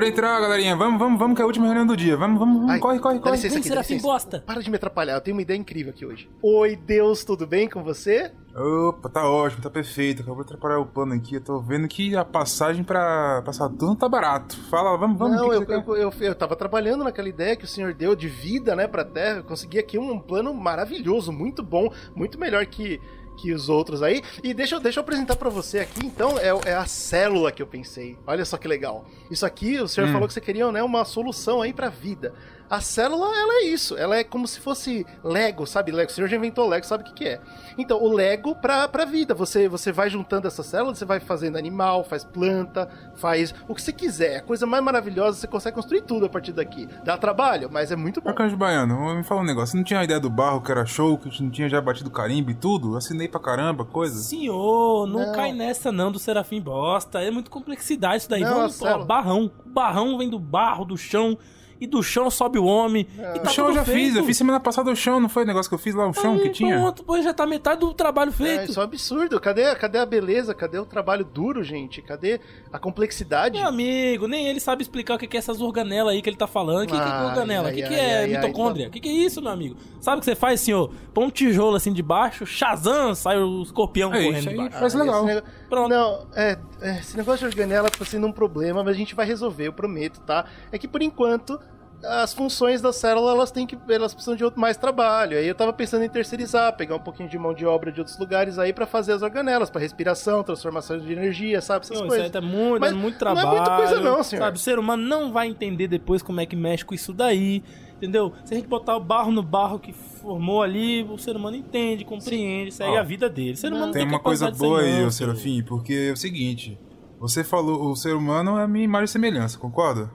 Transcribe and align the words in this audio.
Pode 0.00 0.12
entrar, 0.12 0.40
galerinha. 0.40 0.74
Vamos, 0.76 0.98
vamos, 0.98 1.18
vamos, 1.18 1.36
que 1.36 1.42
é 1.42 1.44
a 1.44 1.46
última 1.46 1.66
reunião 1.66 1.86
do 1.86 1.94
dia. 1.94 2.16
Vamos, 2.16 2.38
vamos, 2.38 2.56
vamos. 2.56 2.70
Ai, 2.70 2.78
corre, 2.78 2.98
corre, 2.98 3.18
corre. 3.18 3.32
licença 3.32 3.52
Vem, 3.52 3.58
aqui, 3.58 3.68
Serafim 3.68 3.94
licença. 3.96 4.10
bosta. 4.10 4.42
Para 4.46 4.62
de 4.62 4.70
me 4.70 4.76
atrapalhar, 4.76 5.12
eu 5.12 5.20
tenho 5.20 5.36
uma 5.36 5.42
ideia 5.42 5.58
incrível 5.58 5.92
aqui 5.92 6.06
hoje. 6.06 6.30
Oi, 6.42 6.74
Deus, 6.74 7.22
tudo 7.22 7.46
bem 7.46 7.68
com 7.68 7.84
você? 7.84 8.32
Opa, 8.56 9.10
tá 9.10 9.28
ótimo, 9.28 9.62
tá 9.62 9.68
perfeito. 9.68 10.22
Acabou 10.22 10.42
de 10.42 10.48
atrapalhar 10.48 10.78
o 10.78 10.86
plano 10.86 11.12
aqui. 11.12 11.34
Eu 11.34 11.42
tô 11.42 11.60
vendo 11.60 11.86
que 11.86 12.16
a 12.16 12.24
passagem 12.24 12.82
pra, 12.82 13.42
pra 13.42 13.52
Saturno 13.52 13.94
tá 13.94 14.08
barato. 14.08 14.56
Fala, 14.70 14.96
vamos, 14.96 15.18
vamos. 15.18 15.36
Não, 15.36 15.50
que 15.50 15.54
eu, 15.54 15.66
que 15.66 15.90
eu, 15.90 15.96
eu, 15.96 16.12
eu 16.18 16.34
tava 16.34 16.56
trabalhando 16.56 17.04
naquela 17.04 17.28
ideia 17.28 17.54
que 17.54 17.64
o 17.64 17.68
senhor 17.68 17.92
deu 17.92 18.16
de 18.16 18.26
vida, 18.26 18.74
né, 18.74 18.88
pra 18.88 19.04
Terra. 19.04 19.40
Eu 19.40 19.44
consegui 19.44 19.78
aqui 19.78 19.98
um 19.98 20.18
plano 20.18 20.54
maravilhoso, 20.54 21.30
muito 21.30 21.62
bom, 21.62 21.92
muito 22.16 22.40
melhor 22.40 22.64
que, 22.64 22.98
que 23.36 23.52
os 23.52 23.68
outros 23.68 24.02
aí. 24.02 24.22
E 24.42 24.52
deixa, 24.52 24.74
eu- 24.76 24.80
deixa 24.80 24.98
eu 24.98 25.02
apresentar 25.02 25.36
pra 25.36 25.48
você 25.48 25.78
aqui, 25.78 26.04
então, 26.04 26.38
é, 26.38 26.48
é 26.70 26.74
a 26.74 26.86
célula 26.86 27.50
que 27.50 27.62
eu 27.62 27.66
pensei. 27.66 28.18
Olha 28.26 28.44
só 28.44 28.56
que 28.56 28.68
legal. 28.68 29.04
Isso 29.30 29.46
aqui, 29.46 29.78
o 29.80 29.88
senhor 29.88 30.08
Hum. 30.08 30.12
falou 30.12 30.28
que 30.28 30.34
você 30.34 30.40
queria, 30.40 30.70
né, 30.70 30.82
uma 30.82 31.04
solução 31.04 31.62
aí 31.62 31.72
pra 31.72 31.88
vida. 31.88 32.34
A 32.70 32.80
célula, 32.80 33.26
ela 33.36 33.54
é 33.54 33.64
isso. 33.64 33.96
Ela 33.96 34.16
é 34.18 34.22
como 34.22 34.46
se 34.46 34.60
fosse 34.60 35.04
Lego, 35.24 35.66
sabe? 35.66 35.90
Lego. 35.90 36.08
O 36.08 36.14
senhor 36.14 36.28
já 36.28 36.36
inventou 36.36 36.68
Lego, 36.68 36.86
sabe 36.86 37.02
o 37.02 37.06
que, 37.06 37.12
que 37.12 37.24
é. 37.24 37.40
Então, 37.76 38.00
o 38.00 38.12
Lego 38.12 38.54
pra, 38.54 38.86
pra 38.86 39.04
vida. 39.04 39.34
Você, 39.34 39.68
você 39.68 39.90
vai 39.90 40.08
juntando 40.08 40.46
essas 40.46 40.66
células, 40.66 40.96
você 40.96 41.04
vai 41.04 41.18
fazendo 41.18 41.58
animal, 41.58 42.04
faz 42.04 42.22
planta, 42.22 42.88
faz 43.16 43.52
o 43.66 43.74
que 43.74 43.82
você 43.82 43.92
quiser. 43.92 44.36
A 44.36 44.42
coisa 44.42 44.66
mais 44.66 44.84
maravilhosa, 44.84 45.38
você 45.40 45.48
consegue 45.48 45.74
construir 45.74 46.02
tudo 46.02 46.26
a 46.26 46.28
partir 46.28 46.52
daqui. 46.52 46.88
Dá 47.04 47.18
trabalho, 47.18 47.68
mas 47.72 47.90
é 47.90 47.96
muito 47.96 48.20
bom. 48.20 48.30
Arcanjo 48.30 48.56
Baiano, 48.56 49.16
me 49.16 49.24
fala 49.24 49.40
um 49.40 49.44
negócio. 49.44 49.72
Você 49.72 49.76
não 49.76 49.84
tinha 49.84 49.98
a 49.98 50.04
ideia 50.04 50.20
do 50.20 50.30
barro 50.30 50.60
que 50.60 50.70
era 50.70 50.86
show, 50.86 51.18
que 51.18 51.26
a 51.26 51.30
gente 51.30 51.42
não 51.42 51.50
tinha 51.50 51.68
já 51.68 51.80
batido 51.80 52.08
carimbo 52.08 52.52
e 52.52 52.54
tudo? 52.54 52.96
Assinei 52.96 53.26
pra 53.26 53.40
caramba, 53.40 53.84
coisa. 53.84 54.16
Senhor, 54.22 55.08
não, 55.08 55.26
Não. 55.26 55.32
cai 55.32 55.52
nessa 55.52 55.90
não 55.90 56.12
do 56.12 56.20
Serafim 56.20 56.60
bosta. 56.60 57.20
É 57.20 57.32
muito 57.32 57.50
complexidade 57.50 58.18
isso 58.18 58.30
daí. 58.30 58.42
Não, 58.42 58.54
Vamos, 58.54 58.80
ó, 58.80 59.04
barrão. 59.04 59.50
O 59.66 59.68
barrão 59.68 60.16
vem 60.18 60.30
do 60.30 60.38
barro, 60.38 60.84
do 60.84 60.96
chão. 60.96 61.36
E 61.80 61.86
do 61.86 62.02
chão 62.02 62.30
sobe 62.30 62.58
o 62.58 62.64
homem. 62.66 63.06
E 63.18 63.38
O 63.38 63.42
tá 63.42 63.48
chão 63.50 63.68
eu 63.68 63.74
já 63.74 63.84
fiz, 63.84 63.94
feito. 63.94 64.18
eu 64.18 64.24
fiz 64.24 64.36
semana 64.36 64.60
passada 64.60 64.90
o 64.90 64.94
chão, 64.96 65.18
não 65.18 65.28
foi 65.30 65.44
o 65.44 65.46
negócio 65.46 65.68
que 65.70 65.74
eu 65.74 65.78
fiz 65.78 65.94
lá, 65.94 66.06
o 66.06 66.12
chão 66.12 66.36
que 66.36 66.44
Aí, 66.48 66.50
tinha? 66.50 66.76
Pronto, 66.78 67.02
pô, 67.02 67.20
já 67.22 67.32
tá 67.32 67.46
metade 67.46 67.80
do 67.80 67.94
trabalho 67.94 68.28
É, 68.28 68.32
feito. 68.32 68.70
isso 68.70 68.78
é 68.78 68.82
um 68.82 68.84
absurdo. 68.84 69.40
Cadê, 69.40 69.74
cadê 69.76 69.98
a 69.98 70.04
beleza? 70.04 70.54
Cadê 70.54 70.78
o 70.78 70.84
trabalho 70.84 71.24
duro, 71.24 71.64
gente? 71.64 72.02
Cadê 72.02 72.38
a 72.72 72.78
complexidade? 72.78 73.58
Meu 73.58 73.66
amigo, 73.68 74.28
nem 74.28 74.46
ele 74.46 74.60
sabe 74.60 74.82
explicar 74.82 75.14
o 75.14 75.18
que 75.18 75.26
que 75.26 75.36
é 75.36 75.40
essas 75.40 75.60
organelas 75.60 76.12
aí 76.12 76.20
que 76.20 76.28
ele 76.28 76.36
tá 76.36 76.46
falando. 76.46 76.84
O 76.84 76.86
que, 76.86 76.92
que 76.92 77.00
é 77.00 77.22
organela? 77.24 77.70
O 77.70 77.72
que, 77.72 77.82
que 77.82 77.94
é 77.94 78.18
ai, 78.20 78.26
mitocôndria? 78.28 78.88
O 78.88 78.90
que, 78.90 79.00
que 79.00 79.08
é 79.08 79.12
isso, 79.12 79.40
meu 79.40 79.50
amigo? 79.50 79.76
Sabe 80.00 80.18
o 80.18 80.20
que 80.20 80.26
você 80.26 80.34
faz, 80.34 80.60
senhor? 80.60 80.90
Põe 81.14 81.24
um 81.24 81.30
tijolo 81.30 81.76
assim 81.76 81.92
de 81.92 82.02
baixo, 82.02 82.44
Shazam, 82.44 83.14
sai 83.14 83.38
o 83.38 83.62
escorpião 83.62 84.12
É 84.12 84.16
correndo 84.18 84.34
isso 84.34 84.42
de 84.42 84.48
aí. 84.50 84.56
baixo. 84.56 84.76
Parece 84.76 84.96
legal. 84.98 85.16
esse 85.24 85.34
nego- 85.34 85.46
Pronto. 85.68 85.88
Não, 85.88 86.26
é, 86.34 86.52
é, 86.52 86.58
esse 86.82 87.16
negócio 87.16 87.40
de 87.40 87.54
organela 87.54 87.90
tá 87.90 88.04
sendo 88.04 88.26
um 88.26 88.32
problema, 88.32 88.82
mas 88.82 88.94
a 88.94 88.98
gente 88.98 89.14
vai 89.14 89.26
resolver, 89.26 89.66
eu 89.66 89.72
prometo, 89.72 90.20
tá? 90.20 90.44
É 90.72 90.78
que 90.78 90.88
por 90.88 91.02
enquanto 91.02 91.58
as 92.02 92.32
funções 92.32 92.80
da 92.80 92.92
célula 92.94 93.32
elas 93.32 93.50
têm 93.50 93.66
que 93.66 93.78
elas 93.88 94.14
precisam 94.14 94.34
de 94.34 94.44
mais 94.56 94.76
trabalho. 94.76 95.36
Aí 95.36 95.46
eu 95.46 95.54
tava 95.54 95.72
pensando 95.72 96.02
em 96.02 96.08
terceirizar, 96.08 96.74
pegar 96.74 96.96
um 96.96 97.00
pouquinho 97.00 97.28
de 97.28 97.38
mão 97.38 97.52
de 97.52 97.66
obra 97.66 97.92
de 97.92 98.00
outros 98.00 98.18
lugares 98.18 98.58
aí 98.58 98.72
pra 98.72 98.86
fazer 98.86 99.12
as 99.12 99.20
organelas, 99.22 99.68
pra 99.68 99.80
respiração, 99.80 100.42
transformação 100.42 100.98
de 100.98 101.12
energia, 101.12 101.60
sabe 101.60 101.84
essas 101.84 101.98
Não, 101.98 102.06
isso 102.06 102.14
aí 102.14 102.20
coisas. 102.22 102.32
tá 102.32 102.40
muito, 102.40 102.80
Mas 102.80 102.92
muito 102.92 103.22
não 103.22 103.32
é 103.32 103.34
trabalho. 103.34 103.48
muita 103.48 103.76
coisa 103.76 104.00
não, 104.00 104.22
senhor. 104.22 104.42
Sabe, 104.44 104.56
o 104.56 104.60
ser 104.60 104.78
humano 104.78 105.02
não 105.02 105.30
vai 105.30 105.48
entender 105.48 105.88
depois 105.88 106.22
como 106.22 106.40
é 106.40 106.46
que 106.46 106.56
mexe 106.56 106.84
com 106.84 106.94
isso 106.94 107.12
daí. 107.12 107.62
Entendeu? 107.96 108.32
Se 108.46 108.54
a 108.54 108.56
gente 108.56 108.66
botar 108.66 108.96
o 108.96 109.00
barro 109.00 109.30
no 109.30 109.42
barro 109.42 109.78
que 109.78 109.92
formou 110.20 110.62
ali, 110.62 111.02
o 111.02 111.16
ser 111.18 111.36
humano 111.36 111.56
entende, 111.56 112.04
compreende, 112.04 112.70
segue 112.72 112.90
Ó, 112.96 112.98
a 112.98 113.02
vida 113.02 113.28
dele. 113.28 113.52
O 113.52 113.56
ser 113.56 113.72
humano 113.72 113.92
Tem 113.92 114.02
tem 114.02 114.08
uma 114.08 114.20
coisa 114.20 114.50
boa 114.50 114.80
aí, 114.80 114.90
senhor. 114.92 115.10
Serafim, 115.12 115.62
porque 115.62 115.92
é 116.08 116.12
o 116.12 116.16
seguinte: 116.16 116.78
você 117.18 117.42
falou, 117.42 117.90
o 117.90 117.96
ser 117.96 118.14
humano 118.14 118.58
é 118.58 118.64
a 118.64 118.68
minha 118.68 118.84
imagem 118.84 119.04
e 119.04 119.08
semelhança, 119.08 119.58
concorda? 119.58 120.10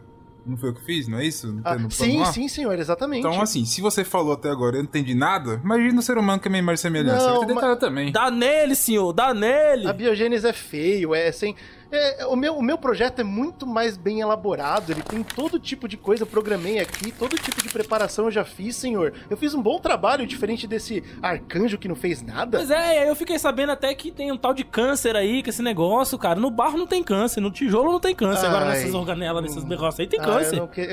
Não 0.45 0.55
foi 0.57 0.69
eu 0.69 0.75
que 0.75 0.85
fiz, 0.85 1.07
não 1.07 1.17
é 1.17 1.25
isso? 1.25 1.51
Não 1.51 1.61
Ah, 1.65 1.75
sim, 1.89 2.19
lá? 2.19 2.25
sim, 2.25 2.47
senhor, 2.47 2.77
exatamente. 2.77 3.25
Então, 3.27 3.41
assim, 3.41 3.65
se 3.65 3.81
você 3.81 4.03
falou 4.03 4.33
até 4.33 4.47
agora 4.51 4.75
e 4.75 4.77
eu 4.77 4.83
não 4.83 4.87
entendi 4.89 5.15
nada, 5.15 5.59
imagina 5.63 5.99
o 5.99 6.03
ser 6.03 6.19
humano 6.19 6.39
que 6.39 6.47
é 6.47 6.51
minha 6.51 6.59
imagem 6.61 6.75
e 6.75 6.81
semelhança. 6.81 7.27
Não, 7.27 7.39
mas- 7.41 7.47
detalhe 7.47 7.79
também. 7.79 8.11
Dá 8.11 8.29
nele, 8.29 8.75
senhor, 8.75 9.11
dá 9.11 9.33
nele. 9.33 9.87
A 9.87 9.93
biogênese 9.93 10.45
é 10.47 10.53
feio, 10.53 11.15
é 11.15 11.31
sem. 11.31 11.55
É, 11.95 12.25
o, 12.27 12.35
meu, 12.35 12.55
o 12.57 12.61
meu 12.61 12.77
projeto 12.77 13.19
é 13.19 13.23
muito 13.23 13.65
mais 13.65 13.97
bem 13.97 14.21
elaborado, 14.21 14.91
ele 14.91 15.01
tem 15.01 15.23
todo 15.23 15.59
tipo 15.59 15.87
de 15.87 15.97
coisa, 15.97 16.23
eu 16.23 16.27
programei 16.27 16.79
aqui, 16.79 17.11
todo 17.11 17.37
tipo 17.37 17.61
de 17.61 17.69
preparação 17.69 18.25
eu 18.25 18.31
já 18.31 18.43
fiz, 18.45 18.75
senhor. 18.75 19.13
Eu 19.29 19.37
fiz 19.37 19.53
um 19.53 19.61
bom 19.61 19.79
trabalho, 19.79 20.25
diferente 20.27 20.67
desse 20.67 21.03
arcanjo 21.21 21.77
que 21.77 21.87
não 21.87 21.95
fez 21.95 22.21
nada. 22.21 22.57
Pois 22.57 22.71
é, 22.71 23.09
eu 23.09 23.15
fiquei 23.15 23.37
sabendo 23.39 23.71
até 23.71 23.93
que 23.93 24.11
tem 24.11 24.31
um 24.31 24.37
tal 24.37 24.53
de 24.53 24.63
câncer 24.63 25.15
aí, 25.15 25.41
com 25.43 25.49
esse 25.49 25.61
negócio, 25.61 26.17
cara. 26.17 26.39
No 26.39 26.49
barro 26.51 26.77
não 26.77 26.87
tem 26.87 27.03
câncer, 27.03 27.39
no 27.41 27.51
tijolo 27.51 27.91
não 27.91 27.99
tem 27.99 28.15
câncer. 28.15 28.45
Agora 28.47 28.65
Ai. 28.65 28.71
nessas 28.73 28.93
organelas, 28.93 29.43
nesses 29.43 29.63
negócios 29.63 29.99
aí 29.99 30.07
tem 30.07 30.19
Ah, 30.19 30.23
câncer. 30.23 30.67
que- 30.67 30.87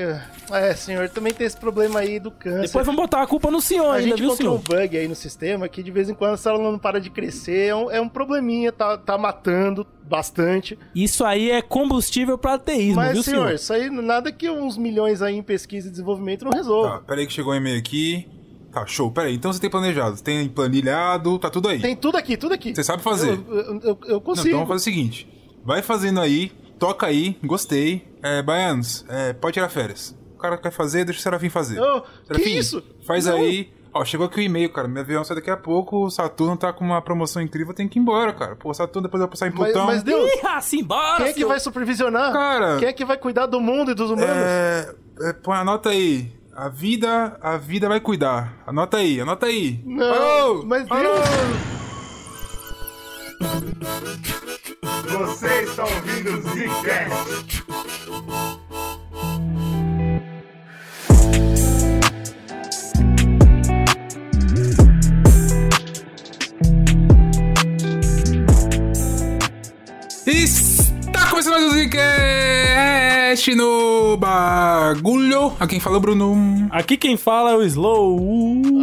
É, 0.51 0.73
senhor, 0.75 1.09
também 1.09 1.33
tem 1.33 1.45
esse 1.47 1.57
problema 1.57 1.99
aí 1.99 2.19
do 2.19 2.31
câncer. 2.31 2.67
Depois 2.67 2.85
vamos 2.85 3.01
botar 3.01 3.21
a 3.21 3.27
culpa 3.27 3.49
no 3.51 3.61
senhor 3.61 3.87
a 3.91 3.95
ainda, 3.95 4.09
gente 4.09 4.21
viu, 4.21 4.31
senhor? 4.35 4.53
um 4.55 4.57
bug 4.57 4.97
aí 4.97 5.07
no 5.07 5.15
sistema 5.15 5.67
que 5.67 5.81
de 5.83 5.91
vez 5.91 6.09
em 6.09 6.13
quando 6.13 6.33
a 6.33 6.37
célula 6.37 6.71
não 6.71 6.79
para 6.79 6.99
de 6.99 7.09
crescer, 7.09 7.67
é 7.67 7.75
um, 7.75 7.91
é 7.91 7.99
um 8.01 8.09
probleminha, 8.09 8.71
tá, 8.71 8.97
tá 8.97 9.17
matando 9.17 9.85
bastante. 10.03 10.77
Isso 10.95 11.25
aí 11.25 11.49
é 11.51 11.61
combustível 11.61 12.37
pra 12.37 12.53
ateísmo, 12.55 12.95
Mas, 12.97 13.13
viu, 13.13 13.23
senhor, 13.23 13.37
senhor? 13.45 13.55
isso 13.55 13.73
aí 13.73 13.89
nada 13.89 14.31
que 14.31 14.49
uns 14.49 14.77
milhões 14.77 15.21
aí 15.21 15.35
em 15.35 15.43
pesquisa 15.43 15.87
e 15.87 15.91
desenvolvimento 15.91 16.45
não 16.45 16.51
resolva. 16.51 16.89
Tá, 16.89 16.99
peraí 16.99 17.25
que 17.25 17.33
chegou 17.33 17.53
um 17.53 17.55
e-mail 17.55 17.77
aqui. 17.79 18.27
Tá, 18.71 18.85
show. 18.87 19.11
Peraí, 19.11 19.35
então 19.35 19.51
você 19.53 19.59
tem 19.59 19.69
planejado, 19.69 20.17
você 20.17 20.23
tem 20.23 20.47
planilhado, 20.49 21.37
tá 21.39 21.49
tudo 21.49 21.69
aí. 21.69 21.79
Tem 21.79 21.95
tudo 21.95 22.17
aqui, 22.17 22.35
tudo 22.37 22.53
aqui. 22.53 22.73
Você 22.75 22.83
sabe 22.83 23.03
fazer. 23.03 23.29
Eu, 23.31 23.55
eu, 23.55 23.63
eu- 23.81 23.99
eu 24.05 24.13
Não, 24.13 24.19
consigo. 24.19 24.47
então 24.47 24.59
vamos 24.59 24.67
fazer 24.69 24.81
o 24.81 24.83
seguinte: 24.83 25.27
vai 25.63 25.81
fazendo 25.83 26.19
aí, 26.19 26.51
toca 26.79 27.05
aí, 27.07 27.37
gostei. 27.43 28.05
É, 28.23 28.41
Baianos, 28.41 29.05
é, 29.09 29.33
pode 29.33 29.53
tirar 29.53 29.69
férias. 29.69 30.15
O 30.35 30.37
cara 30.39 30.57
quer 30.57 30.71
fazer, 30.71 31.05
deixa 31.05 31.19
o 31.19 31.23
Serafim 31.23 31.49
fazer. 31.49 31.79
Ô, 31.79 32.01
que 32.01 32.07
Serafim, 32.27 32.55
isso? 32.57 32.83
Faz 33.05 33.25
Não. 33.27 33.35
aí. 33.37 33.69
Ó, 33.95 34.03
chegou 34.03 34.25
aqui 34.25 34.39
o 34.39 34.43
e-mail, 34.43 34.71
cara. 34.71 34.87
Meu 34.87 35.03
avião 35.03 35.23
sai 35.23 35.35
daqui 35.35 35.51
a 35.51 35.57
pouco. 35.57 36.05
O 36.05 36.09
Saturno 36.09 36.57
tá 36.57 36.73
com 36.73 36.83
uma 36.83 36.99
promoção 37.01 37.39
incrível, 37.41 37.73
tem 37.75 37.87
que 37.87 37.99
ir 37.99 38.01
embora, 38.01 38.33
cara. 38.33 38.55
Pô, 38.55 38.71
o 38.71 38.73
Saturno 38.73 39.07
depois 39.07 39.21
vai 39.21 39.29
passar 39.29 39.47
em 39.47 39.51
Mas, 39.51 39.59
Plutão. 39.71 39.85
mas 39.85 40.01
Deus, 40.01 40.31
Ih, 40.33 40.47
assim, 40.47 40.83
bora, 40.83 41.17
quem 41.17 41.27
é 41.27 41.33
que 41.33 41.45
vai 41.45 41.59
supervisionar? 41.59 42.33
Cara- 42.33 42.77
Quem 42.79 42.87
é 42.87 42.93
que 42.93 43.05
vai 43.05 43.17
cuidar 43.17 43.45
do 43.45 43.61
mundo 43.61 43.91
e 43.91 43.93
dos 43.93 44.09
humanos? 44.09 44.35
É, 44.35 44.95
é, 45.21 45.33
põe, 45.33 45.57
anota 45.57 45.89
aí. 45.89 46.31
A 46.55 46.69
vida, 46.69 47.37
a 47.41 47.57
vida 47.57 47.87
vai 47.87 47.99
cuidar. 47.99 48.53
Anota 48.65 48.97
aí, 48.97 49.19
anota 49.21 49.45
aí. 49.47 49.79
Não, 49.85 50.13
Falou! 50.13 50.65
mas 50.65 50.87
Falou! 50.87 51.13
Deus! 51.13 51.27
Você 55.37 55.61
está 55.63 55.83
ouvindo 55.83 56.37
o 56.37 56.41
Zcast. 56.41 57.63
Começando 71.33 71.53
mais 71.53 71.65
um 71.65 71.73
Zcast 73.33 73.55
no 73.55 74.15
bagulho. 74.17 75.53
A 75.59 75.65
quem 75.65 75.79
fala 75.79 75.95
é 75.95 75.97
o 75.97 76.01
Bruno. 76.01 76.67
Aqui 76.69 76.95
quem 76.95 77.17
fala 77.17 77.51
é 77.51 77.55
o 77.55 77.63
Slow. 77.63 78.19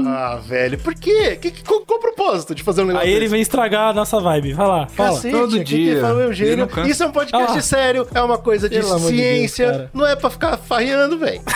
Ah, 0.06 0.40
velho, 0.44 0.76
por 0.78 0.94
quê? 0.94 1.36
Que, 1.40 1.50
que, 1.52 1.62
qual, 1.62 1.80
qual 1.82 1.98
o 1.98 2.02
propósito 2.02 2.54
de 2.54 2.62
fazer 2.62 2.82
um 2.82 2.86
negócio 2.86 3.06
Aí 3.06 3.12
ele 3.12 3.20
desse? 3.20 3.30
vem 3.32 3.40
estragar 3.40 3.90
a 3.90 3.92
nossa 3.92 4.18
vibe. 4.18 4.52
Vai 4.54 4.66
lá, 4.66 4.86
fala. 4.88 5.10
Cacete, 5.10 5.34
todo 5.36 5.54
aqui 5.56 5.64
dia. 5.64 5.92
quem 5.92 6.00
fala 6.02 6.20
é 6.22 6.24
o 6.24 6.28
Eugênio. 6.28 6.68
Isso 6.86 7.02
é 7.02 7.06
um 7.06 7.12
podcast 7.12 7.58
Ah. 7.58 7.62
sério, 7.62 8.08
é 8.12 8.20
uma 8.20 8.38
coisa 8.38 8.68
de 8.68 8.80
Pelo 8.80 8.92
amor 8.92 9.10
de 9.10 9.16
ciência, 9.16 9.70
Deus, 9.72 9.88
não 9.94 10.06
é 10.06 10.16
pra 10.16 10.30
ficar 10.30 10.56
farreando, 10.56 11.16
velho. 11.18 11.40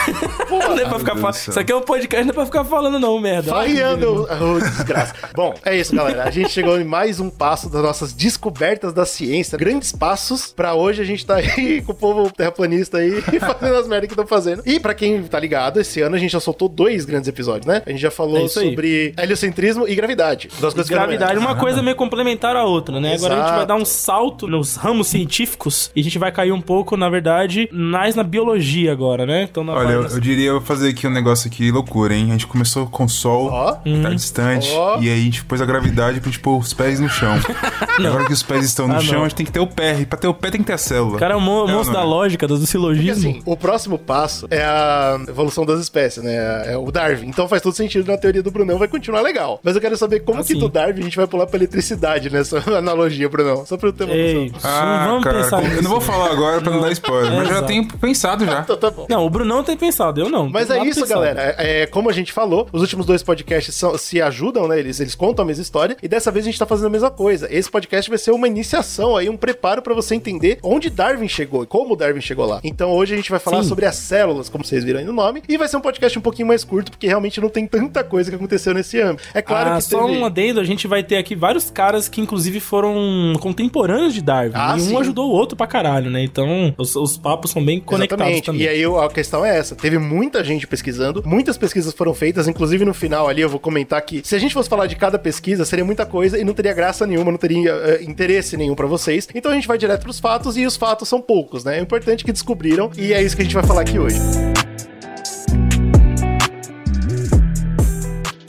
Não 0.51 0.79
é 0.79 0.85
pra 0.89 0.99
ficar 0.99 1.17
fa-. 1.17 1.31
Isso 1.31 1.59
aqui 1.59 1.73
é 1.73 1.77
um 1.77 1.81
podcast, 1.83 2.25
não 2.25 2.31
é 2.31 2.35
pra 2.35 2.47
ficar 2.47 2.65
falando, 2.65 2.99
não, 2.99 3.19
merda. 3.21 3.51
Farreando, 3.51 4.27
oh, 4.31 4.59
desgraça. 4.61 5.15
Bom, 5.35 5.55
é 5.65 5.77
isso, 5.77 5.95
galera. 5.95 6.25
A 6.25 6.31
gente 6.31 6.51
chegou 6.51 6.79
em 6.81 6.85
mais 6.85 7.19
um 7.21 7.29
passo 7.29 7.69
das 7.69 7.83
nossas 7.83 8.13
descobertas 8.13 8.93
da 8.93 9.05
ciência. 9.05 9.59
Grandes 9.59 9.93
passos 9.93 10.53
pra 10.53 10.75
hoje 10.75 11.03
a 11.03 11.05
gente 11.05 11.25
tá 11.27 11.37
aí 11.37 11.83
com 11.87 11.93
o 11.93 11.95
povo 11.95 12.31
terraplanista 12.31 12.84
aí 12.93 13.21
fazendo 13.41 13.77
as 13.77 13.87
merdas 13.89 14.09
que 14.09 14.13
estão 14.15 14.27
fazendo. 14.27 14.63
E 14.67 14.79
pra 14.81 14.95
quem 14.95 15.23
tá 15.25 15.39
ligado, 15.39 15.81
esse 15.81 16.01
ano 16.01 16.17
a 16.17 16.19
gente 16.19 16.31
já 16.33 16.41
soltou 16.41 16.69
dois 16.69 17.05
grandes 17.05 17.29
episódios, 17.29 17.67
né? 17.67 17.83
A 17.87 17.91
gente 17.91 18.01
já 18.01 18.11
falou 18.11 18.45
É 18.45 18.49
sobre 18.49 19.15
heliocentrismo 19.19 19.89
e 19.89 19.95
gravidade. 19.95 20.49
Duas 20.61 20.75
coisas 20.75 20.91
Gravidade, 20.91 21.39
uma 21.39 21.55
coisa 21.55 21.83
meio 21.83 21.97
complementar 21.97 22.57
à 22.57 22.65
outra, 22.65 23.01
né? 23.01 23.15
Agora 23.15 23.35
a 23.35 23.37
gente 23.37 23.47
vai 23.47 23.55
Exato. 23.59 23.67
dar 23.69 23.75
um 23.77 23.85
salto 23.85 24.47
nos 24.47 24.77
ramos 24.77 25.09
científicos 25.09 25.91
e 25.95 26.01
a 26.01 26.05
gente 26.05 26.19
vai 26.19 26.31
cair 26.33 26.53
um 26.53 26.61
pouco, 26.61 26.97
na 26.97 27.09
verdade, 27.09 27.69
mais 27.73 28.15
na 28.15 28.23
biologia 28.23 28.93
agora, 28.93 29.25
né? 29.27 29.43
Então, 29.51 29.63
na 29.65 29.73
Olha, 29.73 29.93
eu, 29.93 30.03
eu 30.09 30.21
diria, 30.21 30.49
eu 30.49 30.55
vou 30.55 30.63
fazer 30.63 30.91
aqui 30.91 31.07
um 31.07 31.11
negócio 31.11 31.49
aqui, 31.49 31.71
loucura, 31.71 32.15
hein? 32.15 32.27
A 32.29 32.33
gente 32.33 32.47
começou 32.47 32.87
com 32.87 33.05
o 33.05 33.09
sol, 33.09 33.51
que 33.83 34.03
tá 34.03 34.11
distante, 34.11 34.71
Ó. 34.73 35.01
e 35.01 35.09
aí 35.09 35.21
a 35.21 35.23
gente 35.25 35.45
pôs 35.45 35.61
a 35.61 35.67
gravidade 35.67 36.21
pra 36.21 36.31
gente 36.31 36.41
pôr 36.41 36.59
os 36.59 36.73
pés 36.73 37.01
no 37.01 37.09
chão. 37.09 37.35
Agora 37.99 38.25
que 38.27 38.33
os 38.33 38.43
pés 38.43 38.65
estão 38.65 38.87
no 38.89 38.95
Ah, 38.97 39.01
chão, 39.01 39.15
não. 39.19 39.21
a 39.25 39.29
gente 39.29 39.37
tem 39.37 39.47
que 39.47 39.53
ter 39.53 39.61
o 39.61 39.67
pé, 39.67 40.01
e 40.01 40.07
pra 40.07 40.19
ter 40.19 40.27
o 40.29 40.35
pé 40.35 40.51
tem 40.51 40.61
que 40.61 40.67
ter 40.67 40.73
a 40.73 40.79
célula. 40.79 41.17
O 41.17 41.19
cara 41.19 41.35
é 41.35 41.37
o 41.37 41.41
mo- 41.41 41.67
moço 41.67 41.87
não 41.91 41.95
da 41.95 42.01
é. 42.01 42.05
lógica, 42.05 42.47
dos 42.47 42.61
silogismo. 42.79 43.23
Porque, 43.23 43.39
assim, 43.39 43.43
o 43.45 43.57
próximo 43.57 43.99
passo 43.99 44.47
é 44.51 44.63
a 44.63 45.19
evolução 45.29 45.65
das 45.65 45.81
espécies, 45.81 46.23
né? 46.23 46.73
É 46.73 46.77
o 46.77 46.91
Darwin. 46.91 47.27
Então 47.29 47.49
faz 47.49 47.63
todo 47.63 47.75
sentido 47.75 48.07
na 48.11 48.19
teoria 48.19 48.43
do 48.43 48.51
Brunão, 48.51 48.79
vai 48.79 48.89
continuar 48.89 49.21
legal. 49.21 49.61
Mas 49.63 49.75
eu 49.75 49.81
quero 49.81 49.97
saber 49.97 50.21
como 50.21 50.41
Ah, 50.41 50.45
que 50.45 50.55
do 50.55 50.69
Darwin 50.69 51.01
a 51.01 51.05
gente 51.05 51.17
vai 51.17 51.27
pular 51.27 51.47
pra 51.47 51.57
eletricidade 51.59 52.31
nessa 52.31 52.59
analogia, 52.77 53.29
Brunão. 53.29 53.65
Só 53.67 53.77
pra 53.77 53.89
eu 53.89 53.93
ter 53.93 54.05
uma 54.05 54.15
Ei, 54.15 54.51
noção. 54.51 54.71
Ah, 54.71 55.07
vamos 55.09 55.25
cara, 55.25 55.39
pensar 55.43 55.57
como- 55.57 55.63
eu 55.69 55.71
nisso. 55.71 55.83
não 55.83 55.91
vou 55.91 56.01
falar 56.01 56.31
agora 56.33 56.61
pra 56.61 56.73
não 56.73 56.81
dar 56.81 56.93
spoiler, 56.93 57.33
mas 57.33 57.47
já 57.49 57.53
Exato. 57.55 57.67
tenho 57.69 57.87
pensado 57.99 58.45
já. 58.45 58.61
Então 58.65 58.77
tá 58.77 58.91
bom. 58.91 59.07
Não, 59.09 59.25
o 59.27 59.31
Brunão 59.31 59.63
tem 59.63 59.77
pensado, 59.77 60.21
eu 60.21 60.29
não. 60.31 60.49
Mas 60.49 60.71
é 60.71 60.79
isso, 60.85 61.01
pensado. 61.01 61.21
galera. 61.21 61.55
É, 61.59 61.83
é, 61.83 61.87
como 61.87 62.09
a 62.09 62.13
gente 62.13 62.33
falou, 62.33 62.67
os 62.73 62.81
últimos 62.81 63.05
dois 63.07 63.23
podcasts 63.23 63.75
são- 63.75 63.97
se 63.99 64.21
ajudam, 64.23 64.67
né? 64.69 64.79
Eles, 64.79 65.01
eles 65.01 65.15
contam 65.15 65.45
a 65.45 65.47
mesma 65.47 65.63
história. 65.63 65.97
E 66.03 66.09
dessa 66.09 66.31
vez 66.31 66.45
a 66.45 66.49
gente 66.51 66.59
tá 66.59 66.67
fazendo 66.67 66.87
a 66.87 66.91
mesma 66.91 67.11
coisa. 67.11 67.47
Esse 67.55 67.71
podcast 67.71 68.09
vai 68.11 68.19
ser 68.19 68.31
uma 68.33 68.47
iniciação 68.49 69.17
aí, 69.17 69.29
um 69.29 69.37
preparo 69.37 69.83
pra 69.83 69.95
você 69.95 70.15
entender 70.15 70.59
onde 70.63 70.89
Darwin 70.91 71.29
chegou 71.29 71.63
e 71.63 71.67
como 71.67 71.95
Darwin 71.97 72.21
chegou 72.21 72.47
lá. 72.47 72.54
Então 72.63 72.91
hoje 72.91 73.15
a 73.15 73.17
gente 73.17 73.31
vai 73.31 73.41
falar 73.41 73.63
Sim. 73.63 73.69
sobre 73.69 73.87
as 73.87 73.97
células, 73.97 74.49
como 74.49 74.65
vocês 74.65 74.85
viram 74.85 75.01
aí 75.01 75.05
no 75.05 75.13
nome. 75.13 75.43
E 75.49 75.57
vai 75.57 75.69
ser 75.69 75.77
um 75.77 75.81
podcast 75.81 76.19
um 76.19 76.23
pouquinho 76.23 76.49
mais 76.49 76.65
curto, 76.65 76.91
porque 76.91 77.07
realmente 77.07 77.41
não 77.41 77.49
tem 77.49 77.67
tanta 77.67 78.05
coisa 78.05 78.31
que 78.31 78.37
aconteceu 78.37 78.75
nesse 78.75 78.99
ano. 79.01 79.19
É 79.33 79.43
claro 79.43 79.71
ah, 79.71 79.77
que 79.77 79.83
só 79.83 80.07
teve... 80.07 80.19
um 80.19 80.25
adendo, 80.25 80.61
a 80.61 80.65
gente 80.65 80.87
vai 80.87 81.03
ter 81.03 81.17
aqui 81.17 81.35
vários 81.35 81.71
caras 81.71 82.09
que 82.09 82.21
inclusive 82.21 82.61
foram 82.61 83.35
contemporâneos 83.41 84.15
de 84.15 84.23
Darwin. 84.23 84.53
Ah, 84.55 84.75
e 84.77 84.83
um 84.83 84.85
sim. 84.85 84.97
ajudou 84.97 85.31
o 85.31 85.33
outro 85.33 85.57
pra 85.57 85.67
caralho, 85.67 86.11
né? 86.11 86.23
Então, 86.23 86.75
os, 86.79 86.95
os 86.97 87.17
papos 87.17 87.51
são 87.51 87.65
bem 87.65 87.81
conectados 87.81 88.25
Exatamente. 88.25 88.47
também. 88.47 88.63
E 88.63 88.69
aí 88.69 88.85
a 88.85 89.09
questão 89.09 89.45
é 89.45 89.57
essa: 89.57 89.75
teve 89.75 89.99
muita 89.99 90.43
gente 90.45 90.67
pesquisando, 90.67 91.23
muitas 91.25 91.57
pesquisas 91.57 91.93
foram 91.93 92.15
feitas, 92.15 92.49
inclusive 92.49 92.85
no 92.85 92.95
final 92.95 93.29
ali 93.29 93.41
eu 93.41 93.49
vou 93.49 93.61
comentar 93.61 94.01
que 94.03 94.23
se 94.25 94.35
a 94.35 94.39
gente 94.39 94.55
fosse 94.55 94.69
falar 94.69 94.87
de 94.87 94.97
cada 94.97 95.19
pesquisa, 95.19 95.65
seria 95.65 95.85
muita 95.85 96.07
coisa 96.07 96.39
e 96.39 96.45
não 96.45 96.55
teria 96.55 96.73
graça 96.73 97.07
nenhuma, 97.07 97.31
não 97.31 97.39
teria 97.39 97.73
eh, 97.73 98.03
interesse 98.03 98.57
nenhum 98.57 98.75
pra 98.75 98.87
vocês. 98.87 99.29
Então 99.35 99.51
a 99.51 99.55
gente 99.55 99.69
vai 99.69 99.79
direto 99.79 100.03
pros 100.03 100.19
fatos 100.19 100.57
e 100.57 100.67
os 100.67 100.77
fatos 100.77 101.09
são 101.09 101.21
poucos, 101.21 101.65
né? 101.65 101.79
É 101.79 101.81
importante 101.81 102.25
que 102.25 102.33
descobriram 102.45 102.91
e 102.99 103.15
é 103.15 103.23
isso 103.23 103.35
que 103.35 103.41
a 103.41 103.45
gente 103.45 103.55
vai 103.55 103.65
falar 103.65 103.81
aqui 103.81 103.99
hoje. 103.99 104.19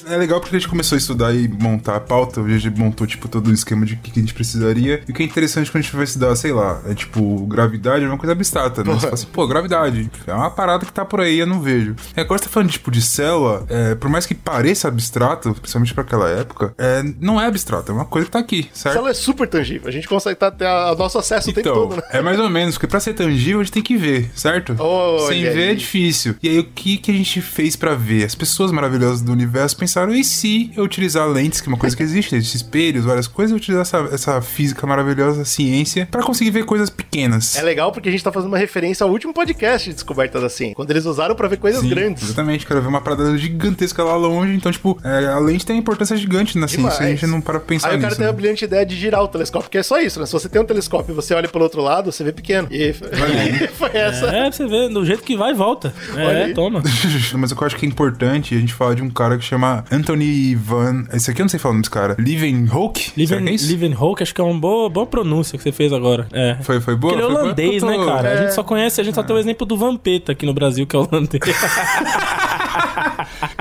É 0.07 0.16
legal 0.18 0.40
porque 0.40 0.56
a 0.56 0.60
gente 0.60 0.69
começou 0.69 0.96
a 0.96 1.00
estudar 1.00 1.34
e 1.34 1.48
montar 1.48 1.96
a 1.96 2.00
pauta, 2.00 2.42
a 2.42 2.48
gente 2.57 2.69
montou, 2.80 3.07
tipo, 3.07 3.28
todo 3.28 3.48
o 3.48 3.54
esquema 3.54 3.86
de 3.86 3.96
o 3.96 3.98
que 3.98 4.12
que 4.12 4.19
a 4.19 4.22
gente 4.22 4.34
precisaria. 4.34 5.02
E 5.07 5.12
o 5.12 5.13
que 5.16 5.24
é 5.24 5.25
interessante 5.25 5.72
quando 5.72 5.80
a 5.80 5.81
gente 5.84 5.96
vai 5.96 6.04
estudar, 6.06 6.36
sei 6.36 6.52
lá, 6.54 6.81
é 6.88 6.94
tipo, 6.94 7.46
gravidade 7.48 8.06
é 8.06 8.07
uma 8.07 8.18
coisa 8.18 8.34
abstrata, 8.34 8.84
né? 8.84 8.94
Você 8.94 9.02
fala 9.02 9.13
assim, 9.13 9.28
pô, 9.34 9.48
gravidade, 9.48 10.10
é 10.28 10.34
uma 10.34 10.52
parada 10.52 10.86
que 10.86 10.92
tá 10.94 11.04
por 11.04 11.22
aí, 11.22 11.40
eu 11.40 11.48
não 11.48 11.60
vejo. 11.62 11.96
É, 12.16 12.22
agora 12.22 12.38
você 12.40 12.46
tá 12.46 12.52
falando, 12.52 12.69
tipo, 12.69 12.92
de 12.92 13.02
célula, 13.02 13.66
é, 13.69 13.96
por 13.96 14.10
mais 14.10 14.25
que 14.25 14.36
pareça 14.36 14.88
abstrato, 14.88 15.54
principalmente 15.56 15.94
pra 15.94 16.04
aquela 16.04 16.30
época, 16.30 16.74
é, 16.78 17.02
não 17.19 17.42
é 17.42 17.48
abstrato, 17.48 17.92
é 17.92 17.96
uma 17.96 18.06
coisa 18.06 18.25
que 18.28 18.31
tá 18.31 18.40
aqui, 18.40 18.69
certo? 18.74 18.98
Ela 18.98 19.10
é 19.10 19.13
super 19.13 19.48
tangível, 19.48 19.88
a 19.88 19.92
gente 19.92 20.07
consegue 20.07 20.36
tá, 20.40 20.52
ter 20.52 20.66
a- 20.68 20.94
nosso 20.96 21.18
acesso 21.18 21.50
o 21.50 21.54
tempo 21.54 21.68
Então, 21.68 21.74
todo, 21.88 21.96
né? 21.98 22.04
é 22.12 22.22
mais 22.22 22.40
ou 22.40 22.50
menos, 22.50 22.75
porque 22.75 22.88
pra 22.88 23.00
ser 23.00 23.13
tangível 23.13 23.60
a 23.60 23.63
gente 23.63 23.74
tem 23.74 23.84
que 23.84 23.98
ver, 23.98 24.30
certo? 24.36 24.75
Olha 24.78 25.28
Sem 25.28 25.44
ver 25.44 25.68
é 25.68 25.69
aí. 25.69 25.75
difícil. 25.75 26.36
E 26.44 26.50
aí, 26.50 26.60
o 26.60 26.63
que, 26.63 26.98
que 26.98 27.12
a 27.12 27.13
gente 27.13 27.42
fez 27.42 27.75
pra 27.75 27.96
ver? 27.96 28.24
As 28.24 28.36
pessoas 28.36 28.72
maravilhosas 28.72 29.22
do 29.22 29.31
universo 29.31 29.75
pensaram, 29.78 29.94
e 30.13 30.24
se 30.24 30.71
eu 30.75 30.83
utilizar 30.83 31.27
lentes, 31.27 31.62
que 31.62 31.68
é 31.68 31.71
uma 31.71 31.77
coisa 31.77 31.95
que 31.95 32.03
existe, 32.03 32.36
esses 32.36 32.56
espelhos, 32.56 33.06
várias 33.06 33.27
coisas, 33.27 33.51
eu 33.51 33.57
utilizar 33.57 33.81
essa, 33.81 33.97
essa 34.13 34.42
física 34.42 34.86
maravilhosa, 34.86 35.44
ciência, 35.45 36.07
pra 36.12 36.21
conseguir 36.24 36.51
ver 36.51 36.65
coisas 36.65 36.89
pequenas. 36.89 37.56
É 37.56 37.62
legal 37.62 37.92
porque 37.92 38.09
a 38.09 38.12
gente 38.12 38.24
tá 38.24 38.31
fazendo 38.31 38.50
uma 38.50 38.57
referência 38.57 39.03
ao 39.03 39.09
último 39.09 39.33
podcast 39.33 39.89
de 39.89 39.95
descobertas 39.95 40.44
assim, 40.44 40.74
quando 40.74 40.92
eles 40.92 41.06
usaram 41.06 41.36
pra 41.36 41.47
ver 41.47 41.57
coisas 41.57 41.81
Sim, 41.81 41.89
grandes. 41.89 42.24
Exatamente, 42.24 42.65
quero 42.65 42.81
ver 42.81 42.88
uma 42.88 43.01
parada 43.01 43.38
gigantesca 43.38 44.03
lá 44.03 44.15
longe. 44.15 44.53
Então, 44.53 44.71
tipo, 44.71 45.00
é, 45.03 45.27
a 45.27 45.39
lente 45.39 45.65
tem 45.65 45.75
uma 45.75 45.80
importância 45.80 46.15
gigante 46.15 46.57
na 46.57 46.68
ciência. 46.68 47.06
A 47.06 47.09
gente 47.09 47.27
não 47.27 47.42
para 47.42 47.59
pra 47.59 47.68
pensar 47.68 47.89
Aí 47.89 47.97
o 47.97 48.00
cara 48.00 48.09
nisso. 48.09 48.18
tem 48.18 48.27
a 48.27 48.31
né? 48.31 48.36
brilhante 48.36 48.65
ideia 48.65 48.86
de 48.86 48.95
girar 48.95 49.24
o 49.24 49.27
telescópio, 49.27 49.69
que 49.69 49.77
é 49.77 49.83
só 49.83 50.00
isso, 50.00 50.19
né? 50.19 50.25
Se 50.25 50.33
você 50.33 50.50
tem 50.50 50.62
um 50.62 50.65
telescópio 50.65 51.13
e 51.13 51.15
você 51.15 51.33
olha 51.33 51.47
pelo 51.47 51.63
outro 51.63 51.81
lado, 51.81 52.12
você 52.12 52.24
vê 52.24 52.31
pequeno. 52.31 52.68
E 52.71 52.94
foi 52.94 53.89
essa. 53.94 54.27
É, 54.27 54.51
você 54.51 54.68
ver, 54.68 54.89
do 54.89 55.06
jeito 55.06 55.24
que 55.24 55.36
vai 55.38 55.51
e 55.51 55.53
volta. 55.53 55.94
Olha 56.13 56.50
É, 56.50 56.53
toma. 56.53 56.81
Mas 57.36 57.51
o 57.51 57.56
que 57.56 57.62
eu 57.63 57.68
acho 57.68 57.75
que 57.75 57.86
é 57.86 57.89
importante 57.89 58.56
a 58.56 58.59
gente 58.59 58.74
falar 58.74 58.95
de 58.95 59.01
um 59.01 59.09
cara 59.09 59.38
que 59.38 59.44
chama 59.44 59.85
Anthony 59.92 60.56
Van. 60.56 61.06
Esse 61.14 61.32
aqui 61.32 61.42
eu 61.42 61.44
não 61.44 61.50
sei 61.50 61.60
falar 61.60 61.72
o 61.72 61.74
nome 61.76 61.82
desse 61.84 61.92
cara. 61.92 62.16
Leeuwenhoek? 62.20 63.00
Será 63.02 63.14
Liven, 63.18 63.44
que 63.44 63.50
é 63.50 63.54
isso? 63.56 63.68
Livenhoek, 63.68 64.24
acho 64.24 64.34
que 64.36 64.42
é 64.42 64.44
uma 64.44 64.60
boa, 64.60 64.90
boa 64.90 65.06
pronúncia 65.06 65.58
que 65.58 65.64
você 65.64 65.72
fez 65.72 65.92
agora. 65.94 66.28
É. 66.34 66.58
Foi, 66.62 66.80
foi 66.82 66.96
boa? 66.96 67.14
Porque 67.14 67.24
ele 67.26 67.32
é 67.32 67.34
boa? 67.34 67.44
holandês, 67.46 67.84
Eu 67.84 67.90
né, 67.90 67.96
tô- 67.98 68.06
cara? 68.06 68.30
A 68.30 68.32
É. 68.34 68.38
gente 68.44 68.54
só 68.54 68.64
conhece, 68.64 69.02
a 69.02 69.04
gente 69.04 69.16
só 69.16 69.24
tem 69.24 69.36
o 69.36 69.40
exemplo 69.40 69.66
do 69.66 69.78
Vampeta 69.78 70.32
aqui 70.32 70.46
no 70.46 70.54
Brasil, 70.54 70.86
que 70.88 70.96
é 70.96 71.00
holandês. 71.00 71.42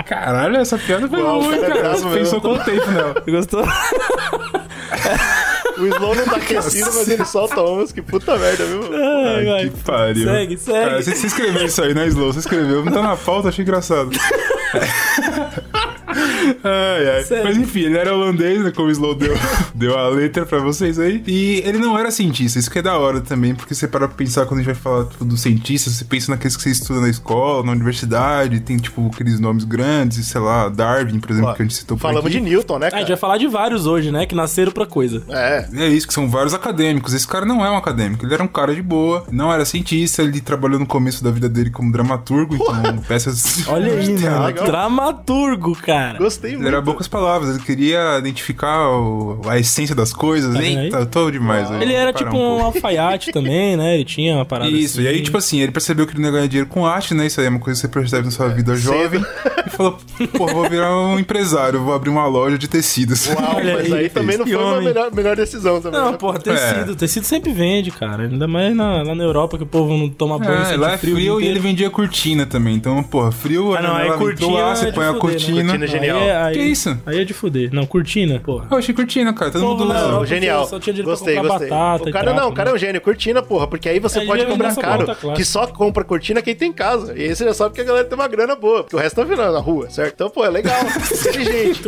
Caralho, 0.06 0.56
essa 0.56 0.76
piada 0.78 1.08
foi 1.08 1.20
Uau, 1.22 1.40
boa, 1.40 1.56
cara 1.58 1.78
é 1.78 1.82
cara. 1.82 1.96
Você 1.96 2.08
pensou 2.18 2.40
quanto 2.40 2.64
tempo 2.64 2.90
nela. 2.90 3.14
Gostou? 3.26 3.64
O 5.78 5.86
Slow 5.86 6.14
não 6.14 6.24
tá 6.24 6.36
aquecido, 6.36 6.90
mas 6.94 7.08
ele 7.08 7.24
solta 7.24 7.60
umas. 7.62 7.90
Que 7.92 8.00
puta 8.02 8.36
merda, 8.38 8.64
viu? 8.64 8.80
Ai, 8.94 9.48
Ai, 9.50 9.70
que 9.70 9.80
pariu. 9.82 10.24
Segue, 10.24 10.56
segue. 10.58 10.78
Cara, 10.84 11.02
você, 11.02 11.14
você 11.14 11.26
escreveu 11.26 11.64
isso 11.66 11.82
aí, 11.82 11.94
né, 11.94 12.06
Slow? 12.08 12.32
Você 12.32 12.38
escreveu, 12.40 12.84
não 12.84 12.92
tá 12.92 13.02
na 13.02 13.16
pauta, 13.16 13.48
achei 13.48 13.62
engraçado. 13.64 14.10
ai, 16.06 17.08
ai. 17.08 17.42
Mas 17.44 17.56
enfim, 17.56 17.80
ele 17.80 17.98
era 17.98 18.14
holandês, 18.14 18.62
né? 18.62 18.70
Como 18.70 18.88
o 18.88 18.90
Slow 18.90 19.14
deu, 19.14 19.34
deu 19.74 19.98
a 19.98 20.08
letra 20.08 20.44
pra 20.46 20.58
vocês 20.58 20.98
aí. 20.98 21.22
E 21.26 21.62
ele 21.64 21.78
não 21.78 21.98
era 21.98 22.10
cientista, 22.10 22.58
isso 22.58 22.70
que 22.70 22.78
é 22.78 22.82
da 22.82 22.96
hora 22.98 23.20
também, 23.20 23.54
porque 23.54 23.74
você 23.74 23.86
para 23.88 24.06
pra 24.08 24.16
pensar 24.16 24.46
quando 24.46 24.60
a 24.60 24.62
gente 24.62 24.72
vai 24.72 24.80
falar 24.80 25.04
tipo, 25.06 25.24
dos 25.24 25.40
cientistas, 25.40 25.94
você 25.94 26.04
pensa 26.04 26.30
naqueles 26.30 26.56
que 26.56 26.62
você 26.62 26.70
estuda 26.70 27.00
na 27.00 27.08
escola, 27.08 27.64
na 27.64 27.72
universidade, 27.72 28.60
tem 28.60 28.76
tipo 28.76 29.10
aqueles 29.12 29.40
nomes 29.40 29.64
grandes, 29.64 30.26
sei 30.26 30.40
lá, 30.40 30.68
Darwin, 30.68 31.18
por 31.20 31.30
exemplo, 31.30 31.50
Ó, 31.50 31.54
que 31.54 31.62
a 31.62 31.64
gente 31.64 31.74
citou 31.76 31.96
por 31.96 32.02
Falamos 32.02 32.26
aqui. 32.26 32.34
de 32.38 32.40
Newton, 32.40 32.78
né, 32.78 32.86
Ah, 32.86 32.88
a 32.88 32.90
cara? 32.90 33.00
gente 33.02 33.08
vai 33.08 33.16
falar 33.16 33.38
de 33.38 33.46
vários 33.48 33.86
hoje, 33.86 34.10
né? 34.10 34.26
Que 34.26 34.34
nasceram 34.34 34.72
pra 34.72 34.86
coisa. 34.86 35.22
É. 35.28 35.66
É 35.74 35.88
isso, 35.88 36.06
que 36.06 36.14
são 36.14 36.28
vários 36.28 36.54
acadêmicos. 36.54 37.14
Esse 37.14 37.26
cara 37.26 37.44
não 37.46 37.64
é 37.64 37.70
um 37.70 37.76
acadêmico, 37.76 38.24
ele 38.24 38.34
era 38.34 38.42
um 38.42 38.48
cara 38.48 38.74
de 38.74 38.82
boa, 38.82 39.24
não 39.30 39.52
era 39.52 39.64
cientista, 39.64 40.22
ele 40.22 40.40
trabalhou 40.40 40.78
no 40.78 40.86
começo 40.86 41.22
da 41.24 41.30
vida 41.30 41.48
dele 41.48 41.70
como 41.70 41.90
dramaturgo, 41.92 42.54
então 42.54 42.98
peças. 43.08 43.66
Olha 43.68 43.92
aí, 43.92 44.12
mano. 44.22 44.46
legal. 44.46 44.66
Dramaturgo, 44.66 45.74
cara. 45.76 45.93
Gostei 46.18 46.50
Ele 46.52 46.56
muito. 46.58 46.68
era 46.68 46.82
poucas 46.82 47.08
palavras, 47.08 47.50
ele 47.54 47.64
queria 47.64 48.18
identificar 48.18 48.88
o- 48.90 49.40
a 49.48 49.58
essência 49.58 49.94
das 49.94 50.12
coisas. 50.12 50.52
Tá 50.54 50.60
vendo 50.60 50.78
aí? 50.78 50.84
Eita, 50.86 50.96
eu 50.98 51.06
tô 51.06 51.30
demais. 51.30 51.70
aí, 51.70 51.82
Ele 51.82 51.94
era 51.94 52.12
tipo 52.12 52.36
um 52.36 52.44
um 52.58 52.64
alfaiate 52.64 53.32
também, 53.32 53.76
né? 53.76 53.94
Ele 53.94 54.04
tinha 54.04 54.34
uma 54.36 54.44
parada 54.44 54.70
Isso, 54.70 54.98
assim. 54.98 55.08
e 55.08 55.08
aí, 55.10 55.22
tipo 55.22 55.36
assim, 55.36 55.60
ele 55.60 55.72
percebeu 55.72 56.06
que 56.06 56.12
ele 56.12 56.20
não 56.20 56.28
ia 56.28 56.32
ganhar 56.32 56.46
dinheiro 56.46 56.68
com 56.70 56.86
arte, 56.86 57.14
né? 57.14 57.26
Isso 57.26 57.40
aí 57.40 57.46
é 57.46 57.50
uma 57.50 57.58
coisa 57.58 57.80
que 57.80 57.86
você 57.86 57.92
percebe 57.92 58.24
na 58.26 58.30
sua 58.30 58.48
vida 58.48 58.76
jovem. 58.76 59.24
E 59.66 59.70
falou, 59.70 59.98
pô, 60.36 60.46
vou 60.46 60.68
virar 60.68 60.94
um 60.96 61.18
empresário, 61.18 61.80
vou 61.82 61.94
abrir 61.94 62.10
uma 62.10 62.26
loja 62.26 62.56
de 62.58 62.68
tecidos. 62.68 63.26
Uau, 63.28 63.36
Olha 63.56 63.74
mas 63.76 63.92
aí, 63.92 63.98
aí 64.04 64.08
também 64.08 64.36
não 64.38 64.46
foi 64.46 64.56
uma 64.56 64.72
homem. 64.72 64.84
melhor, 64.84 65.10
melhor 65.14 65.36
decisão 65.36 65.80
também. 65.80 66.00
Não, 66.00 66.12
né? 66.12 66.16
porra, 66.18 66.38
tecido. 66.38 66.94
Tecido 66.96 67.24
sempre 67.24 67.52
vende, 67.52 67.90
cara. 67.90 68.24
Ainda 68.24 68.46
mais 68.46 68.74
na- 68.76 69.02
lá 69.02 69.14
na 69.14 69.24
Europa 69.24 69.56
que 69.56 69.62
o 69.64 69.66
povo 69.66 69.96
não 69.96 70.08
toma 70.08 70.38
banho, 70.38 70.52
É, 70.64 70.76
lá 70.76 70.92
é 70.92 70.98
frio, 70.98 71.14
o 71.16 71.40
dia 71.40 71.48
e 71.48 71.50
ele 71.50 71.58
vendia 71.58 71.90
cortina 71.90 72.46
também. 72.46 72.74
Então, 72.76 73.02
porra, 73.02 73.32
frio, 73.32 73.74
Ah, 73.74 73.80
não, 73.82 73.94
a 73.94 73.98
aí 73.98 74.12
cortina 74.12 74.52
lá, 74.52 74.72
é 74.72 74.74
você 74.76 74.86
de 74.86 74.92
põe 74.92 75.04
a 75.06 75.12
né? 75.12 75.18
cortina. 75.18 75.83
Cortina 75.86 76.06
é 76.06 76.08
genial. 76.08 76.18
Aí, 76.18 76.30
aí, 76.30 76.54
Que 76.54 76.62
isso? 76.62 76.98
Aí 77.06 77.20
é 77.20 77.24
de 77.24 77.34
fuder. 77.34 77.70
Não, 77.72 77.86
cortina, 77.86 78.40
porra. 78.40 78.66
Eu 78.70 78.78
achei 78.78 78.94
cortina, 78.94 79.32
cara. 79.32 79.50
Todo 79.50 79.60
Porra, 79.62 79.72
mundo 79.78 79.90
usa. 79.90 79.98
Europa 79.98 80.26
Genial. 80.26 80.66
Só 80.66 80.78
tinha 80.80 81.02
Gostei, 81.02 81.34
pra 81.34 81.42
gostei. 81.48 81.68
batata 81.68 82.08
o 82.08 82.12
cara 82.12 82.24
trapo, 82.26 82.40
não, 82.40 82.48
o 82.48 82.52
cara 82.54 82.70
é 82.70 82.72
né? 82.72 82.76
um 82.76 82.78
gênio. 82.78 83.00
Cortina, 83.00 83.42
porra, 83.42 83.66
porque 83.66 83.88
aí 83.88 83.98
você 84.00 84.20
É, 84.20 84.26
pode 84.26 84.44
comprar 84.46 84.74
caro. 84.76 85.04
claro. 85.16 85.36
Que 85.36 85.44
só 85.44 85.66
compra 85.66 86.04
cortina 86.04 86.40
quem 86.42 86.54
tem 86.54 86.72
casa. 86.72 87.16
E 87.18 87.22
aí 87.22 87.34
você 87.34 87.44
já 87.44 87.54
sabe 87.54 87.74
que 87.74 87.80
a 87.80 87.84
galera 87.84 88.04
tem 88.06 88.16
uma 88.18 88.28
grana 88.28 88.54
boa. 88.56 88.82
Porque 88.82 88.96
o 88.96 88.98
resto 88.98 89.16
tá 89.16 89.24
virando 89.24 89.52
na 89.52 89.60
rua, 89.60 89.90
certo? 89.90 90.14
Então, 90.14 90.30
pô, 90.30 90.44
é 90.44 90.50
legal. 90.50 90.74
Inteligente. 91.12 91.82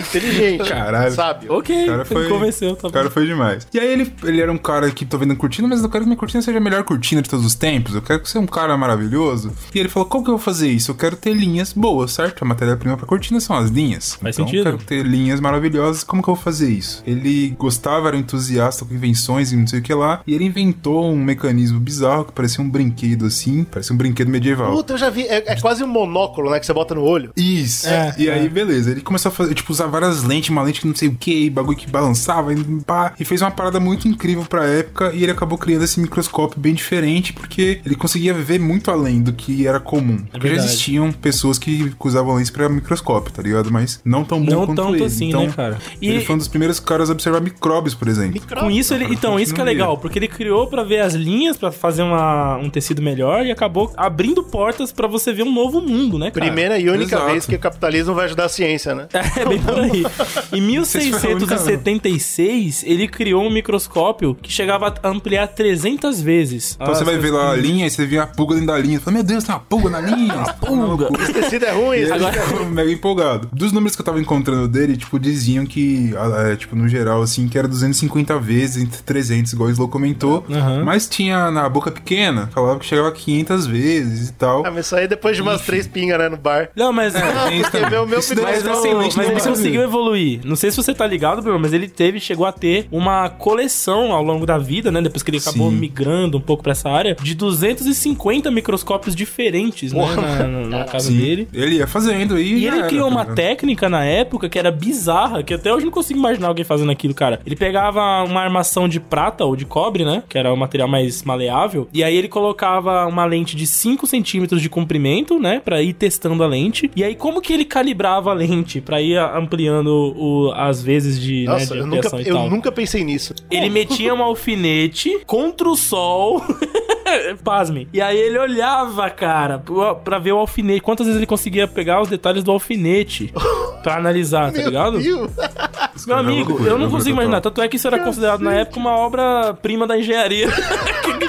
Inteligente. 0.00 0.68
Caralho. 0.68 1.12
Sabe? 1.12 1.46
Ok, 1.50 1.84
O 1.84 1.86
cara 1.86 2.04
foi, 2.04 2.22
me 2.24 2.28
convenceu, 2.28 2.76
tá 2.76 2.88
o 2.88 2.92
cara 2.92 3.10
foi 3.10 3.26
demais. 3.26 3.66
E 3.72 3.78
aí 3.78 3.92
ele, 3.92 4.12
ele 4.24 4.40
era 4.40 4.50
um 4.52 4.58
cara 4.58 4.90
que 4.90 5.04
tô 5.04 5.18
vendo 5.18 5.34
cortina, 5.36 5.68
mas 5.68 5.82
eu 5.82 5.88
quero 5.88 6.04
que 6.04 6.08
minha 6.08 6.18
cortina 6.18 6.42
seja 6.42 6.58
a 6.58 6.60
melhor 6.60 6.82
cortina 6.84 7.22
de 7.22 7.28
todos 7.28 7.44
os 7.44 7.54
tempos. 7.54 7.94
Eu 7.94 8.02
quero 8.02 8.20
que 8.20 8.28
você 8.28 8.38
é 8.38 8.40
um 8.40 8.46
cara 8.46 8.76
maravilhoso. 8.76 9.52
E 9.74 9.78
ele 9.78 9.88
falou: 9.88 10.08
como 10.08 10.24
que 10.24 10.30
eu 10.30 10.36
vou 10.36 10.42
fazer 10.44 10.68
isso? 10.68 10.90
Eu 10.90 10.94
quero 10.94 11.16
ter 11.16 11.32
linhas 11.34 11.72
boas, 11.72 12.12
certo? 12.12 12.42
A 12.42 12.46
matéria-prima 12.46 12.96
pra 12.96 13.06
cortina 13.06 13.17
são 13.40 13.56
as 13.56 13.70
linhas. 13.70 14.14
Faz 14.14 14.36
então 14.36 14.46
sentido. 14.46 14.68
eu 14.68 14.72
quero 14.72 14.84
ter 14.84 15.04
linhas 15.04 15.40
maravilhosas. 15.40 16.04
Como 16.04 16.22
que 16.22 16.28
eu 16.28 16.34
vou 16.34 16.42
fazer 16.42 16.70
isso? 16.70 17.02
Ele 17.06 17.54
gostava, 17.58 18.08
era 18.08 18.16
um 18.16 18.20
entusiasta 18.20 18.84
com 18.84 18.94
invenções 18.94 19.52
e 19.52 19.56
não 19.56 19.66
sei 19.66 19.80
o 19.80 19.82
que 19.82 19.94
lá. 19.94 20.22
E 20.26 20.34
ele 20.34 20.44
inventou 20.44 21.10
um 21.10 21.16
mecanismo 21.16 21.80
bizarro 21.80 22.24
que 22.24 22.32
parecia 22.32 22.62
um 22.62 22.68
brinquedo 22.68 23.26
assim. 23.26 23.64
Parecia 23.64 23.94
um 23.94 23.96
brinquedo 23.96 24.28
medieval. 24.28 24.72
Puta, 24.72 24.94
eu 24.94 24.98
já 24.98 25.10
vi. 25.10 25.22
É, 25.22 25.52
é 25.52 25.60
quase 25.60 25.82
um 25.82 25.88
monóculo, 25.88 26.50
né? 26.50 26.60
Que 26.60 26.66
você 26.66 26.72
bota 26.72 26.94
no 26.94 27.02
olho. 27.02 27.32
Isso. 27.36 27.88
É, 27.88 28.14
e 28.18 28.28
é. 28.28 28.34
aí, 28.34 28.48
beleza. 28.48 28.90
Ele 28.90 29.00
começou 29.00 29.30
a 29.30 29.32
fazer, 29.32 29.54
tipo, 29.54 29.72
usar 29.72 29.86
várias 29.86 30.22
lentes, 30.22 30.50
uma 30.50 30.62
lente 30.62 30.80
que 30.80 30.86
não 30.86 30.94
sei 30.94 31.08
o 31.08 31.14
que, 31.14 31.50
bagulho 31.50 31.76
que 31.76 31.88
balançava, 31.88 32.52
e, 32.52 32.64
pá, 32.84 33.14
e 33.18 33.24
fez 33.24 33.42
uma 33.42 33.50
parada 33.50 33.80
muito 33.80 34.08
incrível 34.08 34.44
pra 34.44 34.64
época. 34.66 35.12
E 35.14 35.22
ele 35.22 35.32
acabou 35.32 35.58
criando 35.58 35.84
esse 35.84 36.00
microscópio 36.00 36.60
bem 36.60 36.74
diferente, 36.74 37.32
porque 37.32 37.80
ele 37.84 37.94
conseguia 37.94 38.34
ver 38.34 38.58
muito 38.58 38.90
além 38.90 39.22
do 39.22 39.32
que 39.32 39.66
era 39.66 39.80
comum. 39.80 40.24
porque 40.30 40.48
já 40.48 40.54
existiam 40.56 41.12
pessoas 41.12 41.58
que 41.58 41.92
usavam 42.00 42.34
lentes 42.34 42.50
pra 42.50 42.68
microscópio, 42.68 43.07
tá 43.32 43.42
ligado? 43.42 43.70
Mas 43.70 44.00
não 44.04 44.24
tão 44.24 44.44
bom 44.44 44.50
Não 44.52 44.66
quanto 44.66 44.76
tanto 44.82 44.94
ele. 44.96 45.04
assim, 45.04 45.28
então, 45.28 45.46
né, 45.46 45.52
cara? 45.54 45.78
E- 46.00 46.08
Ele 46.08 46.24
foi 46.24 46.34
um 46.34 46.38
dos 46.38 46.48
primeiros 46.48 46.78
caras 46.80 47.08
a 47.08 47.12
observar 47.12 47.40
micróbios, 47.40 47.94
por 47.94 48.08
exemplo. 48.08 48.40
Com 48.58 48.70
isso, 48.70 48.94
ele, 48.94 49.04
então, 49.06 49.38
isso 49.38 49.54
que 49.54 49.60
é 49.60 49.64
legal, 49.64 49.96
porque 49.98 50.18
ele 50.18 50.28
criou 50.28 50.66
pra 50.66 50.82
ver 50.82 51.00
as 51.00 51.14
linhas, 51.14 51.56
pra 51.56 51.70
fazer 51.72 52.02
uma, 52.02 52.56
um 52.56 52.68
tecido 52.70 53.00
melhor 53.02 53.44
e 53.46 53.50
acabou 53.50 53.92
abrindo 53.96 54.42
portas 54.42 54.92
pra 54.92 55.06
você 55.06 55.32
ver 55.32 55.42
um 55.42 55.52
novo 55.52 55.80
mundo, 55.80 56.18
né, 56.18 56.30
cara? 56.30 56.46
Primeira 56.46 56.78
e 56.78 56.88
única 56.88 57.16
Exato. 57.16 57.30
vez 57.30 57.46
que 57.46 57.54
o 57.54 57.58
capitalismo 57.58 58.14
vai 58.14 58.26
ajudar 58.26 58.44
a 58.46 58.48
ciência, 58.48 58.94
né? 58.94 59.08
É, 59.38 59.44
bem 59.44 59.60
por 59.60 59.78
aí. 59.78 60.04
Em 60.52 60.84
se 60.84 61.12
foi 61.12 61.32
a 61.32 61.36
única, 61.36 61.54
não. 61.54 61.64
1676, 61.64 62.82
ele 62.84 63.06
criou 63.08 63.44
um 63.44 63.50
microscópio 63.50 64.34
que 64.34 64.50
chegava 64.50 64.92
a 65.02 65.08
ampliar 65.08 65.46
300 65.48 66.20
vezes. 66.20 66.76
Então 66.80 66.94
você 66.94 67.04
vai 67.04 67.18
ver 67.18 67.30
lá 67.30 67.52
a 67.52 67.56
linha 67.56 67.86
e 67.86 67.90
você 67.90 68.06
vê 68.06 68.18
a 68.18 68.26
pulga 68.26 68.54
dentro 68.54 68.68
da 68.68 68.78
linha. 68.78 68.98
Você 68.98 69.04
fala, 69.04 69.14
meu 69.14 69.22
Deus, 69.22 69.44
tem 69.44 69.54
uma 69.54 69.60
pulga 69.60 69.90
na 69.90 70.00
linha. 70.00 70.34
Uma 70.34 70.52
pulga. 70.54 71.08
Esse 71.22 71.32
tecido 71.32 71.64
é 71.66 71.70
ruim, 71.72 71.98
esse 71.98 72.12
Agora... 72.12 72.36
é 72.36 72.64
empolgado. 72.98 73.48
Dos 73.52 73.72
números 73.72 73.96
que 73.96 74.02
eu 74.02 74.06
tava 74.06 74.20
encontrando 74.20 74.68
dele, 74.68 74.96
tipo, 74.96 75.18
diziam 75.18 75.64
que, 75.64 76.12
é, 76.50 76.56
tipo, 76.56 76.76
no 76.76 76.88
geral, 76.88 77.22
assim, 77.22 77.48
que 77.48 77.58
era 77.58 77.66
250 77.68 78.38
vezes 78.38 78.82
entre 78.82 79.02
300, 79.02 79.52
igual 79.52 79.68
o 79.68 79.72
Slow 79.72 79.88
comentou. 79.88 80.44
Aham. 80.50 80.84
Mas 80.84 81.08
tinha 81.08 81.50
na 81.50 81.68
boca 81.68 81.90
pequena, 81.90 82.48
falava 82.52 82.78
que 82.78 82.86
chegava 82.86 83.08
a 83.08 83.12
500 83.12 83.66
vezes 83.66 84.28
e 84.28 84.32
tal. 84.34 84.66
Ah, 84.66 84.70
mas 84.70 84.86
isso 84.86 84.96
aí 84.96 85.08
depois 85.08 85.36
de 85.36 85.42
umas 85.42 85.62
três 85.62 85.86
pingas, 85.86 86.18
né, 86.18 86.28
no 86.28 86.36
bar. 86.36 86.68
Não, 86.76 86.92
mas... 86.92 87.14
Também. 87.18 87.90
meu- 87.90 88.06
meu 88.06 88.18
Isso 88.18 88.34
daí 88.34 88.44
Mas, 88.44 88.62
é 88.62 88.68
não, 88.68 88.72
excelente 88.78 89.16
mas 89.16 89.16
no 89.16 89.22
ele 89.22 89.32
Brasil. 89.32 89.52
conseguiu 89.52 89.82
evoluir. 89.82 90.40
Não 90.44 90.56
sei 90.56 90.70
se 90.70 90.76
você 90.76 90.92
tá 90.94 91.06
ligado, 91.06 91.40
Bruno, 91.42 91.58
mas 91.58 91.72
ele 91.72 91.88
teve, 91.88 92.20
chegou 92.20 92.46
a 92.46 92.52
ter 92.52 92.86
uma 92.90 93.28
coleção 93.28 94.12
ao 94.12 94.22
longo 94.22 94.44
da 94.46 94.58
vida, 94.58 94.90
né? 94.90 95.00
Depois 95.00 95.22
que 95.22 95.30
ele 95.30 95.38
acabou 95.38 95.70
Sim. 95.70 95.76
migrando 95.76 96.38
um 96.38 96.40
pouco 96.40 96.62
pra 96.62 96.72
essa 96.72 96.88
área, 96.88 97.16
de 97.22 97.34
250 97.34 98.50
microscópios 98.50 99.14
diferentes, 99.14 99.92
né? 99.92 100.14
Na, 100.16 100.46
na- 100.48 100.78
na 100.78 100.84
casa 100.84 101.08
Sim. 101.08 101.18
dele. 101.18 101.48
Ele 101.52 101.76
ia 101.76 101.86
fazendo 101.86 102.38
e. 102.38 102.58
E 102.60 102.66
ele 102.66 102.82
criou 102.88 103.08
tá 103.08 103.14
uma 103.14 103.20
ligado? 103.22 103.36
técnica 103.36 103.88
na 103.88 104.04
época 104.04 104.48
que 104.48 104.58
era 104.58 104.70
bizarra, 104.70 105.42
que 105.42 105.54
até 105.54 105.72
hoje 105.72 105.84
não 105.84 105.92
consigo 105.92 106.18
imaginar 106.18 106.48
alguém 106.48 106.64
fazendo 106.64 106.90
aquilo, 106.90 107.14
cara. 107.14 107.40
Ele 107.46 107.56
pegava 107.56 108.00
uma 108.24 108.40
armação 108.40 108.88
de 108.88 108.98
prata 109.00 109.44
ou 109.44 109.54
de 109.56 109.64
cobre, 109.64 110.04
né? 110.04 110.22
Que 110.28 110.38
era 110.38 110.52
o 110.52 110.56
material 110.56 110.88
mais 110.88 111.22
maleável. 111.22 111.88
E 111.92 112.02
aí 112.04 112.16
ele 112.16 112.28
colocava 112.28 113.06
uma 113.06 113.24
lente 113.24 113.56
de 113.56 113.66
5 113.66 114.06
centímetros 114.06 114.60
de 114.60 114.68
comprimento, 114.68 115.38
né? 115.38 115.60
Pra 115.64 115.82
ir 115.82 115.92
testando 115.92 116.42
a 116.42 116.46
lente. 116.46 116.90
E 116.96 117.04
aí, 117.04 117.14
como 117.14 117.40
que 117.40 117.52
ele 117.52 117.64
calibrava 117.64 118.30
a 118.30 118.34
lente 118.34 118.80
pra 118.80 119.00
ir 119.00 119.16
ampliando 119.18 119.88
o- 120.16 120.52
as 120.54 120.82
vezes 120.82 121.20
de, 121.20 121.44
né, 121.44 121.52
Nossa, 121.52 121.74
de 121.74 121.80
eu, 121.80 121.86
nunca, 121.86 122.08
eu 122.24 122.50
nunca 122.50 122.72
pensei 122.72 123.04
nisso. 123.04 123.34
Ele 123.50 123.68
metia 123.70 124.14
um 124.14 124.22
alfinete 124.22 125.20
contra 125.26 125.68
o 125.68 125.76
sol. 125.76 126.42
Pasmem. 127.44 127.88
E 127.92 128.00
aí 128.00 128.18
ele 128.18 128.38
olhava, 128.38 129.08
cara, 129.10 129.62
pra 130.04 130.18
ver 130.18 130.32
o 130.32 130.38
alfinete. 130.38 130.80
Quantas 130.80 131.06
vezes 131.06 131.18
ele 131.18 131.26
conseguia 131.26 131.66
pegar 131.66 132.00
os 132.00 132.08
detalhes 132.08 132.42
do 132.44 132.50
alfinete 132.50 133.32
pra 133.82 133.96
analisar, 133.96 134.52
tá 134.52 134.62
ligado? 134.62 134.98
Deus. 134.98 135.30
Meu 136.06 136.16
amigo, 136.16 136.64
eu 136.64 136.78
não 136.78 136.90
consigo 136.90 137.16
imaginar. 137.16 137.40
Tanto 137.40 137.60
é 137.60 137.68
que 137.68 137.76
isso 137.76 137.86
era 137.88 137.98
considerado 137.98 138.40
na 138.40 138.54
época 138.54 138.78
uma 138.78 138.96
obra-prima 138.96 139.86
da 139.86 139.98
engenharia. 139.98 140.48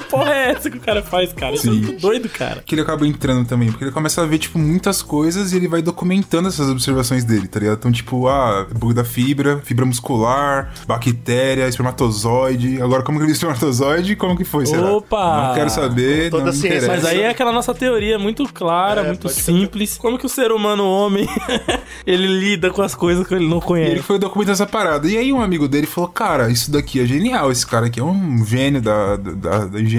Porra 0.10 0.34
é 0.34 0.51
essa 0.51 0.70
que 0.70 0.78
o 0.78 0.82
cara 0.82 1.01
faz, 1.01 1.32
cara? 1.34 1.56
Isso 1.56 1.70
é 1.70 1.72
Sim. 1.72 1.80
muito 1.82 2.01
doido, 2.01 2.30
cara. 2.30 2.62
que 2.66 2.75
ele 2.75 2.82
acaba 2.82 3.06
entrando 3.08 3.48
também, 3.48 3.70
porque 3.70 3.84
ele 3.86 3.92
começa 3.92 4.22
a 4.22 4.25
ver, 4.25 4.38
tipo, 4.39 4.58
muitas 4.60 5.01
coisas 5.01 5.54
e 5.54 5.58
ele 5.58 5.68
vai 5.68 5.82
documentando 5.82 6.48
essas 6.48 6.70
observações 6.70 7.24
dele, 7.24 7.48
tá 7.48 7.60
ligado? 7.60 7.78
Então, 7.78 7.92
tipo, 7.92 8.28
ah, 8.28 8.68
bug 8.78 8.94
da 8.94 9.04
fibra, 9.04 9.60
fibra 9.63 9.86
muscular, 9.86 10.74
bactéria, 10.88 11.68
espermatozoide. 11.68 12.82
Agora, 12.82 13.04
como 13.04 13.18
que 13.18 13.24
ele 13.24 13.28
viu 13.28 13.34
espermatozoide? 13.34 14.16
Como 14.16 14.36
que 14.38 14.44
foi, 14.44 14.66
será? 14.66 14.92
Opa! 14.92 15.48
Não 15.50 15.56
quero 15.56 15.70
saber, 15.70 16.30
Toda 16.30 16.44
não 16.44 16.50
a 16.50 16.54
me 16.54 16.58
ciência. 16.60 16.78
interessa. 16.78 16.94
Mas 16.94 17.06
aí 17.06 17.22
é 17.22 17.30
aquela 17.30 17.51
nossa 17.51 17.74
teoria 17.74 18.18
muito 18.18 18.44
clara, 18.54 19.01
É, 19.01 19.08
muito 19.08 19.30
simples. 19.30 19.98
Como 19.98 20.18
que 20.18 20.25
o 20.25 20.30
ser 20.30 20.51
humano 20.51 20.84
homem 20.86 21.28
ele 22.06 22.28
lida 22.28 22.70
com 22.70 22.82
as 22.82 22.96
coisas 22.96 23.25
que 23.28 23.34
ele 23.34 23.46
não 23.48 23.58
E 23.58 23.60
ele 23.60 23.66
conhece? 23.66 24.01
foi 24.04 24.20
documentar 24.20 24.54
essa 24.54 24.66
parada. 24.66 25.08
E 25.08 25.18
aí 25.18 25.32
um 25.32 25.42
amigo 25.42 25.68
dele 25.68 25.88
falou, 25.88 26.10
cara, 26.10 26.50
isso 26.50 26.72
daqui 26.72 27.00
é 27.00 27.06
genial. 27.06 27.51
Esse 27.51 27.66
cara 27.66 27.86
aqui 27.88 28.00
é 28.00 28.04
um 28.04 28.44
gênio 28.46 28.82
da, 28.82 29.16
da, 29.16 29.66
da 29.66 29.80
engenharia 29.82 29.99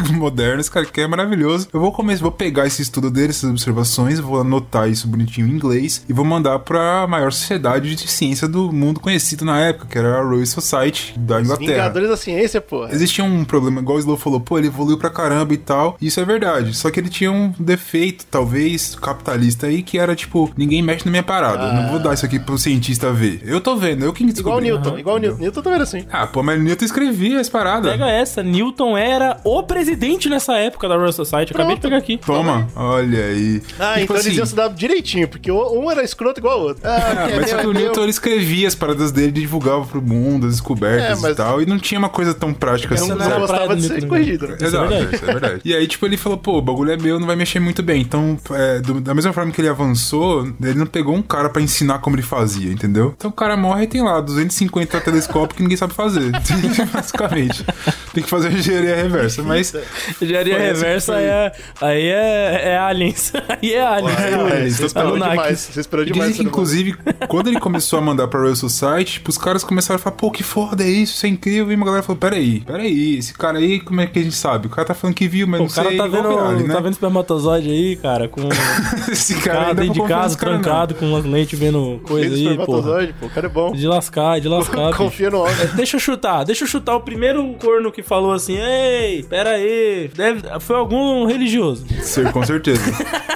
moderna. 0.12 0.60
Esse 0.60 0.70
cara 0.70 0.86
aqui 0.86 1.00
é 1.00 1.06
maravilhoso. 1.06 1.68
Eu 1.72 1.80
vou 1.80 1.92
começar, 1.92 2.22
vou 2.22 2.32
pegar 2.32 2.66
esse 2.66 2.82
estudo 2.82 3.10
dele, 3.10 3.30
essas 3.30 3.50
observações, 3.50 4.20
vou 4.20 4.40
anotar 4.40 4.88
isso 4.88 5.08
bonitinho 5.08 5.46
em 5.46 5.50
inglês 5.50 6.04
e 6.08 6.12
vou 6.12 6.24
mandar 6.24 6.58
pra 6.60 7.06
maior 7.06 7.32
sociedade 7.32 7.94
de 7.94 8.08
ciência 8.08 8.46
do 8.48 8.72
mundo 8.72 9.00
conhecido 9.00 9.44
na 9.44 9.58
época, 9.58 9.86
que 9.90 9.98
era 9.98 10.18
a 10.18 10.22
Royal 10.22 10.46
Society 10.46 11.14
da 11.18 11.40
Inglaterra. 11.40 11.72
Vingadores 11.72 12.08
da 12.08 12.16
ciência, 12.16 12.60
porra. 12.60 12.92
Existia 12.92 13.24
um 13.24 13.44
problema, 13.44 13.80
igual 13.80 13.96
o 13.96 14.00
Slow 14.00 14.16
falou, 14.16 14.40
pô, 14.40 14.58
ele 14.58 14.68
evoluiu 14.68 14.98
pra 14.98 15.10
caramba 15.10 15.54
e 15.54 15.58
tal. 15.58 15.96
Isso 16.00 16.20
é 16.20 16.24
verdade. 16.24 16.74
Só 16.74 16.90
que 16.90 17.00
ele 17.00 17.08
tinha 17.08 17.30
um 17.30 17.52
defeito, 17.58 18.26
talvez, 18.30 18.94
capitalista 18.96 19.66
aí, 19.66 19.82
que 19.82 19.98
era 19.98 20.14
tipo, 20.14 20.50
ninguém 20.56 20.82
mexe 20.82 21.04
na 21.04 21.10
minha 21.10 21.22
parada. 21.22 21.66
Eu 21.66 21.72
não 21.74 21.90
vou 21.90 21.98
dar 21.98 22.14
isso 22.14 22.24
aqui 22.24 22.38
pro 22.38 22.58
cientista 22.58 23.12
ver. 23.12 23.40
Eu 23.44 23.60
tô 23.60 23.76
vendo, 23.76 24.04
eu 24.04 24.12
quem 24.12 24.26
Igual 24.28 24.58
o 24.58 24.60
descobri. 24.60 24.82
Newton, 24.82 24.98
igual 24.98 25.16
o 25.16 25.18
Newton. 25.18 25.38
Newton 25.38 25.62
também 25.62 25.74
era 25.74 25.84
assim. 25.84 26.04
Ah, 26.10 26.26
pô, 26.26 26.42
mas 26.42 26.58
o 26.58 26.62
Newton 26.62 26.84
escrevia 26.84 27.40
as 27.40 27.48
paradas. 27.48 27.90
Pega 27.90 28.08
essa, 28.08 28.42
Newton 28.42 28.96
era 28.96 29.35
o 29.44 29.62
presidente 29.62 30.28
nessa 30.28 30.56
época 30.56 30.88
da 30.88 30.96
Royal 30.96 31.12
Society. 31.12 31.52
Eu 31.52 31.56
Acabei 31.56 31.74
de 31.76 31.80
Pronto. 31.80 31.82
pegar 31.82 31.96
aqui. 31.98 32.18
Toma, 32.18 32.68
olha 32.74 33.24
aí. 33.26 33.62
Ah, 33.78 33.92
Tipo 33.94 34.04
então 34.04 34.16
assim, 34.16 34.26
eles 34.28 34.38
iam 34.38 34.46
se 34.46 34.54
dar 34.54 34.68
direitinho, 34.68 35.28
porque 35.28 35.50
um 35.50 35.90
era 35.90 36.02
escroto 36.02 36.40
igual 36.40 36.60
o 36.60 36.62
outro. 36.64 36.82
Ah, 36.84 36.96
Ah, 37.26 37.30
é 37.30 37.36
mas 37.36 37.52
meu, 37.52 37.60
que 37.60 37.66
o 37.66 37.70
é. 37.70 37.74
Newton 37.74 38.00
ele 38.02 38.10
escrevia 38.10 38.68
as 38.68 38.74
paradas 38.74 39.12
dele, 39.12 39.32
divulgava 39.32 39.84
pro 39.84 40.00
mundo, 40.02 40.46
as 40.46 40.52
descobertas 40.54 41.18
É, 41.18 41.22
mas- 41.22 41.32
e 41.32 41.34
tal, 41.36 41.62
e 41.62 41.66
não 41.66 41.78
tinha 41.78 41.98
uma 41.98 42.08
coisa 42.08 42.34
tão 42.34 42.52
prática 42.52 42.94
assim. 42.94 43.08
não, 43.08 43.16
não 43.16 43.40
gostava 43.40 43.76
de 43.76 43.82
ser 43.86 44.06
corrigido. 44.06 44.48
né? 44.48 44.56
É 44.60 44.64
Exato, 44.64 44.88
verdade. 44.88 45.14
isso 45.16 45.24
é 45.24 45.26
verdade. 45.32 45.60
E 45.64 45.74
aí, 45.74 45.86
tipo, 45.86 46.04
ele 46.06 46.16
falou, 46.16 46.38
pô, 46.38 46.58
o 46.58 46.62
bagulho 46.62 46.90
é 46.92 46.96
meu, 46.96 47.18
não 47.18 47.26
vai 47.26 47.36
mexer 47.36 47.60
muito 47.60 47.82
bem. 47.82 48.00
Então, 48.02 48.38
é, 48.50 48.80
do- 48.80 49.00
da 49.00 49.14
mesma 49.14 49.32
forma 49.32 49.50
que 49.52 49.60
ele 49.60 49.68
avançou, 49.68 50.46
ele 50.62 50.78
não 50.78 50.86
pegou 50.86 51.14
um 51.14 51.22
cara 51.22 51.48
pra 51.48 51.60
ensinar 51.62 51.98
como 51.98 52.16
ele 52.16 52.22
fazia, 52.22 52.70
entendeu? 52.72 53.14
Então 53.16 53.30
o 53.30 53.34
cara 53.34 53.56
morre 53.56 53.84
e 53.84 53.86
tem 53.86 54.02
lá 54.02 54.20
250 54.20 55.00
telescópios 55.00 55.56
que 55.56 55.62
ninguém 55.62 55.76
sabe 55.76 55.94
fazer. 55.94 56.30
Basicamente. 56.92 57.64
Tem 58.12 58.22
que 58.22 58.28
fazer 58.30 58.48
a 58.48 58.52
engenharia 58.52 58.96
reversa. 58.96 59.25
Mas 59.42 59.74
Engenharia 60.20 60.54
Foi 60.56 60.64
essa 60.64 60.74
que 60.80 60.84
reversa 60.86 61.12
foi. 61.12 61.22
é, 61.22 61.52
aí 61.80 62.06
é, 62.08 62.60
é 62.72 62.78
aliens. 62.78 63.32
aí 63.48 63.72
é 63.74 63.82
aliens. 63.86 64.16
Ah, 64.18 64.56
É, 64.56 64.62
é, 64.62 64.66
isso 64.66 64.76
você 64.76 64.82
tá 64.82 64.86
esperou 64.86 65.08
Anunnaki. 65.10 65.30
demais. 65.32 65.58
Você 65.72 65.80
esperou 65.80 66.04
E 66.06 66.12
demais. 66.12 66.30
dizem 66.30 66.44
que, 66.44 66.50
inclusive, 66.50 66.96
quando 67.28 67.48
ele 67.48 67.60
começou 67.60 67.98
a 67.98 68.02
mandar 68.02 68.28
pra 68.28 68.40
Royal 68.40 68.56
Society, 68.56 69.12
tipo, 69.14 69.30
os 69.30 69.38
caras 69.38 69.64
começaram 69.64 69.96
a 69.96 69.98
falar, 69.98 70.16
pô, 70.16 70.30
que 70.30 70.42
foda 70.42 70.82
é 70.84 70.88
isso, 70.88 71.14
isso 71.14 71.26
é 71.26 71.28
incrível. 71.28 71.72
E 71.72 71.74
uma 71.76 71.84
galera 71.86 72.02
falou, 72.02 72.18
peraí, 72.18 72.60
peraí, 72.60 73.16
esse 73.18 73.34
cara 73.34 73.58
aí, 73.58 73.80
como 73.80 74.00
é 74.00 74.06
que 74.06 74.18
a 74.18 74.22
gente 74.22 74.34
sabe? 74.36 74.66
O 74.66 74.70
cara 74.70 74.86
tá 74.86 74.94
falando 74.94 75.14
que 75.16 75.28
viu, 75.28 75.46
mas 75.46 75.58
Pô, 75.58 75.64
não 75.64 75.70
o 75.70 75.74
cara 75.74 75.88
sei 75.88 75.98
tá 75.98 76.06
vendo, 76.06 76.28
Ferrari, 76.28 76.62
né? 76.64 76.74
tá 76.74 76.80
vendo 76.80 76.92
espermatozoide 76.92 77.70
aí, 77.70 77.96
cara, 77.96 78.28
com 78.28 78.40
Esse 79.10 79.34
cara 79.40 79.72
dentro 79.74 79.94
de 79.94 80.02
casa, 80.08 80.36
cara, 80.36 80.52
não. 80.54 80.60
trancado, 80.62 80.94
com 80.94 81.06
umas 81.06 81.24
lentes 81.24 81.58
vendo 81.58 82.00
coisa 82.06 82.34
aí, 82.34 82.42
espermatozoide, 82.42 83.14
pô, 83.18 83.26
o 83.26 83.30
cara 83.30 83.46
é 83.46 83.50
bom. 83.50 83.72
De 83.72 83.86
lascar, 83.86 84.40
de 84.40 84.48
lascar. 84.48 84.94
Confia 84.94 85.30
no 85.30 85.40
homem. 85.40 85.54
Deixa 85.74 85.96
eu 85.96 86.00
chutar, 86.00 86.44
deixa 86.44 86.64
eu 86.64 86.68
chutar 86.68 86.96
o 86.96 87.00
primeiro 87.00 87.44
corno 87.54 87.90
que 87.92 88.02
falou 88.02 88.32
assim, 88.32 88.56
ei, 88.56 89.15
pera 89.22 89.50
aí, 89.50 90.10
deve, 90.14 90.42
foi 90.60 90.76
algum 90.76 91.26
religioso. 91.26 91.84
Cer- 92.02 92.32
Com 92.32 92.42
certeza. 92.44 92.80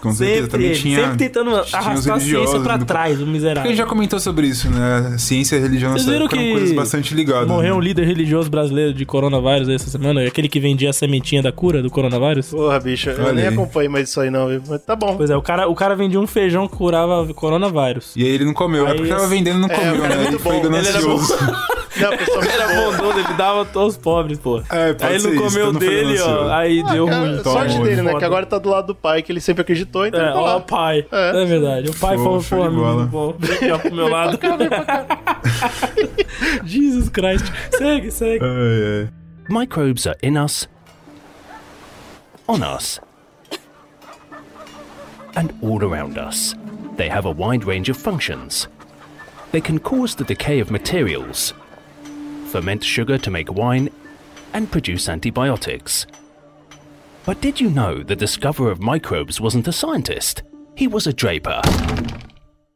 Com 0.00 0.12
certeza. 0.12 0.40
Sempre, 0.44 0.50
Também 0.50 0.72
tinha. 0.72 0.98
sempre 1.02 1.18
tentando 1.18 1.50
tinha 1.62 1.78
arrastar 1.78 2.16
a 2.16 2.20
ciência 2.20 2.58
pra 2.60 2.78
do- 2.78 2.86
trás, 2.86 3.16
o 3.16 3.16
Porque 3.18 3.28
a 3.28 3.32
miserável. 3.34 3.68
gente 3.70 3.76
já 3.76 3.84
comentou 3.84 4.18
sobre 4.18 4.46
isso, 4.46 4.70
né? 4.70 5.16
Ciência 5.18 5.56
e 5.56 5.60
religião 5.60 5.92
Vocês 5.92 6.06
nessa 6.06 6.16
viram 6.18 6.26
que 6.26 6.52
coisas 6.52 6.72
bastante 6.72 7.12
ligadas. 7.14 7.46
Morreu 7.46 7.74
um 7.74 7.78
né? 7.80 7.84
líder 7.84 8.06
religioso 8.06 8.48
brasileiro 8.50 8.94
de 8.94 9.04
coronavírus 9.04 9.68
aí 9.68 9.74
essa 9.74 9.90
semana, 9.90 10.22
aquele 10.26 10.48
que 10.48 10.58
vendia 10.58 10.88
a 10.88 10.92
sementinha 10.94 11.42
da 11.42 11.52
cura 11.52 11.82
do 11.82 11.90
coronavírus. 11.90 12.46
Porra, 12.48 12.80
bicho, 12.80 13.10
eu 13.10 13.34
nem 13.34 13.46
aí. 13.48 13.52
acompanho 13.52 13.90
mais 13.90 14.08
isso 14.08 14.18
aí 14.22 14.30
não, 14.30 14.48
viu? 14.48 14.62
Mas 14.66 14.80
tá 14.82 14.96
bom. 14.96 15.16
Pois 15.18 15.28
é, 15.28 15.36
o 15.36 15.42
cara, 15.42 15.68
o 15.68 15.74
cara 15.74 15.94
vendia 15.94 16.18
um 16.18 16.26
feijão 16.26 16.66
que 16.66 16.76
curava 16.78 17.26
coronavírus. 17.34 18.12
E 18.16 18.22
aí 18.24 18.30
ele 18.30 18.46
não 18.46 18.54
comeu. 18.54 18.86
é 18.86 18.92
Aí 18.92 18.96
porque 18.96 19.10
tava 19.10 19.24
esse- 19.24 19.34
vendendo 19.34 19.58
e 19.58 19.60
não 19.60 19.68
É, 19.68 19.74
comeu, 19.74 20.02
é 20.06 20.08
né? 20.08 20.24
Ele 20.28 20.38
foi 20.38 20.52
bom. 20.52 20.58
Ele 20.60 20.68
ganancioso. 20.70 21.34
Não, 22.00 22.16
pessoal, 22.16 22.42
era 22.42 22.66
bondoso, 22.68 23.18
ele 23.18 23.34
dava 23.34 23.66
aos 23.74 23.96
pobres, 23.96 24.38
pô. 24.38 24.58
É, 24.70 24.96
aí 25.00 25.14
ele 25.14 25.22
não 25.24 25.32
isso, 25.34 25.42
comeu 25.42 25.72
não 25.72 25.80
dele, 25.80 26.20
ó. 26.20 26.24
ganancioso. 26.26 26.50
Aí 26.52 26.82
deu 26.84 27.06
Cara, 27.06 27.18
ruim. 27.20 27.42
sorte 27.42 27.72
Toma, 27.74 27.84
dele, 27.84 27.96
né? 28.02 28.08
foda. 28.08 28.18
Que 28.18 28.24
agora 28.24 28.46
tá 28.46 28.58
do 28.58 28.68
lado 28.68 28.86
do 28.88 28.94
pai, 28.94 29.22
que 29.22 29.32
ele 29.32 29.40
sempre 29.40 29.62
acreditou, 29.62 30.06
então 30.06 30.20
É, 30.20 30.32
tá 30.32 30.38
ó, 30.38 30.44
lá. 30.46 30.56
o 30.56 30.60
pai. 30.62 31.06
É. 31.10 31.42
É. 31.42 31.44
verdade. 31.44 31.90
O 31.90 31.94
pai 31.96 32.16
Show, 32.16 32.40
falou, 32.40 32.70
pô, 32.70 33.04
bom, 33.06 33.34
vem 33.38 33.56
aqui, 33.56 33.70
ó, 33.70 33.78
pro 33.78 33.94
meu 33.94 34.08
lado. 34.08 34.38
Jesus 36.64 37.08
Christ. 37.08 37.46
Segue, 37.72 38.10
segue. 38.10 38.44
Ai, 38.44 39.02
ai. 39.04 39.08
Microbes 39.48 40.06
are 40.06 40.16
in 40.22 40.36
us, 40.36 40.68
on 42.48 42.62
us, 42.62 43.00
and 45.36 45.52
all 45.62 45.82
around 45.82 46.18
us. 46.18 46.54
They 46.96 47.08
have 47.08 47.26
a 47.26 47.30
wide 47.32 47.64
range 47.64 47.90
of 47.90 47.96
functions. 47.96 48.68
They 49.52 49.60
can 49.60 49.78
cause 49.80 50.14
the 50.14 50.24
decay 50.24 50.60
of 50.60 50.70
materials, 50.70 51.54
ferment 52.50 52.82
sugar 52.82 53.16
to 53.18 53.30
make 53.30 53.52
wine, 53.52 53.88
and 54.52 54.70
produce 54.70 55.08
antibiotics. 55.08 56.06
But 57.24 57.40
did 57.40 57.60
you 57.60 57.70
know 57.70 58.02
the 58.02 58.16
discoverer 58.16 58.70
of 58.70 58.80
microbes 58.80 59.40
wasn't 59.40 59.68
a 59.68 59.72
scientist? 59.72 60.42
He 60.74 60.88
was 60.88 61.06
a 61.06 61.12
draper. 61.12 61.62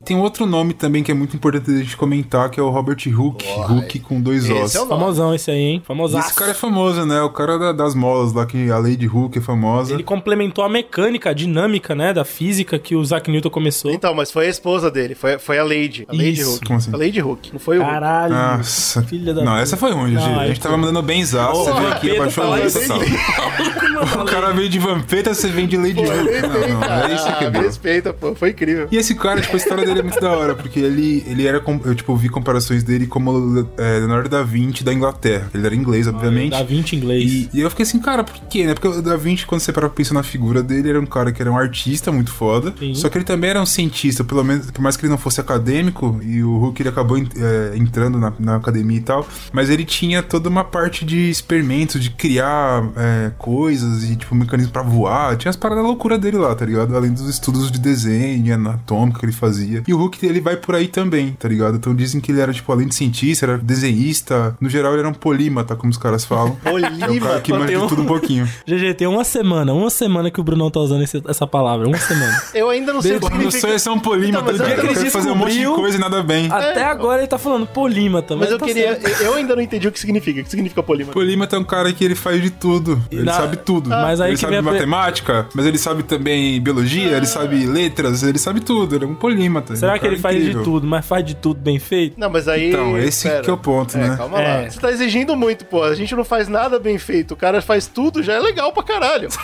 Tem 0.04 0.16
outro 0.18 0.46
nome 0.46 0.74
também 0.74 1.02
que 1.02 1.10
é 1.10 1.14
muito 1.14 1.34
importante 1.36 1.70
a 1.70 1.76
gente 1.78 1.96
comentar, 1.96 2.50
que 2.50 2.60
é 2.60 2.62
o 2.62 2.68
Robert 2.70 2.96
Hooke. 3.06 3.46
Hooke 3.70 3.98
com 4.00 4.20
dois 4.20 4.44
Esse 4.44 4.52
ossos. 4.52 4.74
é. 4.76 4.86
Famosão 4.86 5.34
esse 5.34 5.50
aí, 5.50 5.58
hein? 5.58 5.82
Famosaço. 5.86 6.28
Esse 6.28 6.36
cara 6.38 6.50
é 6.50 6.54
famoso, 6.54 7.04
né? 7.06 7.20
O 7.22 7.30
cara 7.30 7.58
da- 7.58 7.72
das 7.72 7.94
molas 7.94 8.32
lá, 8.32 8.44
que 8.46 8.70
a 8.70 8.78
Lady 8.78 9.06
Hook 9.08 9.38
é 9.38 9.40
famosa. 9.40 9.94
Ele 9.94 10.02
complementou 10.02 10.64
a 10.64 10.68
mecânica, 10.68 11.30
a 11.30 11.32
dinâmica, 11.32 11.94
né, 11.94 12.12
da 12.12 12.24
física 12.24 12.78
que 12.78 12.94
o 12.94 13.02
Isaac 13.02 13.30
Newton 13.30 13.50
começou. 13.50 13.90
Então, 13.90 14.14
mas 14.14 14.30
foi 14.30 14.46
a 14.46 14.50
esposa 14.50 14.90
dele, 14.90 15.14
foi, 15.14 15.38
foi 15.38 15.58
a 15.58 15.64
Lady. 15.64 16.04
A 16.08 16.12
Lady 16.12 16.40
Isso. 16.40 16.54
Hook. 16.56 16.66
Como 16.66 16.78
assim? 16.78 16.90
A 16.92 16.96
Lady 16.96 17.22
Hook, 17.22 17.50
não 17.52 17.58
foi 17.60 17.78
o 17.78 17.80
Hook. 17.82 17.90
Caralho. 17.90 18.34
Nossa. 18.34 19.02
Filha 19.04 19.32
da 19.34 19.42
Não, 19.42 19.52
puta. 19.52 19.62
essa 19.62 19.76
foi 19.76 19.92
ruim, 19.92 20.12
Não, 20.14 20.20
Gigi. 20.22 20.34
A 20.40 20.46
gente 20.48 20.60
tava 20.60 20.74
foi. 20.74 20.80
mandando 20.80 21.02
bem 21.02 21.24
zaço. 21.24 21.64
Você 21.64 21.72
veio 21.72 21.88
aqui, 21.88 22.10
abaixou 22.16 22.52
a 22.52 22.58
lista 22.58 22.78
bem 22.80 22.88
tal. 22.88 24.22
O 24.22 24.24
cara 24.26 24.52
veio 24.52 24.68
de 24.68 24.78
Vampeta, 24.78 25.32
você 25.32 25.48
vem 25.48 25.66
de 25.66 25.76
Lady 25.76 26.00
Hook. 26.00 26.08
Não, 26.10 26.80
não, 26.80 26.84
é 27.08 27.14
isso 27.14 27.24
que 27.38 27.44
é 27.44 27.46
Ah, 27.46 27.60
respeita, 27.62 28.12
pô, 28.12 28.34
foi 28.34 28.50
incrível. 28.50 28.88
E 28.90 28.96
esse 28.96 29.14
cara, 29.14 29.40
tipo, 29.40 29.54
a 29.54 29.56
história 29.56 29.84
dele 29.86 29.93
é 30.00 30.02
muito 30.02 30.20
da 30.20 30.32
hora, 30.32 30.54
porque 30.54 30.80
ele, 30.80 31.24
ele 31.26 31.46
era. 31.46 31.62
Eu, 31.84 31.94
tipo, 31.94 32.14
vi 32.16 32.28
comparações 32.28 32.82
dele 32.82 33.06
como 33.06 33.68
é, 33.78 33.98
Leonardo 33.98 34.28
da 34.28 34.42
Vinci 34.42 34.82
da 34.82 34.92
Inglaterra. 34.92 35.50
Ele 35.54 35.66
era 35.66 35.74
inglês, 35.74 36.06
obviamente. 36.06 36.50
Da 36.50 36.62
20 36.62 36.96
inglês. 36.96 37.30
E, 37.30 37.50
e 37.54 37.60
eu 37.60 37.70
fiquei 37.70 37.84
assim, 37.84 37.98
cara, 37.98 38.24
por 38.24 38.34
quê, 38.48 38.66
né? 38.66 38.74
Porque 38.74 38.88
o 38.88 39.02
Da 39.02 39.16
Vinci, 39.16 39.46
quando 39.46 39.60
você 39.60 39.72
para 39.72 39.88
pra 39.88 39.96
pensar 39.96 40.14
na 40.14 40.22
figura 40.22 40.62
dele, 40.62 40.90
era 40.90 41.00
um 41.00 41.06
cara 41.06 41.32
que 41.32 41.40
era 41.40 41.50
um 41.50 41.56
artista 41.56 42.10
muito 42.10 42.30
foda. 42.30 42.74
Sim. 42.78 42.94
Só 42.94 43.08
que 43.08 43.18
ele 43.18 43.24
também 43.24 43.50
era 43.50 43.60
um 43.60 43.66
cientista, 43.66 44.24
pelo 44.24 44.42
menos, 44.42 44.70
por 44.70 44.80
mais 44.80 44.96
que 44.96 45.04
ele 45.04 45.10
não 45.10 45.18
fosse 45.18 45.40
acadêmico, 45.40 46.20
e 46.22 46.42
o 46.42 46.58
Hulk 46.58 46.82
ele 46.82 46.88
acabou 46.88 47.18
é, 47.18 47.76
entrando 47.76 48.18
na, 48.18 48.32
na 48.38 48.56
academia 48.56 48.98
e 48.98 49.02
tal. 49.02 49.26
Mas 49.52 49.70
ele 49.70 49.84
tinha 49.84 50.22
toda 50.22 50.48
uma 50.48 50.64
parte 50.64 51.04
de 51.04 51.30
experimentos, 51.30 52.02
de 52.02 52.10
criar 52.10 52.84
é, 52.96 53.30
coisas 53.38 54.04
e, 54.04 54.16
tipo, 54.16 54.34
mecanismo 54.34 54.72
pra 54.72 54.82
voar. 54.82 55.36
Tinha 55.36 55.50
as 55.50 55.56
paradas 55.56 55.84
loucura 55.84 56.18
dele 56.18 56.38
lá, 56.38 56.54
tá 56.54 56.64
ligado? 56.64 56.96
Além 56.96 57.12
dos 57.12 57.28
estudos 57.28 57.70
de 57.70 57.78
desenho, 57.78 58.54
anatômico 58.54 59.18
que 59.18 59.26
ele 59.26 59.32
fazia. 59.32 59.82
E 59.86 59.92
o 59.94 59.96
Hulk, 59.98 60.24
ele 60.26 60.40
vai 60.40 60.56
por 60.56 60.74
aí 60.74 60.88
também, 60.88 61.32
tá 61.32 61.48
ligado? 61.48 61.76
Então 61.76 61.94
dizem 61.94 62.20
que 62.20 62.32
ele 62.32 62.40
era, 62.40 62.52
tipo, 62.52 62.70
além 62.72 62.88
de 62.88 62.94
cientista, 62.94 63.46
era 63.46 63.58
desenhista. 63.58 64.56
No 64.60 64.68
geral, 64.68 64.92
ele 64.92 65.00
era 65.00 65.08
um 65.08 65.14
polímata, 65.14 65.76
como 65.76 65.90
os 65.90 65.96
caras 65.98 66.24
falam. 66.24 66.56
É 66.64 66.70
o 66.70 66.80
cara 66.80 67.06
Polímata. 67.06 67.40
que 67.40 67.52
manja 67.52 67.66
tem 67.66 67.76
um- 67.76 67.82
de 67.82 67.88
tudo 67.88 68.02
um 68.02 68.06
pouquinho. 68.06 68.48
GG, 68.66 68.94
tem 68.94 69.06
uma 69.06 69.24
semana, 69.24 69.72
uma 69.72 69.90
semana 69.90 70.30
que 70.30 70.40
o 70.40 70.44
Brunão 70.44 70.70
tá 70.70 70.80
usando 70.80 71.02
esse- 71.02 71.22
essa 71.28 71.46
palavra. 71.46 71.86
Uma 71.86 71.98
semana. 71.98 72.42
Eu 72.54 72.70
ainda 72.70 72.92
não 72.92 73.02
sei 73.02 73.12
o 73.16 73.20
que 73.20 73.20
Pô, 73.20 73.28
meu 73.30 73.38
sonho 73.38 73.50
significa. 73.52 73.74
é 73.74 73.78
ser 73.78 73.90
um 73.90 73.98
polímata, 73.98 74.52
Então, 74.52 74.66
cara. 74.66 74.80
eu- 74.80 74.88
Eu 74.88 74.94
quero 74.94 75.10
fazer 75.10 75.30
um 75.30 75.34
monte 75.34 75.58
de 75.58 75.64
coisa 75.66 75.96
e 75.96 76.00
nada 76.00 76.22
bem. 76.22 76.50
Até 76.50 76.84
agora 76.84 77.20
ele 77.20 77.28
tá 77.28 77.38
falando 77.38 77.66
polímata, 77.66 78.34
mas, 78.34 78.44
Mas 78.44 78.52
eu 78.52 78.58
tá 78.58 78.66
queria. 78.66 79.00
certo. 79.00 79.22
Eu 79.22 79.34
ainda 79.34 79.54
não 79.56 79.62
entendi 79.62 79.86
o 79.88 79.92
que 79.92 80.00
significa. 80.00 80.40
O 80.40 80.44
que 80.44 80.50
significa 80.50 80.82
polímata? 80.82 81.12
Polímata 81.12 81.56
é 81.56 81.58
um 81.58 81.64
cara 81.64 81.92
que 81.92 82.04
ele 82.04 82.14
faz 82.14 82.40
de 82.42 82.50
tudo. 82.50 83.00
Ele 83.10 83.22
Na- 83.24 83.32
sabe 83.34 83.56
tudo. 83.58 83.90
Mas 83.90 84.20
aí 84.20 84.30
ele 84.30 84.36
que 84.36 84.40
sabe 84.42 84.60
matemática, 84.60 85.46
mas 85.54 85.66
ele 85.66 85.78
sabe 85.78 86.02
também 86.02 86.60
biologia, 86.60 87.16
ele 87.16 87.26
sabe 87.26 87.66
letras, 87.66 88.22
ele 88.22 88.38
sabe 88.38 88.60
tudo. 88.60 88.94
Ele 88.94 89.04
é 89.04 89.08
um 89.08 89.14
polímata. 89.14 89.73
Será 89.76 89.94
é 89.94 89.98
que 89.98 90.06
ele 90.06 90.18
faz 90.18 90.36
incrível. 90.36 90.58
de 90.60 90.64
tudo, 90.64 90.86
mas 90.86 91.04
faz 91.06 91.24
de 91.24 91.34
tudo 91.34 91.60
bem 91.60 91.78
feito? 91.78 92.18
Não, 92.18 92.30
mas 92.30 92.48
aí. 92.48 92.68
Então, 92.70 92.96
esse 92.98 93.28
pera. 93.28 93.42
que 93.42 93.50
é 93.50 93.52
o 93.52 93.56
ponto, 93.58 93.96
É, 93.96 94.00
né? 94.08 94.16
calma 94.16 94.40
É. 94.40 94.62
lá. 94.64 94.70
Você 94.70 94.80
tá 94.80 94.90
exigindo 94.90 95.34
muito, 95.36 95.64
pô. 95.64 95.82
A 95.82 95.94
gente 95.94 96.14
não 96.14 96.24
faz 96.24 96.48
nada 96.48 96.78
bem 96.78 96.98
feito. 96.98 97.32
O 97.34 97.36
cara 97.36 97.60
faz 97.62 97.86
tudo, 97.86 98.22
já 98.22 98.34
é 98.34 98.38
legal 98.40 98.72
pra 98.72 98.82
caralho. 98.82 99.28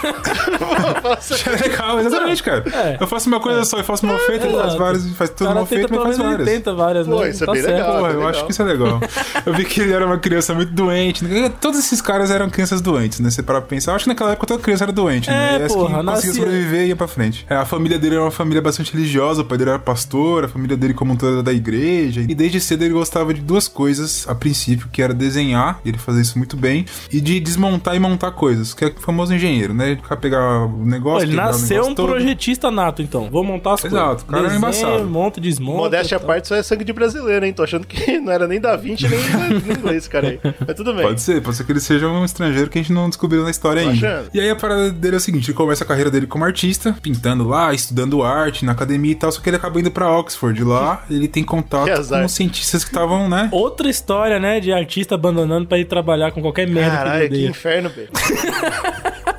Faça- 1.03 1.37
É 1.51 1.57
legal, 1.69 1.99
exatamente, 2.01 2.43
cara. 2.43 2.65
É. 2.73 2.97
Eu 3.01 3.07
faço 3.07 3.29
uma 3.29 3.41
coisa 3.41 3.65
só, 3.65 3.79
eu 3.79 3.85
faço 3.85 4.07
mal 4.07 4.19
feito, 4.19 4.47
ele 4.47 4.57
faz 4.57 4.75
várias, 4.75 5.07
faz 5.11 5.31
tudo 5.31 5.55
mal 5.55 5.67
feito, 5.67 5.89
mas 5.93 6.03
faz 6.03 6.19
menos 6.19 6.33
ele 6.33 6.37
várias. 6.45 6.49
tenta 6.59 6.75
várias, 6.75 7.07
Pô, 7.07 7.21
né? 7.23 7.31
isso 7.31 7.43
é 7.43 7.47
Tá 7.47 7.53
bem 7.53 7.63
certo. 7.63 7.75
legal. 7.77 7.93
Tá 7.93 7.99
eu 7.99 8.07
legal. 8.17 8.29
acho 8.29 8.45
que 8.47 8.53
isso 8.53 8.63
é 8.63 8.65
legal. 8.65 9.01
Eu 9.47 9.55
vi 9.55 9.65
que 9.65 9.81
ele 9.81 9.93
era 9.93 10.07
uma 10.07 10.19
criança 10.19 10.55
muito 10.55 10.73
doente. 10.73 11.25
Todos 11.61 11.79
esses 11.79 12.01
caras 12.01 12.31
eram 12.31 12.49
crianças 12.51 12.81
doentes, 12.81 13.21
né? 13.21 13.31
Você 13.31 13.43
para 13.43 13.61
pensar. 13.61 13.93
Eu 13.93 13.97
acho 13.97 14.05
que 14.05 14.09
naquela 14.11 14.33
época 14.33 14.47
toda 14.47 14.63
criança 14.63 14.85
era 14.85 14.93
doente, 14.93 15.29
né? 15.29 15.59
É, 15.63 15.65
E 15.65 15.69
porra, 15.69 15.69
que 15.69 15.71
conseguia 15.95 16.03
nascia- 16.03 16.33
sobreviver 16.33 16.83
e 16.83 16.89
ia 16.89 16.97
pra 16.97 17.09
frente. 17.09 17.47
É, 17.49 17.57
a 17.57 17.65
família 17.65 17.99
dele 17.99 18.15
era 18.17 18.25
uma 18.25 18.31
família 18.31 18.61
bastante 18.63 18.93
religiosa. 18.93 19.43
O 19.43 19.45
pai 19.45 19.59
dele 19.59 19.71
era 19.71 19.79
pastor, 19.79 20.20
a 20.45 20.49
família 20.49 20.77
dele 20.77 20.95
como 20.95 21.13
um 21.13 21.17
todo 21.17 21.35
era 21.35 21.43
da 21.43 21.53
igreja. 21.53 22.25
E 22.29 22.35
desde 22.35 22.61
cedo 22.61 22.85
ele 22.85 22.95
gostava 22.95 23.33
de 23.35 23.41
duas 23.41 23.69
coisas, 23.69 24.27
a 24.29 24.35
princípio, 24.35 24.89
que 24.93 25.03
era 25.03 25.13
desenhar, 25.15 25.81
e 25.85 25.89
ele 25.89 25.99
fazia 25.99 26.23
isso 26.23 26.39
muito 26.39 26.57
bem, 26.57 26.85
e 27.13 27.21
de 27.21 27.41
desmontar 27.41 27.95
e 27.95 27.99
montar 27.99 28.31
coisas, 28.33 28.75
que 28.75 28.85
é 28.85 28.89
o 28.89 29.01
famoso 29.01 29.35
engenheiro, 29.35 29.75
né? 29.75 29.93
Ele 29.93 30.01
ficar 30.01 30.17
pegar 30.17 30.67
o 30.67 30.85
negócio. 30.85 31.27
Ele 31.29 31.37
nasceu 31.37 31.69
negócio 31.77 31.93
um 31.93 31.95
todo. 31.95 32.11
projetista 32.11 32.71
nato, 32.71 33.03
então. 33.03 33.29
Vou 33.31 33.43
montar 33.45 33.75
as 33.75 33.85
Exato, 33.85 34.07
coisas. 34.07 34.23
o 34.23 34.27
cara 34.27 34.43
Desenho, 34.43 34.59
embaçado. 34.59 35.07
Monta, 35.07 35.41
desmonta. 35.41 35.79
Modéstia 35.79 36.17
à 36.17 36.21
parte, 36.21 36.45
isso 36.45 36.55
é 36.55 36.63
sangue 36.63 36.85
de 36.85 36.93
brasileiro, 36.93 37.45
hein? 37.45 37.53
Tô 37.53 37.63
achando 37.63 37.87
que 37.87 38.19
não 38.21 38.33
era 38.33 38.47
nem 38.47 38.61
da 38.61 38.77
20 38.77 39.09
nem 39.09 39.21
inglês, 39.77 40.07
cara 40.09 40.29
aí. 40.29 40.41
Mas 40.67 40.77
tudo 40.77 40.95
bem. 40.95 41.03
Pode 41.03 41.21
ser, 41.21 41.41
pode 41.43 41.57
ser 41.57 41.65
que 41.65 41.73
ele 41.73 41.81
seja 41.81 42.09
um 42.09 42.25
estrangeiro 42.25 42.71
que 42.71 42.79
a 42.79 42.83
gente 42.83 42.93
não 42.93 43.09
descobriu 43.09 43.43
na 43.43 43.51
história 43.51 43.83
ainda. 43.83 43.93
achando. 43.93 44.31
E 44.33 44.41
aí 44.41 44.51
a 44.51 44.57
parada 44.57 44.91
dele 44.91 45.17
é 45.17 45.19
o 45.19 45.21
seguinte: 45.21 45.51
ele 45.51 45.57
começa 45.57 45.85
a 45.85 45.87
carreira 45.87 46.11
dele 46.11 46.27
como 46.27 46.45
artista, 46.45 46.95
pintando 47.03 47.47
lá, 47.47 47.73
estudando 47.73 48.23
arte 48.23 48.65
na 48.65 48.73
academia 48.73 49.13
e 49.13 49.15
tal, 49.15 49.31
só 49.33 49.41
que 49.41 49.49
ele 49.49 49.57
acaba 49.57 49.81
indo 49.81 49.91
pra 49.91 50.00
Oxford. 50.09 50.61
E 50.61 50.65
lá 50.65 51.05
ele 51.11 51.27
tem 51.29 51.43
contato 51.45 51.85
Que 51.87 51.91
azar. 51.99 52.21
com 52.21 52.27
os 52.27 52.33
cientistas 52.33 52.85
que 52.85 52.91
estavam, 52.91 53.29
né? 53.29 53.49
Outra 53.53 53.89
história, 53.89 54.39
né, 54.39 54.61
de 54.61 54.73
artista 54.73 55.15
abandonando 55.17 55.67
pra 55.67 55.79
ir 55.79 55.85
trabalhar 55.87 56.31
com 56.33 56.41
qualquer 56.41 56.67
merda 56.69 56.91
que 56.91 56.97
Caralho, 56.97 57.21
que 57.21 57.27
odeia. 57.35 57.49
inferno, 57.51 57.91
velho. 57.91 58.09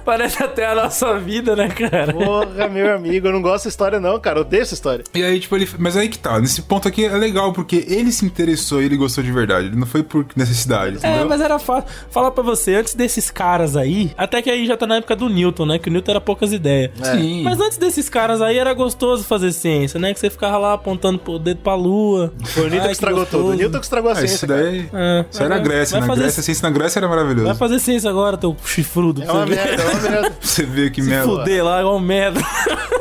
Parece 0.03 0.41
até 0.43 0.65
a 0.65 0.73
nossa 0.75 1.19
vida, 1.19 1.55
né, 1.55 1.69
cara? 1.69 2.11
Porra, 2.11 2.67
meu 2.67 2.95
amigo, 2.95 3.27
eu 3.27 3.31
não 3.31 3.41
gosto 3.41 3.57
dessa 3.57 3.69
história, 3.69 3.99
não, 3.99 4.19
cara. 4.19 4.39
Eu 4.39 4.41
odeio 4.41 4.63
essa 4.63 4.73
história. 4.73 5.03
E 5.13 5.23
aí, 5.23 5.39
tipo, 5.39 5.55
ele. 5.55 5.69
Mas 5.77 5.95
aí 5.95 6.09
que 6.09 6.17
tá, 6.17 6.39
nesse 6.39 6.63
ponto 6.63 6.87
aqui 6.87 7.05
é 7.05 7.15
legal, 7.15 7.53
porque 7.53 7.85
ele 7.87 8.11
se 8.11 8.25
interessou 8.25 8.81
e 8.81 8.85
ele 8.85 8.97
gostou 8.97 9.23
de 9.23 9.31
verdade. 9.31 9.67
Ele 9.67 9.75
não 9.75 9.85
foi 9.85 10.01
por 10.01 10.25
necessidade, 10.35 10.95
É, 11.03 11.07
entendeu? 11.07 11.29
mas 11.29 11.39
era 11.39 11.59
fácil. 11.59 11.87
Falar 12.09 12.31
pra 12.31 12.43
você, 12.43 12.75
antes 12.75 12.95
desses 12.95 13.29
caras 13.29 13.77
aí, 13.77 14.11
até 14.17 14.41
que 14.41 14.49
aí 14.49 14.65
já 14.65 14.75
tá 14.75 14.87
na 14.87 14.95
época 14.97 15.15
do 15.15 15.29
Newton, 15.29 15.67
né? 15.67 15.79
Que 15.79 15.87
o 15.87 15.91
Newton 15.91 16.11
era 16.11 16.21
poucas 16.21 16.51
ideias. 16.51 16.91
Sim. 17.03 17.43
Mas 17.43 17.59
antes 17.61 17.77
desses 17.77 18.09
caras 18.09 18.41
aí 18.41 18.57
era 18.57 18.73
gostoso 18.73 19.23
fazer 19.23 19.51
ciência, 19.53 19.99
né? 19.99 20.13
Que 20.13 20.19
você 20.19 20.31
ficava 20.31 20.50
lá 20.57 20.73
apontando 20.73 21.19
o 21.27 21.39
dedo 21.39 21.59
pra 21.61 21.75
lua. 21.75 22.33
Foi 22.45 22.63
o 22.63 22.69
Newton 22.69 22.81
Ai, 22.81 22.87
que 22.87 22.91
estragou 22.93 23.19
gostoso. 23.21 23.43
tudo. 23.43 23.53
O 23.53 23.57
Newton 23.57 23.79
que 23.79 23.85
estragou 23.85 24.09
a 24.09 24.13
Ah, 24.13 24.17
ciência. 24.17 24.35
isso 24.35 24.47
daí. 24.47 24.89
É, 24.93 25.25
Isso 25.31 25.43
era 25.43 25.55
a 25.55 25.57
vai- 25.57 25.65
Grécia. 25.67 25.91
vai 25.93 26.01
Na 26.01 26.07
fazer- 26.07 26.21
Grécia, 26.21 26.39
a 26.39 26.43
ciência 26.43 26.69
na 26.69 26.75
Grécia 26.75 26.99
era 26.99 27.07
maravilhoso. 27.07 27.45
Vai 27.47 27.55
fazer 27.55 27.79
ciência 27.79 28.09
agora, 28.09 28.37
teu 28.37 28.55
chifrudo. 28.65 29.21
É 29.23 29.31
uma 29.31 29.45
merda, 29.45 29.81
é 29.83 29.89
uma 29.89 30.01
merda. 30.09 30.33
Você 30.41 30.63
vê 30.63 30.89
que 30.89 31.01
Se 31.01 31.09
merda. 31.09 31.25
fuder 31.27 31.63
lá, 31.63 31.79
igual 31.81 31.99
merda. 31.99 32.41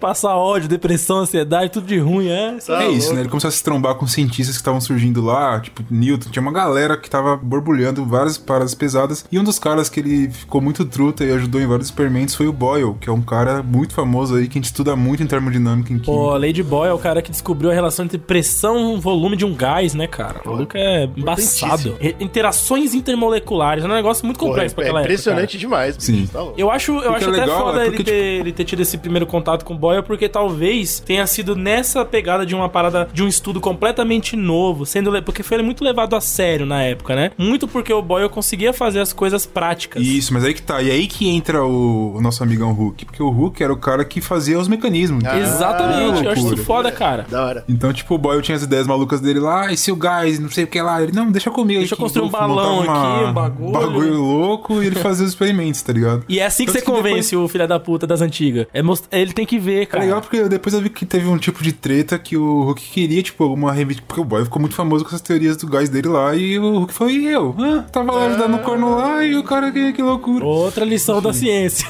Passar 0.00 0.36
ódio, 0.36 0.68
depressão, 0.68 1.18
ansiedade, 1.18 1.70
tudo 1.70 1.86
de 1.86 1.98
ruim, 1.98 2.28
é. 2.28 2.56
Tá 2.64 2.82
é 2.84 2.88
isso, 2.90 3.00
louco. 3.06 3.14
né? 3.14 3.20
Ele 3.22 3.28
começou 3.28 3.48
a 3.48 3.50
se 3.50 3.62
trombar 3.62 3.94
com 3.96 4.06
cientistas 4.06 4.56
que 4.56 4.60
estavam 4.60 4.80
surgindo 4.80 5.20
lá, 5.22 5.58
tipo 5.60 5.82
Newton. 5.90 6.30
Tinha 6.30 6.42
uma 6.42 6.52
galera 6.52 6.96
que 6.96 7.08
tava 7.10 7.36
borbulhando 7.36 8.04
várias 8.04 8.36
paradas 8.38 8.74
pesadas. 8.74 9.24
E 9.32 9.38
um 9.38 9.44
dos 9.44 9.58
caras 9.58 9.88
que 9.88 10.00
ele 10.00 10.30
ficou 10.30 10.60
muito 10.60 10.84
truta 10.84 11.24
e 11.24 11.32
ajudou 11.32 11.60
em 11.60 11.66
vários 11.66 11.88
experimentos 11.88 12.34
foi 12.34 12.46
o 12.46 12.52
Boyle, 12.52 12.94
que 13.00 13.08
é 13.08 13.12
um 13.12 13.22
cara 13.22 13.62
muito 13.62 13.94
famoso 13.94 14.36
aí, 14.36 14.46
que 14.46 14.58
a 14.58 14.60
gente 14.60 14.66
estuda 14.66 14.94
muito 14.94 15.22
em 15.22 15.26
termodinâmica 15.26 15.92
em 15.92 15.98
química. 15.98 16.12
Pô, 16.12 16.30
a 16.30 16.38
Lady 16.38 16.62
Boy 16.76 16.88
é 16.90 16.92
o 16.92 16.98
cara 16.98 17.22
que 17.22 17.30
descobriu 17.30 17.70
a 17.70 17.74
relação 17.74 18.04
entre 18.04 18.18
pressão 18.18 18.96
e 18.96 19.00
volume 19.00 19.34
de 19.34 19.46
um 19.46 19.54
gás, 19.54 19.94
né, 19.94 20.06
cara? 20.06 20.42
O 20.44 20.50
maluco 20.50 20.76
é 20.76 21.08
embaçado. 21.16 21.96
Interações 22.20 22.92
intermoleculares, 22.92 23.82
é 23.82 23.86
um 23.86 23.94
negócio 23.94 24.26
muito 24.26 24.38
Porra, 24.38 24.50
complexo 24.50 24.74
pra 24.74 24.84
é 24.84 24.86
aquela 24.88 25.00
época. 25.00 25.12
impressionante 25.14 25.56
demais. 25.56 25.96
bicho, 25.96 26.06
Sim. 26.06 26.26
Tá. 26.26 26.46
Eu 26.56 26.70
acho, 26.70 26.92
eu 26.92 27.14
acho 27.14 27.24
é 27.24 27.28
até 27.30 27.40
legal, 27.40 27.64
foda 27.64 27.82
é 27.82 27.86
ele, 27.86 27.96
porque, 27.96 28.10
ter, 28.10 28.16
ele 28.16 28.52
ter 28.52 28.64
tido 28.64 28.80
esse 28.80 28.98
primeiro 28.98 29.26
contato 29.26 29.64
com 29.64 29.72
o 29.72 29.76
Boyle, 29.78 30.02
porque 30.02 30.28
talvez 30.28 31.00
tenha 31.00 31.26
sido 31.26 31.56
nessa 31.56 32.04
pegada 32.04 32.44
de 32.44 32.54
uma 32.54 32.68
parada 32.68 33.08
de 33.10 33.22
um 33.22 33.28
estudo 33.28 33.58
completamente 33.58 34.36
novo, 34.36 34.84
sendo 34.84 35.16
porque 35.22 35.42
foi 35.42 35.62
muito 35.62 35.82
levado 35.82 36.14
a 36.14 36.20
sério 36.20 36.66
na 36.66 36.82
época, 36.82 37.16
né? 37.16 37.30
Muito 37.38 37.66
porque 37.66 37.90
o 37.92 38.02
Boyle 38.02 38.28
conseguia 38.28 38.74
fazer 38.74 39.00
as 39.00 39.14
coisas 39.14 39.46
práticas. 39.46 40.02
Isso, 40.02 40.34
mas 40.34 40.44
aí 40.44 40.52
que 40.52 40.60
tá. 40.60 40.82
E 40.82 40.90
aí 40.90 41.06
que 41.06 41.26
entra 41.28 41.64
o, 41.64 42.16
o 42.16 42.20
nosso 42.20 42.42
amigão 42.42 42.72
Hulk. 42.72 43.06
Porque 43.06 43.22
o 43.22 43.30
Hulk 43.30 43.62
era 43.62 43.72
o 43.72 43.78
cara 43.78 44.04
que 44.04 44.20
fazia 44.20 44.58
os 44.58 44.68
mecanismos. 44.68 45.24
Ah, 45.24 45.38
Exatamente, 45.38 46.24
eu 46.24 46.30
acho 46.32 46.54
isso. 46.54 46.65
Foda, 46.66 46.90
cara. 46.92 47.26
Da 47.30 47.44
hora. 47.44 47.64
Então, 47.68 47.92
tipo, 47.92 48.14
o 48.14 48.18
Boyle 48.18 48.42
tinha 48.42 48.56
as 48.56 48.62
ideias 48.62 48.86
malucas 48.86 49.20
dele 49.20 49.40
lá, 49.40 49.72
e 49.72 49.76
se 49.76 49.90
o 49.92 49.96
gás, 49.96 50.38
não 50.38 50.50
sei 50.50 50.64
o 50.64 50.66
que 50.66 50.80
lá, 50.80 51.02
ele, 51.02 51.12
não, 51.12 51.30
deixa 51.30 51.50
comigo. 51.50 51.80
Deixa 51.80 51.94
eu 51.94 51.98
construir 51.98 52.26
um 52.26 52.30
balão 52.30 52.80
aqui, 52.80 53.24
um 53.24 53.32
bagulho. 53.32 53.72
bagulho 53.72 54.14
louco, 54.20 54.82
e 54.82 54.86
ele 54.86 54.96
fazia 54.96 55.24
os 55.24 55.30
experimentos, 55.30 55.80
tá 55.82 55.92
ligado? 55.92 56.24
E 56.28 56.38
é 56.38 56.46
assim 56.46 56.64
que 56.64 56.72
Tanto 56.72 56.80
você 56.80 56.84
que 56.84 56.90
convence 56.90 57.30
depois- 57.30 57.44
o 57.44 57.48
filho 57.52 57.68
da 57.68 57.78
puta 57.80 58.06
das 58.06 58.20
antigas. 58.20 58.66
É 58.72 58.82
most... 58.82 59.06
Ele 59.12 59.32
tem 59.32 59.46
que 59.46 59.58
ver, 59.58 59.82
É 59.82 59.86
cara. 59.86 60.04
legal 60.04 60.20
porque 60.20 60.44
depois 60.48 60.74
eu 60.74 60.80
vi 60.80 60.90
que 60.90 61.06
teve 61.06 61.28
um 61.28 61.38
tipo 61.38 61.62
de 61.62 61.72
treta 61.72 62.18
que 62.18 62.36
o 62.36 62.62
Hulk 62.64 62.82
queria, 62.82 63.22
tipo, 63.22 63.44
alguma 63.44 63.72
revista. 63.72 64.02
Porque 64.06 64.20
o 64.20 64.24
Boy 64.24 64.44
ficou 64.44 64.60
muito 64.60 64.74
famoso 64.74 65.04
com 65.04 65.08
essas 65.10 65.20
teorias 65.20 65.56
do 65.56 65.66
gás 65.66 65.88
dele 65.88 66.08
lá. 66.08 66.34
E 66.34 66.58
o 66.58 66.78
Hulk 66.78 66.92
falou, 66.92 67.12
e 67.12 67.26
eu? 67.26 67.54
Ah, 67.58 67.84
tava 67.90 68.12
lá 68.12 68.26
ajudando 68.26 68.54
o 68.54 68.58
corno 68.58 68.96
lá 68.96 69.24
e 69.24 69.36
o 69.36 69.42
cara, 69.44 69.70
que, 69.70 69.92
que 69.92 70.02
loucura. 70.02 70.44
Outra 70.44 70.84
lição 70.84 71.20
da 71.22 71.32
ciência. 71.32 71.86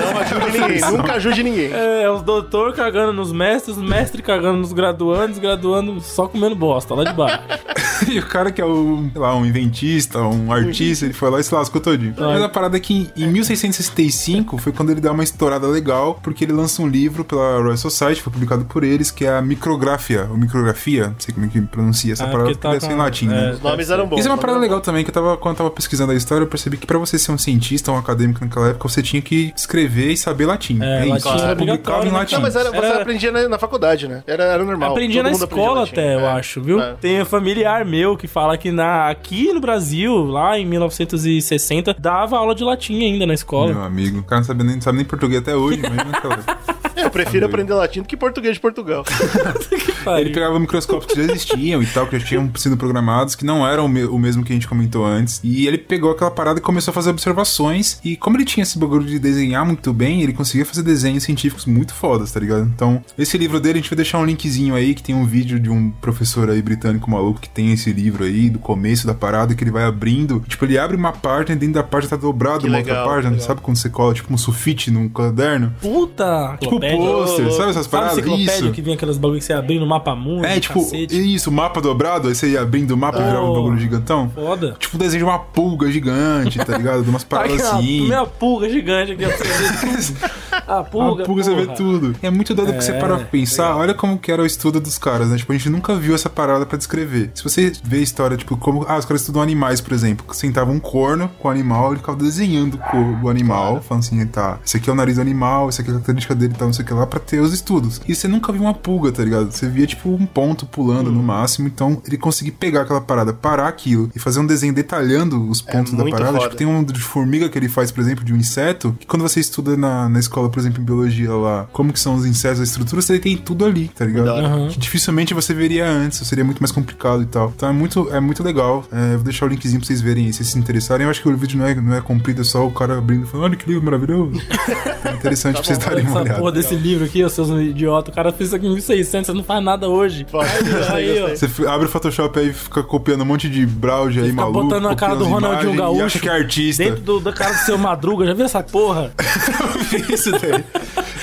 Não 0.00 0.18
ajude 0.20 0.58
ninguém, 0.58 0.80
nunca 0.92 1.12
ajude 1.14 1.42
ninguém. 1.42 1.70
É, 1.72 2.10
os 2.10 2.22
doutor 2.22 2.72
cagando 2.74 3.12
nos 3.12 3.32
mestres, 3.32 3.76
mestres 3.82 4.24
cagando 4.24 4.58
nos 4.58 4.72
graduandos, 4.72 5.38
graduando 5.38 6.00
só 6.00 6.26
comendo 6.26 6.54
bosta 6.56 6.94
lá 6.94 7.04
de 7.04 7.12
baixo. 7.12 7.40
E 8.10 8.18
o 8.18 8.26
cara 8.26 8.50
que 8.50 8.60
é 8.60 8.66
um, 8.66 9.08
sei 9.12 9.20
lá, 9.20 9.36
um 9.36 9.46
inventista, 9.46 10.18
um 10.18 10.52
artista, 10.52 11.04
ele 11.04 11.14
foi 11.14 11.30
lá 11.30 11.38
e 11.38 11.44
se 11.44 11.54
lascou 11.54 11.80
todinho. 11.80 12.12
Mas 12.18 12.42
a 12.42 12.48
parada 12.48 12.76
é 12.76 12.80
que 12.80 13.08
em 13.16 13.28
1665 13.28 14.58
foi 14.58 14.72
quando 14.72 14.90
ele 14.90 15.00
dá 15.00 15.12
uma 15.12 15.22
estourada 15.22 15.68
legal, 15.68 16.18
porque 16.22 16.44
ele 16.44 16.52
lança 16.52 16.82
um 16.82 16.88
livro 16.88 17.24
pela 17.24 17.58
Royal 17.60 17.76
Society, 17.76 18.20
foi 18.20 18.32
publicado 18.32 18.64
por 18.64 18.82
eles, 18.82 19.10
que 19.12 19.24
é 19.24 19.36
a 19.36 19.40
micrografia, 19.40 20.26
ou 20.28 20.36
micrografia, 20.36 21.08
não 21.08 21.14
sei 21.18 21.32
como 21.32 21.46
é 21.46 21.48
que 21.48 21.60
pronuncia 21.62 22.12
essa 22.12 22.24
Ah, 22.24 22.28
palavra, 22.28 22.46
porque 22.46 22.60
tá 22.60 22.70
deve 22.70 22.84
ser 22.84 22.92
em 22.92 22.96
latim, 22.96 23.26
é, 23.26 23.28
né? 23.28 23.50
Os 23.52 23.60
nomes 23.62 23.88
eram 23.90 24.06
bons. 24.08 24.18
Isso 24.18 24.26
é 24.28 24.30
uma 24.30 24.34
os 24.36 24.40
parada 24.40 24.58
legal 24.58 24.80
também, 24.80 25.04
que 25.04 25.10
eu 25.10 25.14
tava, 25.14 25.36
quando 25.36 25.54
eu 25.54 25.58
tava 25.58 25.70
pesquisando 25.70 26.10
a 26.12 26.14
história, 26.16 26.42
eu 26.42 26.48
percebi 26.48 26.76
que 26.78 26.86
pra 26.88 26.98
você 26.98 27.16
ser 27.18 27.30
um 27.30 27.38
cientista, 27.38 27.92
um 27.92 27.98
acadêmico 27.98 28.44
naquela 28.44 28.70
época, 28.70 28.88
você 28.88 29.00
tinha 29.02 29.22
que 29.22 29.52
escrever 29.56 30.10
e 30.12 30.16
saber 30.16 30.46
latim. 30.46 30.78
É, 30.82 31.02
É, 31.02 31.04
latim 31.04 31.28
isso, 31.28 31.38
você 31.38 31.54
publicava 31.56 32.02
em 32.02 32.10
né? 32.10 32.18
latim. 32.18 32.34
Não, 32.34 32.42
mas 32.42 32.56
era, 32.56 32.70
você 32.70 32.76
Era- 32.78 33.00
aprendia 33.02 33.30
na, 33.30 33.48
na 33.48 33.58
faculdade, 33.58 33.71
né? 34.08 34.22
Era, 34.26 34.44
era 34.44 34.64
normal. 34.64 34.90
Aprendi 34.92 35.14
Todo 35.16 35.24
na 35.24 35.30
mundo 35.30 35.42
aprendia 35.44 35.62
escola 35.64 35.80
latim. 35.80 35.92
até, 35.92 36.14
eu 36.14 36.20
É. 36.20 36.32
acho, 36.32 36.60
viu? 36.62 36.80
É. 36.80 36.94
Tem 37.00 37.22
um 37.22 37.24
familiar 37.24 37.84
meu 37.84 38.16
que 38.16 38.26
fala 38.26 38.56
que 38.56 38.70
na, 38.70 39.08
aqui 39.08 39.52
no 39.52 39.60
Brasil, 39.60 40.14
lá 40.24 40.58
em 40.58 40.64
1960, 40.66 41.94
dava 41.98 42.36
aula 42.36 42.54
de 42.54 42.64
latim 42.64 43.02
ainda 43.04 43.26
na 43.26 43.34
escola. 43.34 43.72
Meu 43.72 43.82
amigo, 43.82 44.18
o 44.20 44.22
cara 44.24 44.40
não 44.40 44.46
sabe 44.46 44.64
nem, 44.64 44.74
não 44.76 44.82
sabe 44.82 44.96
nem 44.98 45.06
português 45.06 45.40
até 45.42 45.54
hoje, 45.54 45.78
imagina 45.84 46.04
naquela 46.04 46.34
época. 46.34 46.58
Eu 46.96 47.10
prefiro 47.10 47.46
aprender 47.46 47.74
latim 47.74 48.00
do 48.02 48.06
que 48.08 48.16
português 48.16 48.54
de 48.54 48.60
Portugal. 48.60 49.04
Ele 50.18 50.30
pegava 50.30 50.58
microscópios 50.58 51.12
que 51.12 51.16
já 51.24 51.32
existiam 51.32 51.82
e 51.82 51.86
tal, 51.86 52.06
que 52.06 52.18
já 52.18 52.24
tinham 52.26 52.50
sido 52.56 52.76
programados, 52.76 53.34
que 53.34 53.44
não 53.44 53.66
eram 53.66 53.86
o, 53.86 53.88
me- 53.88 54.04
o 54.04 54.18
mesmo 54.18 54.44
que 54.44 54.52
a 54.52 54.54
gente 54.54 54.66
comentou 54.68 55.04
antes. 55.04 55.40
E 55.44 55.66
ele 55.66 55.78
pegou 55.78 56.10
aquela 56.10 56.30
parada 56.30 56.58
e 56.58 56.62
começou 56.62 56.90
a 56.90 56.94
fazer 56.94 57.10
observações. 57.10 57.98
E 58.04 58.16
como 58.16 58.36
ele 58.36 58.44
tinha 58.44 58.62
esse 58.62 58.78
bagulho 58.78 59.04
de 59.04 59.18
desenhar 59.18 59.64
muito 59.64 59.92
bem, 59.92 60.22
ele 60.22 60.32
conseguia 60.32 60.64
fazer 60.66 60.82
desenhos 60.82 61.22
científicos 61.24 61.66
muito 61.66 61.94
fodas, 61.94 62.32
tá 62.32 62.40
ligado? 62.40 62.64
Então, 62.74 63.02
esse 63.16 63.36
livro 63.38 63.60
dele, 63.60 63.78
a 63.78 63.82
gente 63.82 63.90
vai 63.90 63.96
deixar 63.96 64.18
um 64.18 64.24
linkzinho 64.24 64.74
aí, 64.74 64.94
que 64.94 65.02
tem 65.02 65.14
um 65.14 65.24
vídeo 65.24 65.58
de 65.60 65.70
um 65.70 65.90
professor 65.90 66.50
aí 66.50 66.60
britânico 66.62 67.10
maluco 67.10 67.40
que 67.40 67.48
tem 67.48 67.72
esse 67.72 67.92
livro 67.92 68.24
aí, 68.24 68.50
do 68.50 68.58
começo 68.58 69.06
da 69.06 69.14
parada, 69.14 69.54
que 69.54 69.62
ele 69.64 69.70
vai 69.70 69.84
abrindo. 69.84 70.40
Tipo, 70.48 70.64
ele 70.64 70.78
abre 70.78 70.96
uma 70.96 71.12
página 71.12 71.54
e 71.54 71.58
dentro 71.58 71.74
da 71.74 71.82
página 71.82 72.10
tá 72.10 72.16
dobrado 72.16 72.60
Que 72.60 72.66
uma 72.68 72.78
legal, 72.78 72.96
outra 72.98 73.10
página. 73.14 73.30
legal. 73.32 73.46
Sabe 73.46 73.60
quando 73.60 73.76
você 73.76 73.88
cola, 73.88 74.14
tipo, 74.14 74.32
um 74.32 74.38
sulfite 74.38 74.90
num 74.90 75.08
caderno? 75.08 75.72
Puta! 75.80 76.56
Tipo. 76.60 76.81
Pôster, 76.90 77.52
sabe 77.52 77.70
essas 77.70 77.86
paradas? 77.86 78.18
enciclopédia 78.18 78.52
Isso. 78.54 78.72
que 78.72 78.82
vinha 78.82 78.94
aquelas 78.96 79.16
bagulho 79.18 79.38
que 79.38 79.44
você 79.44 79.52
abria 79.52 79.78
no 79.80 79.86
mapa 79.86 80.14
mundo? 80.14 80.44
É, 80.44 80.58
tipo, 80.60 80.80
cacete. 80.82 81.34
isso, 81.34 81.50
mapa 81.52 81.80
dobrado, 81.80 82.28
aí 82.28 82.34
você 82.34 82.50
ia 82.50 82.60
abrindo 82.62 82.90
o 82.92 82.96
mapa 82.96 83.18
e 83.20 83.24
virava 83.24 83.44
um 83.46 83.50
Oh. 83.50 83.54
bagulho 83.54 83.78
gigantão. 83.78 84.30
Foda. 84.34 84.76
Tipo, 84.78 84.96
o 84.96 84.98
desenho 84.98 85.24
de 85.24 85.30
uma 85.30 85.38
pulga 85.38 85.90
gigante, 85.90 86.58
tá 86.58 86.76
ligado? 86.76 87.02
De 87.02 87.10
umas 87.10 87.22
paradas 87.24 87.60
assim. 87.60 88.02
Minha 88.02 88.26
pulga 88.26 88.68
gigante 88.68 89.12
aqui, 89.12 89.24
A 90.78 90.84
pulga, 90.84 91.22
a 91.22 91.26
pulga 91.26 91.42
você 91.44 91.54
vê 91.54 91.66
tudo. 91.68 92.14
É 92.22 92.30
muito 92.30 92.54
doido 92.54 92.72
que 92.72 92.82
você 92.84 92.92
É, 92.92 92.98
para 93.00 93.16
pra 93.16 93.24
pensar. 93.26 93.76
Olha 93.76 93.94
como 93.94 94.18
que 94.18 94.30
era 94.32 94.42
o 94.42 94.46
estudo 94.46 94.80
dos 94.80 94.98
caras, 94.98 95.28
né? 95.28 95.36
Tipo, 95.36 95.52
a 95.52 95.56
gente 95.56 95.68
nunca 95.70 95.94
viu 95.96 96.14
essa 96.14 96.30
parada 96.30 96.64
pra 96.66 96.78
descrever. 96.78 97.30
Se 97.34 97.42
você 97.42 97.72
vê 97.84 97.98
a 97.98 98.00
história, 98.00 98.36
tipo, 98.36 98.56
como. 98.56 98.84
Ah, 98.88 98.96
os 98.98 99.04
caras 99.04 99.20
estudam 99.22 99.42
animais, 99.42 99.80
por 99.80 99.92
exemplo. 99.92 100.24
Sentava 100.34 100.70
um 100.70 100.78
corno 100.80 101.28
com 101.38 101.48
o 101.48 101.50
animal, 101.50 101.90
ele 101.92 101.98
ficava 102.00 102.18
desenhando 102.18 102.78
o 103.22 103.28
animal, 103.28 103.80
falando 103.82 104.02
assim, 104.04 104.26
tá, 104.26 104.58
esse 104.64 104.76
aqui 104.76 104.88
é 104.88 104.92
o 104.92 104.96
nariz 104.96 105.16
do 105.16 105.20
animal, 105.20 105.68
esse 105.68 105.80
aqui 105.80 105.90
é 105.90 105.92
a 105.92 105.94
característica 105.94 106.34
dele, 106.34 106.54
tá, 106.54 106.64
não 106.64 106.72
sei 106.72 106.84
o 106.84 106.88
que 106.88 106.94
lá, 106.94 107.06
pra 107.06 107.20
ter 107.20 107.40
os 107.40 107.52
estudos. 107.52 108.00
E 108.08 108.14
você 108.14 108.26
nunca 108.28 108.52
viu 108.52 108.62
uma 108.62 108.74
pulga, 108.74 109.12
tá 109.12 109.22
ligado? 109.22 109.50
Você 109.50 109.68
via, 109.68 109.86
tipo, 109.86 110.08
um 110.10 110.26
ponto 110.26 110.66
pulando 110.66 111.10
Hum. 111.10 111.14
no 111.14 111.22
máximo. 111.22 111.68
Então, 111.68 112.00
ele 112.06 112.16
conseguir 112.16 112.52
pegar 112.52 112.82
aquela 112.82 113.00
parada, 113.00 113.32
parar 113.32 113.68
aquilo 113.68 114.10
e 114.14 114.18
fazer 114.18 114.40
um 114.40 114.46
desenho 114.46 114.72
detalhando 114.74 115.48
os 115.48 115.60
pontos 115.60 115.92
da 115.92 115.98
É 115.98 116.02
muito 116.02 116.12
parada. 116.16 116.32
foda. 116.32 116.44
Tipo, 116.44 116.56
tem 116.56 116.66
um 116.66 116.82
de 116.84 117.00
formiga 117.00 117.48
que 117.48 117.58
ele 117.58 117.68
faz, 117.68 117.90
por 117.90 118.00
exemplo, 118.00 118.24
de 118.24 118.32
um 118.32 118.36
inseto, 118.36 118.96
que 118.98 119.06
quando 119.06 119.22
você 119.22 119.40
estuda 119.40 119.76
na, 119.76 120.08
na 120.08 120.18
escola, 120.18 120.48
por 120.48 120.58
exemplo, 120.62 120.80
em 120.82 120.84
biologia 120.84 121.32
lá, 121.32 121.66
como 121.72 121.92
que 121.92 122.00
são 122.00 122.14
os 122.14 122.24
insetos, 122.26 122.60
a 122.60 122.64
estrutura, 122.64 123.00
você 123.02 123.18
tem 123.18 123.36
tudo 123.36 123.64
ali, 123.64 123.88
tá 123.88 124.04
ligado? 124.04 124.28
Uhum. 124.28 124.68
Que 124.68 124.78
dificilmente 124.78 125.34
você 125.34 125.52
veria 125.54 125.86
antes, 125.88 126.26
seria 126.26 126.44
muito 126.44 126.60
mais 126.60 126.72
complicado 126.72 127.22
e 127.22 127.26
tal. 127.26 127.52
Então 127.54 127.68
é 127.68 127.72
muito, 127.72 128.08
é 128.12 128.20
muito 128.20 128.42
legal. 128.42 128.84
É, 128.92 129.14
vou 129.14 129.24
deixar 129.24 129.46
o 129.46 129.48
linkzinho 129.48 129.78
pra 129.80 129.86
vocês 129.86 130.00
verem 130.00 130.26
aí, 130.26 130.32
se 130.32 130.38
vocês 130.38 130.50
se 130.50 130.58
interessarem. 130.58 131.04
Eu 131.04 131.10
acho 131.10 131.20
que 131.22 131.28
o 131.28 131.36
vídeo 131.36 131.58
não 131.58 131.66
é, 131.66 131.74
não 131.74 131.94
é 131.94 132.00
comprido, 132.00 132.40
é 132.42 132.44
só 132.44 132.66
o 132.66 132.70
cara 132.70 132.98
abrindo 132.98 133.24
e 133.24 133.26
falando, 133.26 133.44
olha 133.46 133.56
que 133.56 133.66
livro 133.68 133.84
maravilhoso. 133.84 134.40
É 135.04 135.14
interessante 135.14 135.54
pra 135.56 135.64
vocês 135.64 135.78
darem 135.78 136.02
uma 136.04 136.10
Essa 136.10 136.20
olhada. 136.20 136.38
porra 136.38 136.52
desse 136.52 136.74
livro 136.76 137.04
aqui, 137.04 137.24
ô 137.24 137.28
seus 137.28 137.48
idiotas. 137.50 138.12
O 138.12 138.14
cara 138.14 138.32
fez 138.32 138.48
isso 138.48 138.56
aqui 138.56 138.66
em 138.66 138.70
1600, 138.70 139.26
você 139.26 139.32
não 139.32 139.42
faz 139.42 139.62
nada 139.64 139.88
hoje. 139.88 140.24
Pô, 140.30 140.40
Aí, 140.40 141.20
ó. 141.22 141.28
gostei. 141.28 141.48
Você 141.48 141.66
abre 141.66 141.86
o 141.86 141.90
Photoshop 141.90 142.38
aí 142.38 142.50
e 142.50 142.52
fica 142.52 142.82
copiando 142.84 143.22
um 143.22 143.24
monte 143.24 143.48
de 143.48 143.66
browse 143.66 144.18
aí, 144.20 144.30
Fica 144.30 144.42
maluco. 144.42 144.62
botando 144.64 144.88
a 144.88 144.94
cara 144.94 145.16
do 145.16 145.24
Ronaldinho 145.24 145.74
Gaúcho 145.74 146.00
E 146.00 146.02
acha 146.02 146.18
que 146.20 146.28
é 146.28 146.32
artista. 146.32 146.84
Dentro 146.84 147.00
do, 147.02 147.20
da 147.20 147.32
cara 147.32 147.52
do 147.52 147.58
seu 147.64 147.76
Madruga, 147.76 148.24
já 148.26 148.34
viu 148.34 148.44
essa 148.44 148.62
porra? 148.62 149.12
isso 150.08 150.30
daí. 150.32 150.51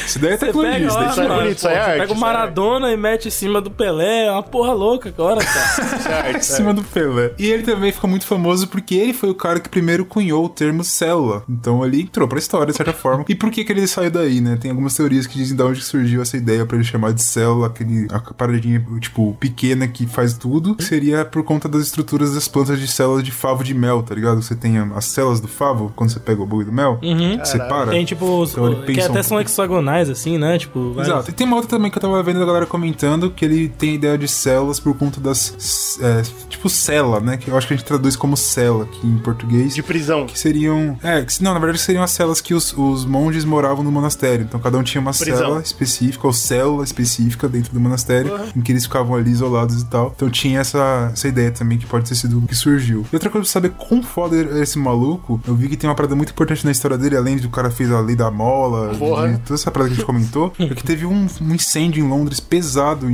Isso 0.05 0.19
daí 0.19 0.33
é 0.33 0.37
tecnologia. 0.37 0.73
pega, 0.73 0.87
isso 0.87 0.95
daí 0.97 1.29
ó, 1.29 1.33
é 1.33 1.37
bonito, 1.41 1.57
isso 1.57 1.67
é 1.67 1.77
arte, 1.77 1.99
pega 1.99 2.13
o 2.13 2.15
é 2.15 2.19
Maradona 2.19 2.91
e 2.91 2.97
mete 2.97 3.27
em 3.27 3.31
cima 3.31 3.61
do 3.61 3.69
Pelé, 3.69 4.25
é 4.25 4.31
uma 4.31 4.41
porra 4.43 4.73
louca 4.73 5.09
agora, 5.09 5.39
cara. 5.43 5.59
Isso 5.99 6.07
é 6.07 6.13
arte, 6.13 6.31
em 6.33 6.37
é 6.37 6.41
cima 6.41 6.73
do 6.73 6.83
Pelé. 6.83 7.31
E 7.37 7.45
ele 7.47 7.63
também 7.63 7.91
ficou 7.91 8.09
muito 8.09 8.25
famoso 8.25 8.67
porque 8.67 8.95
ele 8.95 9.13
foi 9.13 9.29
o 9.29 9.35
cara 9.35 9.59
que 9.59 9.69
primeiro 9.69 10.05
cunhou 10.05 10.45
o 10.45 10.49
termo 10.49 10.83
célula. 10.83 11.43
Então 11.49 11.85
ele 11.85 12.01
entrou 12.01 12.27
pra 12.27 12.39
história, 12.39 12.71
de 12.71 12.77
certa 12.77 12.93
forma. 12.93 13.23
E 13.29 13.35
por 13.35 13.51
que, 13.51 13.63
que 13.63 13.71
ele 13.71 13.85
saiu 13.87 14.09
daí, 14.09 14.41
né? 14.41 14.57
Tem 14.59 14.71
algumas 14.71 14.93
teorias 14.95 15.27
que 15.27 15.37
dizem 15.37 15.55
de 15.55 15.61
onde 15.63 15.81
surgiu 15.81 16.21
essa 16.21 16.37
ideia 16.37 16.65
pra 16.65 16.75
ele 16.77 16.85
chamar 16.85 17.13
de 17.13 17.21
célula, 17.21 17.67
aquele, 17.67 18.07
a 18.11 18.19
paradinha, 18.33 18.83
tipo, 18.99 19.35
pequena 19.39 19.87
que 19.87 20.07
faz 20.07 20.33
tudo. 20.33 20.75
Seria 20.81 21.23
por 21.25 21.43
conta 21.43 21.67
das 21.69 21.83
estruturas 21.83 22.33
das 22.33 22.47
plantas 22.47 22.79
de 22.79 22.87
células 22.87 23.23
de 23.23 23.31
favo 23.31 23.63
de 23.63 23.73
mel, 23.73 24.01
tá 24.01 24.15
ligado? 24.15 24.41
Você 24.41 24.55
tem 24.55 24.77
as 24.95 25.05
células 25.05 25.39
do 25.39 25.47
favo, 25.47 25.91
quando 25.95 26.09
você 26.11 26.19
pega 26.19 26.41
o 26.41 26.45
bagulho 26.45 26.65
do 26.67 26.71
mel, 26.73 26.99
Uhum. 27.03 27.43
separa. 27.45 27.91
Tem 27.91 28.05
tipo, 28.05 28.25
os- 28.41 28.51
Então 28.51 28.65
ele 28.67 28.75
que 28.77 28.85
pensa 28.93 29.08
até 29.13 29.23
são 29.23 29.39
hexagonais, 29.39 30.09
assim, 30.09 30.37
né? 30.37 30.57
Tipo, 30.57 30.93
vários- 30.93 31.13
Exato. 31.13 31.29
E 31.31 31.33
tem 31.33 31.45
uma 31.47 31.55
outra 31.55 31.69
também 31.69 31.89
que 31.91 31.97
eu 31.97 32.01
tava 32.01 32.21
vendo 32.23 32.41
a 32.41 32.45
galera 32.45 32.65
comentando 32.65 33.29
que 33.31 33.43
ele 33.45 33.67
tem 33.69 33.91
a 33.91 33.93
ideia 33.93 34.17
de 34.17 34.27
células 34.27 34.79
por 34.79 34.95
conta 34.97 35.19
das. 35.19 35.97
é, 36.01 36.21
tipo, 36.49 36.69
cela, 36.69 37.19
né? 37.19 37.37
Que 37.37 37.49
eu 37.49 37.57
acho 37.57 37.67
que 37.67 37.73
a 37.73 37.77
gente 37.77 37.85
traduz 37.85 38.15
como 38.15 38.35
cela 38.37 38.83
aqui 38.83 39.05
em 39.07 39.17
português. 39.17 39.73
De 39.75 39.83
prisão. 39.83 40.25
Que 40.25 40.37
seriam. 40.37 40.97
É, 41.03 41.23
que, 41.23 41.43
não, 41.43 41.53
na 41.53 41.59
verdade 41.59 41.79
seriam 41.79 42.03
as 42.03 42.11
celas 42.11 42.41
que 42.41 42.53
os, 42.53 42.73
os 42.77 43.05
monges 43.05 43.45
moravam 43.45 43.83
no 43.83 43.91
monastério. 43.91 44.45
Então 44.47 44.59
cada 44.59 44.77
um 44.77 44.83
tinha 44.83 45.01
uma 45.01 45.11
Prisão. 45.11 45.37
cela 45.37 45.61
específica, 45.61 46.25
ou 46.27 46.33
célula 46.33 46.83
específica 46.83 47.47
dentro 47.47 47.73
do 47.73 47.79
monastério, 47.79 48.33
em 48.55 48.61
que 48.61 48.71
eles 48.71 48.83
ficavam 48.83 49.15
ali 49.15 49.31
isolados 49.31 49.81
e 49.81 49.85
tal. 49.85 50.13
Então 50.15 50.29
tinha 50.29 50.59
essa, 50.59 51.09
essa 51.13 51.27
ideia 51.27 51.51
também 51.51 51.77
que 51.77 51.85
pode 51.85 52.07
ter 52.07 52.15
sido 52.15 52.39
o 52.39 52.41
que 52.41 52.55
surgiu. 52.55 53.05
E 53.11 53.15
outra 53.15 53.29
coisa 53.29 53.43
pra 53.45 53.51
saber 53.51 53.71
quão 53.71 54.01
foda 54.03 54.35
é 54.35 54.61
esse 54.61 54.77
maluco, 54.77 55.39
eu 55.47 55.55
vi 55.55 55.67
que 55.69 55.77
tem 55.77 55.89
uma 55.89 55.95
parada 55.95 56.15
muito 56.15 56.31
importante 56.31 56.65
na 56.65 56.71
história 56.71 56.97
dele, 56.97 57.15
além 57.17 57.37
de 57.37 57.47
o 57.47 57.49
cara 57.49 57.69
fez 57.69 57.91
a 57.91 57.99
lei 57.99 58.15
da 58.15 58.29
mola, 58.31 58.93
Porra. 58.99 59.29
de 59.29 59.37
toda 59.39 59.55
essa 59.55 59.71
parada 59.71 59.89
que 59.89 59.93
a 59.93 59.97
gente 59.97 60.05
comentou, 60.05 60.53
é 60.59 60.67
que 60.75 60.83
teve 60.83 61.05
um, 61.05 61.27
um 61.41 61.55
incêndio 61.55 62.03
em 62.03 62.07
Londres 62.07 62.39
pesado 62.39 63.09
em 63.09 63.13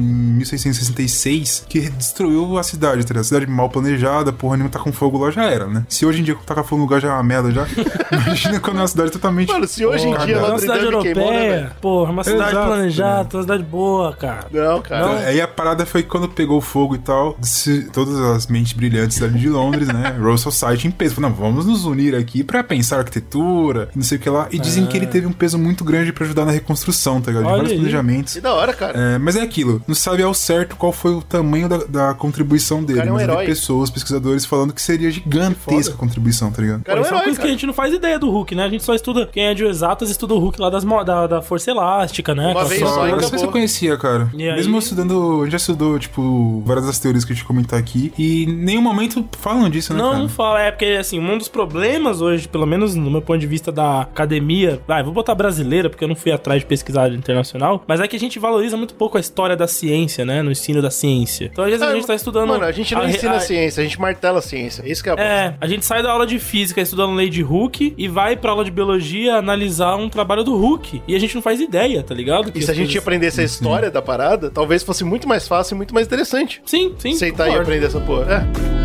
1666 0.79 1.65
que 1.69 1.89
destruiu 1.89 2.57
a 2.57 2.63
cidade, 2.63 3.03
tá 3.03 3.09
ligado? 3.09 3.21
A 3.21 3.23
cidade 3.23 3.47
mal 3.47 3.69
planejada, 3.69 4.31
porra 4.33 4.57
nenhuma 4.57 4.71
tá 4.71 4.79
com 4.79 4.91
fogo 4.91 5.17
lá, 5.17 5.31
já 5.31 5.43
era, 5.45 5.67
né? 5.67 5.85
Se 5.89 6.05
hoje 6.05 6.21
em 6.21 6.23
dia 6.23 6.35
tacar 6.45 6.63
fogo 6.63 6.77
no 6.77 6.83
lugar 6.83 6.99
já 7.01 7.09
é 7.09 7.11
uma 7.13 7.23
merda 7.23 7.51
já, 7.51 7.65
imagina 8.11 8.59
quando 8.59 8.77
é 8.77 8.81
uma 8.81 8.87
cidade 8.87 9.11
totalmente. 9.11 9.51
Mano, 9.51 9.67
se 9.67 9.85
hoje 9.85 10.07
em 10.07 10.11
Porra, 10.11 10.25
dia 10.25 10.35
cara. 10.35 10.47
É 10.47 10.49
uma 10.51 10.59
cidade 10.59 10.79
queimou, 10.79 11.03
né, 11.03 11.09
europeia, 11.09 11.51
velho? 11.61 11.71
porra, 11.81 12.11
uma 12.11 12.23
cidade 12.23 12.51
Exato, 12.51 12.67
planejada, 12.67 13.37
uma 13.37 13.43
cidade 13.43 13.63
boa, 13.63 14.15
cara. 14.15 14.47
Não, 14.51 14.81
cara. 14.81 15.01
Então, 15.05 15.17
aí 15.27 15.41
a 15.41 15.47
parada 15.47 15.85
foi 15.85 16.03
quando 16.03 16.29
pegou 16.29 16.61
fogo 16.61 16.95
e 16.95 16.99
tal, 16.99 17.37
se- 17.41 17.89
todas 17.91 18.15
as 18.19 18.47
mentes 18.47 18.73
brilhantes 18.73 19.21
ali 19.21 19.39
de 19.39 19.49
Londres, 19.49 19.87
né? 19.87 20.15
Royal 20.19 20.37
Society 20.37 20.87
em 20.87 20.91
peso. 20.91 21.15
Falou, 21.15 21.29
não, 21.29 21.35
vamos 21.37 21.65
nos 21.65 21.85
unir 21.85 22.15
aqui 22.15 22.43
pra 22.43 22.63
pensar 22.63 22.99
arquitetura, 22.99 23.89
não 23.95 24.03
sei 24.03 24.17
o 24.17 24.21
que 24.21 24.29
lá. 24.29 24.47
E 24.51 24.59
dizem 24.59 24.85
que 24.85 24.95
ele 24.97 25.07
teve 25.07 25.25
um 25.27 25.31
peso 25.33 25.57
muito 25.57 25.74
grande 25.83 26.13
pra 26.13 26.25
ajudar 26.25 26.45
na 26.45 26.51
reconstrução, 26.51 27.19
tá 27.21 27.31
ligado? 27.31 27.43
De 27.43 27.47
Olha 27.49 27.55
vários 27.57 27.71
aí. 27.71 27.77
planejamentos. 27.79 28.33
Que 28.33 28.41
da 28.41 28.53
hora, 28.53 28.73
cara. 28.73 28.97
É, 28.97 29.17
mas 29.17 29.35
é 29.35 29.41
aquilo, 29.41 29.81
não 29.87 29.95
sabe 29.95 30.21
ao 30.23 30.33
certo 30.33 30.75
qual 30.75 30.91
foi 30.91 31.11
o 31.13 31.21
tamanho 31.21 31.67
da, 31.67 31.77
da 31.77 32.13
contribuição 32.13 32.83
dele. 32.83 32.99
cara 32.99 33.09
é 33.09 33.11
um 33.11 33.15
mas 33.15 33.23
eu 33.23 33.27
vi 33.29 33.33
herói. 33.33 33.45
pessoas, 33.45 33.89
pesquisadores, 33.89 34.45
falando 34.45 34.73
que 34.73 34.81
seria 34.81 35.09
gigantesca 35.11 35.93
a 35.93 35.97
contribuição, 35.97 36.51
tá 36.51 36.61
ligado? 36.61 36.83
Cara, 36.83 36.99
é 36.99 37.03
um 37.03 37.05
herói, 37.05 37.21
coisa 37.23 37.31
que 37.37 37.41
a 37.41 37.45
cara. 37.45 37.51
gente 37.51 37.65
não 37.65 37.73
faz 37.73 37.93
ideia 37.93 38.19
do 38.19 38.29
Hulk, 38.29 38.55
né? 38.55 38.63
A 38.63 38.69
gente 38.69 38.83
só 38.83 38.93
estuda, 38.93 39.25
quem 39.31 39.45
é 39.45 39.53
de 39.53 39.65
exatas, 39.65 40.09
estuda 40.09 40.33
o 40.33 40.39
Hulk 40.39 40.59
lá 40.61 40.69
das, 40.69 40.83
da, 40.83 41.27
da 41.27 41.41
Força 41.41 41.71
Elástica, 41.71 42.33
né? 42.35 42.43
Uma 42.43 42.51
Aquela 42.51 42.65
vez 42.65 42.79
só, 42.81 42.87
Só, 42.87 43.05
eu 43.07 43.11
não 43.11 43.19
sei 43.19 43.27
acabou. 43.27 43.39
se 43.39 43.45
eu 43.45 43.51
conhecia, 43.51 43.97
cara. 43.97 44.29
E 44.33 44.47
aí? 44.49 44.55
Mesmo 44.55 44.75
eu 44.75 44.79
estudando, 44.79 45.39
a 45.41 45.43
gente 45.45 45.51
já 45.51 45.57
estudou, 45.57 45.99
tipo, 45.99 46.61
várias 46.65 46.85
das 46.85 46.99
teorias 46.99 47.25
que 47.25 47.33
a 47.33 47.35
gente 47.35 47.45
comentar 47.45 47.79
aqui, 47.79 48.13
e 48.17 48.43
em 48.43 48.53
nenhum 48.53 48.81
momento 48.81 49.25
falam 49.39 49.69
disso, 49.69 49.93
né, 49.93 49.99
Não, 49.99 50.09
cara? 50.11 50.19
não 50.21 50.29
fala. 50.29 50.61
É 50.61 50.71
porque, 50.71 50.85
assim, 50.99 51.19
um 51.19 51.37
dos 51.37 51.47
problemas 51.47 52.21
hoje, 52.21 52.47
pelo 52.47 52.65
menos 52.65 52.95
no 52.95 53.09
meu 53.09 53.21
ponto 53.21 53.39
de 53.39 53.47
vista 53.47 53.71
da 53.71 54.01
academia, 54.01 54.81
vai, 54.87 55.03
vou 55.03 55.13
botar 55.13 55.33
brasileira, 55.65 55.89
porque 55.89 56.03
eu 56.03 56.07
não 56.07 56.15
fui 56.15 56.31
atrás 56.31 56.61
de 56.61 56.65
pesquisar 56.67 57.11
internacional, 57.11 57.83
mas 57.87 57.99
é 57.99 58.07
que 58.07 58.15
a 58.15 58.19
gente 58.19 58.37
valoriza 58.39 58.77
muito 58.77 58.93
pouco 58.93 59.17
a 59.17 59.19
história 59.19 59.55
da 59.55 59.67
ciência, 59.67 60.23
né? 60.23 60.41
No 60.41 60.51
ensino 60.51 60.81
da 60.81 60.91
ciência. 60.91 61.49
Então, 61.51 61.63
às 61.63 61.71
vezes, 61.71 61.85
a 61.85 61.93
gente 61.93 62.07
tá 62.07 62.15
estudando. 62.15 62.49
Mano, 62.49 62.63
a 62.63 62.71
gente 62.71 62.93
não 62.93 63.01
re- 63.05 63.09
ensina 63.09 63.33
a- 63.35 63.39
ciência, 63.39 63.81
a 63.81 63.83
gente 63.83 63.99
martela 63.99 64.39
a 64.39 64.41
ciência. 64.41 64.83
Isso 64.85 65.03
que 65.03 65.09
é 65.09 65.13
a. 65.13 65.15
É, 65.23 65.55
a 65.59 65.67
gente 65.67 65.83
sai 65.85 66.01
da 66.03 66.11
aula 66.11 66.25
de 66.27 66.39
física 66.39 66.79
estudando 66.81 67.13
lei 67.15 67.29
de 67.29 67.43
Hooke 67.43 67.93
e 67.97 68.07
vai 68.07 68.35
pra 68.37 68.51
aula 68.51 68.63
de 68.63 68.71
biologia 68.71 69.35
analisar 69.35 69.95
um 69.95 70.07
trabalho 70.09 70.43
do 70.43 70.53
Hooke. 70.55 71.01
E 71.07 71.15
a 71.15 71.19
gente 71.19 71.33
não 71.35 71.41
faz 71.41 71.59
ideia, 71.59 72.03
tá 72.03 72.13
ligado? 72.13 72.51
Que 72.51 72.59
E 72.59 72.61
se 72.61 72.71
a 72.71 72.73
gente 72.73 72.85
coisas- 72.87 73.01
aprendesse 73.01 73.41
a 73.41 73.43
história 73.43 73.89
da 73.89 74.01
parada, 74.01 74.49
talvez 74.49 74.83
fosse 74.83 75.03
muito 75.03 75.27
mais 75.27 75.47
fácil 75.47 75.75
e 75.75 75.77
muito 75.77 75.93
mais 75.93 76.05
interessante. 76.07 76.61
Sim, 76.65 76.93
sim. 76.97 77.11
Aceitar 77.13 77.49
e 77.49 77.55
aprender 77.55 77.85
essa 77.87 77.99
porra. 77.99 78.47
É. 78.81 78.84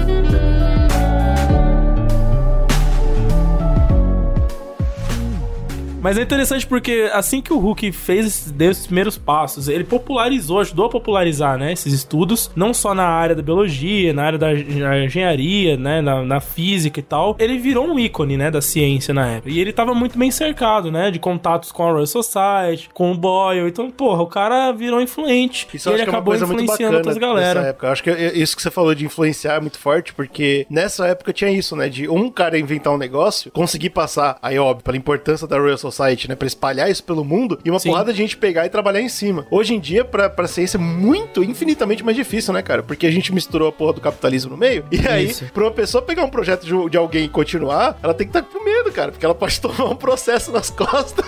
Mas 6.00 6.16
é 6.18 6.22
interessante 6.22 6.66
porque 6.66 7.10
assim 7.12 7.40
que 7.40 7.52
o 7.52 7.58
Hulk 7.58 7.92
fez 7.92 8.50
deu 8.50 8.70
esses 8.70 8.86
primeiros 8.86 9.18
passos, 9.18 9.68
ele 9.68 9.84
popularizou, 9.84 10.60
ajudou 10.60 10.86
a 10.86 10.88
popularizar, 10.88 11.58
né, 11.58 11.72
esses 11.72 11.92
estudos, 11.92 12.50
não 12.56 12.72
só 12.72 12.94
na 12.94 13.04
área 13.06 13.34
da 13.34 13.42
biologia, 13.42 14.12
na 14.12 14.22
área 14.24 14.38
da 14.38 14.52
engenharia, 14.52 15.76
né, 15.76 16.00
na, 16.00 16.22
na 16.22 16.40
física 16.40 17.00
e 17.00 17.02
tal. 17.02 17.36
Ele 17.38 17.58
virou 17.58 17.86
um 17.86 17.98
ícone, 17.98 18.36
né, 18.36 18.50
da 18.50 18.60
ciência 18.60 19.12
na 19.12 19.26
época. 19.26 19.50
E 19.50 19.58
ele 19.60 19.72
tava 19.72 19.94
muito 19.94 20.18
bem 20.18 20.30
cercado, 20.30 20.90
né, 20.90 21.10
de 21.10 21.18
contatos 21.18 21.72
com 21.72 21.86
a 21.86 21.92
Royal 21.92 22.06
Society, 22.06 22.88
com 22.94 23.12
o 23.12 23.14
Boyle. 23.16 23.68
Então, 23.68 23.90
porra, 23.90 24.22
o 24.22 24.26
cara 24.26 24.72
virou 24.72 25.00
influente. 25.00 25.66
Isso 25.72 25.90
e 25.90 25.92
ele 25.92 26.02
é 26.02 26.04
acabou 26.04 26.36
muito 26.36 26.54
influenciando 26.54 26.96
outras 26.96 27.18
galera. 27.18 27.60
época. 27.60 27.86
Eu 27.86 27.92
acho 27.92 28.02
que 28.02 28.10
é- 28.10 28.36
isso 28.36 28.56
que 28.56 28.62
você 28.62 28.70
falou 28.70 28.94
de 28.94 29.04
influenciar 29.04 29.54
é 29.54 29.60
muito 29.60 29.78
forte, 29.78 30.12
porque 30.14 30.66
nessa 30.70 31.06
época 31.06 31.32
tinha 31.32 31.50
isso, 31.50 31.76
né? 31.76 31.88
De 31.88 32.08
um 32.08 32.30
cara 32.30 32.58
inventar 32.58 32.92
um 32.92 32.98
negócio, 32.98 33.50
conseguir 33.50 33.90
passar, 33.90 34.38
aí 34.42 34.58
óbvio, 34.58 34.84
pela 34.84 34.96
importância 34.96 35.46
da 35.46 35.58
Royal 35.58 35.76
Society, 35.76 35.89
né? 36.28 36.34
Pra 36.34 36.46
espalhar 36.46 36.90
isso 36.90 37.02
pelo 37.04 37.24
mundo, 37.24 37.58
e 37.64 37.70
uma 37.70 37.78
Sim. 37.78 37.90
porrada 37.90 38.12
de 38.12 38.18
gente 38.18 38.36
pegar 38.36 38.66
e 38.66 38.68
trabalhar 38.68 39.00
em 39.00 39.08
cima. 39.08 39.46
Hoje 39.50 39.74
em 39.74 39.80
dia, 39.80 40.04
pra, 40.04 40.28
pra 40.30 40.46
ciência, 40.46 40.76
é 40.76 40.80
muito, 40.80 41.42
infinitamente 41.42 42.04
mais 42.04 42.16
difícil, 42.16 42.52
né, 42.52 42.62
cara? 42.62 42.82
Porque 42.82 43.06
a 43.06 43.10
gente 43.10 43.32
misturou 43.32 43.68
a 43.68 43.72
porra 43.72 43.92
do 43.94 44.00
capitalismo 44.00 44.52
no 44.52 44.56
meio, 44.56 44.84
e 44.90 45.06
aí, 45.08 45.26
Isso. 45.26 45.44
pra 45.52 45.64
uma 45.64 45.70
pessoa 45.70 46.02
pegar 46.02 46.24
um 46.24 46.28
projeto 46.30 46.64
de, 46.64 46.90
de 46.90 46.96
alguém 46.96 47.24
e 47.24 47.28
continuar, 47.28 47.98
ela 48.02 48.14
tem 48.14 48.26
que 48.26 48.36
estar 48.36 48.42
com 48.48 48.64
medo, 48.64 48.90
cara, 48.92 49.10
porque 49.12 49.24
ela 49.24 49.34
pode 49.34 49.58
tomar 49.60 49.84
um 49.86 49.96
processo 49.96 50.50
nas 50.52 50.70
costas. 50.70 51.24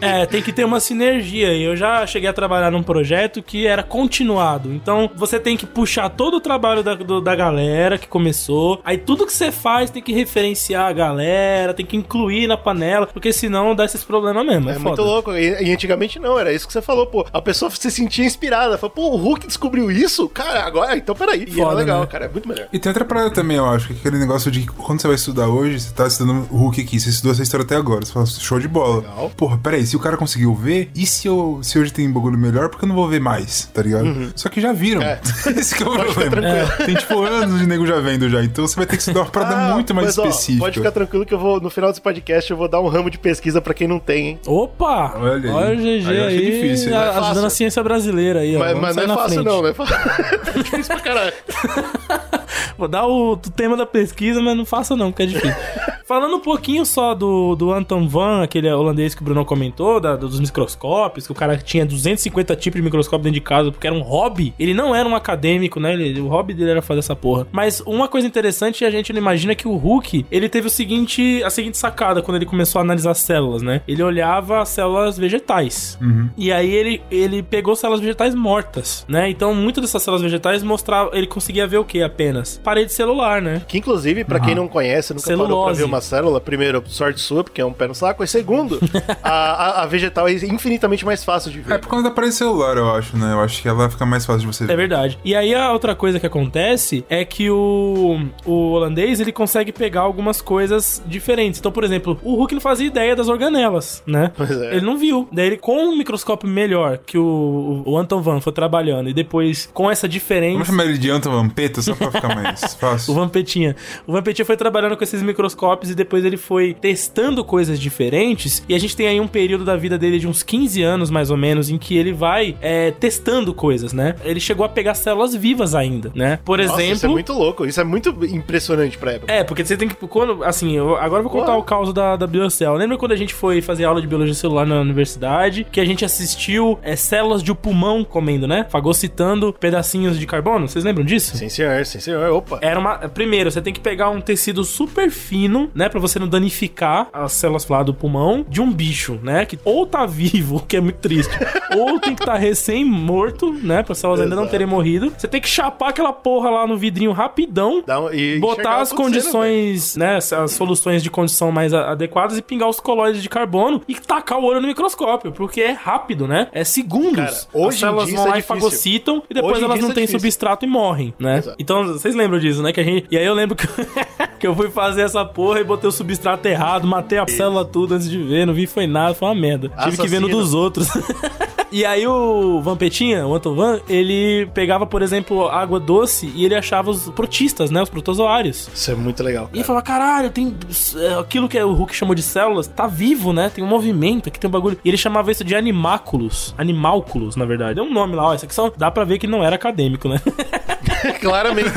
É, 0.00 0.26
tem 0.26 0.42
que 0.42 0.52
ter 0.52 0.64
uma 0.64 0.80
sinergia. 0.80 1.52
E 1.52 1.62
eu 1.62 1.76
já 1.76 2.06
cheguei 2.06 2.28
a 2.28 2.32
trabalhar 2.32 2.70
num 2.70 2.82
projeto 2.82 3.42
que 3.42 3.66
era 3.66 3.82
continuado. 3.82 4.72
Então, 4.72 5.10
você 5.14 5.38
tem 5.38 5.56
que 5.56 5.66
puxar 5.66 6.08
todo 6.10 6.36
o 6.36 6.40
trabalho 6.40 6.82
da, 6.82 6.94
do- 6.94 7.20
da 7.20 7.34
galera 7.34 7.98
que 7.98 8.06
começou. 8.08 8.80
Aí, 8.84 8.98
tudo 8.98 9.26
que 9.26 9.32
você 9.32 9.50
faz 9.52 9.90
tem 9.90 10.02
que 10.02 10.12
referenciar 10.12 10.86
a 10.86 10.92
galera, 10.92 11.74
tem 11.74 11.84
que 11.86 11.96
incluir 11.96 12.46
na 12.46 12.56
panela, 12.56 13.06
porque 13.06 13.32
senão 13.32 13.74
dá 13.74 13.84
esses 13.84 14.02
problemas 14.06 14.46
mesmo. 14.46 14.68
É, 14.70 14.72
É 14.72 14.76
foda. 14.76 14.88
muito 14.88 15.02
louco. 15.02 15.32
E, 15.34 15.62
e 15.64 15.72
antigamente 15.72 16.18
não, 16.18 16.38
era 16.38 16.52
isso 16.52 16.66
que 16.66 16.72
você 16.72 16.80
falou, 16.82 17.06
pô. 17.06 17.26
A 17.32 17.42
pessoa 17.42 17.70
se 17.70 17.90
sentia 17.90 18.24
inspirada. 18.24 18.78
Falou, 18.78 18.94
pô, 18.94 19.10
o 19.10 19.16
Hulk 19.16 19.46
descobriu 19.46 19.90
isso? 19.90 20.28
Cara, 20.28 20.64
agora, 20.64 20.96
então 20.96 21.14
peraí. 21.14 21.44
E 21.48 21.52
era 21.60 21.68
Foda, 21.70 21.74
legal, 21.76 22.00
né? 22.00 22.06
cara. 22.06 22.24
É 22.26 22.28
muito 22.28 22.48
melhor. 22.48 22.68
E 22.72 22.78
tem 22.78 22.90
outra 22.90 23.04
parada 23.04 23.30
também, 23.30 23.56
eu 23.56 23.66
acho, 23.66 23.88
que 23.88 23.94
é 23.94 23.96
aquele 23.96 24.18
negócio 24.18 24.50
de 24.50 24.60
que 24.60 24.66
quando 24.68 25.00
você 25.00 25.06
vai 25.06 25.16
estudar 25.16 25.48
hoje, 25.48 25.80
você 25.80 25.92
tá 25.92 26.06
estudando 26.06 26.46
o 26.50 26.56
Hulk 26.56 26.80
aqui, 26.80 26.98
você 27.00 27.10
estudou 27.10 27.32
essa 27.32 27.42
história 27.42 27.64
até 27.64 27.76
agora, 27.76 28.04
você 28.04 28.12
fala, 28.12 28.26
show 28.26 28.58
de 28.60 28.68
bola. 28.68 29.00
Legal. 29.00 29.30
Porra, 29.36 29.58
peraí, 29.58 29.84
se 29.86 29.96
o 29.96 30.00
cara 30.00 30.16
conseguiu 30.16 30.54
ver, 30.54 30.90
e 30.94 31.06
se, 31.06 31.26
eu, 31.28 31.60
se 31.62 31.78
hoje 31.78 31.92
tem 31.92 32.08
um 32.08 32.12
bagulho 32.12 32.38
melhor, 32.38 32.68
por 32.68 32.78
que 32.78 32.84
eu 32.84 32.88
não 32.88 32.94
vou 32.96 33.08
ver 33.08 33.20
mais, 33.20 33.66
tá 33.72 33.82
ligado? 33.82 34.32
Só 34.36 34.48
que 34.48 34.60
já 34.60 34.72
viram. 34.72 35.02
É. 35.02 35.20
Esse 35.56 35.74
que 35.74 35.82
é 35.82 35.86
o 35.86 35.92
problema. 35.92 36.36
Tem 36.84 36.94
tipo 36.94 37.22
anos 37.22 37.60
de 37.60 37.66
nego 37.66 37.86
já 37.86 37.98
vendo 38.00 38.28
já, 38.28 38.42
então 38.42 38.66
você 38.66 38.76
vai 38.76 38.86
ter 38.86 38.96
que 38.96 39.02
estudar 39.02 39.20
uma 39.20 39.26
parada 39.30 39.56
Ah, 39.56 39.74
muito 39.74 39.94
mais 39.94 40.06
mas, 40.08 40.18
ó, 40.18 40.26
específica. 40.26 40.64
pode 40.64 40.78
ficar 40.78 40.90
tranquilo 40.92 41.24
que 41.26 41.34
eu 41.34 41.38
vou, 41.38 41.60
no 41.60 41.70
final 41.70 41.90
desse 41.90 42.00
podcast, 42.00 42.50
eu 42.50 42.56
vou 42.56 42.68
dar 42.68 42.80
um 42.80 42.88
ramo 42.88 43.10
de 43.10 43.18
pesquisa 43.18 43.60
pra 43.60 43.74
quem 43.74 43.86
não 43.88 43.95
tem, 43.98 44.26
hein? 44.28 44.38
Opa! 44.46 45.14
Olha 45.16 45.52
Olha, 45.52 45.74
o 45.74 45.76
GG 45.76 46.08
Aí 46.08 46.16
aí, 46.20 46.26
achei 46.26 46.50
difícil, 46.50 46.94
a- 46.96 46.98
não 46.98 47.04
é 47.04 47.18
ajudando 47.26 47.44
a 47.46 47.50
ciência 47.50 47.82
brasileira 47.82 48.40
aí, 48.40 48.56
ó. 48.56 48.58
Mas, 48.58 48.68
Vamos 48.68 48.82
mas 48.82 48.96
não 48.96 49.02
é 49.02 49.06
na 49.06 49.14
fácil, 49.14 49.34
frente. 49.34 49.46
não, 49.46 49.62
não 49.62 49.68
é 49.68 49.74
fácil. 49.74 49.96
tá 50.44 50.50
difícil 50.62 50.94
pra 50.94 51.00
caralho. 51.00 51.32
Vou 52.78 52.88
dar 52.88 53.06
o, 53.06 53.32
o 53.32 53.36
tema 53.36 53.76
da 53.76 53.86
pesquisa, 53.86 54.40
mas 54.42 54.56
não 54.56 54.64
faça 54.64 54.94
não, 54.96 55.10
porque 55.10 55.22
é 55.22 55.26
difícil. 55.26 55.56
Falando 56.06 56.36
um 56.36 56.40
pouquinho 56.40 56.86
só 56.86 57.14
do, 57.14 57.56
do 57.56 57.72
Anton 57.72 58.06
Van, 58.06 58.42
aquele 58.44 58.70
holandês 58.70 59.12
que 59.12 59.22
o 59.22 59.24
Bruno 59.24 59.44
comentou, 59.44 59.98
da- 59.98 60.14
dos 60.14 60.38
microscópios, 60.38 61.26
que 61.26 61.32
o 61.32 61.34
cara 61.34 61.56
tinha 61.56 61.84
250 61.84 62.54
tipos 62.54 62.78
de 62.78 62.84
microscópio 62.84 63.24
dentro 63.24 63.34
de 63.34 63.40
casa, 63.40 63.72
porque 63.72 63.86
era 63.88 63.96
um 63.96 64.02
hobby. 64.02 64.54
Ele 64.56 64.72
não 64.72 64.94
era 64.94 65.08
um 65.08 65.16
acadêmico, 65.16 65.80
né? 65.80 65.94
Ele- 65.94 66.20
o 66.20 66.28
hobby 66.28 66.54
dele 66.54 66.70
era 66.70 66.82
fazer 66.82 67.00
essa 67.00 67.16
porra. 67.16 67.46
Mas 67.50 67.80
uma 67.80 68.06
coisa 68.06 68.24
interessante, 68.26 68.84
a 68.84 68.90
gente 68.90 69.12
não 69.12 69.18
imagina 69.18 69.54
que 69.56 69.66
o 69.66 69.74
Hulk, 69.74 70.26
ele 70.30 70.48
teve 70.48 70.68
o 70.68 70.70
seguinte, 70.70 71.42
a 71.42 71.50
seguinte 71.50 71.76
sacada 71.76 72.22
quando 72.22 72.36
ele 72.36 72.46
começou 72.46 72.78
a 72.78 72.82
analisar 72.82 73.14
células, 73.14 73.62
né? 73.62 73.80
Ele 73.86 74.02
olhava 74.02 74.60
as 74.60 74.68
células 74.70 75.16
vegetais. 75.18 75.98
E 76.36 76.52
aí 76.52 76.72
ele, 76.72 77.02
ele 77.10 77.42
pegou 77.42 77.74
células 77.76 78.00
vegetais 78.00 78.34
mortas, 78.34 79.04
né? 79.08 79.28
Então, 79.30 79.54
muitas 79.54 79.82
dessas 79.84 80.02
células 80.02 80.22
vegetais 80.22 80.62
mostrava, 80.62 81.10
ele 81.12 81.26
conseguia 81.26 81.66
ver 81.66 81.78
o 81.78 81.84
que 81.84 82.02
apenas? 82.02 82.60
Parede 82.62 82.92
celular, 82.92 83.40
né? 83.42 83.62
Que 83.66 83.78
inclusive, 83.78 84.24
pra 84.24 84.40
quem 84.40 84.54
não 84.54 84.68
conhece, 84.68 85.12
nunca 85.14 85.26
parou 85.26 85.36
pra 85.38 85.46
Celulose. 85.48 85.78
ver 85.78 85.84
uma 85.84 86.00
célula, 86.00 86.40
primeiro, 86.40 86.82
sorte 86.86 87.20
sua, 87.20 87.44
porque 87.44 87.60
é 87.60 87.64
um 87.64 87.72
pé 87.72 87.86
no 87.86 87.94
saco, 87.94 88.22
e 88.24 88.26
segundo, 88.26 88.78
a, 89.22 89.30
a- 89.30 89.82
a 89.82 89.86
vegetal 89.86 90.28
é 90.28 90.32
infinitamente 90.32 91.04
mais 91.04 91.24
fácil 91.24 91.50
de 91.50 91.60
ver. 91.60 91.74
É 91.74 91.78
por 91.78 91.88
causa 91.88 92.04
da 92.04 92.10
parede 92.10 92.34
celular, 92.34 92.76
eu 92.76 92.90
acho, 92.94 93.16
né? 93.16 93.32
Eu 93.32 93.40
acho 93.40 93.60
que 93.62 93.68
ela 93.68 93.88
fica 93.90 94.04
mais 94.06 94.24
fácil 94.26 94.40
de 94.40 94.46
você 94.46 94.66
ver. 94.66 94.72
É 94.72 94.76
verdade. 94.76 95.18
E 95.24 95.34
aí 95.34 95.54
a 95.54 95.72
outra 95.72 95.94
coisa 95.94 96.18
que 96.20 96.26
acontece 96.26 97.04
é 97.08 97.24
que 97.24 97.50
o, 97.50 98.18
o 98.44 98.70
holandês 98.72 99.20
ele 99.20 99.32
consegue 99.32 99.72
pegar 99.72 100.00
algumas 100.02 100.40
coisas 100.40 101.02
diferentes. 101.06 101.58
Então, 101.60 101.70
por 101.72 101.84
exemplo, 101.84 102.18
o 102.22 102.34
Hulk 102.36 102.54
não 102.54 102.60
fazia 102.60 102.86
ideia 102.86 103.14
das 103.16 103.28
organelas, 103.28 103.75
né? 104.06 104.32
Pois 104.36 104.50
é. 104.50 104.76
Ele 104.76 104.86
não 104.86 104.96
viu. 104.98 105.28
Daí 105.32 105.46
ele, 105.46 105.56
com 105.56 105.76
um 105.76 105.96
microscópio 105.96 106.48
melhor 106.48 106.98
que 106.98 107.18
o, 107.18 107.82
o 107.84 107.96
Anton 107.96 108.20
Van 108.20 108.40
foi 108.40 108.52
trabalhando 108.52 109.08
e 109.08 109.14
depois 109.14 109.68
com 109.72 109.90
essa 109.90 110.08
diferença. 110.08 110.52
Vamos 110.54 110.68
chamar 110.68 110.84
ele 110.84 110.98
de 110.98 111.10
Anton 111.10 111.30
Vampeta 111.30 111.82
só 111.82 111.94
pra 111.94 112.10
ficar 112.10 112.34
mais 112.34 112.62
O 112.76 112.78
fácil. 112.78 113.14
Vampetinha. 113.14 113.76
O 114.06 114.12
Vampetinha 114.12 114.44
foi 114.44 114.56
trabalhando 114.56 114.96
com 114.96 115.04
esses 115.04 115.22
microscópios 115.22 115.90
e 115.90 115.94
depois 115.94 116.24
ele 116.24 116.36
foi 116.36 116.74
testando 116.74 117.44
coisas 117.44 117.78
diferentes. 117.80 118.62
E 118.68 118.74
a 118.74 118.78
gente 118.78 118.96
tem 118.96 119.08
aí 119.08 119.20
um 119.20 119.28
período 119.28 119.64
da 119.64 119.76
vida 119.76 119.98
dele 119.98 120.18
de 120.18 120.26
uns 120.26 120.42
15 120.42 120.82
anos, 120.82 121.10
mais 121.10 121.30
ou 121.30 121.36
menos, 121.36 121.70
em 121.70 121.78
que 121.78 121.96
ele 121.96 122.12
vai 122.12 122.56
é, 122.60 122.90
testando 122.90 123.52
coisas, 123.54 123.92
né? 123.92 124.14
Ele 124.24 124.40
chegou 124.40 124.64
a 124.64 124.68
pegar 124.68 124.94
células 124.94 125.34
vivas 125.34 125.74
ainda, 125.74 126.10
né? 126.14 126.38
Por 126.44 126.58
Nossa, 126.58 126.74
exemplo. 126.74 126.96
isso 126.96 127.06
é 127.06 127.08
muito 127.08 127.32
louco, 127.32 127.66
isso 127.66 127.80
é 127.80 127.84
muito 127.84 128.10
impressionante 128.26 128.98
pra 128.98 129.12
época. 129.12 129.32
É, 129.32 129.44
porque 129.44 129.64
você 129.64 129.76
tem 129.76 129.88
que. 129.88 129.94
Quando, 130.06 130.44
assim, 130.44 130.76
eu, 130.76 130.96
agora 130.96 131.20
eu 131.20 131.28
vou 131.28 131.32
contar 131.32 131.56
o 131.56 131.62
caos 131.62 131.92
da, 131.92 132.16
da 132.16 132.26
Biocell. 132.26 132.74
Lembra 132.74 132.96
quando 132.96 133.12
a 133.12 133.16
gente 133.16 133.34
foi 133.34 133.55
fazer 133.62 133.84
aula 133.84 134.00
de 134.00 134.06
biologia 134.06 134.34
celular 134.34 134.66
na 134.66 134.80
universidade? 134.80 135.66
Que 135.70 135.80
a 135.80 135.84
gente 135.84 136.04
assistiu 136.04 136.78
é, 136.82 136.96
células 136.96 137.42
de 137.42 137.54
pulmão 137.54 138.04
comendo, 138.04 138.46
né? 138.46 138.66
Fagocitando 138.68 139.52
pedacinhos 139.52 140.18
de 140.18 140.26
carbono? 140.26 140.68
Vocês 140.68 140.84
lembram 140.84 141.04
disso? 141.04 141.36
Sim, 141.36 141.48
senhor, 141.48 141.84
sim, 141.84 142.00
senhor. 142.00 142.30
Opa. 142.32 142.58
Era 142.60 142.78
uma. 142.78 142.96
Primeiro, 143.08 143.50
você 143.50 143.60
tem 143.60 143.72
que 143.72 143.80
pegar 143.80 144.10
um 144.10 144.20
tecido 144.20 144.64
super 144.64 145.10
fino, 145.10 145.70
né? 145.74 145.88
Pra 145.88 146.00
você 146.00 146.18
não 146.18 146.28
danificar 146.28 147.08
as 147.12 147.32
células 147.32 147.66
lá 147.68 147.82
do 147.82 147.94
pulmão 147.94 148.44
de 148.48 148.60
um 148.60 148.72
bicho, 148.72 149.18
né? 149.22 149.44
Que 149.44 149.58
ou 149.64 149.86
tá 149.86 150.06
vivo, 150.06 150.60
que 150.66 150.76
é 150.76 150.80
muito 150.80 150.98
triste, 150.98 151.32
ou 151.76 151.98
tem 151.98 152.14
que 152.14 152.22
estar 152.22 152.32
tá 152.32 152.38
recém-morto, 152.38 153.52
né? 153.52 153.82
Pra 153.82 153.94
células 153.94 154.20
ainda 154.20 154.36
não 154.36 154.46
terem 154.46 154.66
morrido. 154.66 155.12
Você 155.16 155.28
tem 155.28 155.40
que 155.40 155.48
chapar 155.48 155.90
aquela 155.90 156.12
porra 156.12 156.50
lá 156.50 156.66
no 156.66 156.76
vidrinho 156.76 157.12
rapidão. 157.12 157.82
Um- 157.88 158.12
e 158.12 158.38
Botar 158.38 158.80
as 158.80 158.92
condições, 158.92 159.96
né? 159.96 160.16
As 160.16 160.52
soluções 160.52 161.02
de 161.02 161.10
condição 161.10 161.50
mais 161.50 161.72
adequadas 161.72 162.36
e 162.38 162.42
pingar 162.42 162.68
os 162.68 162.80
colóides 162.80 163.22
de 163.22 163.28
carbono 163.28 163.45
e 163.88 163.94
tacar 163.94 164.38
o 164.38 164.44
olho 164.44 164.60
no 164.60 164.68
microscópio, 164.68 165.32
porque 165.32 165.60
é 165.60 165.72
rápido, 165.72 166.26
né? 166.26 166.48
É 166.52 166.64
segundos. 166.64 167.16
Cara, 167.16 167.46
hoje 167.52 167.68
As 167.68 167.80
células 167.80 168.10
vão 168.10 168.26
é 168.26 168.28
lá 168.28 168.38
e 168.38 168.40
difícil. 168.40 168.56
fagocitam 168.56 169.22
e 169.30 169.34
depois 169.34 169.56
Hoje 169.56 169.64
elas 169.64 169.80
não 169.80 169.90
é 169.90 169.94
têm 169.94 170.04
difícil. 170.04 170.20
substrato 170.20 170.64
e 170.64 170.68
morrem, 170.68 171.14
né? 171.18 171.38
Exato. 171.38 171.56
Então, 171.58 171.84
vocês 171.84 172.14
lembram 172.14 172.38
disso, 172.38 172.62
né? 172.62 172.72
Que 172.72 172.80
a 172.80 172.84
gente... 172.84 173.06
E 173.10 173.16
aí 173.16 173.24
eu 173.24 173.34
lembro 173.34 173.56
que... 173.56 173.66
que 174.38 174.46
eu 174.46 174.54
fui 174.54 174.70
fazer 174.70 175.02
essa 175.02 175.24
porra 175.24 175.60
e 175.60 175.64
botei 175.64 175.88
o 175.88 175.92
substrato 175.92 176.46
errado, 176.46 176.86
matei 176.86 177.18
a 177.18 177.26
célula 177.26 177.64
tudo 177.64 177.94
antes 177.94 178.08
de 178.08 178.22
ver, 178.22 178.46
não 178.46 178.52
vi 178.54 178.66
foi 178.66 178.86
nada, 178.86 179.14
foi 179.14 179.28
uma 179.28 179.34
merda. 179.34 179.70
Tive 179.84 179.96
que 179.96 180.08
ver 180.08 180.20
no 180.20 180.28
dos 180.28 180.52
outros. 180.52 180.88
E 181.70 181.84
aí 181.84 182.06
o 182.06 182.60
Vampetinha, 182.60 183.26
o 183.26 183.34
Anton 183.34 183.54
Van, 183.54 183.80
ele 183.88 184.46
pegava, 184.54 184.86
por 184.86 185.02
exemplo, 185.02 185.48
água 185.48 185.80
doce 185.80 186.30
e 186.34 186.44
ele 186.44 186.54
achava 186.54 186.90
os 186.90 187.08
protistas, 187.10 187.70
né? 187.70 187.82
Os 187.82 187.90
protozoários. 187.90 188.68
Isso 188.72 188.90
é 188.90 188.94
muito 188.94 189.22
legal. 189.22 189.50
E 189.52 189.62
falava, 189.62 189.84
caralho, 189.84 190.30
tem 190.30 190.56
é, 190.96 191.14
aquilo 191.14 191.48
que 191.48 191.60
o 191.60 191.72
Hulk 191.72 191.94
chamou 191.94 192.14
de 192.14 192.22
células, 192.22 192.66
tá 192.66 192.86
vivo, 192.86 193.32
né? 193.32 193.50
Tem 193.50 193.62
um 193.62 193.66
movimento, 193.66 194.28
aqui 194.28 194.38
tem 194.38 194.48
um 194.48 194.52
bagulho. 194.52 194.78
E 194.84 194.88
ele 194.88 194.96
chamava 194.96 195.30
isso 195.30 195.44
de 195.44 195.54
animáculos. 195.54 196.54
Animálculos, 196.56 197.36
na 197.36 197.44
verdade. 197.44 197.74
Deu 197.76 197.84
um 197.84 197.92
nome 197.92 198.14
lá, 198.14 198.28
ó. 198.28 198.34
Isso 198.34 198.44
aqui 198.44 198.54
só 198.54 198.70
dá 198.76 198.90
pra 198.90 199.04
ver 199.04 199.18
que 199.18 199.26
não 199.26 199.42
era 199.42 199.56
acadêmico, 199.56 200.08
né? 200.08 200.20
Claramente. 201.20 201.70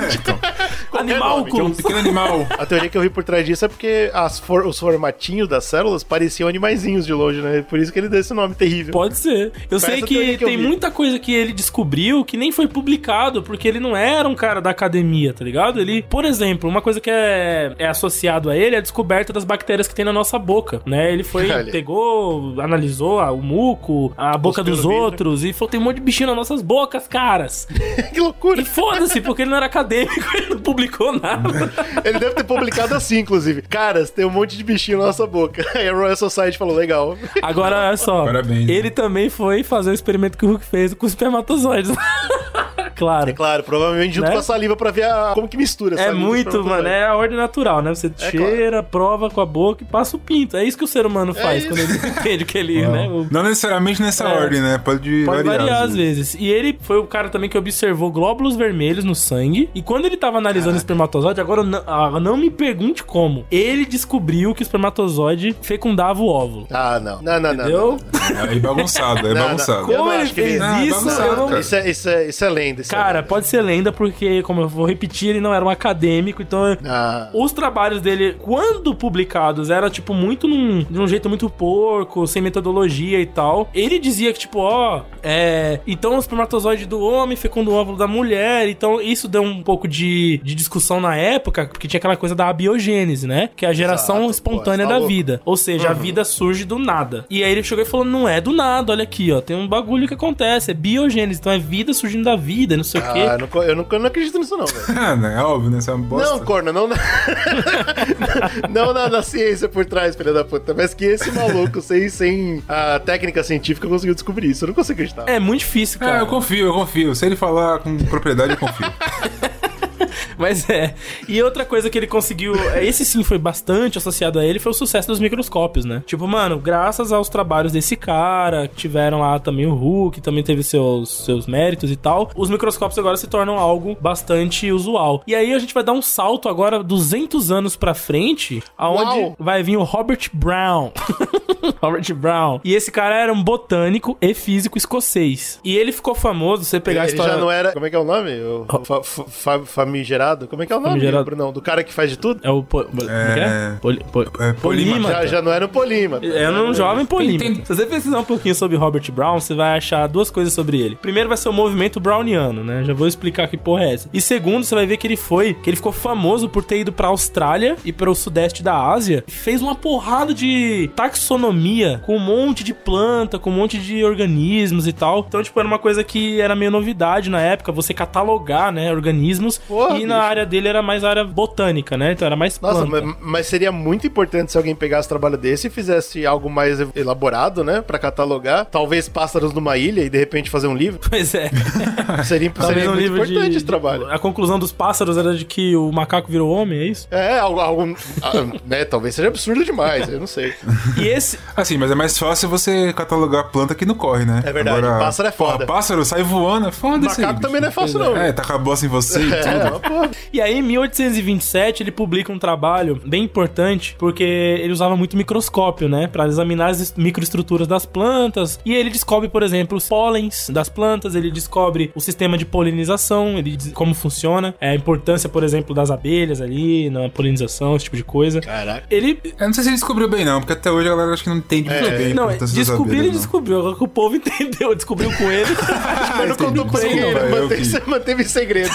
Nome. 1.20 1.52
Que 1.52 1.60
é 1.60 1.64
um 1.64 1.72
pequeno 1.72 1.98
animal. 2.00 2.48
A 2.58 2.66
teoria 2.66 2.90
que 2.90 2.98
eu 2.98 3.02
vi 3.02 3.10
por 3.10 3.24
trás 3.24 3.46
disso 3.46 3.66
é 3.66 3.68
porque 3.68 4.10
as 4.14 4.40
for- 4.40 4.66
os 4.66 4.80
formatinhos 4.80 5.48
das 5.48 5.64
células 5.66 6.04
pareciam 6.04 6.50
animaizinhos 6.50 7.06
de 7.06 7.14
longe, 7.14 7.42
né? 7.42 7.62
Por 7.62 7.80
isso 7.80 7.92
que 7.94 8.00
ele 8.00 8.10
deu 8.10 8.20
esse 8.20 8.34
nome 8.34 8.56
terrível. 8.56 8.92
Pode 8.92 9.18
ser. 9.18 9.52
Eu 9.70 9.80
sei 9.80 10.02
que, 10.02 10.38
que 10.38 10.44
eu 10.44 10.48
tem 10.48 10.58
vi. 10.58 10.64
muita 10.64 10.92
coisa 10.92 11.18
que 11.20 11.34
ele 11.34 11.54
descobriu 11.54 12.24
que 12.26 12.36
nem 12.38 12.52
foi 12.52 12.68
publicado, 12.68 13.42
porque 13.44 13.68
ele 13.68 13.80
não 13.80 13.96
era 13.96 14.28
um 14.28 14.36
cara 14.36 14.60
da 14.62 14.70
academia, 14.72 15.34
tá 15.34 15.44
ligado? 15.46 15.80
Ele, 15.80 16.02
por 16.04 16.26
exemplo, 16.26 16.70
uma 16.70 16.82
coisa 16.82 17.00
que 17.00 17.10
é, 17.10 17.74
é 17.78 17.88
associado 17.88 18.50
a 18.50 18.58
ele 18.58 18.76
é 18.76 18.80
a 18.80 18.82
descoberta 18.82 19.32
das 19.32 19.44
bactérias 19.46 19.88
que 19.88 19.96
tem 19.96 20.04
na 20.06 20.14
nossa 20.14 20.38
boca, 20.38 20.82
né? 20.86 21.12
Ele 21.14 21.24
foi, 21.24 21.50
Olha. 21.52 21.72
pegou, 21.72 22.60
analisou 22.60 23.20
ah, 23.20 23.32
o 23.32 23.42
muco, 23.42 24.14
a 24.18 24.38
boca 24.38 24.62
Cuspiu 24.62 24.76
dos 24.76 24.84
vidro. 24.86 24.96
outros 25.04 25.44
e 25.44 25.54
falou: 25.54 25.70
tem 25.70 25.80
um 25.80 25.84
monte 25.84 25.96
de 25.98 26.02
bichinho 26.02 26.28
nas 26.28 26.36
nossas 26.36 26.62
bocas, 26.62 27.08
caras. 27.08 27.68
que 28.14 28.20
loucura. 28.20 28.62
E 28.62 28.66
foda-se, 28.66 29.19
porque 29.22 29.44
ele 29.44 29.50
não 29.50 29.58
era 29.58 29.66
acadêmico, 29.66 30.26
ele 30.36 30.50
não 30.50 30.60
publicou 30.60 31.14
nada. 31.14 31.72
Ele 32.04 32.20
deve 32.20 32.36
ter 32.36 32.44
publicado 32.44 32.96
assim, 32.96 33.20
inclusive. 33.20 33.62
Caras, 33.64 34.10
tem 34.10 34.26
um 34.26 34.30
monte 34.30 34.58
de 34.58 34.64
bichinho 34.64 35.00
na 35.00 35.06
nossa 35.06 35.26
boca. 35.26 35.66
Aí 35.76 35.88
a 35.88 35.94
Royal 35.94 36.16
Society 36.16 36.58
falou, 36.58 36.76
legal. 36.76 37.18
Agora, 37.42 37.88
olha 37.88 37.98
só. 37.98 38.26
Parabéns. 38.26 38.70
Ele 38.70 38.90
também 38.90 39.30
foi 39.30 39.64
fazer 39.64 39.92
o 39.92 39.94
experimento 39.94 40.38
que 40.38 40.46
o 40.46 40.50
Hulk 40.50 40.66
fez 40.66 40.94
com 40.94 41.06
os 41.06 41.12
espermatozoides. 41.12 41.92
claro. 43.00 43.30
É 43.30 43.34
claro, 43.34 43.64
provavelmente 43.64 44.16
junto 44.16 44.26
Né? 44.28 44.32
com 44.34 44.40
a 44.40 44.44
saliva 44.44 44.76
pra 44.76 44.92
ver 44.92 45.04
a- 45.06 45.32
como 45.34 45.48
que 45.48 45.58
mistura. 45.58 45.96
É 45.96 46.06
saliva 46.06 46.26
muito, 46.26 46.64
mano, 46.64 46.88
é 46.88 47.06
a 47.06 47.16
ordem 47.16 47.38
natural, 47.38 47.82
né? 47.82 47.94
Você 47.96 48.12
É 48.20 48.30
cheira, 48.32 48.84
prova 48.84 49.30
com 49.30 49.42
a 49.42 49.46
boca 49.46 49.84
e 49.84 49.86
passa 49.86 50.16
o 50.16 50.20
pinto. 50.20 50.58
É 50.58 50.64
isso 50.64 50.78
que 50.78 50.84
o 50.84 50.88
ser 50.88 51.06
humano 51.06 51.34
faz 51.34 51.64
isso. 51.64 51.68
quando 51.70 51.80
ele 51.80 51.94
entende 52.20 52.46
que 52.46 52.58
ele, 52.58 52.86
né? 52.88 53.08
o- 53.08 53.28
Não 53.32 53.44
necessariamente 53.44 54.02
nessa 54.02 54.26
É. 54.26 54.28
ordem, 54.42 54.62
né? 54.62 54.78
Pode, 54.78 55.24
Pode 55.26 55.44
variar, 55.44 55.58
variar. 55.68 55.84
às 55.84 55.96
vezes. 55.96 56.36
E 56.40 56.48
ele 56.48 56.78
foi 56.82 56.98
o 56.98 57.06
cara 57.06 57.30
também 57.30 57.50
que 57.50 57.58
observou 57.58 58.12
glóbulos 58.12 58.56
vermelhos 58.56 59.04
no 59.04 59.16
sangue. 59.16 59.70
E 59.74 59.82
quando 59.82 60.06
ele 60.06 60.18
tava 60.18 60.38
analisando 60.38 60.74
o 60.76 60.78
espermatozoide, 60.78 61.40
agora 61.42 61.64
não, 61.64 61.82
ah, 61.88 62.20
não 62.20 62.36
me 62.38 62.50
pergunte 62.50 63.04
como. 63.04 63.46
Ele 63.52 63.86
descobriu 63.86 64.54
que 64.54 64.62
o 64.62 64.64
espermatozoide 64.64 65.56
fecundava 65.62 66.22
o 66.22 66.28
óvulo. 66.28 66.68
Ah, 66.72 67.00
não. 67.00 67.22
Não, 67.22 67.40
não, 67.40 67.54
não. 67.54 67.64
Entendeu? 67.64 67.98
não, 68.34 68.46
É 68.46 68.60
bagunçado, 68.60 69.20
é 69.20 69.34
Não, 69.34 69.36
não. 69.36 69.44
bagunçado. 69.48 69.86
Como 69.86 69.98
não 69.98 70.14
ele 70.14 70.30
fez 70.30 70.62
isso, 70.86 71.06
não... 71.06 71.48
cara. 71.48 71.60
Isso 71.60 71.76
é, 71.76 71.90
isso, 71.90 72.10
é, 72.10 72.28
isso 72.30 72.46
é 72.46 72.50
lenda. 72.50 72.82
Isso 72.90 72.96
Cara, 72.96 73.20
é 73.20 73.22
pode 73.22 73.46
ser 73.46 73.62
lenda 73.62 73.92
porque, 73.92 74.42
como 74.42 74.62
eu 74.62 74.68
vou 74.68 74.86
repetir, 74.86 75.30
ele 75.30 75.40
não 75.40 75.54
era 75.54 75.64
um 75.64 75.70
acadêmico, 75.70 76.42
então 76.42 76.76
Ah, 76.84 77.30
os 77.34 77.52
trabalhos 77.52 78.02
dele, 78.02 78.36
quando 78.40 78.96
publicados, 78.96 79.70
era 79.70 79.90
tipo 79.90 80.14
muito 80.14 80.48
num, 80.48 80.84
de 80.84 81.00
um 81.00 81.08
jeito 81.08 81.30
muito 81.30 81.50
porco, 81.50 82.26
sem 82.26 82.42
metodologia 82.42 83.20
e 83.20 83.26
tal. 83.26 83.70
Ele 83.74 84.00
dizia 84.00 84.34
que, 84.34 84.40
tipo, 84.40 84.60
ó, 84.60 85.04
é. 85.22 85.80
Então 85.86 86.16
o 86.16 86.20
espermatozoide 86.20 86.86
do 86.86 87.00
homem 87.00 87.38
fecunda 87.38 87.70
o 87.70 87.74
óvulo 87.76 87.98
da 87.98 88.08
mulher. 88.08 88.68
Então 88.68 89.00
isso 89.00 89.28
deu 89.28 89.44
um 89.44 89.62
pouco 89.62 89.88
de, 89.88 90.40
de 90.44 90.56
discussão 90.56 91.00
na 91.00 91.16
época, 91.16 91.68
porque 91.68 91.88
tinha 91.88 92.00
aquela 92.00 92.16
coisa 92.16 92.34
da 92.34 92.50
abiogênese, 92.50 93.28
né? 93.28 93.50
Que 93.56 93.66
é 93.66 93.70
a 93.70 93.74
geração 93.74 94.18
Exato, 94.18 94.32
espontânea 94.32 94.88
pô, 94.88 94.94
tá 94.94 95.00
da 95.00 95.06
vida. 95.06 95.42
Ou 95.46 95.56
seja, 95.56 95.90
a 95.90 95.94
vida 95.94 96.24
surge 96.26 96.66
do 96.66 96.80
nada. 96.80 97.26
E 97.30 97.44
aí 97.44 97.52
ele 97.52 97.64
chegou 97.64 97.84
e 97.84 97.88
falou: 97.88 98.06
não 98.06 98.28
é 98.28 98.42
do 98.42 98.52
nada, 98.52 98.92
olha 98.92 99.04
aqui, 99.04 99.32
ó. 99.32 99.42
Tem 99.42 99.56
um 99.56 99.68
bagulho 99.68 100.08
que 100.08 100.14
acontece, 100.16 100.72
é 100.72 100.74
biogênese. 100.74 101.40
Então 101.40 101.52
é 101.52 101.60
vida 101.60 101.94
surgindo 101.94 102.24
da 102.24 102.36
vida, 102.36 102.79
não 102.80 102.84
sei 102.84 103.02
o 103.02 103.04
quê. 103.04 103.20
ah, 103.20 103.34
eu, 103.34 103.38
não, 103.38 103.64
eu, 103.64 103.76
não, 103.76 103.88
eu 103.90 104.00
não 104.00 104.08
acredito 104.08 104.38
nisso, 104.38 104.58
não, 104.58 104.66
velho. 104.66 104.80
Ah, 105.00 105.16
né? 105.16 105.36
É 105.36 105.44
óbvio, 105.44 105.70
né? 105.70 105.80
Isso 105.80 105.90
é 105.92 105.94
uma 105.94 106.06
bosta. 106.06 106.30
Não, 106.30 106.40
corno, 106.40 106.74
não 106.74 106.88
na... 106.88 106.96
não 108.70 108.94
na, 108.94 109.10
na 109.10 109.22
ciência 109.24 109.70
por 109.70 109.86
trás, 109.86 110.16
filha 110.16 110.34
da 110.34 110.44
puta. 110.44 110.74
Mas 110.74 110.94
que 110.94 111.06
esse 111.06 111.32
maluco, 111.32 111.82
sem, 111.82 112.10
sem 112.10 112.64
a 112.68 113.00
técnica 113.00 113.44
científica, 113.44 113.88
conseguiu 113.88 114.14
descobrir 114.14 114.50
isso. 114.50 114.66
Eu 114.66 114.68
não 114.68 114.74
consigo 114.74 114.94
acreditar. 114.94 115.24
É 115.28 115.40
muito 115.40 115.60
difícil, 115.60 116.00
cara. 116.00 116.18
É, 116.18 116.22
eu 116.22 116.28
confio, 116.28 116.66
eu 116.68 116.74
confio. 116.74 117.16
Se 117.16 117.26
ele 117.26 117.36
falar 117.36 117.80
com 117.80 117.98
propriedade, 117.98 118.54
eu 118.54 118.58
confio. 118.58 118.88
Mas 120.38 120.70
é. 120.70 120.94
E 121.28 121.42
outra 121.42 121.66
coisa 121.66 121.90
que 121.90 121.98
ele 121.98 122.08
conseguiu, 122.08 122.54
esse 122.82 123.04
sim 123.06 123.24
foi 123.24 123.38
bastante 123.38 123.98
associado 123.98 124.40
a 124.40 124.46
ele, 124.46 124.60
foi 124.60 124.72
o 124.72 124.76
sucesso 124.76 125.08
dos 125.08 125.20
microscópios, 125.20 125.86
né? 125.86 126.04
Tipo, 126.06 126.28
mano, 126.28 126.60
graças 126.60 127.12
aos 127.12 127.30
trabalhos 127.30 127.72
desse 127.72 127.96
cara, 127.96 128.68
que 128.68 128.76
tiveram 128.76 129.20
lá 129.20 129.40
também 129.40 129.66
o 129.66 129.74
Hulk, 129.74 130.16
que 130.16 130.22
também 130.22 130.44
teve 130.44 130.64
seus, 130.64 131.26
seus 131.26 131.46
méritos 131.48 131.92
e 131.92 131.96
tal, 131.96 132.30
os 132.36 132.50
microscópios 132.50 132.98
agora 132.98 133.18
se 133.18 133.28
tornam 133.28 133.58
algo 133.58 133.98
bastante 134.00 134.72
usual. 134.72 135.22
E 135.28 135.36
aí 135.36 135.54
a 135.54 135.60
gente 135.60 135.74
vai 135.74 135.84
dar 135.84 135.94
um 135.94 136.02
salto 136.02 136.50
agora 136.50 136.82
200 136.84 137.52
anos 137.52 137.76
pra 137.76 137.94
frente, 137.94 138.62
aonde 138.78 139.20
Uau! 139.20 139.36
vai 139.40 139.64
vir 139.64 139.78
o 139.78 139.84
Robert 139.84 140.30
Brown. 140.34 140.92
Robert 141.82 142.14
Brown. 142.16 142.60
E 142.64 142.74
esse 142.76 142.92
cara 142.92 143.16
era 143.16 143.32
um 143.34 143.44
botânico 143.44 144.18
e 144.22 144.34
físico 144.34 144.78
escocês. 144.78 145.60
E 145.64 145.78
ele 145.78 145.92
ficou 145.92 146.16
famoso, 146.16 146.64
você 146.64 146.80
pegar 146.80 147.02
a 147.02 147.04
Ele 147.06 147.12
história... 147.14 147.34
já 147.34 147.40
não 147.40 147.52
era. 147.52 147.72
Como 147.74 147.86
é 147.86 147.90
que 147.90 147.96
é 147.96 148.00
o 148.00 148.04
nome? 148.04 148.32
O 148.42 148.66
fa- 148.84 149.04
fa- 149.04 149.30
fa- 149.30 149.60
famigerado? 149.90 150.48
Como 150.48 150.64
é 150.64 150.66
que 150.66 150.74
é 150.74 150.76
o 150.76 150.80
nome, 150.80 150.92
Famigerado. 150.92 151.26
Brunão? 151.26 151.52
Do 151.52 151.62
cara 151.62 151.84
que 151.84 151.92
faz 151.94 152.10
de 152.10 152.18
tudo? 152.18 152.40
É 152.44 152.50
o... 152.50 152.64
Po... 152.64 152.84
como 152.86 153.02
é 153.02 153.34
que 153.34 153.40
é? 153.40 153.74
Poli... 153.82 154.04
po- 154.12 154.22
É, 154.40 154.54
Polímata. 154.54 155.14
Já, 155.14 155.26
já 155.26 155.42
não 155.42 155.52
era 155.52 155.66
o 155.66 155.70
Polímata. 155.70 156.26
É 156.26 156.50
um 156.52 156.74
jovem 156.74 157.06
polímata. 157.06 157.44
Tem- 157.46 157.56
tem- 157.56 157.66
Se 157.66 157.76
você 157.76 157.86
pesquisar 157.86 158.20
um 158.20 158.24
pouquinho 158.24 158.56
sobre 158.56 158.78
Robert 158.78 159.12
Brown, 159.12 159.40
você 159.40 159.54
vai 159.54 159.78
achar 159.78 160.08
duas 160.08 160.30
coisas 160.30 160.54
sobre 160.54 160.80
ele. 160.80 160.96
Primeiro 160.96 161.28
vai 161.30 161.38
ser 161.38 161.50
o 161.50 161.54
movimento 161.54 162.00
browniano, 162.00 162.64
né? 162.64 162.84
Já 162.84 162.94
vou 162.94 163.08
explicar 163.08 163.48
que 163.48 163.58
porra 163.58 163.84
é 163.86 163.94
essa. 163.94 164.10
E 164.14 164.22
segundo, 164.22 164.64
você 164.64 164.76
vai 164.76 164.86
ver 164.86 164.98
que 164.98 165.08
ele 165.08 165.18
foi, 165.18 165.54
que 165.54 165.70
ele 165.70 165.78
ficou 165.78 165.92
famoso 165.92 166.48
por 166.50 166.64
ter 166.64 166.80
ido 166.80 166.92
pra 166.92 167.08
Austrália 167.08 167.76
e 167.84 167.92
para 167.92 168.10
o 168.10 168.16
sudeste 168.16 168.62
da 168.64 168.76
Ásia. 168.78 169.24
e 169.28 169.32
Fez 169.32 169.62
uma 169.62 169.76
porrada 169.76 170.34
de 170.34 170.90
taxonomia 170.96 172.02
com 172.06 172.16
um 172.16 172.20
monte 172.20 172.64
de 172.64 172.74
planta, 172.74 173.38
com 173.40 173.50
um 173.50 173.54
monte 173.54 173.78
de 173.78 174.04
organismos 174.04 174.88
e 174.88 174.94
tal. 174.94 175.26
Então, 175.28 175.42
tipo, 175.44 175.60
era 175.60 175.68
uma 175.68 175.80
coisa 175.80 176.04
que 176.04 176.40
era 176.42 176.56
meio 176.56 176.72
novidade 176.72 177.30
na 177.30 177.40
época, 177.42 177.72
você 177.72 177.94
catalogar, 177.94 178.72
né, 178.72 178.92
organismos. 178.92 179.62
Porra, 179.80 179.98
e 179.98 180.06
na 180.06 180.16
bicho. 180.16 180.28
área 180.28 180.46
dele 180.46 180.68
era 180.68 180.82
mais 180.82 181.04
área 181.04 181.24
botânica, 181.24 181.98
né? 181.98 182.12
Então 182.12 182.26
era 182.26 182.36
mais 182.36 182.60
Nossa, 182.60 182.86
mas, 182.86 183.04
mas 183.22 183.48
seria 183.48 183.72
muito 183.72 184.06
importante 184.06 184.52
se 184.52 184.58
alguém 184.58 184.76
pegasse 184.76 185.08
trabalho 185.08 185.38
desse 185.38 185.68
e 185.68 185.70
fizesse 185.70 186.26
algo 186.26 186.50
mais 186.50 186.80
elaborado, 186.96 187.64
né? 187.64 187.82
Pra 187.82 187.98
catalogar. 187.98 188.66
Talvez 188.66 189.08
pássaros 189.08 189.54
numa 189.54 189.78
ilha 189.78 190.02
e 190.02 190.10
de 190.10 190.18
repente 190.18 190.50
fazer 190.50 190.68
um 190.68 190.76
livro. 190.76 191.00
Pois 191.10 191.34
é. 191.34 191.50
Seria, 192.24 192.52
seria 192.62 192.84
um 192.84 192.94
muito 192.94 193.02
livro 193.02 193.18
importante 193.18 193.50
de, 193.50 193.58
esse 193.58 193.66
trabalho. 193.66 194.12
A 194.12 194.20
conclusão 194.20 194.60
dos 194.60 194.72
pássaros 194.72 195.18
era 195.18 195.34
de 195.36 195.44
que 195.44 195.76
o 195.76 195.92
macaco 195.92 196.32
virou 196.32 196.52
homem, 196.52 196.80
é 196.80 196.86
isso? 196.86 197.08
É, 197.10 197.40
algo, 197.40 197.60
algo 197.60 197.98
ah, 198.22 198.60
né? 198.66 198.86
Talvez 198.86 199.16
seja 199.16 199.28
absurdo 199.28 199.66
demais, 199.66 200.08
eu 200.08 200.20
não 200.20 200.28
sei. 200.28 200.54
E 200.98 201.08
esse. 201.08 201.40
Assim, 201.58 201.78
mas 201.78 201.90
é 201.90 201.96
mais 201.96 202.18
fácil 202.18 202.48
você 202.48 202.94
catalogar 202.94 203.46
planta 203.46 203.74
que 203.74 203.86
não 203.86 203.96
corre, 203.96 204.24
né? 204.24 204.44
É 204.46 204.54
verdade, 204.54 204.82
pássaro 204.82 205.30
é 205.30 205.32
foda. 205.32 205.66
Porra, 205.66 205.66
pássaro 205.66 206.06
sai 206.06 206.22
voando, 206.22 206.68
é 206.68 206.72
foda 206.72 207.08
isso 207.08 207.20
aí, 207.20 207.26
Macaco 207.26 207.42
também 207.42 207.62
não 207.62 207.70
é 207.70 207.72
fácil, 207.72 208.00
não. 208.00 208.16
É, 208.16 208.32
taca 208.32 208.56
a 208.56 208.58
bosta 208.58 208.86
em 208.86 208.90
você 208.90 209.20
e 209.20 209.34
É, 209.40 209.42
tudo. 209.42 209.69
Porra. 209.80 210.12
E 210.32 210.40
aí, 210.42 210.56
em 210.58 210.62
1827, 210.62 211.84
ele 211.84 211.92
publica 211.92 212.32
um 212.32 212.40
trabalho 212.40 213.00
bem 213.06 213.24
importante, 213.24 213.96
porque 214.00 214.24
ele 214.24 214.72
usava 214.72 214.96
muito 214.96 215.18
microscópio, 215.18 215.90
né? 215.90 216.08
Pra 216.08 216.26
examinar 216.28 216.70
as 216.70 216.80
est- 216.80 216.98
microestruturas 216.98 217.68
das 217.68 217.86
plantas. 217.86 218.60
E 218.66 218.74
ele 218.74 218.90
descobre, 218.90 219.28
por 219.30 219.44
exemplo, 219.44 219.78
os 219.78 219.88
pólens 219.88 220.50
das 220.50 220.70
plantas, 220.70 221.16
ele 221.16 221.30
descobre 221.32 221.92
o 221.94 222.00
sistema 222.00 222.38
de 222.38 222.46
polinização, 222.46 223.38
ele 223.38 223.56
diz 223.56 223.72
como 223.74 223.94
funciona, 223.94 224.56
é, 224.62 224.70
a 224.72 224.76
importância, 224.76 225.28
por 225.28 225.44
exemplo, 225.44 225.76
das 225.76 225.92
abelhas 225.92 226.42
ali, 226.42 226.90
na 226.90 227.10
polinização, 227.10 227.76
esse 227.76 227.86
tipo 227.86 227.98
de 227.98 228.04
coisa. 228.04 228.40
Caraca. 228.42 228.84
Ele 228.90 229.20
Eu 229.40 229.48
não 229.48 229.54
sei 229.54 229.64
se 229.64 229.70
ele 229.70 229.76
descobriu 229.76 230.08
bem, 230.10 230.24
não, 230.24 230.40
porque 230.40 230.54
até 230.54 230.72
hoje 230.72 230.88
a 230.88 230.92
galera 230.92 231.14
acho 231.14 231.24
que 231.24 231.30
não 231.30 231.38
entende 231.38 231.70
muito 231.70 231.90
bem 231.90 232.12
a 232.12 232.16
Não, 232.16 232.28
descobrir 232.38 233.00
ele 233.00 233.10
descobriu, 233.12 233.60
agora 233.60 233.76
que 233.76 233.84
o 233.84 233.88
povo 233.88 234.16
entendeu, 234.18 234.74
descobriu 234.76 235.12
com 235.18 235.32
ele. 235.32 235.50
Mas 236.18 236.30
não 236.30 236.36
contou 236.36 236.66
pra 236.66 236.82
eu 236.84 237.30
manteve, 237.42 237.80
que- 237.80 237.90
manteve 237.90 238.24
em 238.24 238.26
segredo. 238.28 238.70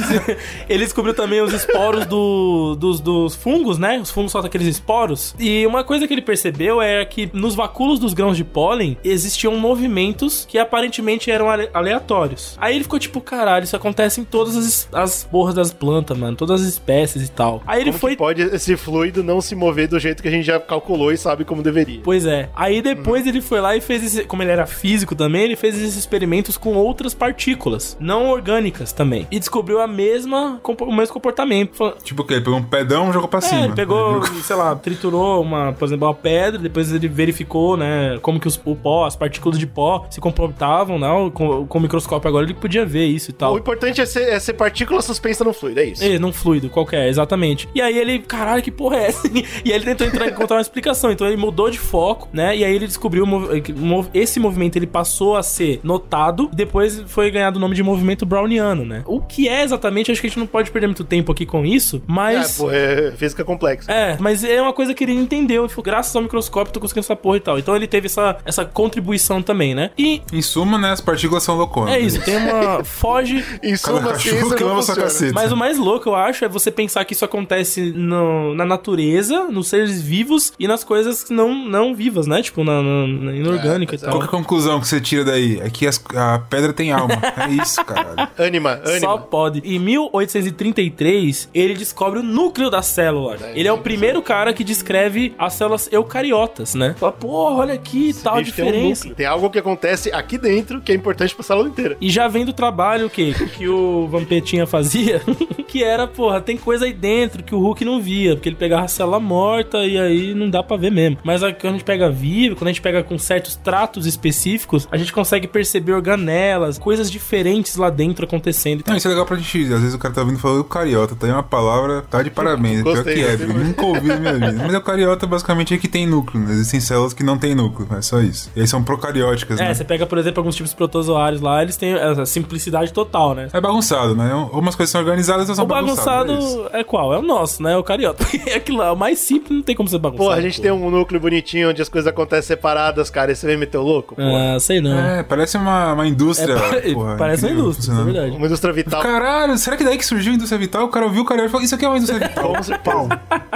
Ele 0.68 0.84
descobriu 0.84 1.14
também 1.14 1.40
os 1.40 1.52
esporos 1.52 2.06
do- 2.06 2.76
dos, 2.78 3.00
dos 3.00 3.34
fungos, 3.34 3.78
né? 3.78 3.98
Os 4.00 4.10
fungos 4.10 4.32
soltam 4.32 4.48
aqueles 4.48 4.66
esporos. 4.68 5.34
E 5.38 5.66
uma 5.66 5.84
coisa 5.84 6.06
que 6.06 6.14
ele 6.14 6.22
percebeu 6.22 6.80
é 6.82 7.04
que 7.04 7.30
nos 7.32 7.54
vacúolos 7.54 7.98
dos 7.98 8.14
grãos 8.14 8.36
de 8.36 8.44
pólen 8.44 8.96
existiam 9.04 9.56
movimentos 9.56 10.44
que 10.48 10.58
aparentemente 10.58 11.30
eram 11.30 11.48
ale- 11.50 11.70
aleatórios. 11.72 12.56
Aí 12.60 12.74
ele 12.74 12.84
ficou 12.84 12.98
tipo, 12.98 13.20
caralho, 13.20 13.64
isso 13.64 13.76
acontece 13.76 14.20
em 14.20 14.24
todas 14.24 14.56
as, 14.56 14.88
as 14.92 15.24
porras 15.24 15.54
das 15.54 15.72
plantas, 15.72 16.16
mano. 16.16 16.36
Todas 16.36 16.60
as 16.62 16.66
espécies 16.68 17.22
e 17.26 17.30
tal. 17.30 17.62
Aí 17.66 17.80
ele 17.80 17.90
Como 17.90 17.98
foi 18.00 18.16
pode 18.16 18.42
esse 18.42 18.76
fluido 18.76 19.22
não 19.22 19.40
se 19.40 19.54
mover 19.54 19.88
do 19.88 19.98
jeito 19.98 20.22
que 20.22 20.28
a 20.28 20.30
gente 20.30 20.44
já 20.44 20.58
calculou 20.60 21.12
e 21.12 21.16
sabe 21.16 21.44
como 21.44 21.62
deveria? 21.62 22.00
Pois 22.02 22.26
é. 22.26 22.48
Aí 22.54 22.82
depois 22.82 23.26
ele 23.26 23.40
foi 23.40 23.60
lá 23.60 23.76
e 23.76 23.80
fez 23.80 24.02
esse, 24.04 24.24
como 24.24 24.42
ele 24.42 24.50
era 24.50 24.66
físico 24.66 25.14
também, 25.14 25.42
ele 25.44 25.56
fez 25.56 25.76
esses 25.76 25.96
experimentos 25.96 26.56
com 26.56 26.74
outras 26.74 27.14
partículas, 27.14 27.96
não 28.00 28.28
orgânicas 28.30 28.92
também. 28.92 29.26
E 29.30 29.38
descobriu 29.38 29.80
a 29.80 29.85
mesma, 29.86 30.58
compo- 30.62 30.84
o 30.84 30.94
mesmo 30.94 31.12
comportamento. 31.14 31.94
Tipo 32.02 32.22
o 32.22 32.24
quê? 32.24 32.34
Ele 32.34 32.44
pegou 32.44 32.58
um 32.58 32.62
pedão 32.62 33.10
e 33.10 33.12
jogou 33.12 33.28
pra 33.28 33.38
É, 33.38 33.42
cima. 33.42 33.64
ele 33.66 33.74
pegou, 33.74 34.22
sei 34.42 34.56
lá, 34.56 34.74
triturou 34.74 35.42
uma, 35.42 35.72
por 35.72 35.84
exemplo, 35.86 36.06
uma 36.06 36.14
pedra, 36.14 36.58
depois 36.58 36.92
ele 36.92 37.08
verificou, 37.08 37.76
né, 37.76 38.18
como 38.22 38.38
que 38.40 38.48
os, 38.48 38.60
o 38.64 38.74
pó, 38.76 39.06
as 39.06 39.16
partículas 39.16 39.58
de 39.58 39.66
pó 39.66 40.06
se 40.10 40.20
comportavam, 40.20 40.98
né, 40.98 41.08
com, 41.34 41.66
com 41.66 41.78
o 41.78 41.80
microscópio 41.80 42.28
agora 42.28 42.44
ele 42.44 42.54
podia 42.54 42.84
ver 42.84 43.06
isso 43.06 43.30
e 43.30 43.32
O 43.32 43.34
tal. 43.34 43.58
importante 43.58 44.00
é 44.00 44.06
ser, 44.06 44.28
é 44.28 44.38
ser 44.38 44.54
partícula 44.54 45.00
suspensa 45.02 45.44
no 45.44 45.52
fluido, 45.52 45.80
é 45.80 45.84
isso. 45.84 46.04
É, 46.04 46.18
num 46.18 46.32
fluido 46.32 46.68
qualquer, 46.68 47.08
exatamente. 47.08 47.68
E 47.74 47.80
aí 47.80 47.98
ele, 47.98 48.18
caralho, 48.20 48.62
que 48.62 48.70
porra 48.70 48.96
é 48.96 49.06
essa? 49.08 49.26
E 49.64 49.70
aí 49.72 49.76
ele 49.78 49.84
tentou 49.84 50.06
entrar, 50.06 50.28
encontrar 50.28 50.56
uma 50.56 50.62
explicação. 50.62 51.10
Então 51.10 51.26
ele 51.26 51.36
mudou 51.36 51.70
de 51.70 51.78
foco, 51.78 52.28
né? 52.32 52.56
E 52.56 52.64
aí 52.64 52.74
ele 52.74 52.86
descobriu 52.86 53.24
o 53.24 53.36
o 53.36 54.06
esse 54.14 54.38
movimento 54.38 54.76
ele 54.76 54.86
passou 54.86 55.36
a 55.36 55.42
ser 55.42 55.80
notado 55.82 56.48
e 56.52 56.56
depois 56.56 57.02
foi 57.06 57.30
ganhado 57.30 57.56
o 57.56 57.60
nome 57.60 57.74
de 57.74 57.82
movimento 57.82 58.24
browniano, 58.26 58.84
né? 58.84 59.02
O 59.06 59.20
que 59.20 59.48
é 59.48 59.62
exatamente, 59.62 59.75
acho 59.76 60.20
que 60.20 60.26
a 60.26 60.30
gente 60.30 60.38
não 60.38 60.46
pode 60.46 60.70
perder 60.70 60.86
muito 60.86 61.04
tempo 61.04 61.32
aqui 61.32 61.44
com 61.46 61.64
isso, 61.64 62.02
mas. 62.06 62.54
É, 62.58 62.62
pô, 62.62 62.70
é 62.70 63.12
física 63.12 63.44
complexa. 63.44 63.90
É, 63.90 64.16
mas 64.20 64.42
é 64.44 64.60
uma 64.60 64.72
coisa 64.72 64.94
que 64.94 65.04
ele 65.04 65.12
entendeu. 65.12 65.62
Ele 65.62 65.68
falou, 65.68 65.84
graças 65.84 66.14
ao 66.14 66.22
microscópio, 66.22 66.72
tô 66.72 66.80
conseguindo 66.80 67.04
essa 67.04 67.16
porra 67.16 67.36
e 67.36 67.40
tal. 67.40 67.58
Então 67.58 67.74
ele 67.76 67.86
teve 67.86 68.06
essa, 68.06 68.36
essa 68.44 68.64
contribuição 68.64 69.42
também, 69.42 69.74
né? 69.74 69.90
E 69.98 70.22
Em 70.32 70.42
suma, 70.42 70.78
né, 70.78 70.90
as 70.92 71.00
partículas 71.00 71.42
são 71.42 71.56
louconas. 71.56 71.94
é 71.94 71.98
isso, 72.00 72.20
tem 72.22 72.36
uma. 72.36 72.84
Foge. 72.84 73.44
Em 73.62 73.76
suma, 73.76 73.98
a 74.10 74.12
cachorro 74.12 74.54
que 74.54 74.62
não 74.62 74.70
lama 74.70 74.82
sua 74.82 74.94
caceta. 74.96 75.32
Mas 75.34 75.52
o 75.52 75.56
mais 75.56 75.78
louco, 75.78 76.08
eu 76.08 76.14
acho, 76.14 76.44
é 76.44 76.48
você 76.48 76.70
pensar 76.70 77.04
que 77.04 77.12
isso 77.12 77.24
acontece 77.24 77.92
no- 77.92 78.54
na 78.54 78.64
natureza, 78.64 79.44
nos 79.44 79.68
seres 79.68 80.00
vivos 80.02 80.52
e 80.58 80.66
nas 80.68 80.84
coisas 80.84 81.26
não, 81.30 81.54
não 81.68 81.94
vivas, 81.94 82.26
né? 82.26 82.42
Tipo, 82.42 82.64
na, 82.64 82.82
na, 82.82 83.06
na 83.06 83.32
inorgânica 83.32 83.94
É, 83.94 83.96
e 83.96 84.00
Qual 84.00 84.10
tal. 84.10 84.18
que 84.20 84.24
é 84.24 84.28
a 84.28 84.30
conclusão 84.30 84.80
que 84.80 84.86
você 84.88 85.00
tira 85.00 85.24
daí? 85.24 85.60
É 85.60 85.70
que 85.70 85.86
as- 85.86 86.02
a 86.14 86.38
pedra 86.38 86.72
tem 86.72 86.92
alma. 86.92 87.14
É 87.36 87.62
isso, 87.62 87.84
caralho. 87.84 88.28
Anima, 88.38 88.80
Só 88.84 88.92
anima. 88.92 89.18
pode. 89.18 89.62
Em 89.74 89.78
1833, 89.78 91.48
ele 91.52 91.74
descobre 91.74 92.20
o 92.20 92.22
núcleo 92.22 92.70
da 92.70 92.82
célula. 92.82 93.36
Ele 93.54 93.68
é 93.68 93.72
o 93.72 93.78
primeiro 93.78 94.22
cara 94.22 94.52
que 94.52 94.62
descreve 94.62 95.34
as 95.38 95.54
células 95.54 95.88
eucariotas, 95.92 96.74
né? 96.74 96.94
Fala, 96.98 97.12
porra, 97.12 97.56
olha 97.56 97.74
aqui, 97.74 98.14
tal 98.22 98.36
Bicho, 98.36 98.52
tem 98.54 98.64
um 98.64 98.68
diferença. 98.68 99.14
Tem 99.14 99.26
algo 99.26 99.50
que 99.50 99.58
acontece 99.58 100.12
aqui 100.12 100.38
dentro 100.38 100.80
que 100.80 100.92
é 100.92 100.94
importante 100.94 101.34
pra 101.34 101.44
célula 101.44 101.68
inteira. 101.68 101.96
E 102.00 102.10
já 102.10 102.28
vem 102.28 102.44
do 102.44 102.52
trabalho 102.52 103.10
que, 103.10 103.34
que 103.56 103.68
o 103.68 104.06
Vampetinha 104.08 104.66
fazia, 104.66 105.20
que 105.66 105.82
era, 105.82 106.06
porra, 106.06 106.40
tem 106.40 106.56
coisa 106.56 106.84
aí 106.84 106.92
dentro 106.92 107.42
que 107.42 107.54
o 107.54 107.58
Hulk 107.58 107.84
não 107.84 108.00
via, 108.00 108.34
porque 108.34 108.48
ele 108.48 108.56
pegava 108.56 108.84
a 108.84 108.88
célula 108.88 109.20
morta 109.20 109.84
e 109.84 109.98
aí 109.98 110.34
não 110.34 110.48
dá 110.48 110.62
pra 110.62 110.76
ver 110.76 110.90
mesmo. 110.90 111.18
Mas 111.24 111.40
quando 111.40 111.66
a 111.66 111.72
gente 111.72 111.84
pega 111.84 112.10
vivo, 112.10 112.56
quando 112.56 112.68
a 112.68 112.72
gente 112.72 112.82
pega 112.82 113.02
com 113.02 113.18
certos 113.18 113.56
tratos 113.56 114.06
específicos, 114.06 114.88
a 114.90 114.96
gente 114.96 115.12
consegue 115.12 115.46
perceber 115.46 115.92
organelas, 115.92 116.78
coisas 116.78 117.10
diferentes 117.10 117.76
lá 117.76 117.90
dentro 117.90 118.24
acontecendo. 118.24 118.84
Não, 118.86 118.96
isso 118.96 119.08
é 119.08 119.10
legal 119.10 119.26
pra 119.26 119.36
gente. 119.36 119.55
Às 119.64 119.80
vezes 119.80 119.94
o 119.94 119.98
cara 119.98 120.14
tá 120.14 120.22
vindo 120.24 120.38
falando 120.38 120.58
eucariota, 120.58 121.14
tá 121.14 121.26
aí 121.26 121.32
uma 121.32 121.42
palavra, 121.42 122.02
tá 122.10 122.22
de 122.22 122.30
parabéns. 122.30 122.82
Pior 122.82 122.94
Gostei, 122.96 123.14
que 123.14 123.20
é, 123.24 123.36
gostei 123.36 123.46
viu? 123.46 123.64
nunca 123.64 123.84
ouvi 123.86 124.08
na 124.08 124.16
minha 124.16 124.32
vida. 124.34 124.52
Mas 124.64 124.74
eucariota 124.74 125.26
basicamente 125.26 125.74
é 125.74 125.78
que 125.78 125.88
tem 125.88 126.06
núcleo, 126.06 126.42
né? 126.42 126.52
Existem 126.52 126.80
células 126.80 127.12
que 127.12 127.22
não 127.22 127.38
tem 127.38 127.54
núcleo, 127.54 127.88
é 127.96 128.02
só 128.02 128.20
isso. 128.20 128.50
E 128.54 128.60
aí 128.60 128.66
são 128.66 128.82
procarióticas, 128.82 129.58
É, 129.60 129.64
né? 129.68 129.74
você 129.74 129.84
pega, 129.84 130.06
por 130.06 130.18
exemplo, 130.18 130.40
alguns 130.40 130.54
tipos 130.54 130.70
de 130.70 130.76
protozoários 130.76 131.40
lá, 131.40 131.62
eles 131.62 131.76
têm 131.76 131.94
essa 131.94 132.26
simplicidade 132.26 132.92
total, 132.92 133.34
né? 133.34 133.48
É 133.52 133.60
bagunçado, 133.60 134.14
né? 134.14 134.34
Ou 134.34 134.60
umas 134.60 134.74
coisas 134.74 134.90
são 134.90 135.00
organizadas, 135.00 135.48
outras 135.48 135.56
são 135.56 135.64
O 135.64 135.68
bagunçado 135.68 136.32
bagunçadas. 136.32 136.72
é 136.72 136.80
é 136.80 136.84
qual? 136.84 137.12
É 137.14 137.18
o 137.18 137.22
nosso, 137.22 137.62
né? 137.62 137.76
O 137.76 137.82
cariota. 137.82 138.24
Porque 138.24 138.50
aquilo 138.50 138.78
lá, 138.78 138.92
o 138.92 138.96
mais 138.96 139.18
simples 139.18 139.50
não 139.56 139.62
tem 139.62 139.74
como 139.74 139.88
ser 139.88 139.98
bagunçado. 139.98 140.28
Pô, 140.28 140.34
a 140.34 140.40
gente 140.40 140.60
tem 140.60 140.70
um 140.70 140.90
núcleo 140.90 141.20
bonitinho 141.20 141.70
onde 141.70 141.80
as 141.82 141.88
coisas 141.88 142.06
acontecem 142.08 142.48
separadas, 142.56 143.08
cara, 143.10 143.32
e 143.32 143.36
você 143.36 143.46
vem 143.46 143.56
meter 143.56 143.78
o 143.78 143.82
louco? 143.82 144.14
Pô. 144.14 144.22
Ah, 144.22 144.58
sei 144.60 144.80
não. 144.80 144.98
É, 144.98 145.22
parece 145.22 145.56
uma, 145.56 145.92
uma 145.94 146.06
indústria. 146.06 146.52
É, 146.54 146.92
porra, 146.92 147.16
parece 147.16 147.44
uma 147.46 147.52
indústria, 147.52 147.92
isso 147.92 148.00
é 148.00 148.04
verdade. 148.04 148.36
Uma 148.36 148.46
indústria 148.46 148.72
vital. 148.72 149.02
Caralho, 149.02 149.45
será 149.56 149.76
que 149.76 149.84
daí 149.84 149.96
que 149.98 150.04
surgiu 150.06 150.32
a 150.32 150.34
indústria 150.34 150.58
vital? 150.58 150.84
O 150.84 150.88
cara 150.88 151.06
ouviu 151.06 151.22
o 151.22 151.24
cara 151.24 151.44
e 151.44 151.48
falou: 151.48 151.64
Isso 151.64 151.74
aqui 151.74 151.84
é 151.84 151.88
uma 151.88 151.96
indústria 151.98 152.20
vital. 152.28 152.52
Pau. 152.82 153.08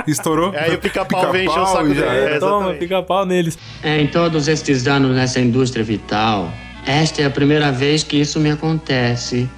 Estourou. 0.07 0.53
Aí 0.57 0.75
o 0.75 0.79
pica-pau 0.79 1.33
vem 1.33 1.47
encher 1.47 1.61
o 1.61 1.67
saco 1.67 1.95
já 1.95 2.07
dele. 2.07 2.35
É, 2.35 2.39
Toma, 2.39 2.57
exatamente. 2.57 2.79
fica 2.79 3.03
pau 3.03 3.25
neles. 3.27 3.59
Em 3.83 4.07
todos 4.07 4.49
estes 4.49 4.87
anos 4.87 5.15
nessa 5.17 5.41
indústria 5.41 5.85
vital, 5.85 6.51
esta 6.87 7.23
é 7.23 7.27
a 7.27 7.31
primeira 7.31 7.73
vez 7.73 8.03
que 8.03 8.19
isso 8.21 8.39
me 8.39 8.51
acontece. 8.51 9.49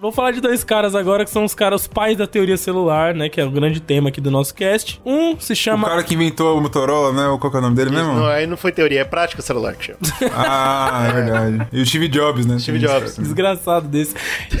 Vou 0.00 0.10
falar 0.10 0.30
de 0.30 0.40
dois 0.40 0.64
caras 0.64 0.94
agora 0.94 1.24
que 1.26 1.30
são 1.30 1.44
os 1.44 1.54
caras 1.54 1.82
os 1.82 1.86
pais 1.86 2.16
da 2.16 2.26
teoria 2.26 2.56
celular, 2.56 3.12
né? 3.14 3.28
Que 3.28 3.38
é 3.38 3.44
o 3.44 3.50
grande 3.50 3.80
tema 3.80 4.08
aqui 4.08 4.18
do 4.18 4.30
nosso 4.30 4.54
cast. 4.54 4.98
Um 5.04 5.38
se 5.38 5.52
O 5.52 5.56
chama. 5.56 5.86
cara 5.86 6.02
que 6.02 6.14
inventou 6.14 6.56
o 6.56 6.60
Motorola, 6.62 7.12
né? 7.12 7.36
Qual 7.38 7.50
que 7.50 7.56
é 7.56 7.60
o 7.60 7.62
nome 7.62 7.76
dele 7.76 7.90
mesmo? 7.90 8.14
Não, 8.14 8.26
aí 8.26 8.46
não 8.46 8.56
foi 8.56 8.72
teoria, 8.72 9.00
é 9.00 9.04
prática 9.04 9.42
celular 9.42 9.74
que 9.74 9.84
chama. 9.84 9.98
Ah, 10.34 11.06
é 11.08 11.12
verdade. 11.12 11.66
E 11.72 11.82
o 11.82 11.86
Steve 11.86 12.08
Jobs, 12.08 12.46
né? 12.46 12.58
Steve 12.58 12.78
Jobs. 12.78 13.16
Desgraçado 13.18 13.88
desse. 13.88 14.14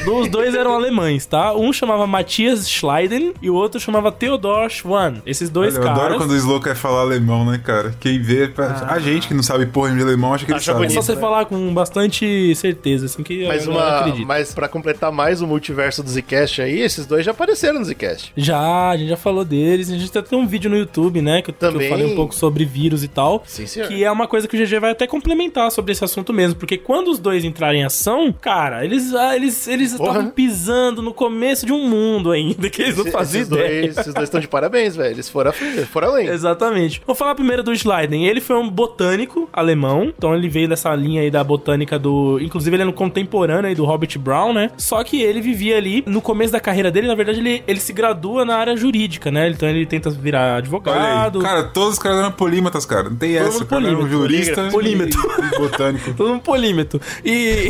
Os 0.06 0.28
dois 0.28 0.54
eram 0.54 0.74
alemães, 0.74 1.24
tá? 1.24 1.54
Um 1.54 1.72
chamava 1.72 2.06
Matthias 2.06 2.68
Schleiden 2.68 3.32
e 3.40 3.48
o 3.48 3.54
outro 3.54 3.80
chamava 3.80 4.12
Theodor 4.12 4.68
Schwann. 4.68 5.22
Esses 5.24 5.48
dois 5.48 5.74
Olha, 5.74 5.84
eu 5.84 5.88
adoro 5.88 6.02
caras. 6.04 6.18
quando 6.18 6.30
o 6.32 6.36
Slow 6.36 6.60
quer 6.60 6.74
falar 6.76 7.00
alemão, 7.00 7.46
né, 7.46 7.58
cara? 7.64 7.94
Quem 7.98 8.20
vê, 8.20 8.46
pra- 8.48 8.86
a 8.90 8.98
gente 8.98 9.26
que 9.26 9.32
não 9.32 9.42
sabe 9.42 9.64
porra 9.66 9.90
de 9.94 10.02
alemão 10.02 10.34
acha 10.34 10.44
que 10.44 10.50
ele 10.52 10.58
Acha 10.58 10.72
sabe. 10.72 10.84
É 10.84 10.88
só 10.90 10.94
bonito. 10.96 11.06
você 11.06 11.14
né? 11.14 11.20
falar 11.20 11.44
com 11.46 11.72
bastante 11.72 12.54
certeza, 12.56 13.06
assim, 13.06 13.22
que 13.22 13.48
Mas 13.48 13.64
galera 13.66 13.86
uma. 13.88 13.98
acredita. 14.00 14.26
Mas 14.26 14.54
pra 14.54 14.68
completar 14.68 15.10
mais 15.10 15.29
o 15.40 15.46
multiverso 15.46 16.02
do 16.02 16.10
Zcast 16.10 16.60
aí, 16.62 16.80
esses 16.80 17.06
dois 17.06 17.24
já 17.24 17.30
apareceram 17.30 17.78
no 17.78 17.84
Zcast. 17.84 18.32
Já, 18.36 18.90
a 18.90 18.96
gente 18.96 19.08
já 19.10 19.16
falou 19.16 19.44
deles. 19.44 19.90
A 19.90 19.96
gente 19.96 20.06
até 20.10 20.22
tem 20.30 20.38
um 20.38 20.46
vídeo 20.46 20.68
no 20.70 20.76
YouTube, 20.76 21.22
né? 21.22 21.42
Que, 21.42 21.50
eu- 21.50 21.54
que 21.54 21.64
eu 21.64 21.72
Também. 21.72 21.88
falei 21.88 22.06
um 22.06 22.16
pouco 22.16 22.34
sobre 22.34 22.64
vírus 22.64 23.04
e 23.04 23.08
tal. 23.08 23.42
Sim, 23.46 23.66
senhor. 23.66 23.88
Que 23.88 24.02
é 24.02 24.10
uma 24.10 24.26
coisa 24.26 24.48
que 24.48 24.56
o 24.56 24.58
GG 24.58 24.80
vai 24.80 24.90
até 24.90 25.06
complementar 25.06 25.70
sobre 25.70 25.92
esse 25.92 26.04
assunto 26.04 26.32
mesmo. 26.32 26.58
Porque 26.58 26.76
quando 26.76 27.08
os 27.08 27.18
dois 27.18 27.44
entrarem 27.44 27.82
em 27.82 27.84
ação, 27.84 28.32
cara, 28.32 28.84
eles 28.84 29.14
ah, 29.14 29.36
eles 29.36 29.68
eles 29.68 29.92
estavam 29.92 30.28
pisando 30.30 31.02
no 31.02 31.12
começo 31.14 31.64
de 31.66 31.72
um 31.72 31.88
mundo 31.88 32.30
ainda, 32.32 32.68
que 32.70 32.82
eles 32.82 32.96
não 32.96 33.06
faziam 33.06 33.42
esses, 33.42 33.52
ideia. 33.52 33.82
dois, 33.82 33.98
esses 33.98 34.14
dois 34.14 34.24
estão 34.24 34.40
de 34.40 34.48
parabéns, 34.48 34.96
velho. 34.96 35.10
Eles 35.14 35.28
foram, 35.28 35.52
foram 35.92 36.08
além. 36.08 36.28
Exatamente. 36.28 37.00
Vou 37.06 37.14
falar 37.14 37.34
primeiro 37.34 37.62
do 37.62 37.74
Schleiden. 37.76 38.26
Ele 38.26 38.40
foi 38.40 38.56
um 38.56 38.68
botânico 38.68 39.48
alemão, 39.52 40.12
então 40.16 40.34
ele 40.34 40.48
veio 40.48 40.68
dessa 40.68 40.94
linha 40.94 41.20
aí 41.22 41.30
da 41.30 41.44
botânica 41.44 41.98
do. 41.98 42.38
Inclusive, 42.40 42.74
ele 42.76 42.82
é 42.82 42.86
no 42.86 42.92
contemporâneo 42.92 43.68
aí 43.68 43.74
do 43.74 43.84
Robert 43.84 44.18
Brown, 44.18 44.52
né? 44.52 44.70
Só 44.76 45.02
que 45.04 45.19
ele 45.20 45.40
vivia 45.40 45.76
ali 45.76 46.02
no 46.06 46.20
começo 46.20 46.52
da 46.52 46.60
carreira 46.60 46.90
dele, 46.90 47.06
na 47.06 47.14
verdade, 47.14 47.38
ele, 47.40 47.62
ele 47.66 47.80
se 47.80 47.92
gradua 47.92 48.44
na 48.44 48.56
área 48.56 48.76
jurídica, 48.76 49.30
né? 49.30 49.48
Então 49.50 49.68
ele 49.68 49.86
tenta 49.86 50.10
virar 50.10 50.56
advogado. 50.56 51.40
Cara, 51.40 51.64
todos 51.64 51.94
os 51.94 51.98
caras 51.98 52.18
eram 52.18 52.32
polímatas, 52.32 52.84
cara. 52.86 53.10
Não 53.10 53.16
tem 53.16 53.34
Todo 53.36 53.46
essa. 53.48 53.58
mundo 53.58 53.66
cara 53.66 53.82
era 53.86 53.92
um 53.96 54.00
polímetro, 54.00 54.18
jurista 54.18 54.68
polímetro. 54.70 55.20
e- 55.20 55.54
e 55.54 55.58
botânico. 55.58 56.14
Todo 56.16 56.32
um 56.32 56.38
polímetro. 56.38 57.00
E. 57.24 57.68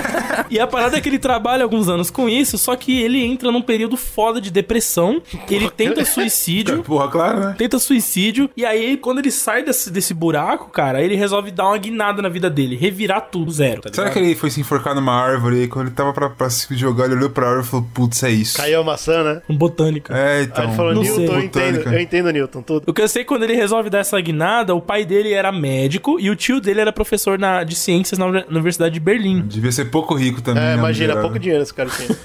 e 0.50 0.58
a 0.60 0.66
parada 0.66 0.96
é 0.96 1.00
que 1.00 1.08
ele 1.08 1.18
trabalha 1.18 1.62
alguns 1.62 1.88
anos 1.88 2.10
com 2.10 2.28
isso, 2.28 2.56
só 2.58 2.74
que 2.76 3.00
ele 3.02 3.22
entra 3.24 3.50
num 3.52 3.62
período 3.62 3.96
foda 3.96 4.40
de 4.40 4.50
depressão. 4.50 5.22
Ele 5.50 5.70
tenta 5.70 6.04
suicídio. 6.04 6.82
Porra, 6.90 7.08
claro, 7.08 7.40
né? 7.40 7.54
tenta 7.56 7.78
suicídio, 7.78 8.50
e 8.56 8.64
aí, 8.64 8.96
quando 8.96 9.18
ele 9.18 9.30
sai 9.30 9.62
desse, 9.62 9.90
desse 9.90 10.12
buraco, 10.14 10.70
cara, 10.70 11.02
ele 11.02 11.14
resolve 11.14 11.50
dar 11.50 11.66
uma 11.66 11.78
guinada 11.78 12.20
na 12.22 12.28
vida 12.28 12.48
dele, 12.50 12.76
revirar 12.76 13.28
tudo, 13.30 13.50
zero. 13.50 13.80
Tá 13.82 13.90
Será 13.92 14.10
que 14.10 14.18
ele 14.18 14.34
foi 14.34 14.50
se 14.50 14.60
enforcar 14.60 14.94
numa 14.94 15.12
árvore 15.14 15.62
e 15.64 15.68
quando 15.68 15.86
ele 15.88 15.94
tava 15.96 16.12
pra, 16.12 16.30
pra 16.30 16.50
se 16.50 16.74
jogar, 16.76 16.89
ele 17.04 17.14
olhou 17.14 17.30
pra 17.30 17.46
árvore 17.46 17.66
e 17.66 17.70
falou, 17.70 17.86
putz, 17.94 18.22
é 18.22 18.30
isso. 18.30 18.56
Caiu 18.56 18.80
a 18.80 18.84
maçã, 18.84 19.22
né? 19.22 19.42
Um 19.48 19.56
botânico. 19.56 20.12
É, 20.12 20.38
Aí 20.38 20.44
então. 20.44 20.64
ele 20.64 20.72
falou, 20.74 20.94
Newton, 20.94 21.20
eu 21.34 21.40
entendo, 21.40 21.76
eu 21.92 22.00
entendo, 22.00 22.30
Newton, 22.30 22.62
tudo. 22.62 22.84
O 22.90 22.92
que 22.94 23.02
eu 23.02 23.08
sei 23.08 23.20
é 23.22 23.24
que 23.24 23.28
quando 23.28 23.42
ele 23.44 23.54
resolve 23.54 23.88
dar 23.90 23.98
essa 23.98 24.20
guinada, 24.20 24.74
o 24.74 24.80
pai 24.80 25.04
dele 25.04 25.32
era 25.32 25.50
médico 25.52 26.18
e 26.20 26.30
o 26.30 26.36
tio 26.36 26.60
dele 26.60 26.80
era 26.80 26.92
professor 26.92 27.38
na- 27.38 27.62
de 27.64 27.74
ciências 27.74 28.18
na 28.18 28.26
Uni- 28.26 28.44
Universidade 28.50 28.94
de 28.94 29.00
Berlim. 29.00 29.42
Devia 29.46 29.72
ser 29.72 29.86
pouco 29.86 30.14
rico 30.14 30.40
também. 30.42 30.62
É, 30.62 30.66
né, 30.68 30.74
imagina, 30.74 31.16
pouco 31.16 31.38
dinheiro 31.38 31.62
esse 31.62 31.72
cara 31.74 31.88
tinha. 31.90 32.08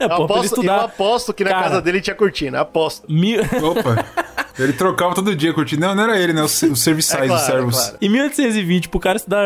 É, 0.00 0.04
Eu 0.04 0.12
aposto, 0.24 0.64
eu 0.64 0.72
aposto 0.74 1.34
que 1.34 1.44
na 1.44 1.50
Cara. 1.50 1.62
casa 1.64 1.82
dele 1.82 2.00
tinha 2.00 2.16
cortina, 2.16 2.60
aposto. 2.60 3.04
Mil... 3.10 3.40
Opa. 3.42 4.04
Ele 4.58 4.72
trocava 4.72 5.14
todo 5.14 5.34
dia 5.34 5.52
curtindo. 5.52 5.80
Não, 5.86 5.94
não 5.94 6.04
era 6.04 6.18
ele, 6.20 6.32
né? 6.32 6.42
Os, 6.42 6.62
os 6.62 6.80
serviçais, 6.80 7.24
É 7.24 7.26
claro, 7.26 7.40
os 7.40 7.46
servos. 7.46 7.76
é 7.78 7.82
claro. 7.82 7.96
Em 8.00 8.08
1820, 8.08 8.88
pro 8.88 9.00
cara 9.00 9.16
estudar 9.16 9.44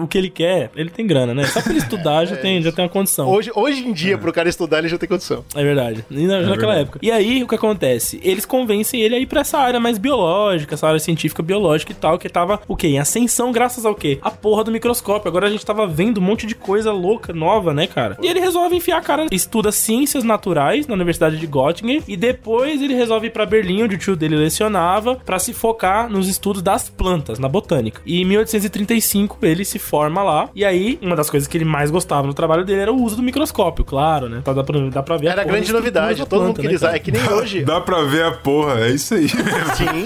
o 0.00 0.06
que 0.06 0.16
ele 0.18 0.30
quer, 0.30 0.70
ele 0.76 0.90
tem 0.90 1.06
grana, 1.06 1.34
né? 1.34 1.44
Só 1.46 1.60
pra 1.60 1.70
ele 1.72 1.80
estudar 1.80 2.24
já, 2.24 2.36
tem, 2.38 2.62
já 2.62 2.72
tem 2.72 2.84
uma 2.84 2.90
condição. 2.90 3.28
Hoje, 3.28 3.50
hoje 3.54 3.86
em 3.86 3.92
dia, 3.92 4.16
pro 4.18 4.32
cara 4.32 4.48
estudar, 4.48 4.78
ele 4.78 4.88
já 4.88 4.98
tem 4.98 5.08
condição. 5.08 5.44
É 5.54 5.62
verdade. 5.62 6.04
E 6.10 6.26
na- 6.26 6.40
naquela 6.40 6.54
verdade. 6.74 6.80
época. 6.80 6.98
E 7.02 7.10
aí, 7.10 7.42
o 7.42 7.48
que 7.48 7.54
acontece? 7.54 8.20
Eles 8.22 8.44
convencem 8.44 9.00
ele 9.00 9.14
a 9.14 9.18
ir 9.18 9.26
pra 9.26 9.40
essa 9.40 9.58
área 9.58 9.78
mais 9.80 9.98
biológica, 9.98 10.74
essa 10.74 10.86
área 10.86 10.98
científica 11.00 11.42
biológica 11.42 11.92
e 11.92 11.94
tal, 11.94 12.18
que 12.18 12.28
tava 12.28 12.60
o 12.68 12.76
quê? 12.76 12.88
Em 12.88 12.98
ascensão, 12.98 13.52
graças 13.52 13.84
ao 13.84 13.94
quê? 13.94 14.18
A 14.22 14.30
porra 14.30 14.64
do 14.64 14.70
microscópio. 14.70 15.28
Agora 15.28 15.46
a 15.46 15.50
gente 15.50 15.64
tava 15.64 15.86
vendo 15.86 16.18
um 16.18 16.22
monte 16.24 16.46
de 16.46 16.54
coisa 16.54 16.92
louca, 16.92 17.32
nova, 17.32 17.72
né, 17.74 17.86
cara? 17.86 18.16
E 18.22 18.26
ele 18.26 18.40
resolve 18.40 18.76
enfiar 18.76 18.98
a 18.98 19.00
cara, 19.00 19.26
estuda 19.30 19.70
ciências 19.72 20.24
naturais 20.24 20.86
na 20.86 20.94
Universidade 20.94 21.36
de 21.38 21.46
Göttingen 21.46 22.02
e 22.08 22.16
depois 22.16 22.80
ele 22.80 22.94
resolve 22.94 23.26
ir 23.26 23.30
pra 23.30 23.46
Berlim, 23.46 23.82
onde 23.82 23.94
o 23.96 23.98
tio 23.98 24.16
dele 24.16 24.36
lecionava, 24.54 25.16
pra 25.16 25.38
se 25.38 25.52
focar 25.52 26.08
nos 26.08 26.28
estudos 26.28 26.62
das 26.62 26.88
plantas, 26.88 27.38
na 27.40 27.48
botânica. 27.48 28.00
E 28.06 28.20
em 28.22 28.24
1835 28.24 29.38
ele 29.42 29.64
se 29.64 29.78
forma 29.78 30.22
lá. 30.22 30.48
E 30.54 30.64
aí, 30.64 30.98
uma 31.02 31.16
das 31.16 31.28
coisas 31.28 31.48
que 31.48 31.56
ele 31.58 31.64
mais 31.64 31.90
gostava 31.90 32.26
no 32.26 32.32
trabalho 32.34 32.64
dele 32.64 32.80
era 32.80 32.92
o 32.92 33.02
uso 33.02 33.16
do 33.16 33.22
microscópio, 33.22 33.84
claro, 33.84 34.28
né? 34.28 34.40
Tá, 34.44 34.52
dá, 34.52 34.62
pra, 34.62 34.78
dá 34.90 35.02
pra 35.02 35.16
ver 35.16 35.26
Era 35.26 35.36
da 35.36 35.44
grande 35.44 35.72
novidade, 35.72 36.20
da 36.20 36.26
todo 36.26 36.44
mundo 36.44 36.54
planta, 36.54 36.60
queria 36.62 36.70
né, 36.70 36.76
usar. 36.76 36.86
cara? 36.86 36.96
É 36.96 37.00
que 37.00 37.10
nem 37.12 37.28
hoje. 37.32 37.64
Dá 37.64 37.80
pra 37.80 38.02
ver 38.02 38.24
a 38.24 38.32
porra, 38.32 38.80
é 38.80 38.90
isso 38.90 39.14
aí. 39.14 39.28
Sim. 39.28 40.04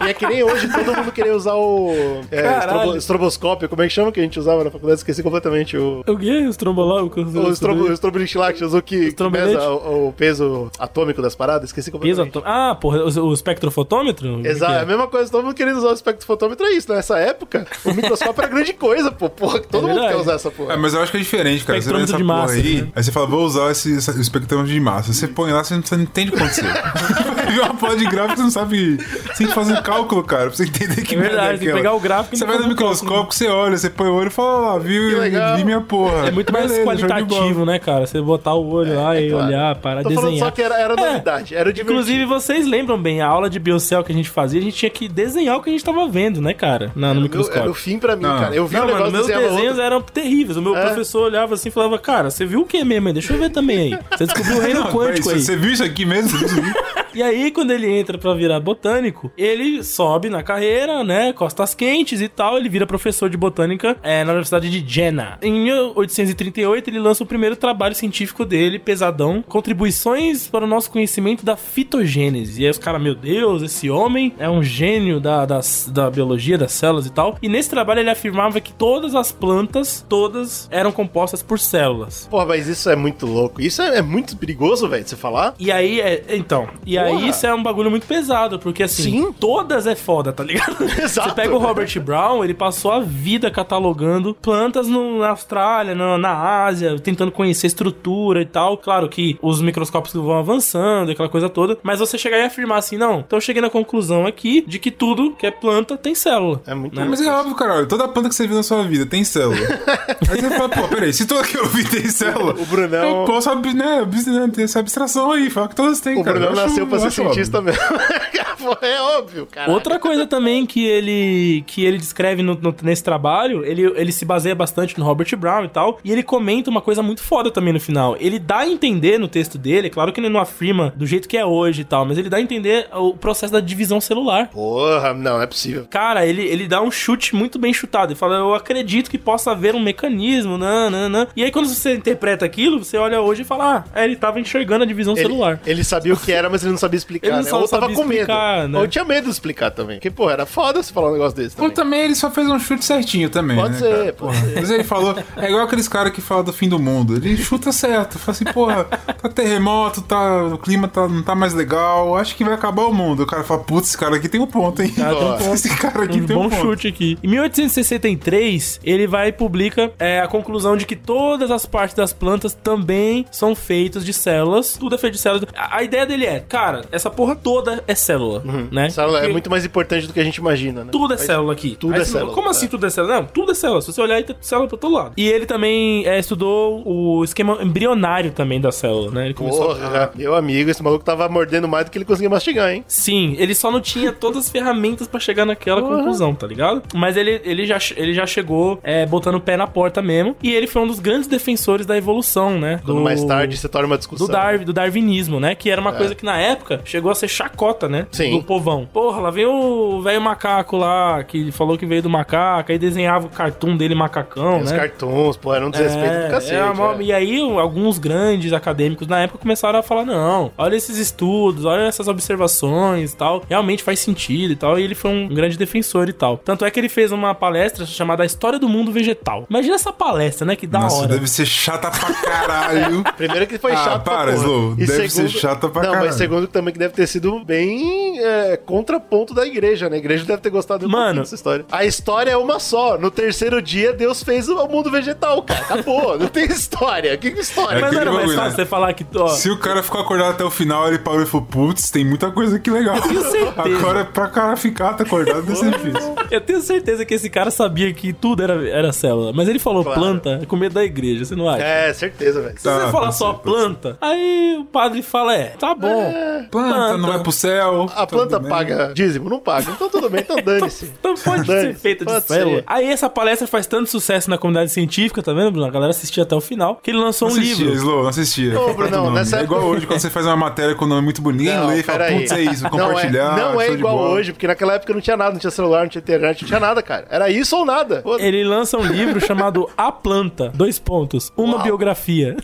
E 0.00 0.10
é 0.10 0.14
que 0.14 0.26
nem 0.26 0.44
hoje, 0.44 0.68
todo 0.72 0.96
mundo 0.96 1.10
queria 1.10 1.34
usar 1.34 1.54
o 1.54 1.92
é, 2.30 2.58
estrobo- 2.58 2.96
estroboscópio. 2.96 3.68
Como 3.68 3.82
é 3.82 3.88
que 3.88 3.92
chama 3.92 4.12
que 4.12 4.20
a 4.20 4.22
gente 4.22 4.38
usava 4.38 4.62
na 4.62 4.70
faculdade? 4.70 5.00
Esqueci 5.00 5.22
completamente 5.24 5.76
o. 5.76 6.04
O 6.06 6.16
quê? 6.16 6.46
Os 6.48 6.56
trombológicos? 6.56 7.34
O 7.34 7.50
estrobo, 7.50 7.82
o 7.84 8.52
que 8.54 8.64
usou 8.64 8.80
que, 8.80 9.12
que 9.12 9.30
pesa 9.30 9.68
o, 9.70 10.08
o 10.08 10.12
peso 10.12 10.70
atômico 10.78 11.20
das 11.20 11.34
paradas, 11.34 11.70
esqueci 11.70 11.90
Peso 11.90 11.98
completamente. 12.22 12.38
atô- 12.38 12.42
Ah, 12.46 12.74
porra, 12.76 12.98
o, 13.04 13.28
o 13.28 13.32
espectrofotômetro? 13.78 14.46
Exato, 14.46 14.72
que 14.72 14.78
é 14.78 14.82
a 14.82 14.86
mesma 14.86 15.06
coisa, 15.06 15.30
todo 15.30 15.44
mundo 15.44 15.54
querendo 15.54 15.78
usar 15.78 15.88
o 15.88 15.92
espectrofotômetro 15.92 16.66
é 16.66 16.70
isso. 16.72 16.92
Nessa 16.92 17.18
época, 17.18 17.66
o 17.84 17.94
microscópio 17.94 18.42
era 18.42 18.52
grande 18.52 18.72
coisa, 18.72 19.10
pô. 19.10 19.28
Porra, 19.30 19.60
todo 19.60 19.82
mundo 19.86 19.94
verdade. 20.00 20.14
quer 20.14 20.20
usar 20.20 20.34
essa 20.34 20.50
porra. 20.50 20.74
É, 20.74 20.76
mas 20.76 20.94
eu 20.94 21.02
acho 21.02 21.12
que 21.12 21.18
é 21.18 21.20
diferente, 21.20 21.64
cara. 21.64 21.80
Você 21.80 21.92
vê 21.92 22.02
essa 22.02 22.16
de 22.16 22.24
porra 22.24 22.42
massa, 22.42 22.54
aí, 22.54 22.82
né? 22.82 22.88
aí 22.94 23.02
você 23.04 23.12
fala, 23.12 23.26
vou 23.26 23.44
usar 23.44 23.70
esse, 23.70 23.96
espectrômetro 23.96 24.72
de 24.72 24.80
massa. 24.80 25.12
Você 25.12 25.28
põe 25.28 25.52
lá, 25.52 25.62
você 25.62 25.74
não, 25.74 25.82
você 25.82 25.96
não 25.96 26.02
entende 26.02 26.30
o 26.30 26.32
que 26.32 26.38
aconteceu. 26.38 26.64
Viu 27.48 27.62
uma 27.62 27.74
porra 27.74 27.96
de 27.96 28.04
gráfico, 28.06 28.36
você 28.36 28.42
não 28.42 28.50
sabe. 28.50 28.96
Você 28.96 29.38
tem 29.38 29.46
que 29.46 29.54
fazer 29.54 29.72
um 29.72 29.82
cálculo, 29.82 30.22
cara, 30.22 30.46
pra 30.48 30.56
você 30.56 30.64
entender 30.64 31.02
que 31.02 31.14
É 31.14 31.18
verdade, 31.18 31.58
tem 31.58 31.68
que 31.68 31.74
pegar 31.74 31.94
o 31.94 32.00
gráfico 32.00 32.34
e 32.34 32.38
Você 32.38 32.44
vai 32.44 32.58
no 32.58 32.68
microscópio, 32.68 33.32
você 33.32 33.48
olha, 33.48 33.76
você 33.76 33.88
põe 33.88 34.08
o 34.08 34.14
olho 34.14 34.28
e 34.28 34.30
fala, 34.30 34.74
ah, 34.74 34.78
viu, 34.78 35.20
vi 35.56 35.64
minha 35.64 35.80
porra. 35.80 36.28
É 36.28 36.30
muito 36.30 36.52
mais 36.52 36.66
Beleza, 36.70 36.96
de 36.96 37.06
qualitativo, 37.06 37.64
né, 37.64 37.78
cara? 37.78 38.06
Você 38.06 38.20
botar 38.20 38.54
o 38.54 38.68
olho 38.68 38.94
lá 38.96 39.18
e 39.18 39.30
claro. 39.30 39.46
olhar, 39.46 39.74
parar, 39.76 40.02
Tô 40.02 40.10
falando 40.10 40.24
desenhar. 40.30 40.48
só 40.48 40.50
que 40.54 40.62
era, 40.62 40.78
era 40.78 40.94
É. 40.94 40.96
novidade, 41.12 41.54
era. 41.54 41.70
Inclusive, 41.70 42.24
vocês 42.26 42.66
lembram 42.66 43.00
bem, 43.00 43.20
a 43.22 43.26
aula 43.26 43.48
de 43.48 43.58
Biocel 43.68 44.02
que 44.04 44.12
a 44.12 44.14
gente 44.14 44.28
fazia, 44.30 44.60
a 44.60 44.62
gente 44.62 44.76
tinha 44.76 44.90
que 44.90 45.08
desenhar 45.08 45.56
o 45.56 45.62
que 45.62 45.68
a 45.70 45.72
gente 45.72 45.84
tava 45.84 46.06
vendo, 46.08 46.40
né, 46.40 46.54
cara? 46.54 46.90
Na, 46.94 47.08
no 47.08 47.10
Era 47.10 47.12
o 47.12 47.14
meu- 47.14 47.22
microscópio. 47.24 47.60
Era 47.62 47.70
o 47.70 47.74
fim 47.74 47.98
pra 47.98 48.16
mim, 48.16 48.22
Não. 48.22 48.38
cara. 48.38 48.54
Eu 48.54 48.66
vi 48.66 48.76
Não, 48.76 48.84
o 48.86 48.90
mano, 48.90 49.10
meus 49.10 49.26
desenhava 49.26 49.48
desenhos 49.48 49.68
outro. 49.70 49.82
eram 49.82 50.02
terríveis. 50.02 50.56
O 50.56 50.62
meu 50.62 50.76
É. 50.76 50.86
professor 50.86 51.22
olhava 51.22 51.54
assim 51.54 51.68
e 51.68 51.72
falava, 51.72 51.98
cara, 51.98 52.30
você 52.30 52.44
viu 52.46 52.60
o 52.62 52.64
que 52.66 52.82
mesmo? 52.84 53.08
aí? 53.08 53.12
Deixa 53.14 53.32
eu 53.32 53.38
ver 53.38 53.50
também 53.50 53.78
aí. 53.94 53.98
Você 54.16 54.26
descobriu 54.26 54.56
o 54.56 54.60
reino 54.60 54.80
Não, 54.80 54.92
quântico 54.92 55.30
aí. 55.30 55.40
Você 55.40 55.56
viu 55.56 55.70
isso 55.72 55.84
aqui 55.84 56.04
mesmo? 56.04 56.38
E 57.18 57.22
aí, 57.22 57.50
quando 57.50 57.72
ele 57.72 57.90
entra 57.90 58.16
pra 58.16 58.32
virar 58.32 58.60
botânico, 58.60 59.28
ele 59.36 59.82
sobe 59.82 60.30
na 60.30 60.40
carreira, 60.40 61.02
né? 61.02 61.32
Costas 61.32 61.74
quentes 61.74 62.20
e 62.20 62.28
tal. 62.28 62.56
Ele 62.56 62.68
vira 62.68 62.86
professor 62.86 63.28
de 63.28 63.36
botânica 63.36 63.96
é, 64.04 64.22
na 64.22 64.30
Universidade 64.30 64.70
de 64.70 64.88
Jena. 64.88 65.36
Em 65.42 65.52
1838, 65.64 66.90
ele 66.90 67.00
lança 67.00 67.24
o 67.24 67.26
primeiro 67.26 67.56
trabalho 67.56 67.92
científico 67.96 68.44
dele, 68.44 68.78
pesadão, 68.78 69.42
Contribuições 69.48 70.46
para 70.46 70.64
o 70.64 70.68
nosso 70.68 70.92
conhecimento 70.92 71.44
da 71.44 71.56
fitogênese. 71.56 72.62
E 72.62 72.64
aí 72.66 72.70
os 72.70 72.78
caras, 72.78 73.02
meu 73.02 73.16
Deus, 73.16 73.62
esse 73.62 73.90
homem 73.90 74.32
é 74.38 74.48
um 74.48 74.62
gênio 74.62 75.18
da, 75.18 75.44
das- 75.44 75.90
da 75.92 76.08
biologia, 76.08 76.56
das 76.56 76.70
células 76.70 77.04
e 77.06 77.10
tal. 77.10 77.36
E 77.42 77.48
nesse 77.48 77.68
trabalho 77.68 77.98
ele 77.98 78.10
afirmava 78.10 78.60
que 78.60 78.72
todas 78.72 79.16
as 79.16 79.32
plantas, 79.32 80.06
todas, 80.08 80.68
eram 80.70 80.92
compostas 80.92 81.42
por 81.42 81.58
células. 81.58 82.28
Porra, 82.30 82.46
mas 82.46 82.68
isso 82.68 82.88
é 82.88 82.94
muito 82.94 83.26
louco. 83.26 83.60
Isso 83.60 83.82
é, 83.82 83.98
é 83.98 84.02
muito 84.02 84.36
perigoso, 84.36 84.88
velho, 84.88 85.02
de 85.02 85.10
você 85.10 85.16
falar. 85.16 85.54
E 85.58 85.72
aí, 85.72 86.00
é, 86.00 86.22
então, 86.30 86.68
e 86.86 86.96
aí 86.96 87.07
Porra. 87.10 87.26
isso 87.28 87.46
é 87.46 87.54
um 87.54 87.62
bagulho 87.62 87.90
muito 87.90 88.06
pesado, 88.06 88.58
porque 88.58 88.82
assim, 88.82 89.02
Sim. 89.26 89.32
todas 89.32 89.86
é 89.86 89.94
foda, 89.94 90.32
tá 90.32 90.42
ligado? 90.44 90.76
Exato. 91.00 91.28
Você 91.30 91.34
pega 91.34 91.54
o 91.54 91.58
Robert 91.58 92.00
Brown, 92.00 92.42
ele 92.44 92.54
passou 92.54 92.92
a 92.92 93.00
vida 93.00 93.50
catalogando 93.50 94.34
plantas 94.34 94.88
no- 94.88 95.18
na 95.18 95.30
Austrália, 95.30 95.94
na, 95.94 96.16
na 96.18 96.64
Ásia, 96.64 96.98
tentando 96.98 97.30
conhecer 97.32 97.66
estrutura 97.66 98.40
e 98.42 98.46
tal. 98.46 98.76
Claro 98.76 99.08
que 99.08 99.38
os 99.42 99.60
microscópios 99.60 100.14
vão 100.14 100.38
avançando, 100.38 101.10
aquela 101.12 101.28
coisa 101.28 101.48
toda, 101.48 101.78
mas 101.82 101.98
você 102.00 102.16
chegar 102.18 102.38
e 102.38 102.42
afirmar 102.44 102.78
assim, 102.78 102.96
não, 102.96 103.20
então 103.20 103.36
eu 103.36 103.40
cheguei 103.40 103.62
na 103.62 103.70
conclusão 103.70 104.26
aqui 104.26 104.64
de 104.66 104.78
que 104.78 104.90
tudo 104.90 105.32
que 105.32 105.46
é 105.46 105.50
planta 105.50 105.96
tem 105.96 106.14
célula. 106.14 106.60
É 106.66 106.74
muito 106.74 106.94
Né? 106.94 107.06
Mas 107.08 107.20
é 107.20 107.30
óbvio, 107.32 107.54
caralho. 107.54 107.86
Toda 107.86 108.08
planta 108.08 108.28
que 108.28 108.34
você 108.34 108.46
viu 108.46 108.56
na 108.56 108.62
sua 108.62 108.82
vida 108.82 109.06
tem 109.06 109.24
célula. 109.24 109.56
aí 110.30 110.40
você 110.40 110.50
fala, 110.50 110.68
pô, 110.68 110.88
peraí, 110.88 111.12
se 111.12 111.26
toda 111.26 111.42
que 111.44 111.56
eu 111.56 111.66
vi 111.66 111.84
tem 111.84 112.06
célula, 112.08 112.54
O 112.58 112.66
Brunão- 112.66 113.20
eu 113.20 113.24
posso 113.24 113.48
né, 113.58 114.04
né, 114.04 114.48
ter 114.52 114.62
essa 114.62 114.80
abstração 114.80 115.30
aí, 115.32 115.50
falar 115.50 115.68
que 115.68 115.76
todas 115.76 116.00
têm, 116.00 116.20
O 116.20 116.24
cara. 116.24 116.38
Brunão 116.38 116.54
Eu 116.54 116.58
acho- 116.60 116.68
nasceu 116.68 116.86
pra 116.88 116.98
ser 116.98 117.06
óbvio. 117.06 117.24
cientista 117.34 117.60
mesmo. 117.60 117.80
Porra, 118.58 118.78
é 118.88 119.00
óbvio, 119.00 119.46
cara. 119.46 119.70
Outra 119.70 120.00
coisa 120.00 120.26
também 120.26 120.66
que 120.66 120.84
ele 120.84 121.62
que 121.66 121.84
ele 121.84 121.96
descreve 121.96 122.42
no- 122.42 122.58
no- 122.60 122.74
nesse 122.82 123.04
trabalho, 123.04 123.64
ele, 123.64 123.82
ele 123.94 124.10
se 124.10 124.24
baseia 124.24 124.54
bastante 124.54 124.98
no 124.98 125.04
Robert 125.04 125.28
Brown 125.36 125.64
e 125.64 125.68
tal, 125.68 126.00
e 126.02 126.10
ele 126.10 126.24
comenta 126.24 126.68
uma 126.68 126.80
coisa 126.80 127.00
muito 127.00 127.22
foda 127.22 127.52
também 127.52 127.72
no 127.72 127.78
final. 127.80 128.16
Ele 128.18 128.38
dá 128.38 128.58
a 128.58 128.66
entender 128.68 129.16
no 129.16 129.28
texto 129.28 129.56
dele, 129.56 129.86
é 129.86 129.90
claro 129.90 130.12
que 130.12 130.18
ele 130.18 130.28
não 130.28 130.40
afirma 130.40 130.92
do 130.96 131.06
jeito 131.06 131.28
que 131.28 131.36
é 131.36 131.44
hoje 131.44 131.82
e 131.82 131.84
tal, 131.84 132.04
mas 132.04 132.18
ele 132.18 132.28
dá 132.28 132.38
a 132.38 132.40
entender 132.40 132.88
o 132.92 133.14
processo 133.16 133.52
da 133.52 133.60
divisão 133.60 134.00
celular. 134.00 134.48
Porra, 134.48 135.14
não, 135.14 135.40
é 135.40 135.46
possível. 135.46 135.86
Cara, 135.88 136.26
ele, 136.26 136.42
ele 136.42 136.66
dá 136.66 136.82
um 136.82 136.90
chute 136.90 137.36
muito 137.36 137.58
bem 137.60 137.72
chutado. 137.72 138.10
Ele 138.12 138.18
fala, 138.18 138.36
eu 138.38 138.54
acredito 138.54 139.08
que 139.08 139.18
possa 139.18 139.52
haver 139.52 139.74
um 139.76 139.80
mecanismo, 139.80 140.58
nananã. 140.58 141.28
E 141.36 141.44
aí, 141.44 141.50
quando 141.52 141.68
você 141.68 141.94
interpreta 141.94 142.44
aquilo, 142.44 142.82
você 142.84 142.96
olha 142.96 143.20
hoje 143.20 143.42
e 143.42 143.44
fala, 143.44 143.84
ah, 143.94 144.00
é, 144.00 144.04
ele 144.04 144.16
tava 144.16 144.40
enxergando 144.40 144.82
a 144.82 144.86
divisão 144.86 145.14
Ele, 145.14 145.22
celular. 145.22 145.60
ele 145.64 145.84
sabia 145.84 146.12
o 146.12 146.16
que 146.16 146.32
era, 146.32 146.50
mas 146.50 146.62
ele 146.62 146.72
não 146.72 146.77
sabia 146.78 146.98
explicar, 146.98 147.26
Ele 147.28 147.36
não 147.36 147.42
né? 147.44 147.50
só 147.50 147.60
Ou 147.60 147.68
tava 147.68 147.82
sabia 147.82 147.96
com 147.96 148.04
medo. 148.04 148.20
explicar, 148.20 148.68
né? 148.68 148.78
Ou 148.78 148.88
tinha 148.88 149.04
medo 149.04 149.24
de 149.24 149.30
explicar 149.30 149.70
também. 149.70 149.96
Porque, 149.96 150.10
pô, 150.10 150.30
era 150.30 150.46
foda 150.46 150.82
você 150.82 150.92
falar 150.92 151.10
um 151.10 151.12
negócio 151.12 151.36
desse 151.36 151.54
Ou 151.60 151.68
também. 151.70 151.74
também 151.74 152.00
ele 152.02 152.14
só 152.14 152.30
fez 152.30 152.48
um 152.48 152.58
chute 152.58 152.84
certinho 152.84 153.28
também, 153.30 153.56
Pode 153.56 153.72
né, 153.74 153.78
ser, 153.78 153.90
cara? 153.90 154.12
pode 154.12 154.16
Porra. 154.38 154.52
Mas 154.54 154.70
ele 154.70 154.84
falou, 154.84 155.16
é 155.36 155.48
igual 155.48 155.64
aqueles 155.64 155.88
caras 155.88 156.12
que 156.12 156.20
falam 156.20 156.44
do 156.44 156.52
fim 156.52 156.68
do 156.68 156.78
mundo. 156.78 157.16
Ele 157.16 157.36
chuta 157.36 157.72
certo. 157.72 158.18
Fala 158.18 158.32
assim, 158.32 158.44
porra, 158.44 158.84
tá 158.84 159.28
terremoto, 159.28 160.02
tá, 160.02 160.44
o 160.44 160.58
clima 160.58 160.88
tá, 160.88 161.08
não 161.08 161.22
tá 161.22 161.34
mais 161.34 161.54
legal, 161.54 162.16
acho 162.16 162.36
que 162.36 162.44
vai 162.44 162.54
acabar 162.54 162.82
o 162.84 162.92
mundo. 162.94 163.22
O 163.22 163.26
cara 163.26 163.42
fala, 163.44 163.60
putz, 163.62 163.88
esse 163.88 163.98
cara 163.98 164.16
aqui 164.16 164.28
tem 164.28 164.40
um 164.40 164.46
ponto, 164.46 164.82
hein? 164.82 164.90
Cara, 164.90 165.14
tem 165.16 165.24
um 165.26 165.36
ponto. 165.38 165.54
Esse 165.54 165.76
cara 165.76 166.04
aqui 166.04 166.20
Um 166.20 166.26
tem 166.26 166.36
bom 166.36 166.46
um 166.46 166.50
ponto. 166.50 166.62
chute 166.62 166.88
aqui. 166.88 167.18
Em 167.22 167.28
1863, 167.28 168.80
ele 168.84 169.06
vai 169.06 169.28
e 169.28 169.32
publica 169.32 169.90
é, 169.98 170.20
a 170.20 170.28
conclusão 170.28 170.76
de 170.76 170.86
que 170.86 170.96
todas 170.96 171.50
as 171.50 171.64
partes 171.66 171.94
das 171.96 172.12
plantas 172.12 172.54
também 172.54 173.24
são 173.30 173.54
feitas 173.54 174.04
de 174.04 174.12
células. 174.12 174.74
Tudo 174.78 174.94
é 174.94 174.98
feito 174.98 175.14
de 175.14 175.20
células. 175.20 175.44
A, 175.56 175.78
a 175.78 175.82
ideia 175.82 176.06
dele 176.06 176.26
é, 176.26 176.40
cara, 176.40 176.67
essa 176.92 177.10
porra 177.10 177.34
toda 177.36 177.82
é 177.86 177.94
célula, 177.94 178.42
né? 178.70 178.88
Célula 178.90 179.18
é 179.18 179.20
Porque 179.22 179.32
muito 179.32 179.50
mais 179.50 179.64
importante 179.64 180.06
do 180.06 180.12
que 180.12 180.20
a 180.20 180.24
gente 180.24 180.36
imagina, 180.36 180.84
né? 180.84 180.90
Tudo 180.92 181.14
é 181.14 181.16
Mas- 181.16 181.26
célula 181.26 181.52
aqui. 181.52 181.76
Tudo 181.78 181.94
Aí 181.94 182.00
é 182.00 182.04
fala, 182.04 182.18
célula, 182.18 182.34
Como 182.34 182.46
é. 182.48 182.50
assim 182.50 182.66
tudo 182.68 182.86
é 182.86 182.90
célula? 182.90 183.14
Não, 183.16 183.24
tudo 183.26 183.52
é 183.52 183.54
célula. 183.54 183.80
Se 183.82 183.92
você 183.92 184.00
olhar, 184.00 184.22
tem 184.22 184.36
célula 184.40 184.68
pra 184.68 184.78
todo 184.78 184.92
lado. 184.94 185.12
E 185.16 185.28
ele 185.28 185.46
também 185.46 186.06
é, 186.06 186.18
estudou 186.18 186.82
o 186.86 187.24
esquema 187.24 187.58
embrionário 187.62 188.30
também 188.30 188.60
da 188.60 188.70
célula, 188.72 189.10
né? 189.10 189.24
Ele 189.26 189.34
começou 189.34 189.72
a- 189.72 189.74
Porra, 189.74 190.10
meu 190.14 190.34
amigo, 190.34 190.70
esse 190.70 190.82
maluco 190.82 191.04
tava 191.04 191.28
mordendo 191.28 191.68
mais 191.68 191.84
do 191.86 191.90
que 191.90 191.98
ele 191.98 192.04
conseguia 192.04 192.30
mastigar, 192.30 192.70
hein? 192.72 192.84
Sim, 192.86 193.34
ele 193.38 193.54
só 193.54 193.70
não 193.70 193.80
tinha 193.80 194.12
todas 194.12 194.44
as 194.46 194.50
ferramentas 194.50 195.06
pra 195.06 195.20
chegar 195.20 195.44
naquela 195.44 195.80
conclusão, 195.82 196.34
tá 196.34 196.46
ligado? 196.46 196.82
Mas 196.94 197.16
ele, 197.16 197.40
ele, 197.44 197.66
já, 197.66 197.78
ele 197.96 198.12
já 198.14 198.26
chegou 198.26 198.78
é, 198.82 199.06
botando 199.06 199.36
o 199.36 199.40
pé 199.40 199.56
na 199.56 199.66
porta 199.66 200.02
mesmo. 200.02 200.36
E 200.42 200.52
ele 200.52 200.66
foi 200.66 200.82
um 200.82 200.86
dos 200.86 200.98
grandes 200.98 201.28
defensores 201.28 201.86
da 201.86 201.96
evolução, 201.96 202.58
né? 202.58 202.80
Quando 202.84 203.00
mais 203.00 203.24
tarde 203.24 203.56
você 203.56 203.68
torna 203.68 203.86
uma 203.86 203.98
discussão. 203.98 204.26
do, 204.26 204.32
Darwin, 204.32 204.64
do 204.64 204.72
darwinismo, 204.72 205.38
né? 205.40 205.54
Que 205.54 205.70
era 205.70 205.80
uma 205.80 205.92
coisa 205.92 206.14
que 206.14 206.24
na 206.24 206.38
época 206.38 206.57
chegou 206.84 207.10
a 207.10 207.14
ser 207.14 207.28
chacota, 207.28 207.88
né? 207.88 208.06
É. 208.12 208.16
Sim. 208.16 208.38
Do 208.38 208.42
povão. 208.44 208.88
Porra, 208.92 209.20
lá 209.20 209.30
vem 209.30 209.46
o 209.46 210.00
velho 210.02 210.20
macaco 210.20 210.76
lá, 210.76 211.22
que 211.24 211.50
falou 211.52 211.76
que 211.78 211.86
veio 211.86 212.02
do 212.02 212.10
macaco, 212.10 212.72
aí 212.72 212.78
desenhava 212.78 213.26
o 213.26 213.30
cartoon 213.30 213.76
dele 213.76 213.94
macacão, 213.94 214.60
Os 214.60 214.70
né? 214.70 214.78
cartoons, 214.78 215.36
pô, 215.36 215.54
era 215.54 215.66
um 215.66 215.70
desrespeito 215.70 216.24
do 216.26 216.30
cacete. 216.30 216.54
é 216.54 216.72
mó- 216.72 216.92
é. 216.94 217.02
E 217.02 217.12
aí, 217.12 217.40
alguns 217.58 217.98
grandes 217.98 218.52
acadêmicos 218.52 219.06
na 219.06 219.20
época 219.20 219.38
começaram 219.38 219.78
a 219.78 219.82
falar: 219.82 220.04
não, 220.04 220.50
olha 220.56 220.76
esses 220.76 220.98
estudos, 220.98 221.64
olha 221.64 221.82
essas 221.82 222.08
observações 222.08 223.12
e 223.12 223.16
tal, 223.16 223.42
realmente 223.48 223.82
faz 223.82 224.00
sentido 224.00 224.52
e 224.52 224.56
tal. 224.56 224.78
E 224.78 224.82
ele 224.82 224.94
foi 224.94 225.10
um 225.10 225.28
grande 225.28 225.56
defensor 225.56 226.08
e 226.08 226.12
tal. 226.12 226.38
Tanto 226.38 226.64
é 226.64 226.70
que 226.70 226.78
ele 226.80 226.88
fez 226.88 227.12
uma 227.12 227.34
palestra 227.34 227.84
chamada 227.86 228.24
História 228.24 228.58
do 228.58 228.68
Mundo 228.68 228.90
Vegetal. 228.92 229.46
Imagina 229.48 229.74
essa 229.74 229.92
palestra, 229.92 230.46
né? 230.46 230.56
Que 230.56 230.66
da 230.66 230.80
Nossa, 230.80 230.98
hora. 231.02 231.08
deve 231.08 231.26
ser 231.28 231.46
chata 231.46 231.90
pra 231.90 232.12
caralho. 232.14 233.04
Primeiro 233.16 233.46
que 233.46 233.58
foi 233.58 233.72
Ah, 233.72 233.76
chato 233.76 234.04
pra 234.04 234.14
para. 234.18 234.32
Slow. 234.32 234.74
Deve 234.74 235.08
ser 235.08 235.28
chata 235.28 235.68
pra 235.68 235.82
Não, 235.82 235.90
caralho. 235.90 236.06
mas 236.06 236.14
segundo 236.16 236.47
também 236.52 236.72
que 236.72 236.78
deve 236.78 236.94
ter 236.94 237.06
sido 237.06 237.44
bem 237.44 238.18
é, 238.20 238.56
contraponto 238.56 239.34
da 239.34 239.46
igreja, 239.46 239.88
né? 239.88 239.96
A 239.96 239.98
igreja 239.98 240.24
deve 240.24 240.40
ter 240.42 240.50
gostado 240.50 240.86
um 240.86 240.88
Mano. 240.88 241.20
dessa 241.20 241.34
história. 241.34 241.64
A 241.70 241.84
história 241.84 242.30
é 242.30 242.36
uma 242.36 242.58
só. 242.58 242.98
No 242.98 243.10
terceiro 243.10 243.60
dia, 243.62 243.92
Deus 243.92 244.22
fez 244.22 244.48
o 244.48 244.66
mundo 244.68 244.90
vegetal, 244.90 245.42
cara. 245.42 245.60
Acabou. 245.60 246.18
não 246.18 246.28
tem 246.28 246.44
história. 246.46 247.16
Que 247.16 247.28
história? 247.28 247.78
É 247.78 247.80
Mas 247.80 247.92
era 247.96 248.12
mais 248.12 248.34
fácil 248.34 248.50
né? 248.50 248.56
você 248.56 248.66
falar 248.66 248.92
que. 248.92 249.06
Ó, 249.16 249.28
Se 249.28 249.50
o 249.50 249.58
cara 249.58 249.82
ficou 249.82 250.00
acordado 250.00 250.30
até 250.32 250.44
o 250.44 250.50
final, 250.50 250.88
ele 250.88 250.98
parou 250.98 251.22
e 251.22 251.26
falou, 251.26 251.46
putz, 251.46 251.90
tem 251.90 252.04
muita 252.04 252.30
coisa 252.30 252.56
aqui 252.56 252.70
legal. 252.70 253.00
tenho 253.00 253.20
certeza. 253.22 253.54
Agora, 253.56 254.04
pra 254.04 254.28
cara 254.28 254.56
ficar 254.56 254.94
tá 254.94 255.04
acordado, 255.04 255.42
deve 255.42 255.56
ser 255.56 255.70
difícil. 255.70 256.14
eu 256.30 256.40
tenho 256.40 256.60
certeza 256.60 257.04
que 257.04 257.14
esse 257.14 257.28
cara 257.30 257.50
sabia 257.50 257.92
que 257.92 258.12
tudo 258.12 258.42
era, 258.42 258.68
era 258.68 258.92
célula. 258.92 259.32
Mas 259.32 259.48
ele 259.48 259.58
falou 259.58 259.84
Claro. 259.84 260.00
planta 260.00 260.40
com 260.46 260.56
medo 260.56 260.74
da 260.74 260.84
igreja, 260.84 261.24
você 261.24 261.34
não 261.36 261.48
acha? 261.48 261.62
É, 261.64 261.92
certeza, 261.92 262.40
velho. 262.40 262.56
Se 262.56 262.64
Tá, 262.64 262.86
você 262.86 262.92
falar 262.92 263.12
só 263.12 263.32
planta, 263.34 263.96
aí 264.00 264.56
o 264.60 264.64
padre 264.64 265.02
fala: 265.02 265.34
é, 265.34 265.48
tá 265.58 265.74
bom. 265.74 266.37
Planta, 266.44 266.96
não 266.98 267.08
vai 267.08 267.22
pro 267.22 267.32
céu. 267.32 267.90
A 267.94 268.06
planta 268.06 268.38
bem. 268.38 268.48
paga 268.48 268.92
dízimo? 268.94 269.28
Não 269.28 269.40
paga. 269.40 269.70
Então 269.72 269.88
tudo 269.88 270.08
bem, 270.10 270.20
então 270.20 270.36
dane-se. 270.42 270.92
Então 270.98 271.14
pode 271.14 271.46
ser 271.46 271.52
Dane-se, 271.62 271.80
feita 271.80 272.04
de 272.04 272.20
célula. 272.26 272.56
ser. 272.58 272.64
Aí 272.66 272.86
essa 272.90 273.08
palestra 273.10 273.46
faz 273.46 273.66
tanto 273.66 273.88
sucesso 273.90 274.30
na 274.30 274.38
comunidade 274.38 274.70
científica, 274.72 275.22
tá 275.22 275.32
vendo, 275.32 275.50
Bruno? 275.50 275.66
A 275.66 275.70
galera 275.70 275.90
assistia 275.90 276.22
até 276.22 276.34
o 276.34 276.40
final, 276.40 276.76
que 276.82 276.90
ele 276.90 276.98
lançou 276.98 277.28
Não 277.28 277.36
um 277.36 277.38
assistia, 277.40 277.64
livro. 277.64 277.74
Slow, 277.80 278.02
não 278.02 278.08
assistia. 278.08 278.58
Ô, 278.58 278.68
Fica 278.68 278.74
Brunão, 278.74 278.88
quieto 278.90 279.00
o 279.00 279.04
nome. 279.04 279.18
nessa 279.18 279.40
É 279.40 279.42
igual 279.42 279.62
hoje, 279.64 279.86
quando 279.86 280.00
você 280.00 280.10
faz 280.10 280.26
uma 280.26 280.36
matéria 280.36 280.74
com 280.74 280.84
um 280.84 280.88
nome 280.88 281.02
muito 281.02 281.20
bonito, 281.22 281.52
Não, 281.54 281.66
lê 281.68 281.80
e 281.80 281.82
fala, 281.82 282.06
putz, 282.06 282.32
é 282.32 282.40
isso, 282.42 282.62
Não 282.64 282.70
compartilhar. 282.70 283.38
é, 283.38 283.40
não 283.42 283.60
é 283.60 283.66
show 283.66 283.74
de 283.74 283.80
igual 283.80 283.98
hoje, 283.98 284.32
porque 284.32 284.46
naquela 284.46 284.74
época 284.74 284.92
não 284.94 285.00
tinha 285.00 285.16
nada, 285.16 285.32
não 285.32 285.38
tinha 285.38 285.50
celular, 285.50 285.82
não 285.82 285.88
tinha 285.88 286.00
internet, 286.00 286.42
não 286.42 286.48
tinha 286.48 286.60
nada, 286.60 286.82
cara. 286.82 287.06
Era 287.10 287.30
isso 287.30 287.56
ou 287.56 287.64
nada. 287.64 288.00
Pô, 288.02 288.18
Ele 288.18 288.44
lança 288.44 288.76
um 288.78 288.84
livro 288.86 289.20
chamado 289.20 289.68
A 289.76 289.90
Planta, 289.92 290.50
dois 290.54 290.78
pontos, 290.78 291.32
uma 291.36 291.58
biografia. 291.58 292.36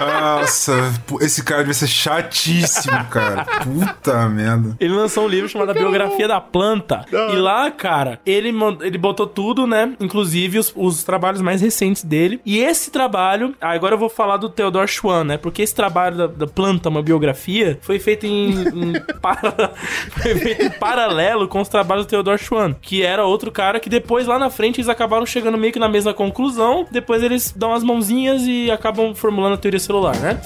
Nossa, 0.00 0.92
esse 1.20 1.42
cara 1.42 1.62
deve 1.62 1.74
ser 1.74 1.86
chatíssimo, 1.88 3.03
cara. 3.04 3.44
Puta 3.44 4.28
merda. 4.28 4.76
Ele 4.80 4.92
lançou 4.94 5.24
um 5.24 5.28
livro 5.28 5.48
chamado 5.48 5.70
A 5.70 5.74
Biografia 5.74 6.26
da 6.28 6.40
Planta. 6.40 7.04
E 7.12 7.36
lá, 7.36 7.70
cara, 7.70 8.20
ele, 8.24 8.52
ele 8.82 8.98
botou 8.98 9.26
tudo, 9.26 9.66
né? 9.66 9.94
Inclusive 10.00 10.58
os, 10.58 10.72
os 10.76 11.04
trabalhos 11.04 11.40
mais 11.40 11.60
recentes 11.60 12.02
dele. 12.02 12.40
E 12.44 12.58
esse 12.58 12.90
trabalho, 12.90 13.54
ah, 13.60 13.70
agora 13.72 13.94
eu 13.94 13.98
vou 13.98 14.08
falar 14.08 14.36
do 14.36 14.48
Theodor 14.48 14.86
Schwann, 14.88 15.24
né? 15.24 15.36
Porque 15.36 15.62
esse 15.62 15.74
trabalho 15.74 16.16
da, 16.16 16.26
da 16.26 16.46
Planta, 16.46 16.88
uma 16.88 17.02
biografia, 17.02 17.78
foi 17.82 17.98
feito 17.98 18.26
em, 18.26 18.50
em 18.52 18.92
para- 19.20 19.70
foi 20.10 20.34
feito 20.36 20.62
em 20.64 20.70
paralelo 20.70 21.48
com 21.48 21.60
os 21.60 21.68
trabalhos 21.68 22.06
do 22.06 22.08
Theodor 22.10 22.38
Schwann, 22.38 22.74
que 22.80 23.02
era 23.02 23.24
outro 23.24 23.50
cara 23.50 23.78
que 23.80 23.88
depois 23.88 24.26
lá 24.26 24.38
na 24.38 24.50
frente 24.50 24.76
eles 24.80 24.88
acabaram 24.88 25.26
chegando 25.26 25.58
meio 25.58 25.72
que 25.72 25.78
na 25.78 25.88
mesma 25.88 26.12
conclusão. 26.14 26.86
Depois 26.90 27.22
eles 27.22 27.52
dão 27.56 27.72
as 27.72 27.82
mãozinhas 27.82 28.42
e 28.46 28.70
acabam 28.70 29.14
formulando 29.14 29.54
a 29.54 29.56
teoria 29.56 29.80
celular, 29.80 30.16
né? 30.16 30.40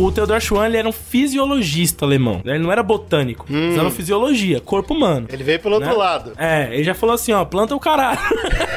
O 0.00 0.10
Theodor 0.10 0.40
Schwann 0.40 0.66
ele 0.66 0.76
era 0.78 0.88
um 0.88 0.92
fisiologista 0.92 2.04
alemão. 2.04 2.40
Ele 2.44 2.58
não 2.58 2.72
era 2.72 2.82
botânico. 2.82 3.44
Ele 3.50 3.78
era 3.78 3.90
fisiologia, 3.90 4.60
corpo 4.60 4.94
humano. 4.94 5.26
Ele 5.30 5.44
veio 5.44 5.60
pelo 5.60 5.74
outro 5.74 5.90
Né? 5.90 5.94
lado. 5.96 6.32
É, 6.38 6.68
ele 6.72 6.84
já 6.84 6.94
falou 6.94 7.14
assim, 7.14 7.32
ó, 7.32 7.44
planta 7.44 7.74
o 7.74 7.80
caralho. 7.80 8.18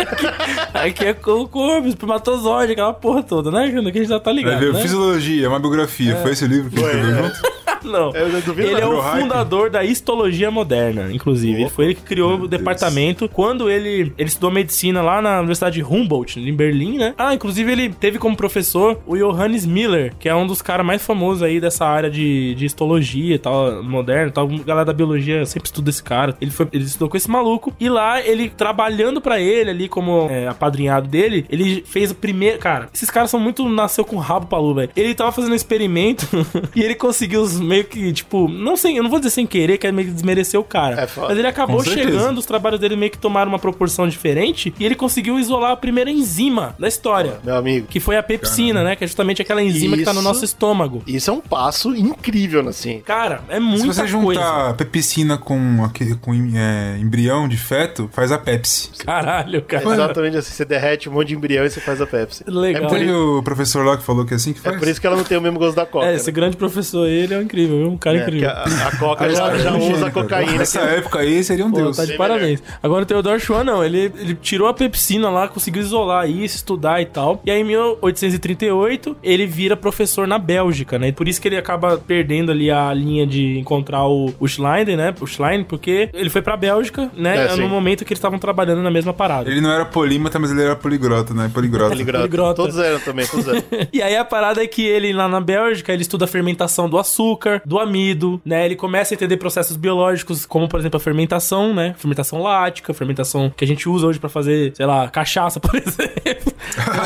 Aqui 0.74 1.06
é 1.06 1.12
o 1.26 1.48
corpo, 1.48 1.88
espermatozoide, 1.88 2.74
aquela 2.74 2.94
porra 2.94 3.24
toda, 3.24 3.50
né? 3.52 3.72
Que 3.72 3.78
a 3.78 3.82
gente 3.84 4.06
já 4.06 4.20
tá 4.20 4.32
Vai 4.32 4.44
ligado, 4.44 4.60
ver, 4.60 4.74
né? 4.74 4.82
Fisiologia, 4.82 5.48
uma 5.50 5.60
biografia. 5.60 6.16
Foi 6.18 6.32
esse 6.32 6.44
o 6.44 6.48
livro 6.48 6.70
que 6.70 6.80
ele 6.80 6.86
escreveu 6.88 7.24
junto? 7.24 7.62
Não. 7.94 8.12
Duvido 8.46 8.68
Ele 8.68 8.82
é 8.82 8.88
o 8.88 9.02
fundador 9.02 9.70
da 9.70 9.84
histologia 9.84 10.50
moderna, 10.50 11.12
inclusive. 11.12 11.62
Ele 11.62 11.70
foi 11.70 11.86
ele 11.86 11.96
que 11.96 12.02
criou 12.02 12.42
o 12.42 12.48
departamento. 12.48 13.30
Quando 13.30 13.70
ele, 13.70 14.14
ele 14.18 14.28
estudou 14.28 14.52
medicina 14.52 15.02
lá 15.02 15.22
na 15.22 15.40
Universidade 15.40 15.76
de 15.76 15.84
Humboldt, 15.84 16.40
em 16.40 16.54
Berlim, 16.54 16.98
né? 16.98 17.14
Ah, 17.18 17.34
inclusive 17.34 17.72
ele 17.72 17.90
teve 17.90 18.18
como 18.18 18.36
professor 18.36 19.00
o 19.06 19.16
Johannes 19.16 19.66
Miller, 19.66 20.14
que 20.20 20.28
é 20.28 20.36
um 20.36 20.48
dos 20.48 20.62
caras 20.62 20.86
mais 20.86 21.06
famosos 21.06 21.44
aí 21.44 21.60
dessa 21.60 21.86
área 21.86 22.10
de, 22.10 22.56
de 22.56 22.66
histologia 22.66 23.36
e 23.36 23.40
tal, 23.40 23.84
moderna 23.84 24.32
tal. 24.32 24.50
A 24.50 24.64
galera 24.64 24.86
da 24.86 24.94
biologia 24.94 25.46
sempre 25.46 25.68
estuda 25.68 25.90
esse 25.90 26.04
cara. 26.04 26.36
Ele, 26.42 26.52
foi, 26.52 26.68
ele 26.72 26.84
estudou 26.84 27.10
com 27.10 27.18
esse 27.18 27.30
maluco. 27.30 27.74
E 27.80 27.90
lá, 27.90 28.22
ele 28.22 28.50
trabalhando 28.50 29.22
pra 29.22 29.40
ele 29.40 29.70
ali 29.70 29.90
como 29.90 30.28
é, 30.30 30.48
apadrinhado 30.48 31.08
dele, 31.08 31.46
ele 31.50 31.84
fez 31.86 32.12
o 32.12 32.16
primeiro. 32.16 32.60
Cara, 32.60 32.90
esses 32.94 33.10
caras 33.10 33.30
são 33.30 33.40
muito. 33.40 33.68
Nasceu 33.68 34.04
com 34.06 34.18
rabo 34.18 34.48
pra 34.48 34.60
lua, 34.60 34.74
velho. 34.76 34.92
Ele 34.96 35.14
tava 35.14 35.32
fazendo 35.32 35.54
um 35.54 35.56
experimento 35.56 36.28
e 36.76 36.82
ele 36.82 36.96
conseguiu 36.96 37.42
os 37.42 37.60
meio 37.74 37.86
que, 37.86 38.12
tipo, 38.14 38.48
não 38.48 38.76
sei, 38.76 38.98
eu 38.98 39.04
não 39.04 39.10
vou 39.10 39.20
dizer 39.20 39.32
sem 39.32 39.48
querer, 39.48 39.78
que 39.78 39.88
é 39.88 39.92
meio 39.92 40.08
que 40.08 40.14
desmerecer 40.14 40.60
o 40.60 40.64
cara. 40.64 41.02
É 41.02 41.08
foda. 41.08 41.30
mas 41.30 41.38
ele 41.38 41.48
acabou 41.48 41.78
Com 41.78 41.84
certeza. 41.84 42.12
chegando, 42.12 42.38
os 42.38 42.46
trabalhos 42.46 42.80
dele 42.80 42.96
meio 42.96 43.12
que 43.12 43.18
tomaram 43.18 43.50
uma 43.50 43.60
proporção 43.60 44.08
diferente 44.08 44.74
e 44.80 44.86
ele 44.86 44.96
conseguiu 44.96 45.40
isolar 45.40 45.72
a 45.72 45.78
primeira 45.78 46.10
enzima 46.12 46.76
da 46.78 46.88
história. 46.88 47.40
Meu 47.44 47.56
amigo. 47.56 47.88
Que 47.88 48.00
foi 48.00 48.18
a 48.18 48.24
pepsina, 48.24 48.84
né? 48.84 48.96
Que 48.96 49.04
é 49.04 49.08
justamente 49.08 49.42
aquela 49.42 49.62
enzima 49.64 49.98
que 49.98 50.04
tá 50.04 50.14
no 50.14 50.20
Isso. 50.20 50.28
nosso 50.28 50.46
estômago. 50.46 51.02
Isso 51.08 51.30
é 51.30 51.34
um 51.34 51.40
passo 51.42 51.96
incrível 51.96 52.64
ciência. 52.74 53.04
Cara, 53.04 53.42
é 53.50 53.56
Se 53.56 53.60
muita 53.62 53.94
você 53.94 54.08
juntar 54.08 54.24
coisa. 54.24 54.74
pepsina 54.74 55.38
com, 55.38 55.84
aquele, 55.84 56.16
com 56.16 56.34
é, 56.34 56.98
embrião 57.00 57.48
de 57.48 57.58
feto, 57.58 58.10
faz 58.12 58.32
a 58.32 58.38
Pepsi. 58.38 58.90
Caralho, 59.06 59.58
É 59.60 59.62
cara. 59.62 59.94
exatamente 59.94 60.38
assim. 60.38 60.52
Você 60.54 60.66
derrete 60.66 61.10
um 61.10 61.14
monte 61.14 61.30
de 61.30 61.36
embrião 61.36 61.66
e 61.66 61.70
você 61.70 61.80
faz 61.80 62.02
a 62.02 62.06
Pepsi. 62.06 62.44
Legal. 62.48 62.84
É 62.84 62.88
por, 62.88 63.16
o 63.40 63.44
professor 63.44 63.86
lá 63.86 63.98
que 63.98 64.04
falou 64.04 64.26
que 64.26 64.34
é 64.34 64.38
assim 64.38 64.54
que 64.54 64.60
é 64.60 64.64
faz? 64.64 64.78
por 64.78 64.88
isso 64.88 65.00
que 65.00 65.08
ela 65.08 65.16
não 65.16 65.24
tem 65.24 65.38
o 65.38 65.42
mesmo 65.42 65.60
gosto 65.60 65.76
da 65.76 65.86
Coca. 65.86 66.06
É, 66.06 66.10
né? 66.10 66.16
esse 66.16 66.32
grande 66.32 66.58
professor, 66.58 67.08
ele 67.08 67.34
é 67.34 67.42
incrível, 67.42 67.62
viu? 67.66 67.89
Um 67.89 67.97
cara 67.97 68.18
É, 68.18 68.22
incrível. 68.24 68.49
a, 68.49 68.64
a 68.64 68.97
Coca 68.97 69.30
já, 69.34 69.57
já 69.57 69.76
usa 69.76 70.11
cocaína. 70.11 70.57
Nessa 70.59 70.82
época 70.82 71.20
aí 71.20 71.43
seria 71.43 71.66
um 71.66 71.72
Pô, 71.72 71.78
deus. 71.78 71.97
tá 71.97 72.05
de 72.05 72.16
parabéns. 72.18 72.61
Agora 72.82 73.03
o 73.03 73.05
Theodore 73.05 73.39
Schwann, 73.39 73.64
não. 73.64 73.84
Ele, 73.84 74.11
ele 74.18 74.36
tirou 74.36 74.68
a 74.68 74.74
pepsina 74.74 75.30
lá, 75.30 75.47
conseguiu 75.47 75.82
isolar 75.82 76.30
isso, 76.30 76.55
estudar 76.57 77.01
e 77.01 77.05
tal. 77.05 77.41
E 77.45 77.51
aí, 77.51 77.61
em 77.61 77.64
1838, 77.64 79.18
ele 79.24 79.45
vira 79.45 79.76
professor 79.76 80.28
na 80.28 80.38
Bélgica, 80.38 80.97
né? 80.99 81.09
E 81.09 81.11
por 81.11 81.28
isso 81.28 81.41
que 81.41 81.47
ele 81.47 81.57
acaba 81.57 81.97
perdendo 81.97 82.51
ali 82.51 82.70
a 82.72 82.93
linha 82.93 83.26
de 83.26 83.57
encontrar 83.59 84.05
o, 84.07 84.34
o 84.39 84.47
Schleiden, 84.47 84.97
né? 84.97 85.14
O 85.20 85.26
Schlein, 85.28 85.64
porque 85.64 86.09
ele 86.14 86.30
foi 86.30 86.41
pra 86.41 86.55
Bélgica, 86.57 87.09
né? 87.16 87.47
É, 87.53 87.55
no 87.55 87.68
momento 87.68 88.05
que 88.05 88.14
eles 88.14 88.20
estavam 88.20 88.39
trabalhando 88.39 88.82
na 88.82 88.91
mesma 88.91 89.14
parada. 89.14 89.49
Ele 89.49 89.61
não 89.61 89.72
era 89.72 89.86
polímata, 89.86 90.39
mas 90.39 90.51
ele 90.51 90.61
era 90.61 90.76
poligrota, 90.76 91.34
né? 91.34 91.49
Poligrota. 91.53 91.89
Poligrota. 91.89 92.20
Poligrota. 92.20 92.55
Todos 92.55 92.78
eram 92.78 92.99
também, 92.99 93.26
todos 93.28 93.47
eram. 93.47 93.64
E 93.93 94.01
aí 94.01 94.16
a 94.16 94.26
parada 94.26 94.64
é 94.64 94.68
que 94.68 94.84
ele 94.86 95.14
lá 95.14 95.28
na 95.28 95.39
Bélgica, 95.41 95.91
ele 95.93 96.01
estuda 96.01 96.26
a 96.26 96.28
fermentação 96.28 96.89
do 96.89 96.97
açúcar, 96.97 97.53
do 97.66 97.80
amido, 97.80 98.41
né? 98.45 98.66
Ele 98.66 98.76
começa 98.76 99.14
a 99.14 99.16
entender 99.16 99.38
processos 99.38 99.76
biológicos, 99.76 100.45
como 100.45 100.68
por 100.68 100.80
exemplo 100.80 100.97
a 100.97 100.99
fermentação, 100.99 101.74
né? 101.74 101.93
Fermentação 101.97 102.41
lática, 102.41 102.93
fermentação 102.93 103.51
que 103.56 103.64
a 103.64 103.68
gente 103.68 103.88
usa 103.88 104.08
hoje 104.08 104.20
pra 104.20 104.30
fazer, 104.30 104.74
sei 104.76 104.86
lá, 104.86 105.08
cachaça, 105.10 105.60
por 105.62 105.76
exemplo. 105.76 106.54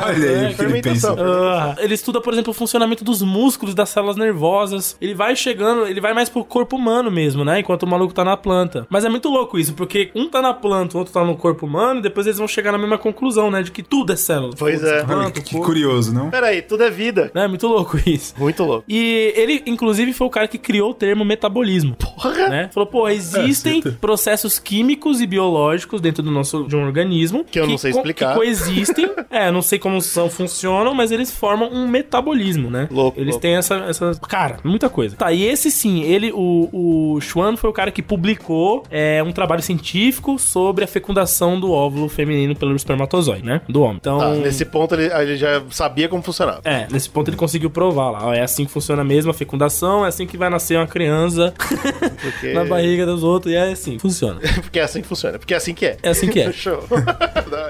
Olha 0.06 0.30
aí 0.30 0.46
pensa. 0.48 0.58
fermentação. 0.58 1.16
Ah, 1.20 1.76
ele 1.80 1.94
estuda, 1.94 2.22
por 2.22 2.34
exemplo, 2.34 2.52
o 2.52 2.54
funcionamento 2.54 3.04
dos 3.04 3.22
músculos 3.22 3.74
das 3.76 3.90
células 3.90 4.16
nervosas. 4.16 4.96
Ele 5.02 5.14
vai 5.14 5.36
chegando, 5.36 5.88
ele 5.88 6.02
vai 6.02 6.14
mais 6.14 6.30
pro 6.30 6.44
corpo 6.44 6.76
humano 6.76 7.12
mesmo, 7.12 7.44
né? 7.44 7.60
Enquanto 7.60 7.84
o 7.84 7.88
maluco 7.88 8.14
tá 8.14 8.24
na 8.24 8.38
planta. 8.38 8.88
Mas 8.90 9.06
é 9.06 9.10
muito 9.10 9.30
louco 9.30 9.58
isso, 9.58 9.74
porque 9.74 10.12
um 10.16 10.30
tá 10.30 10.42
na 10.42 10.54
planta, 10.54 10.96
o 10.96 11.00
outro 11.00 11.14
tá 11.14 11.24
no 11.24 11.36
corpo 11.36 11.66
humano, 11.66 12.00
e 12.00 12.04
depois 12.04 12.26
eles 12.26 12.38
vão 12.38 12.48
chegar 12.48 12.72
na 12.72 12.78
mesma 12.78 12.98
conclusão, 12.98 13.50
né? 13.52 13.62
De 13.62 13.72
que 13.72 13.84
tudo 13.84 14.14
é 14.14 14.16
célula. 14.16 14.54
Pois 14.58 14.84
é. 14.84 14.98
Olha 14.98 15.06
Planta, 15.06 15.42
que, 15.42 15.56
que 15.56 15.60
curioso, 15.60 16.14
não? 16.14 16.30
Peraí, 16.30 16.62
tudo 16.62 16.84
é 16.84 16.90
vida. 16.90 17.32
É 17.34 17.48
muito 17.48 17.68
louco 17.68 17.98
isso. 18.06 18.34
Muito 18.38 18.64
louco. 18.64 18.84
E 18.88 19.34
ele, 19.36 19.64
inclusive, 19.66 20.14
foi 20.14 20.28
o 20.28 20.30
cara 20.38 20.48
que 20.48 20.60
criou 20.60 20.92
o 20.92 20.94
termo 20.94 21.26
metabolismo. 21.26 21.96
Porra. 21.96 22.50
Né? 22.50 22.70
Falou, 22.72 22.88
pô, 22.88 23.10
existem 23.10 23.82
certo. 23.82 23.98
processos 24.00 24.60
químicos 24.60 25.20
e 25.20 25.26
biológicos 25.26 26.00
dentro 26.00 26.22
do 26.22 26.30
nosso 26.30 26.64
de 26.66 26.76
um 26.76 26.86
organismo 26.86 27.44
Que 27.44 27.60
eu 27.60 27.66
não 27.66 27.78
sei 27.78 27.92
explicar. 27.92 28.34
Que 28.34 28.36
coexistem. 28.36 29.10
é, 29.32 29.50
não 29.52 29.62
sei 29.64 29.80
como 29.80 30.00
são, 30.02 30.30
funcionam, 30.30 30.94
mas 30.94 31.12
eles 31.12 31.32
formam 31.32 31.70
um 31.70 31.88
metabolismo, 31.88 32.70
né? 32.70 32.88
Louco, 32.92 33.20
Eles 33.20 33.32
louco. 33.32 33.42
têm 33.42 33.56
essa, 33.56 33.76
essa. 33.90 34.12
Cara, 34.28 34.60
muita 34.64 34.90
coisa. 34.90 35.16
Tá, 35.16 35.32
e 35.32 35.44
esse 35.44 35.72
sim, 35.72 36.04
ele, 36.04 36.32
o, 36.32 37.16
o 37.16 37.22
Schwann 37.22 37.58
foi 37.58 37.70
o 37.70 37.74
cara 37.74 37.92
que 37.92 38.04
publicou 38.04 38.84
é, 38.92 39.24
um 39.24 39.32
trabalho 39.32 39.62
científico 39.64 40.38
sobre 40.38 40.84
a 40.84 40.88
fecundação 40.88 41.60
do 41.60 41.72
óvulo 41.72 42.10
feminino 42.10 42.56
pelo 42.56 42.76
espermatozoide, 42.76 43.44
né? 43.44 43.62
Do 43.68 43.82
homem. 43.82 43.98
Então. 43.98 44.20
Tá, 44.20 44.30
nesse 44.36 44.66
ponto 44.66 44.94
ele, 44.94 45.12
ele 45.12 45.36
já 45.36 45.64
sabia 45.72 46.08
como 46.08 46.22
funcionava. 46.22 46.62
É, 46.64 46.88
nesse 46.92 47.10
ponto 47.10 47.30
ele 47.30 47.38
conseguiu 47.38 47.70
provar 47.70 48.12
lá. 48.12 48.28
ó, 48.28 48.34
É 48.34 48.42
assim 48.42 48.66
que 48.66 48.72
funciona 48.72 49.04
mesmo 49.04 49.32
a 49.32 49.34
fecundação, 49.34 50.06
é 50.06 50.10
assim 50.18 50.26
que 50.28 50.38
vai 50.38 50.50
nascer 50.50 50.78
uma 50.78 50.88
criança 50.88 51.54
Porque... 52.22 52.54
na 52.54 52.66
barriga 52.66 53.06
dos 53.06 53.24
outros, 53.24 53.54
e 53.54 53.56
é 53.56 53.72
assim, 53.72 54.00
funciona. 54.00 54.40
Porque 54.62 54.80
é 54.80 54.84
assim 54.84 55.02
que 55.02 55.08
funciona. 55.08 55.38
Porque 55.38 55.54
é 55.54 55.58
assim 55.58 55.74
que 55.74 55.86
é. 55.86 55.98
É 56.02 56.10
assim 56.10 56.28
que 56.28 56.40
é. 56.40 56.52
Show. 56.58 56.84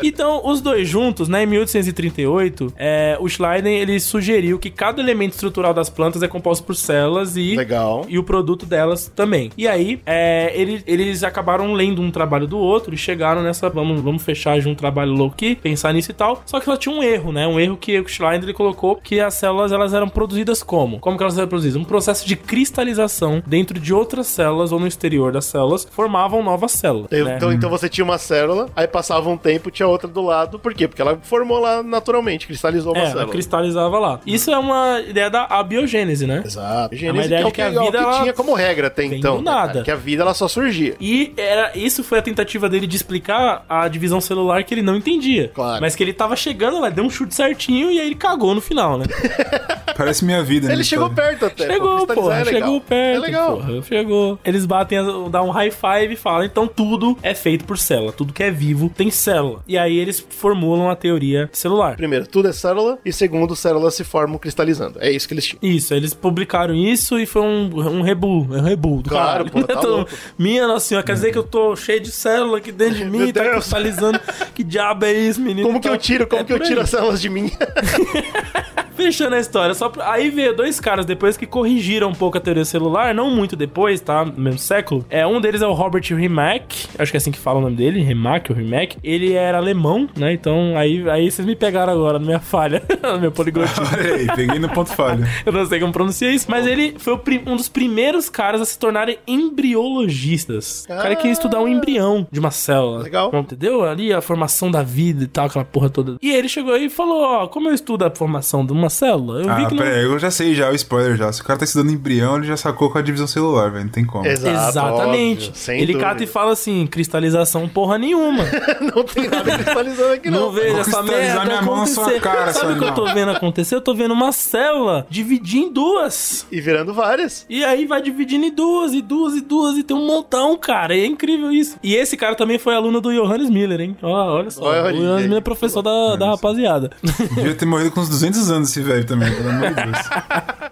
Então, 0.01 0.41
os 0.45 0.61
dois 0.61 0.87
juntos, 0.87 1.27
né, 1.27 1.43
em 1.43 1.45
1838, 1.47 2.73
é, 2.77 3.17
o 3.19 3.27
Schleiden, 3.27 3.75
ele 3.77 3.99
sugeriu 3.99 4.57
que 4.57 4.69
cada 4.69 5.01
elemento 5.01 5.33
estrutural 5.33 5.73
das 5.73 5.89
plantas 5.89 6.23
é 6.23 6.27
composto 6.27 6.63
por 6.65 6.75
células 6.75 7.35
e... 7.35 7.55
Legal. 7.55 8.05
E 8.07 8.17
o 8.17 8.23
produto 8.23 8.65
delas 8.65 9.11
também. 9.15 9.51
E 9.57 9.67
aí, 9.67 9.99
é, 10.05 10.51
ele- 10.55 10.83
eles 10.87 11.23
acabaram 11.23 11.73
lendo 11.73 12.01
um 12.01 12.09
trabalho 12.11 12.47
do 12.47 12.57
outro 12.57 12.93
e 12.93 12.97
chegaram 12.97 13.41
nessa. 13.43 13.69
Vamos, 13.69 13.99
vamos 14.01 14.23
fechar 14.23 14.59
de 14.59 14.67
um 14.69 14.75
trabalho 14.75 15.11
louco 15.11 15.35
aqui, 15.35 15.55
pensar 15.55 15.93
nisso 15.93 16.11
e 16.11 16.13
tal. 16.13 16.41
Só 16.45 16.59
que 16.59 16.69
ela 16.69 16.77
tinha 16.77 16.93
um 16.93 17.03
erro, 17.03 17.31
né? 17.31 17.45
Um 17.47 17.59
erro 17.59 17.75
que 17.75 17.99
o 17.99 18.07
Schleiden 18.07 18.43
ele 18.43 18.53
colocou 18.53 18.95
que 18.95 19.19
as 19.19 19.33
células 19.33 19.71
elas 19.71 19.93
eram 19.93 20.07
produzidas 20.07 20.63
como? 20.63 20.99
Como 20.99 21.17
que 21.17 21.23
elas 21.23 21.37
eram 21.37 21.47
produzidas? 21.47 21.75
Um 21.79 21.83
processo 21.83 22.25
de 22.27 22.35
cristalização 22.37 23.41
dentro 23.45 23.79
de 23.79 23.93
outras 23.93 24.27
células 24.27 24.71
ou 24.71 24.79
no 24.79 24.87
exterior 24.87 25.31
das 25.31 25.45
células 25.45 25.87
formavam 25.89 26.43
novas 26.43 26.71
células. 26.71 27.07
Eu- 27.11 27.25
né? 27.25 27.35
Então, 27.37 27.51
então 27.53 27.69
você 27.69 27.87
tinha 27.89 28.03
uma 28.05 28.17
célula, 28.17 28.69
aí 28.75 28.87
passava 28.87 29.29
um 29.29 29.37
tempo, 29.37 29.71
tinha 29.71 29.87
outra 29.87 30.07
do 30.07 30.21
lado. 30.21 30.59
Por 30.59 30.73
quê? 30.73 30.87
Porque 30.87 31.01
ela 31.01 31.17
formou 31.23 31.59
lá 31.59 31.81
naturalmente, 31.83 32.45
cristalizou 32.47 32.93
uma 32.93 32.99
É, 32.99 33.03
ela 33.05 33.11
célula. 33.13 33.31
cristalizava 33.31 33.99
lá. 33.99 34.19
Isso 34.25 34.51
é 34.51 34.57
uma 34.57 34.99
ideia 35.01 35.29
da 35.29 35.45
abiogênese, 35.45 36.25
né? 36.27 36.43
Exato. 36.45 36.95
É 36.95 37.11
uma 37.11 37.23
ideia 37.25 37.39
é 37.41 37.43
o 37.43 37.47
de 37.47 37.53
que 37.53 37.61
a 37.61 37.65
é 37.65 37.69
o 37.79 37.83
vida, 37.85 37.97
que 37.97 38.03
ela 38.03 38.19
tinha 38.21 38.33
como 38.33 38.53
regra 38.53 38.87
até 38.87 39.03
então. 39.05 39.37
do 39.37 39.43
né, 39.43 39.51
nada. 39.51 39.73
cara? 39.73 39.83
Que 39.85 39.91
a 39.91 39.95
vida 39.95 40.23
ela 40.23 40.33
só 40.33 40.47
surgia. 40.47 40.95
E 40.99 41.33
era, 41.37 41.71
isso 41.77 42.03
foi 42.03 42.19
a 42.19 42.21
tentativa 42.21 42.67
dele 42.69 42.85
de 42.87 42.95
explicar 42.95 43.65
a 43.67 43.87
divisão 43.87 44.19
celular 44.21 44.63
que 44.63 44.73
ele 44.73 44.81
não 44.81 44.95
entendia. 44.95 45.49
Claro. 45.53 45.81
Mas 45.81 45.95
que 45.95 46.03
ele 46.03 46.13
tava 46.13 46.35
chegando 46.35 46.79
lá, 46.79 46.89
deu 46.89 47.03
um 47.03 47.09
chute 47.09 47.33
certinho 47.35 47.91
e 47.91 47.99
aí 47.99 48.05
ele 48.07 48.15
cagou 48.15 48.53
no 48.53 48.61
final, 48.61 48.97
né? 48.97 49.05
Parece 49.97 50.23
minha 50.25 50.43
vida, 50.43 50.67
né? 50.67 50.73
Ele 50.73 50.83
chegou 50.83 51.09
perto 51.09 51.45
até. 51.45 51.65
chegou, 51.67 52.05
cristalizar 52.05 52.26
porra, 52.29 52.41
é 52.41 52.45
chegou 52.45 52.81
perto. 52.81 53.17
É 53.17 53.19
legal. 53.19 53.57
porra, 53.57 53.81
chegou. 53.83 54.39
Eles 54.45 54.65
batem, 54.65 54.99
dá 55.31 55.41
um 55.41 55.49
high 55.49 55.71
five 55.71 56.13
e 56.13 56.15
falam: 56.15 56.43
então 56.43 56.67
tudo 56.67 57.17
é 57.21 57.33
feito 57.33 57.65
por 57.65 57.77
célula. 57.77 58.11
Tudo 58.11 58.33
que 58.33 58.43
é 58.43 58.51
vivo 58.51 58.89
tem 58.95 59.09
célula. 59.11 59.63
E 59.67 59.77
aí 59.77 59.97
eles 59.97 60.25
formulam 60.29 60.89
a 60.89 60.95
teoria 60.95 61.49
celular. 61.53 61.95
Primeiro, 61.95 62.27
tudo 62.27 62.47
é 62.47 62.53
célula. 62.53 62.97
E 63.05 63.11
segundo, 63.11 63.55
células 63.55 63.95
se 63.95 64.03
formam 64.03 64.37
cristalizando. 64.37 64.97
É 65.01 65.11
isso 65.11 65.27
que 65.27 65.33
eles 65.33 65.45
tinham. 65.45 65.59
Isso, 65.61 65.93
eles 65.93 66.13
publicaram 66.13 66.73
isso 66.75 67.19
e 67.19 67.25
foi 67.25 67.41
um, 67.41 67.69
um 67.75 68.01
rebu, 68.01 68.41
um 68.49 68.61
rebu 68.61 69.01
do 69.01 69.09
Claro, 69.09 69.49
pô, 69.49 69.63
tá. 69.63 69.77
Minha 70.37 70.67
nossa 70.67 70.87
senhora, 70.87 71.05
quer 71.05 71.13
dizer 71.13 71.31
que 71.31 71.37
eu 71.37 71.43
tô 71.43 71.75
cheio 71.75 71.99
de 71.99 72.11
célula 72.11 72.57
aqui 72.57 72.71
dentro 72.71 72.95
de 72.95 73.05
mim, 73.05 73.17
Meu 73.19 73.33
tá 73.33 73.41
Deus. 73.41 73.55
cristalizando. 73.55 74.19
que 74.53 74.63
diabo 74.63 75.05
é 75.05 75.13
isso, 75.13 75.41
menino? 75.41 75.67
Como 75.67 75.79
que 75.79 75.87
eu 75.87 75.93
Então, 75.93 76.01
tiro? 76.03 76.27
Como 76.27 76.41
é 76.41 76.45
que 76.45 76.53
eu 76.53 76.59
tiro 76.59 76.81
as 76.81 76.89
células 76.89 77.21
de 77.21 77.29
mim? 77.29 77.51
Fechando 78.97 79.35
a 79.35 79.39
história, 79.39 79.73
só 79.73 79.89
pra... 79.89 80.11
aí 80.11 80.29
veio 80.29 80.55
dois 80.55 80.79
caras 80.79 81.05
depois 81.05 81.37
que 81.37 81.45
corrigiram 81.45 82.09
um 82.09 82.13
pouco 82.13 82.37
a 82.37 82.41
teoria 82.41 82.65
celular, 82.65 83.13
não 83.13 83.29
muito 83.29 83.55
depois, 83.55 84.01
tá? 84.01 84.25
No 84.25 84.33
mesmo 84.41 84.59
século. 84.59 85.05
É, 85.09 85.25
um 85.25 85.39
deles 85.39 85.61
é 85.61 85.67
o 85.67 85.73
Robert 85.73 86.03
Rimac, 86.09 86.87
acho 86.97 87.11
que 87.11 87.17
é 87.17 87.19
assim 87.19 87.31
que 87.31 87.37
fala 87.39 87.59
o 87.59 87.61
nome 87.61 87.75
dele, 87.75 88.01
Rimac 88.01 88.51
ou 88.51 88.57
Rimac. 88.57 88.97
Ele 89.03 89.33
era 89.33 89.57
alemão, 89.57 90.09
né? 90.17 90.33
Então 90.33 90.75
aí, 90.75 91.07
aí 91.09 91.29
vocês 91.31 91.45
me 91.45 91.55
pegaram 91.55 91.93
agora 91.93 92.17
na 92.19 92.25
minha 92.25 92.39
falha, 92.39 92.81
no 93.03 93.19
meu 93.19 93.31
poliglotismo. 93.31 93.85
Olha 93.97 94.35
peguei 94.35 94.59
no 94.59 94.69
ponto 94.69 94.91
falho. 94.91 95.25
Eu 95.45 95.53
não 95.53 95.65
sei 95.65 95.79
como 95.79 95.93
pronunciar 95.93 96.33
isso, 96.33 96.47
mas 96.49 96.65
ele 96.65 96.95
foi 96.97 97.13
o 97.13 97.17
prim- 97.19 97.43
um 97.45 97.55
dos 97.55 97.69
primeiros 97.69 98.29
caras 98.29 98.59
a 98.61 98.65
se 98.65 98.77
tornarem 98.79 99.17
embriologistas. 99.27 100.83
O 100.85 100.87
cara 100.87 101.15
que 101.15 101.27
ia 101.27 101.33
estudar 101.33 101.59
um 101.61 101.67
embrião 101.67 102.27
de 102.31 102.39
uma 102.39 102.51
célula. 102.51 103.03
Legal. 103.03 103.31
Entendeu? 103.33 103.83
Ali 103.83 104.11
a 104.13 104.21
formação 104.21 104.69
da 104.71 104.81
vida 104.83 105.23
e 105.23 105.27
tal, 105.27 105.45
aquela 105.45 105.65
porra 105.65 105.89
toda. 105.89 106.17
E 106.21 106.31
ele 106.31 106.49
chegou 106.49 106.73
aí 106.73 106.85
e 106.85 106.89
falou: 106.89 107.21
Ó, 107.21 107.47
como 107.47 107.69
eu 107.69 107.73
estudo 107.73 108.03
a 108.05 108.09
formação 108.11 108.65
de 108.65 108.71
uma 108.71 108.86
célula? 108.89 109.39
Eu 109.39 109.43
vi 109.55 109.63
Ah, 109.63 109.65
que 109.67 109.75
não. 109.75 109.83
pera 109.83 109.95
aí, 109.95 110.03
eu 110.03 110.19
já 110.19 110.31
sei 110.31 110.53
já, 110.55 110.69
o 110.71 110.75
spoiler 110.75 111.15
já. 111.17 111.31
Se 111.31 111.41
o 111.41 111.43
cara 111.43 111.59
tá 111.59 111.65
estudando 111.65 111.91
embrião, 111.91 112.37
ele 112.37 112.47
já 112.47 112.57
sacou 112.57 112.89
com 112.89 112.97
a 112.97 113.01
divisão 113.01 113.27
celular, 113.27 113.69
velho. 113.71 113.85
Não 113.85 113.91
tem 113.91 114.05
como. 114.05 114.25
Exato, 114.25 114.69
Exatamente. 114.69 115.47
óbvio, 115.47 115.51
sem 115.55 115.77
ele 115.81 115.93
dúvida. 115.93 116.09
cata 116.09 116.23
e 116.23 116.27
fala 116.27 116.51
assim: 116.53 116.85
cristalização 116.87 117.67
porra 117.67 117.97
nenhuma. 117.97 118.43
Não 118.95 119.03
tem 119.03 119.27
nada 119.29 119.51
cristalizando 119.57 120.13
aqui, 120.13 120.29
Não, 120.29 120.39
não. 120.47 120.51
vejo 120.51 120.77
essa 120.77 121.01
merda 121.03 121.45
minha 121.45 121.61
mão 121.61 121.77
na 121.77 121.85
sua 121.85 122.03
acontecer. 122.03 122.21
cara, 122.21 122.53
Sabe 122.53 122.73
o 122.73 122.77
que 122.79 122.83
eu 122.85 122.93
tô 122.93 123.05
vendo 123.13 123.31
acontecer? 123.31 123.75
Eu 123.75 123.81
tô 123.81 123.93
vendo 123.93 124.13
uma 124.13 124.31
célula 124.31 125.05
dividir 125.09 125.61
em 125.63 125.71
duas. 125.73 126.45
E 126.51 126.59
virando 126.61 126.93
várias. 126.93 127.45
E 127.49 127.63
aí 127.63 127.85
vai 127.85 128.01
dividindo 128.01 128.45
em 128.45 128.51
duas, 128.51 128.93
e 128.93 129.01
duas, 129.01 129.35
e 129.35 129.41
duas, 129.41 129.77
e 129.77 129.83
tem 129.83 129.95
um 129.95 130.05
montão, 130.05 130.57
cara. 130.57 130.95
E 130.95 131.01
é 131.01 131.05
incrível 131.05 131.51
isso. 131.51 131.77
E 131.83 131.95
esse 131.95 132.15
cara 132.17 132.35
também 132.35 132.57
foi 132.57 132.75
aluno 132.75 132.99
do 133.01 133.11
Johannes 133.13 133.49
Miller, 133.49 133.79
hein? 133.81 133.97
Ó, 134.01 134.09
olha 134.37 134.49
só. 134.51 134.63
Olha 134.63 134.95
o. 134.95 134.97
Johannes 135.01 135.23
Miller 135.23 135.37
é 135.39 135.41
professor 135.41 135.81
da, 135.81 136.15
da 136.15 136.27
rapaziada. 136.31 136.91
Devia 137.35 137.55
ter 137.55 137.65
morrido 137.65 137.91
com 137.91 138.01
uns 138.01 138.09
200 138.09 138.49
anos 138.51 138.69
esse 138.77 138.81
velho 138.87 139.05
também, 139.05 139.33
pelo 139.33 139.49
amor 139.49 139.69
de 139.69 139.75
Deus. 139.75 139.97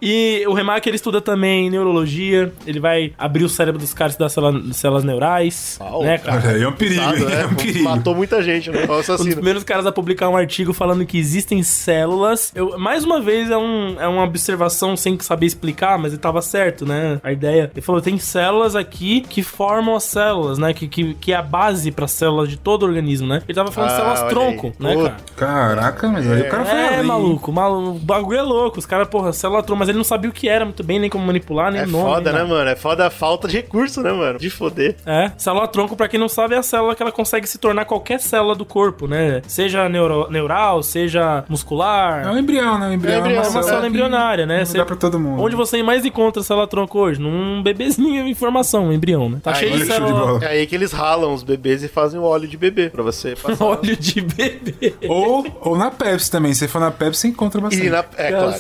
E 0.02 0.44
o 0.48 0.54
Remark, 0.54 0.86
ele 0.86 0.96
estuda 0.96 1.22
também 1.22 1.70
neurologia, 1.70 2.52
ele 2.66 2.80
vai 2.80 3.14
abrir 3.18 3.44
o 3.44 3.50
cérebro 3.50 3.80
dos 3.80 3.94
caras 3.94 4.16
das 4.16 4.32
células, 4.34 4.76
células 4.76 5.04
neurais, 5.04 5.78
Uau, 5.82 6.04
né, 6.04 6.18
cara? 6.18 6.42
Olha 6.42 6.56
aí, 6.56 6.64
é 6.64 6.68
um 6.68 6.72
perigo, 6.74 7.02
Pesado, 7.02 7.18
hein? 7.18 7.26
né? 7.36 7.42
é 7.42 7.46
um 7.46 7.56
perigo. 7.56 7.84
Matou 7.84 8.16
muita 8.16 8.44
gente, 8.44 8.70
né? 8.70 8.80
O 8.82 8.84
Um 8.84 8.88
dos 8.88 9.00
assassino. 9.10 9.36
primeiros 9.36 9.64
caras 9.64 9.86
a 9.86 9.92
publicar 9.92 10.30
um 10.30 10.38
artigo 10.38 10.74
falando 10.74 11.06
que 11.06 11.18
existem 11.18 11.64
células. 11.64 12.52
Eu, 12.56 12.78
mais 12.78 13.04
uma 13.04 13.22
vez, 13.22 13.50
é, 13.50 13.58
um, 13.58 14.00
é 14.00 14.08
uma 14.08 14.24
observação 14.24 14.96
sem 14.98 15.18
saber 15.20 15.46
explicar, 15.46 15.98
mas 15.98 16.12
ele 16.14 16.22
tava 16.22 16.42
certo, 16.42 16.86
né? 16.86 17.20
A 17.24 17.32
ideia. 17.32 17.72
Ele 17.74 17.82
falou: 17.82 18.02
tem 18.02 18.18
células 18.18 18.76
aqui 18.76 19.22
que 19.22 19.42
formam 19.42 19.96
as 19.96 20.04
células, 20.04 20.58
né? 20.58 20.74
Que, 20.74 20.88
que, 20.88 21.14
que 21.16 21.32
é 21.32 21.36
a 21.36 21.42
base 21.42 21.92
para 21.92 22.08
células 22.08 22.50
de 22.50 22.58
todo 22.58 22.84
o 22.84 22.86
organismo, 22.86 23.28
né? 23.28 23.42
Ele 23.48 23.56
tava 23.56 23.72
falando 23.72 23.92
Ah, 23.92 23.96
células 23.96 24.24
tronco, 24.30 24.74
aí. 24.80 24.86
né, 24.96 24.96
cara? 25.04 25.16
Caraca, 25.36 26.08
mas 26.10 26.30
aí 26.30 26.42
o 26.42 26.50
cara 26.50 26.66
foi 26.66 26.80
É, 26.80 27.02
maluco, 27.04 27.52
maluco, 27.52 27.95
bagulho 28.00 28.38
é 28.40 28.42
louco. 28.42 28.80
Os 28.80 28.86
caras, 28.86 29.08
porra, 29.08 29.32
célula 29.34 29.62
tronco, 29.64 29.80
mas 29.80 29.90
ele 29.90 29.98
não 29.98 30.04
sabia 30.04 30.30
o 30.30 30.34
que 30.34 30.48
era 30.50 30.66
muito 30.66 30.84
bem, 30.84 31.00
nem 31.00 31.10
como 31.10 31.26
manipular, 31.26 31.72
nem 31.72 31.82
É 31.82 31.86
o 31.86 31.88
nome. 31.88 32.04
foda, 32.06 32.32
nem 32.32 32.42
né, 32.44 32.48
mano? 32.50 32.70
É 32.70 32.76
foda 32.76 33.08
a 33.08 33.10
falta 33.10 33.48
de 33.48 33.56
recurso, 33.58 34.02
né, 34.02 34.12
mano? 34.12 34.40
De 34.40 34.50
foder. 34.50 34.96
É, 35.06 35.32
célula 35.38 35.68
tronco, 35.68 35.96
pra 35.96 36.08
quem 36.08 36.20
não 36.20 36.28
sabe, 36.30 36.56
é 36.56 36.58
a 36.58 36.64
célula 36.64 36.96
que 36.96 37.02
ela 37.02 37.12
consegue 37.12 37.48
se 37.48 37.58
tornar 37.58 37.86
qualquer 37.86 38.20
célula 38.20 38.56
do 38.56 38.66
corpo, 38.66 39.08
né? 39.08 39.42
Seja 39.48 39.88
neuro- 39.90 40.28
neural, 40.30 40.82
seja 40.84 41.44
muscular. 41.50 42.26
É 42.26 42.30
um 42.30 42.38
embrião, 42.38 42.78
né? 42.80 42.90
O 42.90 42.94
embrião 42.94 43.14
É 43.14 43.18
é, 43.18 43.20
embrião, 43.20 43.42
uma 43.42 43.48
é 43.48 43.50
uma 43.50 43.64
célula 43.64 43.88
embrionária, 43.88 44.46
né? 44.46 44.60
Não 44.60 44.66
Você- 44.66 44.78
dá 44.78 44.86
pra 44.86 44.96
todo 44.96 45.20
mundo. 45.20 45.42
Onde 45.42 45.56
você 45.56 45.82
mais 45.84 46.06
encontra 46.06 46.42
célula 46.44 46.68
tronco 46.68 47.00
hoje? 47.00 47.20
Num 47.20 47.62
bebezinho 47.64 48.28
em 48.28 48.34
formação, 48.34 48.88
um 48.88 48.94
embrião, 48.94 49.30
né? 49.30 49.40
Tá 49.42 49.52
Aí, 49.52 49.56
cheio 49.58 49.72
de 49.74 49.80
de 49.80 49.86
célula. 49.86 50.12
bola. 50.26 50.44
É 50.44 50.48
aí 50.48 50.68
que 50.68 50.76
eles 50.76 50.92
ralam 50.92 51.34
os 51.34 51.44
bebês 51.44 51.84
e 51.84 51.88
fazem 51.88 52.20
o 52.20 52.24
óleo 52.24 52.48
de 52.48 52.58
bebê 52.58 52.90
pra 52.90 53.04
você 53.04 53.36
passar. 53.42 53.64
Óleo 53.64 53.96
de 53.96 54.22
bebê. 54.22 54.94
Ou, 55.08 55.46
ou 55.62 55.78
na 55.78 55.92
Pepsi 55.92 56.30
também. 56.32 56.54
Se 56.54 56.68
for 56.68 56.80
na 56.80 56.92
Pepsi, 56.92 57.22
você 57.22 57.28
encontra 57.28 57.62
bastante. 57.62 57.85
É, 58.18 58.30
claro. 58.32 58.52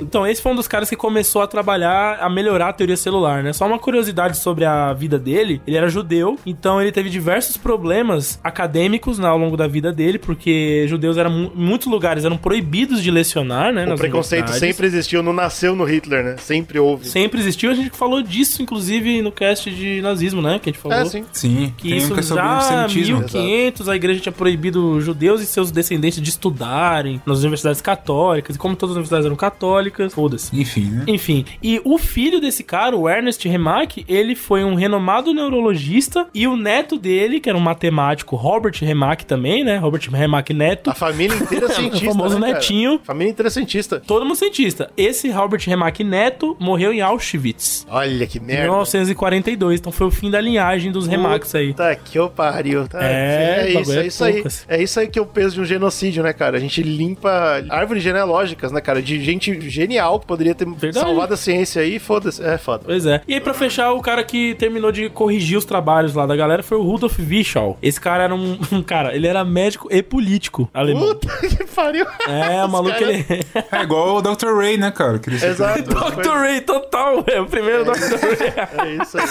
Então, 0.00 0.26
esse 0.26 0.40
foi 0.42 0.52
um 0.52 0.54
dos 0.56 0.68
caras 0.68 0.88
que 0.88 0.96
começou 0.96 1.42
a 1.42 1.46
trabalhar, 1.46 2.18
a 2.20 2.28
melhorar 2.28 2.68
a 2.68 2.72
teoria 2.72 2.96
celular, 2.96 3.42
né? 3.42 3.52
Só 3.52 3.66
uma 3.66 3.78
curiosidade 3.78 4.36
sobre 4.38 4.64
a 4.64 4.92
vida 4.92 5.18
dele. 5.18 5.60
Ele 5.66 5.76
era 5.76 5.88
judeu, 5.88 6.38
então 6.46 6.80
ele 6.80 6.92
teve 6.92 7.08
diversos 7.10 7.56
problemas 7.56 8.38
acadêmicos 8.42 9.18
né, 9.18 9.26
ao 9.28 9.38
longo 9.38 9.56
da 9.56 9.66
vida 9.66 9.92
dele, 9.92 10.18
porque 10.18 10.84
judeus 10.88 11.16
eram, 11.16 11.30
mu- 11.30 11.52
em 11.56 11.62
muitos 11.64 11.86
lugares 11.88 12.24
eram 12.24 12.36
proibidos 12.36 13.02
de 13.02 13.10
lecionar, 13.10 13.72
né? 13.72 13.84
O 13.84 13.90
nas 13.90 14.00
preconceito 14.00 14.42
universidades. 14.48 14.60
sempre 14.76 14.86
existiu, 14.86 15.22
não 15.22 15.32
nasceu 15.32 15.74
no 15.74 15.84
Hitler, 15.84 16.24
né? 16.24 16.36
Sempre 16.38 16.78
houve. 16.78 17.06
Sempre 17.08 17.40
existiu, 17.40 17.70
a 17.70 17.74
gente 17.74 17.90
falou 17.96 18.22
disso, 18.22 18.62
inclusive, 18.62 19.22
no 19.22 19.32
cast 19.32 19.70
de 19.70 20.00
nazismo, 20.02 20.40
né? 20.42 20.58
Que 20.58 20.70
a 20.70 20.72
gente 20.72 20.80
falou. 20.82 20.98
É, 20.98 21.04
sim. 21.06 21.24
Sim, 21.32 21.72
Que 21.76 21.88
tem 21.90 21.98
isso 21.98 22.12
que 22.14 22.20
é 22.20 22.22
já 22.22 22.56
antissemitismo. 22.56 23.18
1500 23.20 23.88
a 23.88 23.96
igreja 23.96 24.20
tinha 24.20 24.32
proibido 24.32 24.96
os 24.96 25.04
judeus 25.04 25.40
e 25.40 25.46
seus 25.46 25.70
descendentes 25.70 26.20
de 26.20 26.28
estudarem 26.28 27.20
nas 27.26 27.40
universidades 27.40 27.80
católicas. 27.80 28.56
E 28.56 28.58
como 28.58 28.69
todas 28.74 28.92
as 28.92 28.96
universidades 28.96 29.26
eram 29.26 29.36
católicas, 29.36 30.12
foda-se. 30.14 30.58
Enfim, 30.58 30.84
né? 30.84 31.04
Enfim, 31.06 31.44
e 31.62 31.80
o 31.84 31.98
filho 31.98 32.40
desse 32.40 32.62
cara, 32.62 32.96
o 32.96 33.08
Ernest 33.08 33.46
Remarque, 33.48 34.04
ele 34.08 34.34
foi 34.34 34.64
um 34.64 34.74
renomado 34.74 35.32
neurologista 35.32 36.26
e 36.34 36.46
o 36.46 36.56
neto 36.56 36.98
dele, 36.98 37.40
que 37.40 37.48
era 37.48 37.56
um 37.58 37.60
matemático, 37.60 38.36
Robert 38.36 38.74
Remarque 38.80 39.24
também, 39.24 39.64
né? 39.64 39.76
Robert 39.76 40.02
Remarque 40.10 40.52
Neto. 40.52 40.90
A 40.90 40.94
família 40.94 41.36
inteira 41.36 41.66
é 41.70 41.70
cientista. 41.70 42.06
O 42.06 42.12
famoso 42.12 42.38
né, 42.38 42.46
cara? 42.48 42.58
netinho. 42.58 43.00
Família 43.04 43.30
inteira 43.30 43.48
é 43.48 43.50
cientista. 43.50 44.00
Todo 44.06 44.24
mundo 44.24 44.36
cientista. 44.36 44.90
Esse 44.96 45.30
Robert 45.30 45.62
Remarque 45.66 46.04
Neto 46.04 46.56
morreu 46.58 46.92
em 46.92 47.00
Auschwitz. 47.00 47.86
Olha 47.88 48.26
que 48.26 48.38
Em 48.38 48.42
merda. 48.42 48.62
1942, 48.64 49.80
então 49.80 49.92
foi 49.92 50.06
o 50.06 50.10
fim 50.10 50.30
da 50.30 50.40
linhagem 50.40 50.90
dos 50.92 51.06
Remarques 51.06 51.54
aí. 51.54 51.68
Puta 51.68 51.94
que 51.96 52.18
eu 52.18 52.28
pariu. 52.28 52.88
Tá? 52.88 52.98
É, 53.02 53.66
é 53.74 53.80
isso, 53.80 53.92
é 53.92 53.96
é 53.96 54.06
isso 54.06 54.24
aí. 54.24 54.32
poucas. 54.34 54.64
É 54.68 54.82
isso 54.82 55.00
aí 55.00 55.08
que 55.08 55.18
é 55.18 55.22
o 55.22 55.26
peso 55.26 55.54
de 55.56 55.60
um 55.60 55.64
genocídio, 55.64 56.22
né, 56.22 56.32
cara? 56.32 56.56
A 56.56 56.60
gente 56.60 56.82
limpa 56.82 57.62
árvores 57.68 58.02
né, 58.72 58.80
cara? 58.80 59.02
De 59.02 59.22
gente 59.22 59.60
genial 59.68 60.20
que 60.20 60.26
poderia 60.26 60.54
ter 60.54 60.64
Verdade. 60.66 61.04
salvado 61.06 61.34
a 61.34 61.36
ciência 61.36 61.82
aí, 61.82 61.98
foda-se. 61.98 62.42
É 62.42 62.56
foda. 62.58 62.82
Pois 62.86 63.06
é. 63.06 63.20
E 63.26 63.34
aí, 63.34 63.40
pra 63.40 63.54
fechar, 63.54 63.92
o 63.92 64.00
cara 64.00 64.22
que 64.24 64.54
terminou 64.54 64.90
de 64.92 65.08
corrigir 65.10 65.58
os 65.58 65.64
trabalhos 65.64 66.14
lá 66.14 66.26
da 66.26 66.36
galera 66.36 66.62
foi 66.62 66.78
o 66.78 66.82
Rudolf 66.82 67.18
Virchow. 67.18 67.78
Esse 67.82 68.00
cara 68.00 68.24
era 68.24 68.34
um, 68.34 68.58
cara, 68.86 69.14
ele 69.14 69.26
era 69.26 69.44
médico 69.44 69.88
e 69.90 70.02
político 70.02 70.68
alemão. 70.72 71.08
Puta 71.14 71.28
que 71.48 71.64
pariu. 71.66 72.06
É, 72.28 72.64
o 72.64 72.68
maluco, 72.68 72.98
cara- 72.98 73.12
ele... 73.12 73.24
É 73.72 73.80
igual 73.82 74.16
o 74.16 74.22
Dr. 74.22 74.54
Ray, 74.56 74.76
né, 74.76 74.90
cara? 74.90 75.18
Que 75.18 75.30
ele 75.30 75.36
Exato. 75.44 75.82
Dr. 75.82 76.28
Ray, 76.30 76.60
total, 76.60 77.24
é 77.26 77.40
o 77.40 77.46
primeiro 77.46 77.84
Dr. 77.84 77.90
Ray. 77.92 78.88
É 78.98 79.02
isso 79.02 79.18
aí. 79.18 79.24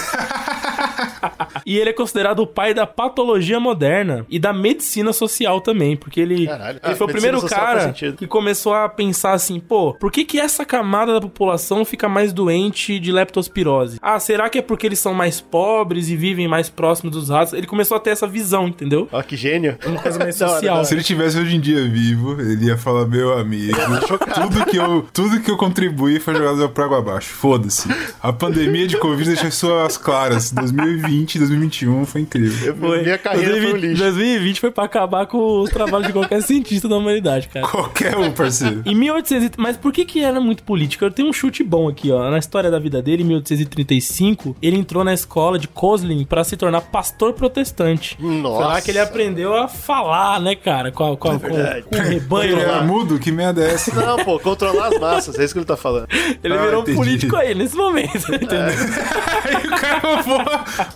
E 1.66 1.78
ele 1.78 1.90
é 1.90 1.92
considerado 1.92 2.40
o 2.40 2.46
pai 2.46 2.74
da 2.74 2.86
patologia 2.86 3.60
moderna 3.60 4.24
e 4.28 4.38
da 4.38 4.52
medicina 4.52 5.12
social 5.12 5.60
também, 5.60 5.96
porque 5.96 6.20
ele, 6.20 6.46
Caralho. 6.46 6.80
ele 6.82 6.92
Ah, 6.92 6.96
foi 6.96 7.06
o 7.06 7.10
primeiro 7.10 7.40
cara 7.46 7.92
que 7.92 8.26
começou 8.26 8.74
a 8.74 8.88
pensar 8.88 9.09
assim, 9.32 9.60
pô, 9.60 9.94
por 9.94 10.10
que 10.10 10.24
que 10.24 10.38
essa 10.38 10.64
camada 10.64 11.14
da 11.14 11.20
população 11.20 11.84
fica 11.84 12.08
mais 12.08 12.32
doente 12.32 12.98
de 12.98 13.12
leptospirose? 13.12 13.98
Ah, 14.02 14.18
será 14.18 14.48
que 14.48 14.58
é 14.58 14.62
porque 14.62 14.86
eles 14.86 14.98
são 14.98 15.14
mais 15.14 15.40
pobres 15.40 16.08
e 16.08 16.16
vivem 16.16 16.48
mais 16.48 16.68
próximos 16.68 17.14
dos 17.14 17.28
ratos? 17.28 17.52
Ele 17.52 17.66
começou 17.66 17.96
a 17.96 18.00
ter 18.00 18.10
essa 18.10 18.26
visão, 18.26 18.68
entendeu? 18.68 19.08
Ó, 19.12 19.22
que 19.22 19.36
gênio. 19.36 19.78
Uma 19.86 20.00
coisa 20.00 20.18
mais 20.18 20.36
social. 20.36 20.78
da 20.78 20.84
Se 20.84 20.94
ele 20.94 21.02
tivesse 21.02 21.38
hoje 21.38 21.56
em 21.56 21.60
dia 21.60 21.86
vivo, 21.88 22.40
ele 22.40 22.66
ia 22.66 22.76
falar, 22.76 23.06
meu 23.06 23.38
amigo, 23.38 23.76
tudo 24.34 24.66
que 24.66 24.76
eu, 24.76 25.06
tudo 25.12 25.40
que 25.40 25.50
eu 25.50 25.56
contribuí 25.56 26.20
foi 26.20 26.34
jogado 26.34 26.68
pra 26.70 26.84
água 26.84 26.98
abaixo. 26.98 27.30
Foda-se. 27.30 27.88
A 28.22 28.32
pandemia 28.32 28.86
de 28.86 28.96
Covid 28.96 29.28
deixou 29.28 29.50
suas 29.50 29.96
claras. 29.96 30.52
2020, 30.52 31.38
2021 31.38 32.06
foi 32.06 32.20
incrível. 32.22 32.76
Foi. 32.76 33.02
Minha 33.02 33.18
carreira 33.18 33.52
foi 33.52 33.58
um 33.58 33.70
2020, 33.72 33.90
lixo. 33.90 34.02
2020 34.02 34.60
foi 34.60 34.70
pra 34.70 34.84
acabar 34.84 35.26
com 35.26 35.60
os 35.60 35.70
trabalhos 35.70 36.06
de 36.06 36.12
qualquer 36.12 36.42
cientista 36.42 36.88
da 36.88 36.96
humanidade, 36.96 37.48
cara. 37.48 37.66
Qualquer 37.66 38.16
um, 38.16 38.30
parceiro. 38.30 38.82
Em 38.84 38.94
1800, 39.00 39.56
mas 39.58 39.76
por 39.76 39.92
que 39.92 40.04
que 40.04 40.22
era 40.22 40.40
muito 40.40 40.62
político? 40.62 41.04
Eu 41.04 41.10
tenho 41.10 41.28
um 41.28 41.32
chute 41.32 41.62
bom 41.64 41.88
aqui, 41.88 42.10
ó. 42.12 42.30
Na 42.30 42.38
história 42.38 42.70
da 42.70 42.78
vida 42.78 43.02
dele, 43.02 43.22
em 43.22 43.26
1835, 43.26 44.56
ele 44.62 44.76
entrou 44.78 45.02
na 45.04 45.12
escola 45.14 45.58
de 45.58 45.66
Koslin 45.68 46.24
pra 46.24 46.44
se 46.44 46.56
tornar 46.56 46.80
pastor 46.82 47.32
protestante. 47.32 48.16
Nossa. 48.20 48.64
Lá 48.66 48.80
que 48.80 48.90
ele 48.90 48.98
aprendeu 48.98 49.54
a 49.56 49.66
falar, 49.68 50.40
né, 50.40 50.54
cara? 50.54 50.92
Com, 50.92 51.12
a- 51.12 51.16
com, 51.16 51.30
a- 51.30 51.38
com- 51.38 51.48
com 51.48 51.96
o 51.96 52.00
rebanho 52.00 52.52
Ele 52.52 52.60
era 52.60 52.82
mudo? 52.82 53.18
Que 53.18 53.32
merda 53.32 53.62
é 53.64 53.72
essa? 53.74 53.94
Não, 54.00 54.16
pô, 54.24 54.38
controlar 54.38 54.88
as 54.88 54.98
massas, 55.00 55.38
é 55.38 55.44
isso 55.44 55.52
que 55.54 55.58
ele 55.58 55.66
tá 55.66 55.76
falando. 55.76 56.06
Ele 56.42 56.54
Ah, 56.54 56.62
virou 56.62 56.80
um 56.80 56.82
entendi. 56.82 56.96
político 56.96 57.36
aí, 57.36 57.54
nesse 57.54 57.76
momento, 57.76 58.16
entendeu? 58.34 58.60
Aí 59.42 59.56
o 59.56 59.70
cara, 59.70 60.22
vou, 60.22 60.40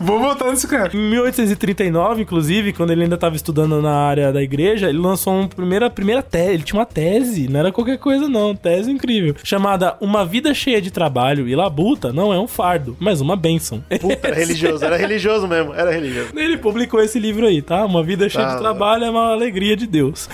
vou 0.01 0.19
voltar 0.21 0.51
nesse 0.51 0.67
cara. 0.69 0.91
Em 0.95 0.99
1839, 1.11 2.23
inclusive, 2.23 2.73
quando 2.73 2.91
ele 2.91 3.03
ainda 3.05 3.15
estava 3.15 3.35
estudando 3.37 3.81
na 3.81 3.93
área 3.95 4.33
da 4.33 4.43
igreja, 4.43 4.89
ele 4.89 4.99
lançou 4.99 5.33
uma 5.35 5.49
primeira, 5.49 5.89
primeira 5.91 6.23
tese. 6.23 6.55
Ele 6.55 6.63
tinha 6.63 6.79
uma 6.79 6.87
tese, 6.87 7.49
não 7.49 7.61
era 7.61 7.73
qualquer 7.73 7.94
coisa, 7.99 8.29
não. 8.29 8.55
Tese 8.55 8.91
incrível. 8.91 9.35
Chamada 9.43 9.97
Uma 10.01 10.25
Vida 10.25 10.53
Cheia 10.55 10.81
de 10.81 10.91
Trabalho 10.91 11.49
e 11.49 11.55
Labuta 11.55 12.13
não 12.13 12.33
é 12.33 12.39
um 12.39 12.47
fardo, 12.47 12.97
mas 13.01 13.21
uma 13.21 13.37
bênção. 13.37 13.83
Puta, 14.01 14.27
era 14.29 14.37
religioso, 14.37 14.85
era 14.85 14.97
religioso 14.97 15.47
mesmo, 15.49 15.75
era 15.75 15.91
religioso. 15.91 16.29
Ele 16.37 16.57
publicou 16.59 17.01
esse 17.01 17.19
livro 17.19 17.47
aí, 17.47 17.61
tá? 17.63 17.85
Uma 17.85 18.03
Vida 18.03 18.29
Cheia 18.29 18.45
Tá. 18.47 18.55
de 18.55 18.61
Trabalho 18.61 19.05
é 19.05 19.11
uma 19.11 19.33
alegria 19.33 19.77
de 19.77 19.87
Deus. 19.87 20.29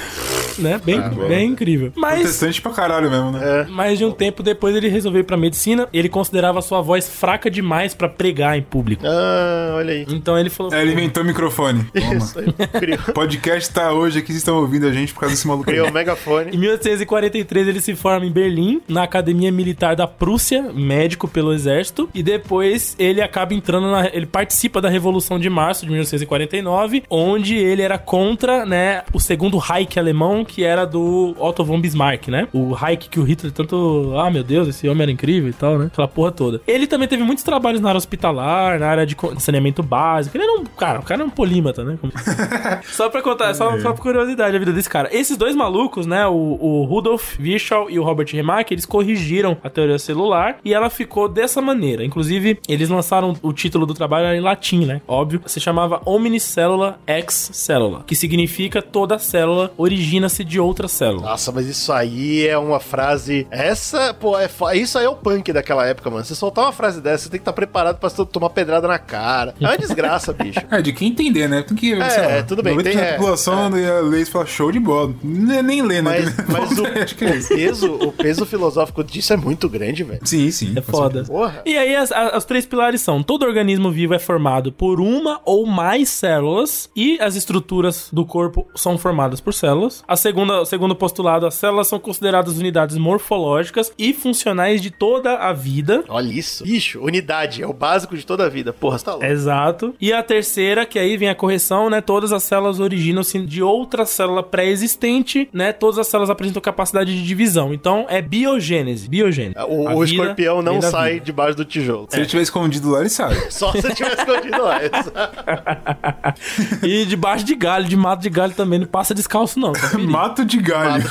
Né? 0.59 0.81
Bem, 0.85 1.01
bem 1.29 1.49
incrível. 1.51 1.93
Mas. 1.97 2.21
Protestante 2.21 2.61
pra 2.61 2.73
caralho 2.73 3.11
mesmo, 3.11 3.31
né? 3.33 3.67
Mais 3.71 3.99
de 3.99 4.05
um 4.05 4.11
tempo 4.13 4.43
depois 4.43 4.75
ele 4.77 4.89
resolveu 4.89 5.21
ir 5.21 5.25
pra 5.25 5.37
medicina. 5.37 5.89
Ele 5.93 6.09
considerava 6.09 6.61
sua 6.61 6.81
voz 6.83 7.09
fraca 7.09 7.51
demais 7.51 7.95
pra 7.95 8.09
pregar 8.09 8.59
em 8.59 8.63
público. 8.63 9.03
Ah, 9.07 9.75
olha 9.77 9.95
aí. 9.95 10.07
Então 10.09 10.39
ele 10.39 10.51
falou. 10.51 10.75
É, 10.75 10.83
ele 10.83 10.93
inventou 10.93 11.23
o 11.23 11.27
microfone. 11.27 11.85
Toma. 11.95 12.15
Isso 12.15 12.39
aí. 12.39 12.53
Criou, 12.81 12.99
podcast 13.15 13.73
tá 13.73 13.93
hoje 13.93 14.19
aqui, 14.19 14.29
vocês 14.29 14.39
estão 14.39 14.57
ouvindo 14.59 14.87
a 14.87 14.93
gente 14.93 15.15
por 15.15 15.21
causa 15.21 15.35
desse 15.35 15.47
maluco. 15.47 15.67
criou 15.67 15.89
o 15.89 15.93
megafone. 15.93 16.51
Em 16.55 16.59
1843 16.59 17.50
ele 17.59 17.81
se 17.81 17.95
forma 17.95 18.27
em 18.27 18.31
Berlim, 18.31 18.81
na 18.89 19.03
Academia 19.03 19.51
Militar 19.51 19.97
da 19.97 20.07
Prússia, 20.07 20.63
médico 20.73 21.27
pelo 21.27 21.53
exército, 21.53 22.09
e 22.15 22.23
depois 22.23 22.95
ele 22.99 23.21
acaba 23.21 23.55
entrando 23.55 23.91
na 23.91 24.07
ele 24.13 24.27
participa 24.27 24.81
da 24.81 24.89
Revolução 24.89 25.39
de 25.39 25.49
Março 25.49 25.85
de 25.85 25.91
1949, 25.91 27.05
onde 27.09 27.57
ele 27.57 27.83
era 27.83 27.99
contra, 27.99 28.65
né, 28.65 29.03
o 29.13 29.21
segundo 29.21 29.59
Reich 29.59 29.99
alemão, 29.99 30.45
que 30.45 30.65
era 30.65 30.85
do 30.85 31.35
Otto 31.39 31.65
von 31.65 31.81
Bismarck, 31.81 32.29
né? 32.29 32.49
O 32.53 32.73
Reich 32.73 33.09
que 33.09 33.21
o 33.21 33.23
Hitler 33.23 33.53
tanto, 33.53 34.13
ah, 34.17 34.31
meu 34.31 34.43
Deus, 34.43 34.69
esse 34.69 34.89
homem 34.89 35.03
era 35.03 35.11
incrível 35.11 35.49
e 35.49 35.53
tal, 35.53 35.79
né? 35.79 35.87
Aquela 35.87 36.09
porra 36.09 36.33
toda. 36.33 36.61
Ele 36.67 36.87
também 36.87 37.09
teve 37.09 37.23
muitos 37.23 37.45
trabalhos 37.45 37.81
na 37.81 37.89
área 37.89 37.99
hospitalar, 37.99 38.79
na 38.79 38.89
área 38.89 39.07
de 39.07 39.17
saneamento 39.39 39.83
básico. 39.83 40.37
Ele 40.37 40.45
era 40.45 40.61
um, 40.61 40.65
cara, 40.65 41.01
o 41.01 41.03
cara 41.03 41.23
era 41.23 41.29
um 41.29 41.31
polímata, 41.31 41.85
né? 41.85 41.99
Só 42.91 43.09
pra 43.09 43.23
contar, 43.23 43.55
só, 43.55 43.79
só 43.81 43.93
por 43.93 44.03
curiosidade 44.03 44.55
a 44.55 44.59
vida 44.59 44.73
desse 44.73 44.89
cara. 44.89 45.09
Esses 45.13 45.37
dois 45.37 45.55
malucos, 45.55 46.07
né, 46.07 46.27
o, 46.27 46.59
o 46.61 46.85
Rudolf 46.85 47.39
Virchow 47.41 47.91
e 47.91 47.99
o 47.99 48.03
Robert 48.05 48.29
Remarque, 48.33 48.75
eles 48.75 48.87
corrigiram 48.87 49.57
a 49.63 49.69
teoria 49.71 49.99
celular 49.99 50.59
e 50.65 50.73
ela 50.73 50.89
ficou 50.91 51.29
dessa 51.29 51.61
maneira. 51.61 52.05
Inclusive, 52.05 52.59
eles 52.69 52.89
lançaram 52.89 53.37
o 53.43 53.53
título 53.53 53.87
do 53.87 53.95
trabalho 53.95 54.27
era 54.27 54.37
em 54.37 54.41
latim, 54.41 54.85
né? 54.87 55.01
Óbvio. 55.07 55.43
Se 55.47 55.61
chamava 55.61 56.01
Omnicellula 56.05 56.99
Ex 57.07 57.51
Cellula, 57.53 58.05
que 58.07 58.15
significa 58.15 58.81
toda 58.83 59.19
célula 59.19 59.73
origina 59.77 60.21
alcance 60.27 60.45
de 60.45 60.61
outras 60.61 60.93
células. 60.93 61.23
Nossa, 61.23 61.51
mas 61.53 61.67
isso 61.67 61.93
aí 61.93 62.47
é 62.47 62.57
uma 62.59 62.79
frase. 62.79 63.47
Essa, 63.51 64.13
pô, 64.15 64.39
é 64.39 64.49
fo- 64.49 64.71
isso 64.73 64.99
aí 64.99 65.05
é 65.05 65.09
o 65.09 65.17
punk 65.17 65.53
daquela 65.53 65.87
época, 65.87 66.11
mano. 66.11 66.25
Você 66.25 66.35
soltar 66.35 66.65
uma 66.67 66.73
frase 66.73 67.01
dessa, 67.01 67.25
você 67.25 67.31
tem 67.31 67.39
que 67.39 67.43
estar 67.43 67.53
preparado 67.53 67.99
pra 67.99 68.11
to- 68.11 68.27
tomar 68.27 68.51
pedrada 68.51 68.87
na 68.87 68.99
cara. 68.99 69.55
É 69.61 69.67
uma 69.67 69.79
desgraça, 69.79 70.33
bicho. 70.33 70.61
É, 70.71 70.81
de 70.81 70.93
quem 70.93 71.09
entender, 71.09 71.49
né? 71.49 71.63
Tem 71.63 71.77
que, 71.77 71.89
sei 72.11 72.27
lá, 72.27 72.43
tudo 72.45 72.63
bem, 72.63 72.77
90% 72.77 72.83
tem- 72.85 72.95
da 72.97 73.03
é, 73.03 73.13
população 73.17 73.79
ia 73.79 74.01
ler 74.01 74.21
isso 74.21 74.31
e 74.31 74.33
falar 74.33 74.47
show 74.47 74.71
de 74.71 74.79
bola. 74.79 75.13
Nem, 75.23 75.63
nem 75.63 75.83
lê, 75.83 76.01
né? 76.01 76.21
Mas, 76.21 76.37
mas 76.47 76.79
o, 76.79 76.87
Acho 76.87 77.15
que 77.17 77.25
é 77.25 77.30
o 77.31 77.49
peso, 77.49 77.93
o 77.95 78.13
peso 78.13 78.45
filosófico 78.47 79.03
disso 79.05 79.33
é 79.33 79.37
muito 79.37 79.69
grande, 79.69 80.03
velho. 80.05 80.21
Sim, 80.25 80.51
sim. 80.51 80.73
É 80.77 80.81
foda. 80.81 81.25
Porra. 81.25 81.63
E 81.65 81.77
aí, 81.77 81.95
as, 81.97 82.11
as- 82.13 82.37
os 82.39 82.45
três 82.45 82.67
pilares 82.67 83.01
são: 83.01 83.23
todo 83.23 83.45
organismo 83.45 83.91
vivo 83.91 84.15
é 84.15 84.19
formado 84.19 84.73
por 84.73 85.01
uma 85.01 85.41
ou 85.45 85.67
mais 85.67 86.09
células, 86.09 86.91
e 86.95 87.19
as 87.21 87.37
estruturas 87.37 88.09
do 88.13 88.25
corpo 88.25 88.67
são 88.75 88.97
formadas 88.99 89.41
por 89.41 89.53
células. 89.55 90.03
A 90.07 90.17
segunda, 90.17 90.61
o 90.61 90.65
segundo 90.65 90.95
postulado: 90.95 91.47
as 91.47 91.55
células 91.55 91.87
são 91.89 91.99
consideradas 91.99 92.59
unidades 92.59 92.97
morfológicas 92.97 93.93
e 93.99 94.13
funcionais 94.13 94.81
de 94.83 94.91
toda 94.91 95.35
a 95.37 95.53
vida. 95.53 96.05
Olha 96.09 96.33
isso. 96.33 96.65
Bicho, 96.65 97.01
unidade 97.01 97.63
é 97.63 97.67
o 97.67 97.73
básico 97.73 98.17
de 98.17 98.25
toda 98.27 98.47
a 98.47 98.49
vida. 98.49 98.73
Porra, 98.73 98.99
você 98.99 99.05
tá 99.05 99.13
louco. 99.13 99.27
Exato. 99.27 99.95
E 100.01 100.13
a 100.13 100.23
terceira, 100.23 100.85
que 100.87 100.99
aí 100.99 101.17
vem 101.17 101.29
a 101.29 101.35
correção, 101.35 101.89
né? 101.91 102.01
Todas 102.01 102.33
as 102.33 102.43
células 102.43 102.81
originam-se 102.81 103.39
de 103.47 103.63
outra 103.63 104.05
célula 104.05 104.43
pré-existente, 104.43 105.49
né? 105.53 105.73
Todas 105.73 105.99
as 105.99 106.07
células 106.07 106.31
apresentam 106.31 106.61
capacidade 106.63 107.15
de 107.17 107.20
divisão. 107.23 107.73
Então, 107.73 108.07
é 108.09 108.21
biogênese. 108.21 109.09
Biogênese. 109.09 109.57
O, 109.69 109.89
o 109.89 110.05
vida 110.05 110.23
escorpião 110.23 110.63
não 110.63 110.81
sai 110.81 111.15
vida. 111.15 111.27
debaixo 111.27 111.57
do 111.57 111.65
tijolo. 111.65 112.07
Se 112.11 112.17
ele 112.17 112.27
tiver 112.27 112.43
escondido 112.43 112.91
lá, 112.91 113.01
ele 113.01 113.09
sabe. 113.09 113.37
Só 113.51 113.73
se 113.73 113.95
tivesse 113.95 114.19
escondido 114.19 114.63
lá. 114.63 114.81
e 116.83 117.05
debaixo 117.05 117.45
de 117.45 117.55
galho, 117.55 117.87
de 117.87 117.97
mato 117.97 118.23
de 118.23 118.31
galho 118.31 118.53
também, 118.53 118.79
não 118.79 118.87
passa 118.87 119.15
descalço, 119.15 119.59
não. 119.59 119.73
Tá 119.73 119.89
perigo. 119.89 120.11
Mato 120.21 120.45
de 120.45 120.59
galho. 120.59 121.05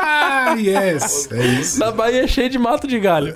Ah, 0.00 0.54
yes. 0.58 1.28
É 1.30 1.46
isso. 1.46 1.78
Na 1.78 1.90
Bahia 1.90 2.24
é 2.24 2.26
cheio 2.26 2.50
de 2.50 2.58
mato 2.58 2.86
de 2.86 2.98
galho. 2.98 3.34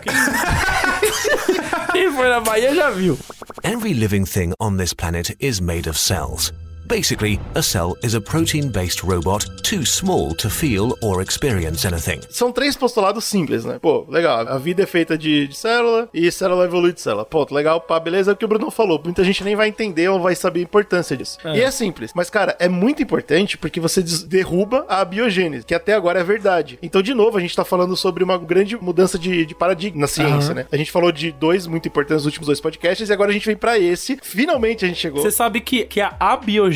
Quem 1.92 2.12
foi 2.12 2.28
na 2.28 2.40
Bahia 2.40 2.74
já 2.74 2.90
viu. 2.90 3.18
Every 3.62 3.94
living 3.94 4.24
thing 4.24 4.52
on 4.60 4.76
this 4.76 4.92
planet 4.92 5.34
is 5.40 5.60
made 5.60 5.88
of 5.88 5.98
cells. 5.98 6.52
Basically, 6.86 7.40
a 7.54 7.62
cell 7.62 7.96
is 8.02 8.14
a 8.14 8.20
protein 8.20 8.68
based 8.68 9.02
robot 9.02 9.46
too 9.62 9.86
small 9.86 10.34
to 10.34 10.50
feel 10.50 10.96
or 11.00 11.22
experience 11.22 11.86
anything. 11.86 12.20
São 12.28 12.52
três 12.52 12.76
postulados 12.76 13.24
simples, 13.24 13.64
né? 13.64 13.78
Pô, 13.80 14.06
legal. 14.08 14.46
A 14.46 14.58
vida 14.58 14.82
é 14.82 14.86
feita 14.86 15.16
de, 15.16 15.48
de 15.48 15.56
célula 15.56 16.08
e 16.12 16.30
célula 16.30 16.64
evolui 16.64 16.92
de 16.92 17.00
célula. 17.00 17.24
Ponto, 17.24 17.54
legal, 17.54 17.80
pá, 17.80 17.98
beleza. 17.98 18.32
É 18.32 18.34
o 18.34 18.36
que 18.36 18.44
o 18.44 18.48
Bruno 18.48 18.70
falou. 18.70 19.00
Muita 19.02 19.24
gente 19.24 19.42
nem 19.42 19.56
vai 19.56 19.68
entender 19.68 20.08
ou 20.08 20.20
vai 20.20 20.34
saber 20.34 20.60
a 20.60 20.62
importância 20.64 21.16
disso. 21.16 21.38
E 21.44 21.60
é 21.60 21.70
simples. 21.70 22.12
Mas, 22.14 22.28
cara, 22.28 22.54
é 22.58 22.68
muito 22.68 23.02
importante 23.02 23.56
porque 23.56 23.80
você 23.80 24.02
derruba 24.26 24.84
a 24.86 25.02
biogênese, 25.04 25.64
que 25.64 25.74
até 25.74 25.94
agora 25.94 26.20
é 26.20 26.24
verdade. 26.24 26.78
Então, 26.82 27.00
de 27.00 27.14
novo, 27.14 27.38
a 27.38 27.40
gente 27.40 27.56
tá 27.56 27.64
falando 27.64 27.96
sobre 27.96 28.22
uma 28.22 28.36
grande 28.36 28.76
mudança 28.76 29.18
de, 29.18 29.46
de 29.46 29.54
paradigma 29.54 30.02
na 30.02 30.06
ciência, 30.06 30.52
né? 30.52 30.66
A 30.70 30.76
gente 30.76 30.92
falou 30.92 31.10
de 31.10 31.32
dois 31.32 31.66
muito 31.66 31.88
importantes 31.88 32.24
nos 32.24 32.26
últimos 32.26 32.46
dois 32.46 32.60
podcasts 32.60 33.08
e 33.08 33.12
agora 33.12 33.30
a 33.30 33.32
gente 33.32 33.46
vem 33.46 33.56
pra 33.56 33.78
esse. 33.78 34.18
Finalmente 34.22 34.84
a 34.84 34.88
gente 34.88 35.00
chegou. 35.00 35.22
Você 35.22 35.30
sabe 35.30 35.60
que, 35.60 35.84
que 35.84 36.00
a 36.00 36.14
abiogênese, 36.18 36.73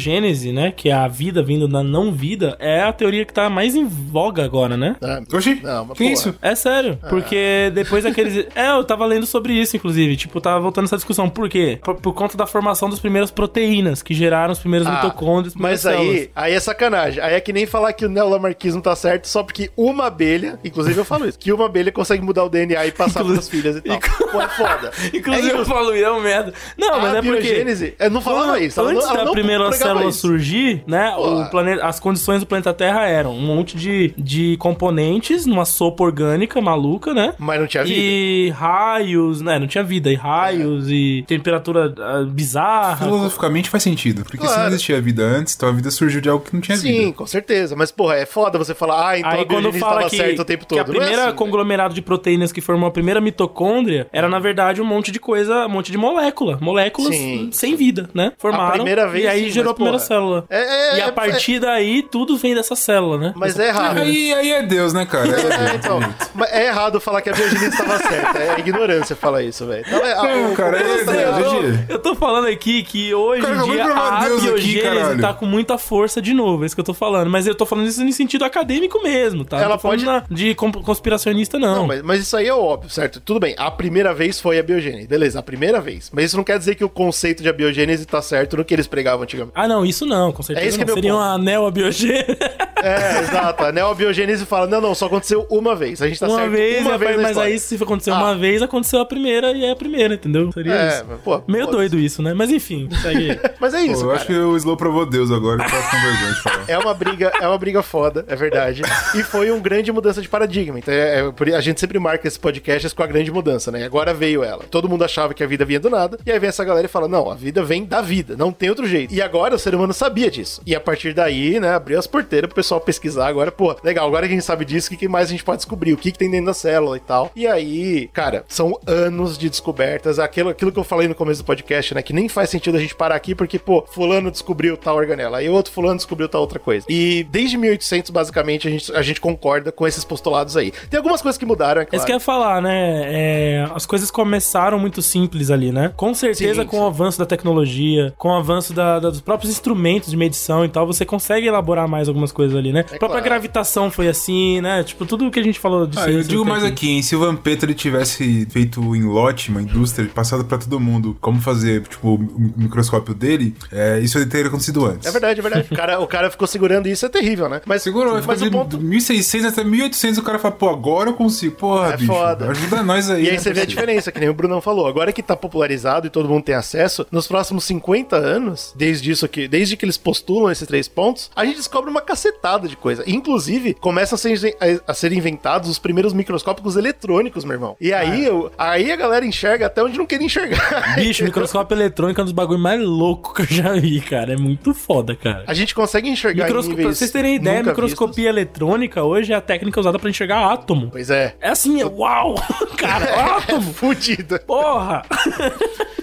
né? 0.52 0.72
Que 0.74 0.88
é 0.88 0.92
a 0.92 1.08
vida 1.08 1.42
vindo 1.42 1.66
da 1.68 1.82
não 1.82 2.12
vida, 2.12 2.56
é 2.58 2.82
a 2.82 2.92
teoria 2.92 3.24
que 3.24 3.32
tá 3.32 3.48
mais 3.50 3.74
em 3.74 3.86
voga 3.86 4.44
agora, 4.44 4.76
né? 4.76 4.96
Ah, 5.02 5.20
Oxi, 5.32 5.60
Não, 5.62 5.84
mas 5.86 5.98
que 5.98 6.04
porra. 6.04 6.12
isso? 6.14 6.34
É 6.40 6.54
sério, 6.54 6.98
porque 7.08 7.70
depois 7.74 8.04
daqueles. 8.04 8.46
É, 8.54 8.70
eu 8.70 8.82
tava 8.84 9.04
lendo 9.06 9.26
sobre 9.26 9.52
isso, 9.52 9.76
inclusive. 9.76 10.16
Tipo, 10.16 10.40
tava 10.40 10.58
voltando 10.60 10.84
essa 10.86 10.96
discussão. 10.96 11.28
Por 11.28 11.48
quê? 11.48 11.78
Por, 11.82 11.94
por 11.96 12.12
conta 12.14 12.36
da 12.36 12.46
formação 12.46 12.88
das 12.90 12.98
primeiras 12.98 13.30
proteínas 13.30 14.02
que 14.02 14.14
geraram 14.14 14.52
os 14.52 14.58
primeiros 14.58 14.86
Ah, 14.88 14.92
mitocôndrios. 14.92 15.54
Mas 15.54 15.84
aí, 15.86 15.96
células. 15.96 16.28
aí 16.34 16.52
é 16.54 16.60
sacanagem. 16.60 17.22
Aí 17.22 17.34
é 17.34 17.40
que 17.40 17.52
nem 17.52 17.66
falar 17.66 17.92
que 17.92 18.04
o 18.04 18.08
neolamarquismo 18.08 18.80
tá 18.82 18.94
certo 18.96 19.26
só 19.28 19.42
porque 19.42 19.70
uma 19.76 20.06
abelha, 20.06 20.58
inclusive 20.64 20.98
eu 20.98 21.04
falo 21.04 21.26
isso, 21.28 21.38
que 21.38 21.52
uma 21.52 21.66
abelha 21.66 21.92
consegue 21.92 22.22
mudar 22.22 22.44
o 22.44 22.48
DNA 22.48 22.86
e 22.86 22.92
passar 22.92 23.24
pras 23.24 23.48
filhas 23.48 23.76
e 23.76 23.80
tal. 23.82 23.98
Pô, 24.32 24.40
é 24.40 24.48
foda. 24.48 24.90
Inclusive, 25.14 25.50
é 25.50 25.54
eu 25.54 25.64
falo, 25.64 25.94
é 25.94 26.10
um 26.10 26.20
merda. 26.20 26.52
Não, 26.76 27.00
mas 27.00 27.14
a 27.14 27.18
é 27.18 27.22
porque. 27.22 27.40
biogênese, 27.42 27.94
eu 27.98 28.10
não 28.10 28.20
falava 28.20 28.58
isso. 28.60 28.80
Antes 28.80 29.04
ela 29.08 29.24
da 29.24 29.30
primeira 29.30 29.68
pregava 29.88 29.98
célula 29.98 30.10
isso. 30.10 30.20
surgir, 30.20 30.82
né? 30.86 31.12
Pô. 31.14 31.40
O 31.42 31.50
planeta, 31.50 31.84
as 31.86 31.98
condições 32.00 32.40
do 32.40 32.46
planeta 32.46 32.72
Terra 32.72 33.06
eram 33.06 33.34
um 33.34 33.40
monte 33.40 33.76
de, 33.76 34.12
de 34.16 34.56
componentes 34.58 35.46
numa 35.46 35.64
sopa 35.64 36.04
orgânica 36.04 36.60
maluca, 36.60 37.12
né? 37.14 37.34
Mas 37.38 37.60
não 37.60 37.66
tinha 37.66 37.84
vida. 37.84 37.98
E 38.00 38.50
raios, 38.50 39.40
né? 39.40 39.58
Não 39.58 39.66
tinha 39.66 39.84
vida. 39.84 40.10
E 40.10 40.14
raios 40.14 40.86
e 40.90 41.24
temperatura 41.26 41.94
ah, 41.98 42.24
bizarra. 42.28 43.04
Filosoficamente 43.06 43.68
faz 43.70 43.82
sentido. 43.82 44.22
Porque 44.22 44.38
se 44.38 44.44
Claro. 44.44 44.60
não 44.62 44.68
existia 44.68 45.00
vida 45.00 45.22
antes, 45.22 45.54
então 45.54 45.68
a 45.68 45.72
vida 45.72 45.90
surgiu 45.90 46.20
de 46.20 46.28
algo 46.28 46.44
que 46.44 46.54
não 46.54 46.60
tinha 46.60 46.76
Sim, 46.76 46.92
vida. 46.92 47.12
com 47.12 47.26
certeza. 47.26 47.74
Mas, 47.76 47.90
porra, 47.90 48.14
é 48.16 48.26
foda 48.26 48.58
você 48.58 48.74
falar, 48.74 49.10
ah, 49.10 49.18
então 49.18 49.30
Aí 49.30 49.40
a 49.42 49.44
quando 49.44 49.72
fala 49.74 50.08
que, 50.08 50.16
certo 50.16 50.40
o 50.42 50.44
tempo 50.44 50.64
todo. 50.64 50.76
que 50.76 50.78
a 50.78 50.82
é 50.82 50.84
primeira 50.84 51.14
assim, 51.16 51.24
velho. 51.26 51.34
conglomerado 51.36 51.94
de 51.94 52.02
proteínas 52.02 52.52
que 52.52 52.60
formou 52.60 52.88
a 52.88 52.90
primeira 52.90 53.20
mitocôndria 53.20 54.06
era, 54.12 54.28
na 54.28 54.38
verdade, 54.38 54.80
um 54.80 54.84
monte 54.84 55.10
de 55.12 55.18
coisa, 55.20 55.66
um 55.66 55.68
monte 55.68 55.90
de 55.92 55.98
molécula. 55.98 56.58
Moléculas 56.60 57.14
Sim, 57.14 57.50
sem 57.52 57.74
vida, 57.76 58.08
né? 58.14 58.32
Formaram. 58.38 58.74
primeira 58.74 59.06
vez, 59.08 59.24
E 59.24 59.28
aí 59.28 59.44
sim, 59.44 59.50
gerou 59.50 59.72
a 59.72 59.74
primeira 59.78 59.98
célula. 59.98 60.44
é- 60.50 60.58
é- 60.94 60.98
e 60.98 61.00
a 61.02 61.06
é- 61.06 61.10
partir 61.12 61.58
daí, 61.60 62.02
tudo 62.02 62.36
vem 62.36 62.54
dessa 62.54 62.76
célula, 62.76 63.18
né? 63.18 63.32
Mas 63.36 63.58
é 63.58 63.68
errado. 63.68 63.98
Aí, 63.98 64.32
aí 64.34 64.52
é 64.52 64.62
Deus, 64.62 64.92
né, 64.92 65.06
cara? 65.06 65.28
É, 65.28 65.74
então, 65.76 66.00
mas 66.34 66.52
é 66.52 66.66
errado 66.66 67.00
falar 67.00 67.22
que 67.22 67.30
a 67.30 67.32
biogênese 67.32 67.66
estava 67.68 67.98
certa. 67.98 68.38
É 68.38 68.58
ignorância 68.58 69.16
falar 69.16 69.42
isso, 69.42 69.66
velho. 69.66 69.84
Então, 69.86 70.04
é, 70.04 70.14
Não, 70.42 70.54
cara, 70.54 70.78
é- 70.78 70.82
é-? 70.82 70.98
Gigi. 71.38 71.84
Eu 71.88 71.98
tô 71.98 72.14
falando 72.14 72.46
aqui 72.48 72.82
que 72.82 73.14
hoje 73.14 73.42
Cara, 73.42 73.56
em 73.56 73.70
dia 73.70 73.84
a 73.84 74.20
Deus 74.24 74.42
biogênese 74.42 75.20
tá 75.20 75.32
com 75.34 75.46
muita 75.46 75.78
força 75.78 76.20
de 76.20 76.32
novo, 76.34 76.62
é 76.62 76.66
isso 76.66 76.74
que 76.74 76.80
eu 76.80 76.84
tô 76.84 76.94
falando. 76.94 77.30
Mas 77.30 77.46
eu 77.46 77.54
tô 77.54 77.64
falando 77.66 77.86
isso 77.86 78.02
em 78.02 78.12
sentido 78.12 78.44
acadêmico 78.44 79.02
mesmo, 79.02 79.44
tá? 79.44 79.58
Ela 79.58 79.70
não 79.70 79.78
pode- 79.78 80.04
na- 80.04 80.24
de 80.30 80.54
conspiracionista, 80.54 81.58
não. 81.58 81.76
Não, 81.76 81.86
mas, 81.86 82.02
mas 82.02 82.20
isso 82.20 82.36
aí 82.36 82.48
é 82.48 82.54
óbvio, 82.54 82.90
certo? 82.90 83.20
Tudo 83.20 83.38
bem, 83.40 83.54
a 83.58 83.70
primeira 83.70 84.12
vez 84.14 84.40
foi 84.40 84.58
a 84.58 84.62
biogênese. 84.62 85.06
Beleza, 85.06 85.38
a 85.38 85.42
primeira 85.42 85.80
vez. 85.80 86.10
Mas 86.12 86.26
isso 86.26 86.36
não 86.36 86.44
quer 86.44 86.58
dizer 86.58 86.74
que 86.74 86.84
o 86.84 86.88
conceito 86.88 87.42
de 87.42 87.48
abiogênese 87.48 88.06
tá 88.06 88.20
certo 88.22 88.56
no 88.56 88.64
que 88.64 88.74
eles 88.74 88.86
pregavam 88.86 89.22
antigamente. 89.22 89.54
Ah, 89.54 89.67
não, 89.68 89.84
isso 89.84 90.04
não, 90.06 90.32
com 90.32 90.42
certeza 90.42 90.66
É 90.66 90.68
isso 90.68 90.78
que 90.78 90.84
não. 90.84 90.92
é 90.92 90.94
meu 90.94 90.94
Seria 90.96 91.12
ponto. 91.12 91.22
uma 91.24 91.38
neoabiogênese. 91.38 92.38
É, 92.82 93.20
exato. 93.20 93.64
A 93.64 93.72
neobiogênese 93.72 94.44
fala, 94.46 94.66
não, 94.66 94.80
não, 94.80 94.94
só 94.94 95.06
aconteceu 95.06 95.46
uma 95.50 95.74
vez. 95.74 96.00
A 96.00 96.08
gente 96.08 96.20
tá 96.20 96.26
uma 96.28 96.38
certo 96.38 96.50
vez, 96.52 96.80
uma 96.86 96.94
é, 96.94 96.98
vez 96.98 97.20
mas 97.20 97.36
aí 97.38 97.58
se 97.58 97.74
acontecer 97.82 98.10
Ah. 98.12 98.18
uma 98.18 98.36
vez, 98.36 98.62
aconteceu 98.62 99.00
a 99.00 99.04
primeira 99.04 99.52
e 99.52 99.64
é 99.64 99.70
a 99.70 99.76
primeira, 99.76 100.14
entendeu? 100.14 100.50
Seria 100.52 100.72
É, 100.74 100.88
isso. 100.88 101.04
mas, 101.08 101.20
pô, 101.20 101.42
Meio 101.48 101.66
pô, 101.66 101.72
doido 101.72 101.98
isso, 101.98 102.22
né? 102.22 102.32
Mas 102.34 102.50
enfim, 102.50 102.88
segue 103.02 103.30
aí. 103.32 103.40
Mas 103.60 103.74
é 103.74 103.78
Pô, 103.84 103.92
isso, 103.92 104.02
eu 104.02 104.06
cara. 104.08 104.16
acho 104.18 104.26
que 104.26 104.32
o 104.34 104.56
Slow 104.56 104.76
provou 104.76 105.04
Deus 105.04 105.30
agora, 105.32 105.62
eu 105.62 105.68
posso 105.68 105.90
com 105.90 105.96
vergonha 106.00 106.32
de 106.34 106.42
falar. 106.42 106.64
É 106.68 106.78
uma 106.78 106.94
briga, 106.94 107.32
é 107.40 107.48
uma 107.48 107.58
briga 107.58 107.82
foda, 107.82 108.24
é 108.28 108.36
verdade. 108.36 108.82
E 109.14 109.22
foi 109.22 109.50
uma 109.50 109.60
grande 109.60 109.90
mudança 109.90 110.22
de 110.22 110.28
paradigma. 110.28 110.78
Então 110.78 110.94
é- 110.94 111.20
é 111.50 111.54
a 111.56 111.60
gente 111.60 111.80
sempre 111.80 111.98
marca 111.98 112.28
esse 112.28 112.38
podcast 112.38 112.94
com 112.94 113.02
a 113.02 113.06
grande 113.06 113.30
mudança, 113.32 113.70
né? 113.72 113.80
E 113.80 113.84
agora 113.84 114.14
veio 114.14 114.44
ela. 114.44 114.64
Todo 114.70 114.88
mundo 114.88 115.02
achava 115.04 115.34
que 115.34 115.42
a 115.42 115.46
vida 115.46 115.64
vinha 115.64 115.80
do 115.80 115.90
nada. 115.90 116.18
E 116.24 116.30
aí 116.30 116.38
vem 116.38 116.48
essa 116.48 116.64
galera 116.64 116.86
e 116.86 116.88
fala: 116.88 117.08
não, 117.08 117.28
a 117.30 117.34
vida 117.34 117.62
vem 117.64 117.84
da 117.84 118.00
vida, 118.00 118.36
não 118.36 118.52
tem 118.52 118.68
outro 118.70 118.86
jeito. 118.86 119.12
E 119.12 119.20
agora 119.20 119.57
o 119.58 119.60
ser 119.60 119.74
humano 119.74 119.92
sabia 119.92 120.30
disso. 120.30 120.60
E 120.66 120.74
a 120.74 120.80
partir 120.80 121.12
daí, 121.12 121.58
né, 121.60 121.70
abriu 121.74 121.98
as 121.98 122.06
porteiras 122.06 122.48
pro 122.48 122.56
pessoal 122.56 122.80
pesquisar. 122.80 123.28
Agora, 123.28 123.52
pô, 123.52 123.74
legal, 123.84 124.06
agora 124.06 124.26
que 124.26 124.32
a 124.32 124.36
gente 124.36 124.44
sabe 124.44 124.64
disso, 124.64 124.86
o 124.88 124.90
que, 124.90 124.96
que 124.96 125.08
mais 125.08 125.28
a 125.28 125.30
gente 125.30 125.44
pode 125.44 125.58
descobrir? 125.58 125.92
O 125.92 125.96
que, 125.96 126.10
que 126.12 126.18
tem 126.18 126.30
dentro 126.30 126.46
da 126.46 126.54
célula 126.54 126.96
e 126.96 127.00
tal. 127.00 127.30
E 127.36 127.46
aí, 127.46 128.08
cara, 128.12 128.44
são 128.48 128.78
anos 128.86 129.36
de 129.36 129.48
descobertas. 129.48 130.18
Aquilo, 130.18 130.48
aquilo 130.50 130.72
que 130.72 130.78
eu 130.78 130.84
falei 130.84 131.08
no 131.08 131.14
começo 131.14 131.42
do 131.42 131.46
podcast, 131.46 131.94
né? 131.94 132.02
Que 132.02 132.12
nem 132.12 132.28
faz 132.28 132.50
sentido 132.50 132.76
a 132.76 132.80
gente 132.80 132.94
parar 132.94 133.14
aqui, 133.16 133.34
porque, 133.34 133.58
pô, 133.58 133.84
fulano 133.90 134.30
descobriu 134.30 134.76
tal 134.76 134.96
organela. 134.96 135.38
Aí 135.38 135.48
outro 135.48 135.72
fulano 135.72 135.96
descobriu 135.96 136.28
tal 136.28 136.40
outra 136.40 136.58
coisa. 136.58 136.86
E 136.88 137.24
desde 137.30 137.56
1800, 137.56 138.10
basicamente, 138.10 138.68
a 138.68 138.70
gente, 138.70 138.92
a 138.94 139.02
gente 139.02 139.20
concorda 139.20 139.70
com 139.72 139.86
esses 139.86 140.04
postulados 140.04 140.56
aí. 140.56 140.72
Tem 140.90 140.98
algumas 140.98 141.20
coisas 141.22 141.38
que 141.38 141.44
mudaram, 141.46 141.82
é 141.82 141.84
claro. 141.84 141.96
Isso 141.96 142.06
que 142.06 142.12
eu 142.12 142.16
ia 142.16 142.20
falar, 142.20 142.60
né? 142.62 143.02
É, 143.06 143.68
as 143.74 143.84
coisas 143.86 144.10
começaram 144.10 144.78
muito 144.78 145.02
simples 145.02 145.50
ali, 145.50 145.72
né? 145.72 145.92
Com 145.96 146.14
certeza, 146.14 146.62
Sim, 146.62 146.68
com 146.68 146.76
sim. 146.76 146.82
o 146.82 146.86
avanço 146.86 147.18
da 147.18 147.26
tecnologia, 147.26 148.12
com 148.16 148.28
o 148.28 148.34
avanço 148.36 148.72
da- 148.72 148.98
da- 148.98 149.10
dos 149.10 149.20
próprios 149.20 149.47
instrumentos 149.48 150.10
de 150.10 150.16
medição 150.16 150.64
e 150.64 150.68
tal, 150.68 150.86
você 150.86 151.04
consegue 151.04 151.46
elaborar 151.46 151.88
mais 151.88 152.08
algumas 152.08 152.32
coisas 152.32 152.56
ali, 152.56 152.72
né? 152.72 152.80
a 152.80 152.84
própria 152.84 153.08
claro. 153.08 153.24
gravitação 153.24 153.90
foi 153.90 154.08
assim, 154.08 154.60
né? 154.60 154.82
Tipo, 154.84 155.06
tudo 155.06 155.30
que 155.30 155.38
a 155.38 155.42
gente 155.42 155.58
falou 155.58 155.86
de 155.86 155.98
Ah, 155.98 156.10
eu 156.10 156.22
digo 156.22 156.44
mais 156.44 156.64
aqui, 156.64 156.90
hein? 156.90 157.02
Se 157.02 157.14
o 157.16 157.20
Vampeta 157.20 157.64
ele 157.64 157.74
tivesse 157.74 158.46
feito 158.50 158.80
em 158.94 159.02
lote, 159.02 159.50
uma 159.50 159.62
indústria, 159.62 160.08
passado 160.08 160.44
pra 160.44 160.58
todo 160.58 160.78
mundo 160.80 161.16
como 161.20 161.40
fazer, 161.40 161.82
tipo, 161.82 162.14
o 162.14 162.52
microscópio 162.56 163.14
dele, 163.14 163.54
é, 163.72 163.98
isso 164.00 164.24
teria 164.26 164.48
acontecido 164.48 164.84
antes. 164.84 165.06
É 165.06 165.10
verdade, 165.10 165.40
é 165.40 165.42
verdade. 165.42 165.68
O 165.70 165.76
cara, 165.76 166.00
o 166.00 166.06
cara 166.06 166.30
ficou 166.30 166.46
segurando 166.46 166.86
isso, 166.88 167.04
é 167.06 167.08
terrível, 167.08 167.48
né? 167.48 167.60
Mas, 167.66 167.82
Segurou, 167.82 168.20
mas 168.26 168.42
o 168.42 168.44
de 168.44 168.50
ponto. 168.50 168.78
1600 168.78 169.52
até 169.52 169.64
1800, 169.64 170.18
o 170.18 170.22
cara 170.22 170.38
fala, 170.38 170.54
pô, 170.54 170.68
agora 170.68 171.10
eu 171.10 171.14
consigo. 171.14 171.56
Porra, 171.56 171.94
É 171.94 171.96
bicho, 171.96 172.12
foda. 172.12 172.50
ajuda 172.50 172.82
nós 172.82 173.10
aí. 173.10 173.24
E 173.24 173.26
aí 173.26 173.32
né, 173.32 173.38
você 173.38 173.52
vê 173.52 173.62
a 173.62 173.66
diferença, 173.66 174.12
que 174.12 174.20
nem 174.20 174.28
o 174.28 174.34
Brunão 174.34 174.60
falou. 174.60 174.86
Agora 174.86 175.12
que 175.12 175.22
tá 175.22 175.36
popularizado 175.36 176.06
e 176.06 176.10
todo 176.10 176.28
mundo 176.28 176.44
tem 176.44 176.54
acesso, 176.54 177.06
nos 177.10 177.26
próximos 177.26 177.64
50 177.64 178.16
anos, 178.16 178.72
desde 178.76 179.10
isso 179.10 179.24
aqui, 179.24 179.37
desde 179.46 179.76
que 179.76 179.84
eles 179.84 179.96
postulam 179.96 180.50
esses 180.50 180.66
três 180.66 180.88
pontos, 180.88 181.30
a 181.36 181.44
gente 181.44 181.56
descobre 181.56 181.90
uma 181.90 182.00
cacetada 182.00 182.66
de 182.66 182.76
coisa. 182.76 183.04
Inclusive, 183.06 183.74
começam 183.74 184.16
a 184.16 184.18
ser, 184.18 184.56
a 184.86 184.94
ser 184.94 185.12
inventados 185.12 185.68
os 185.68 185.78
primeiros 185.78 186.12
microscópicos 186.12 186.76
eletrônicos, 186.76 187.44
meu 187.44 187.52
irmão. 187.54 187.76
E 187.80 187.92
aí, 187.92 188.24
eu- 188.24 188.50
aí 188.58 188.90
a 188.90 188.96
galera 188.96 189.24
enxerga 189.26 189.66
até 189.66 189.82
onde 189.82 189.98
não 189.98 190.06
queria 190.06 190.26
enxergar. 190.26 190.96
Bicho, 190.96 191.22
microscópio 191.24 191.74
eletrônico 191.76 192.20
é 192.20 192.22
um 192.22 192.24
dos 192.24 192.32
bagulhos 192.32 192.62
mais 192.62 192.80
loucos 192.82 193.34
que 193.34 193.42
eu 193.42 193.56
já 193.62 193.72
vi, 193.74 194.00
cara. 194.00 194.32
É 194.32 194.36
muito 194.36 194.72
foda, 194.72 195.14
cara. 195.14 195.44
A 195.46 195.54
gente 195.54 195.74
consegue 195.74 196.08
enxergar 196.08 196.44
Microsco... 196.44 196.74
Pra 196.74 196.84
vocês 196.86 197.10
terem 197.10 197.34
ideia, 197.36 197.62
microscopia 197.62 198.28
eletrônica 198.28 199.02
hoje 199.04 199.32
é 199.32 199.36
a 199.36 199.40
técnica 199.40 199.78
usada 199.78 199.98
pra 199.98 200.08
enxergar 200.08 200.50
átomo. 200.52 200.82
vistos. 200.82 200.92
Pois 200.92 201.10
é. 201.10 201.34
É 201.40 201.50
assim, 201.50 201.80
é 201.80 201.86
uau! 201.86 202.34
Cara, 202.78 203.36
átomo! 203.36 203.72
Fudida. 203.74 204.38
Porra! 204.46 205.02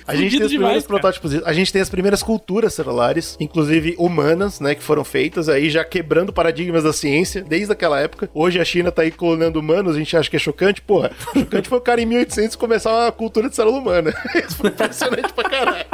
A 0.08 0.14
gente 0.16 0.38
tem 0.38 0.40
Fudido 0.40 0.46
os 0.46 0.52
primeiros 0.52 0.52
demais, 0.52 0.84
cara. 0.88 0.88
protótipos, 1.00 1.44
a 1.48 1.54
gente 1.54 1.74
tem 1.74 1.82
as 1.82 1.90
primeiras 1.90 2.22
culturas 2.22 2.74
celulares, 2.76 3.25
inclusive 3.40 3.96
humanas, 3.98 4.60
né, 4.60 4.76
que 4.76 4.84
foram 4.84 5.04
feitas 5.04 5.50
aí 5.50 5.70
já 5.70 5.84
quebrando 5.84 6.32
paradigmas 6.34 6.84
da 6.84 6.94
ciência 6.94 7.42
desde 7.42 7.72
aquela 7.72 8.00
época. 8.00 8.30
Hoje 8.34 8.60
a 8.60 8.66
China 8.66 8.92
tá 8.92 9.02
aí 9.02 9.12
clonando 9.12 9.60
humanos, 9.60 9.96
a 9.96 10.00
gente 10.00 10.16
acha 10.16 10.30
que 10.30 10.36
é 10.36 10.40
chocante, 10.40 10.82
porra. 10.82 11.12
Chocante 11.34 11.70
foi 11.70 11.78
o 11.78 11.82
cara 11.82 12.02
em 12.02 12.06
1800 12.06 12.56
começar 12.56 12.92
uma 12.92 13.12
cultura 13.12 13.50
de 13.50 13.56
célula 13.56 13.78
humana. 13.78 14.14
Isso 14.36 14.58
foi 14.58 14.70
impressionante 14.70 15.34
pra 15.34 15.44
caralho. 15.50 15.86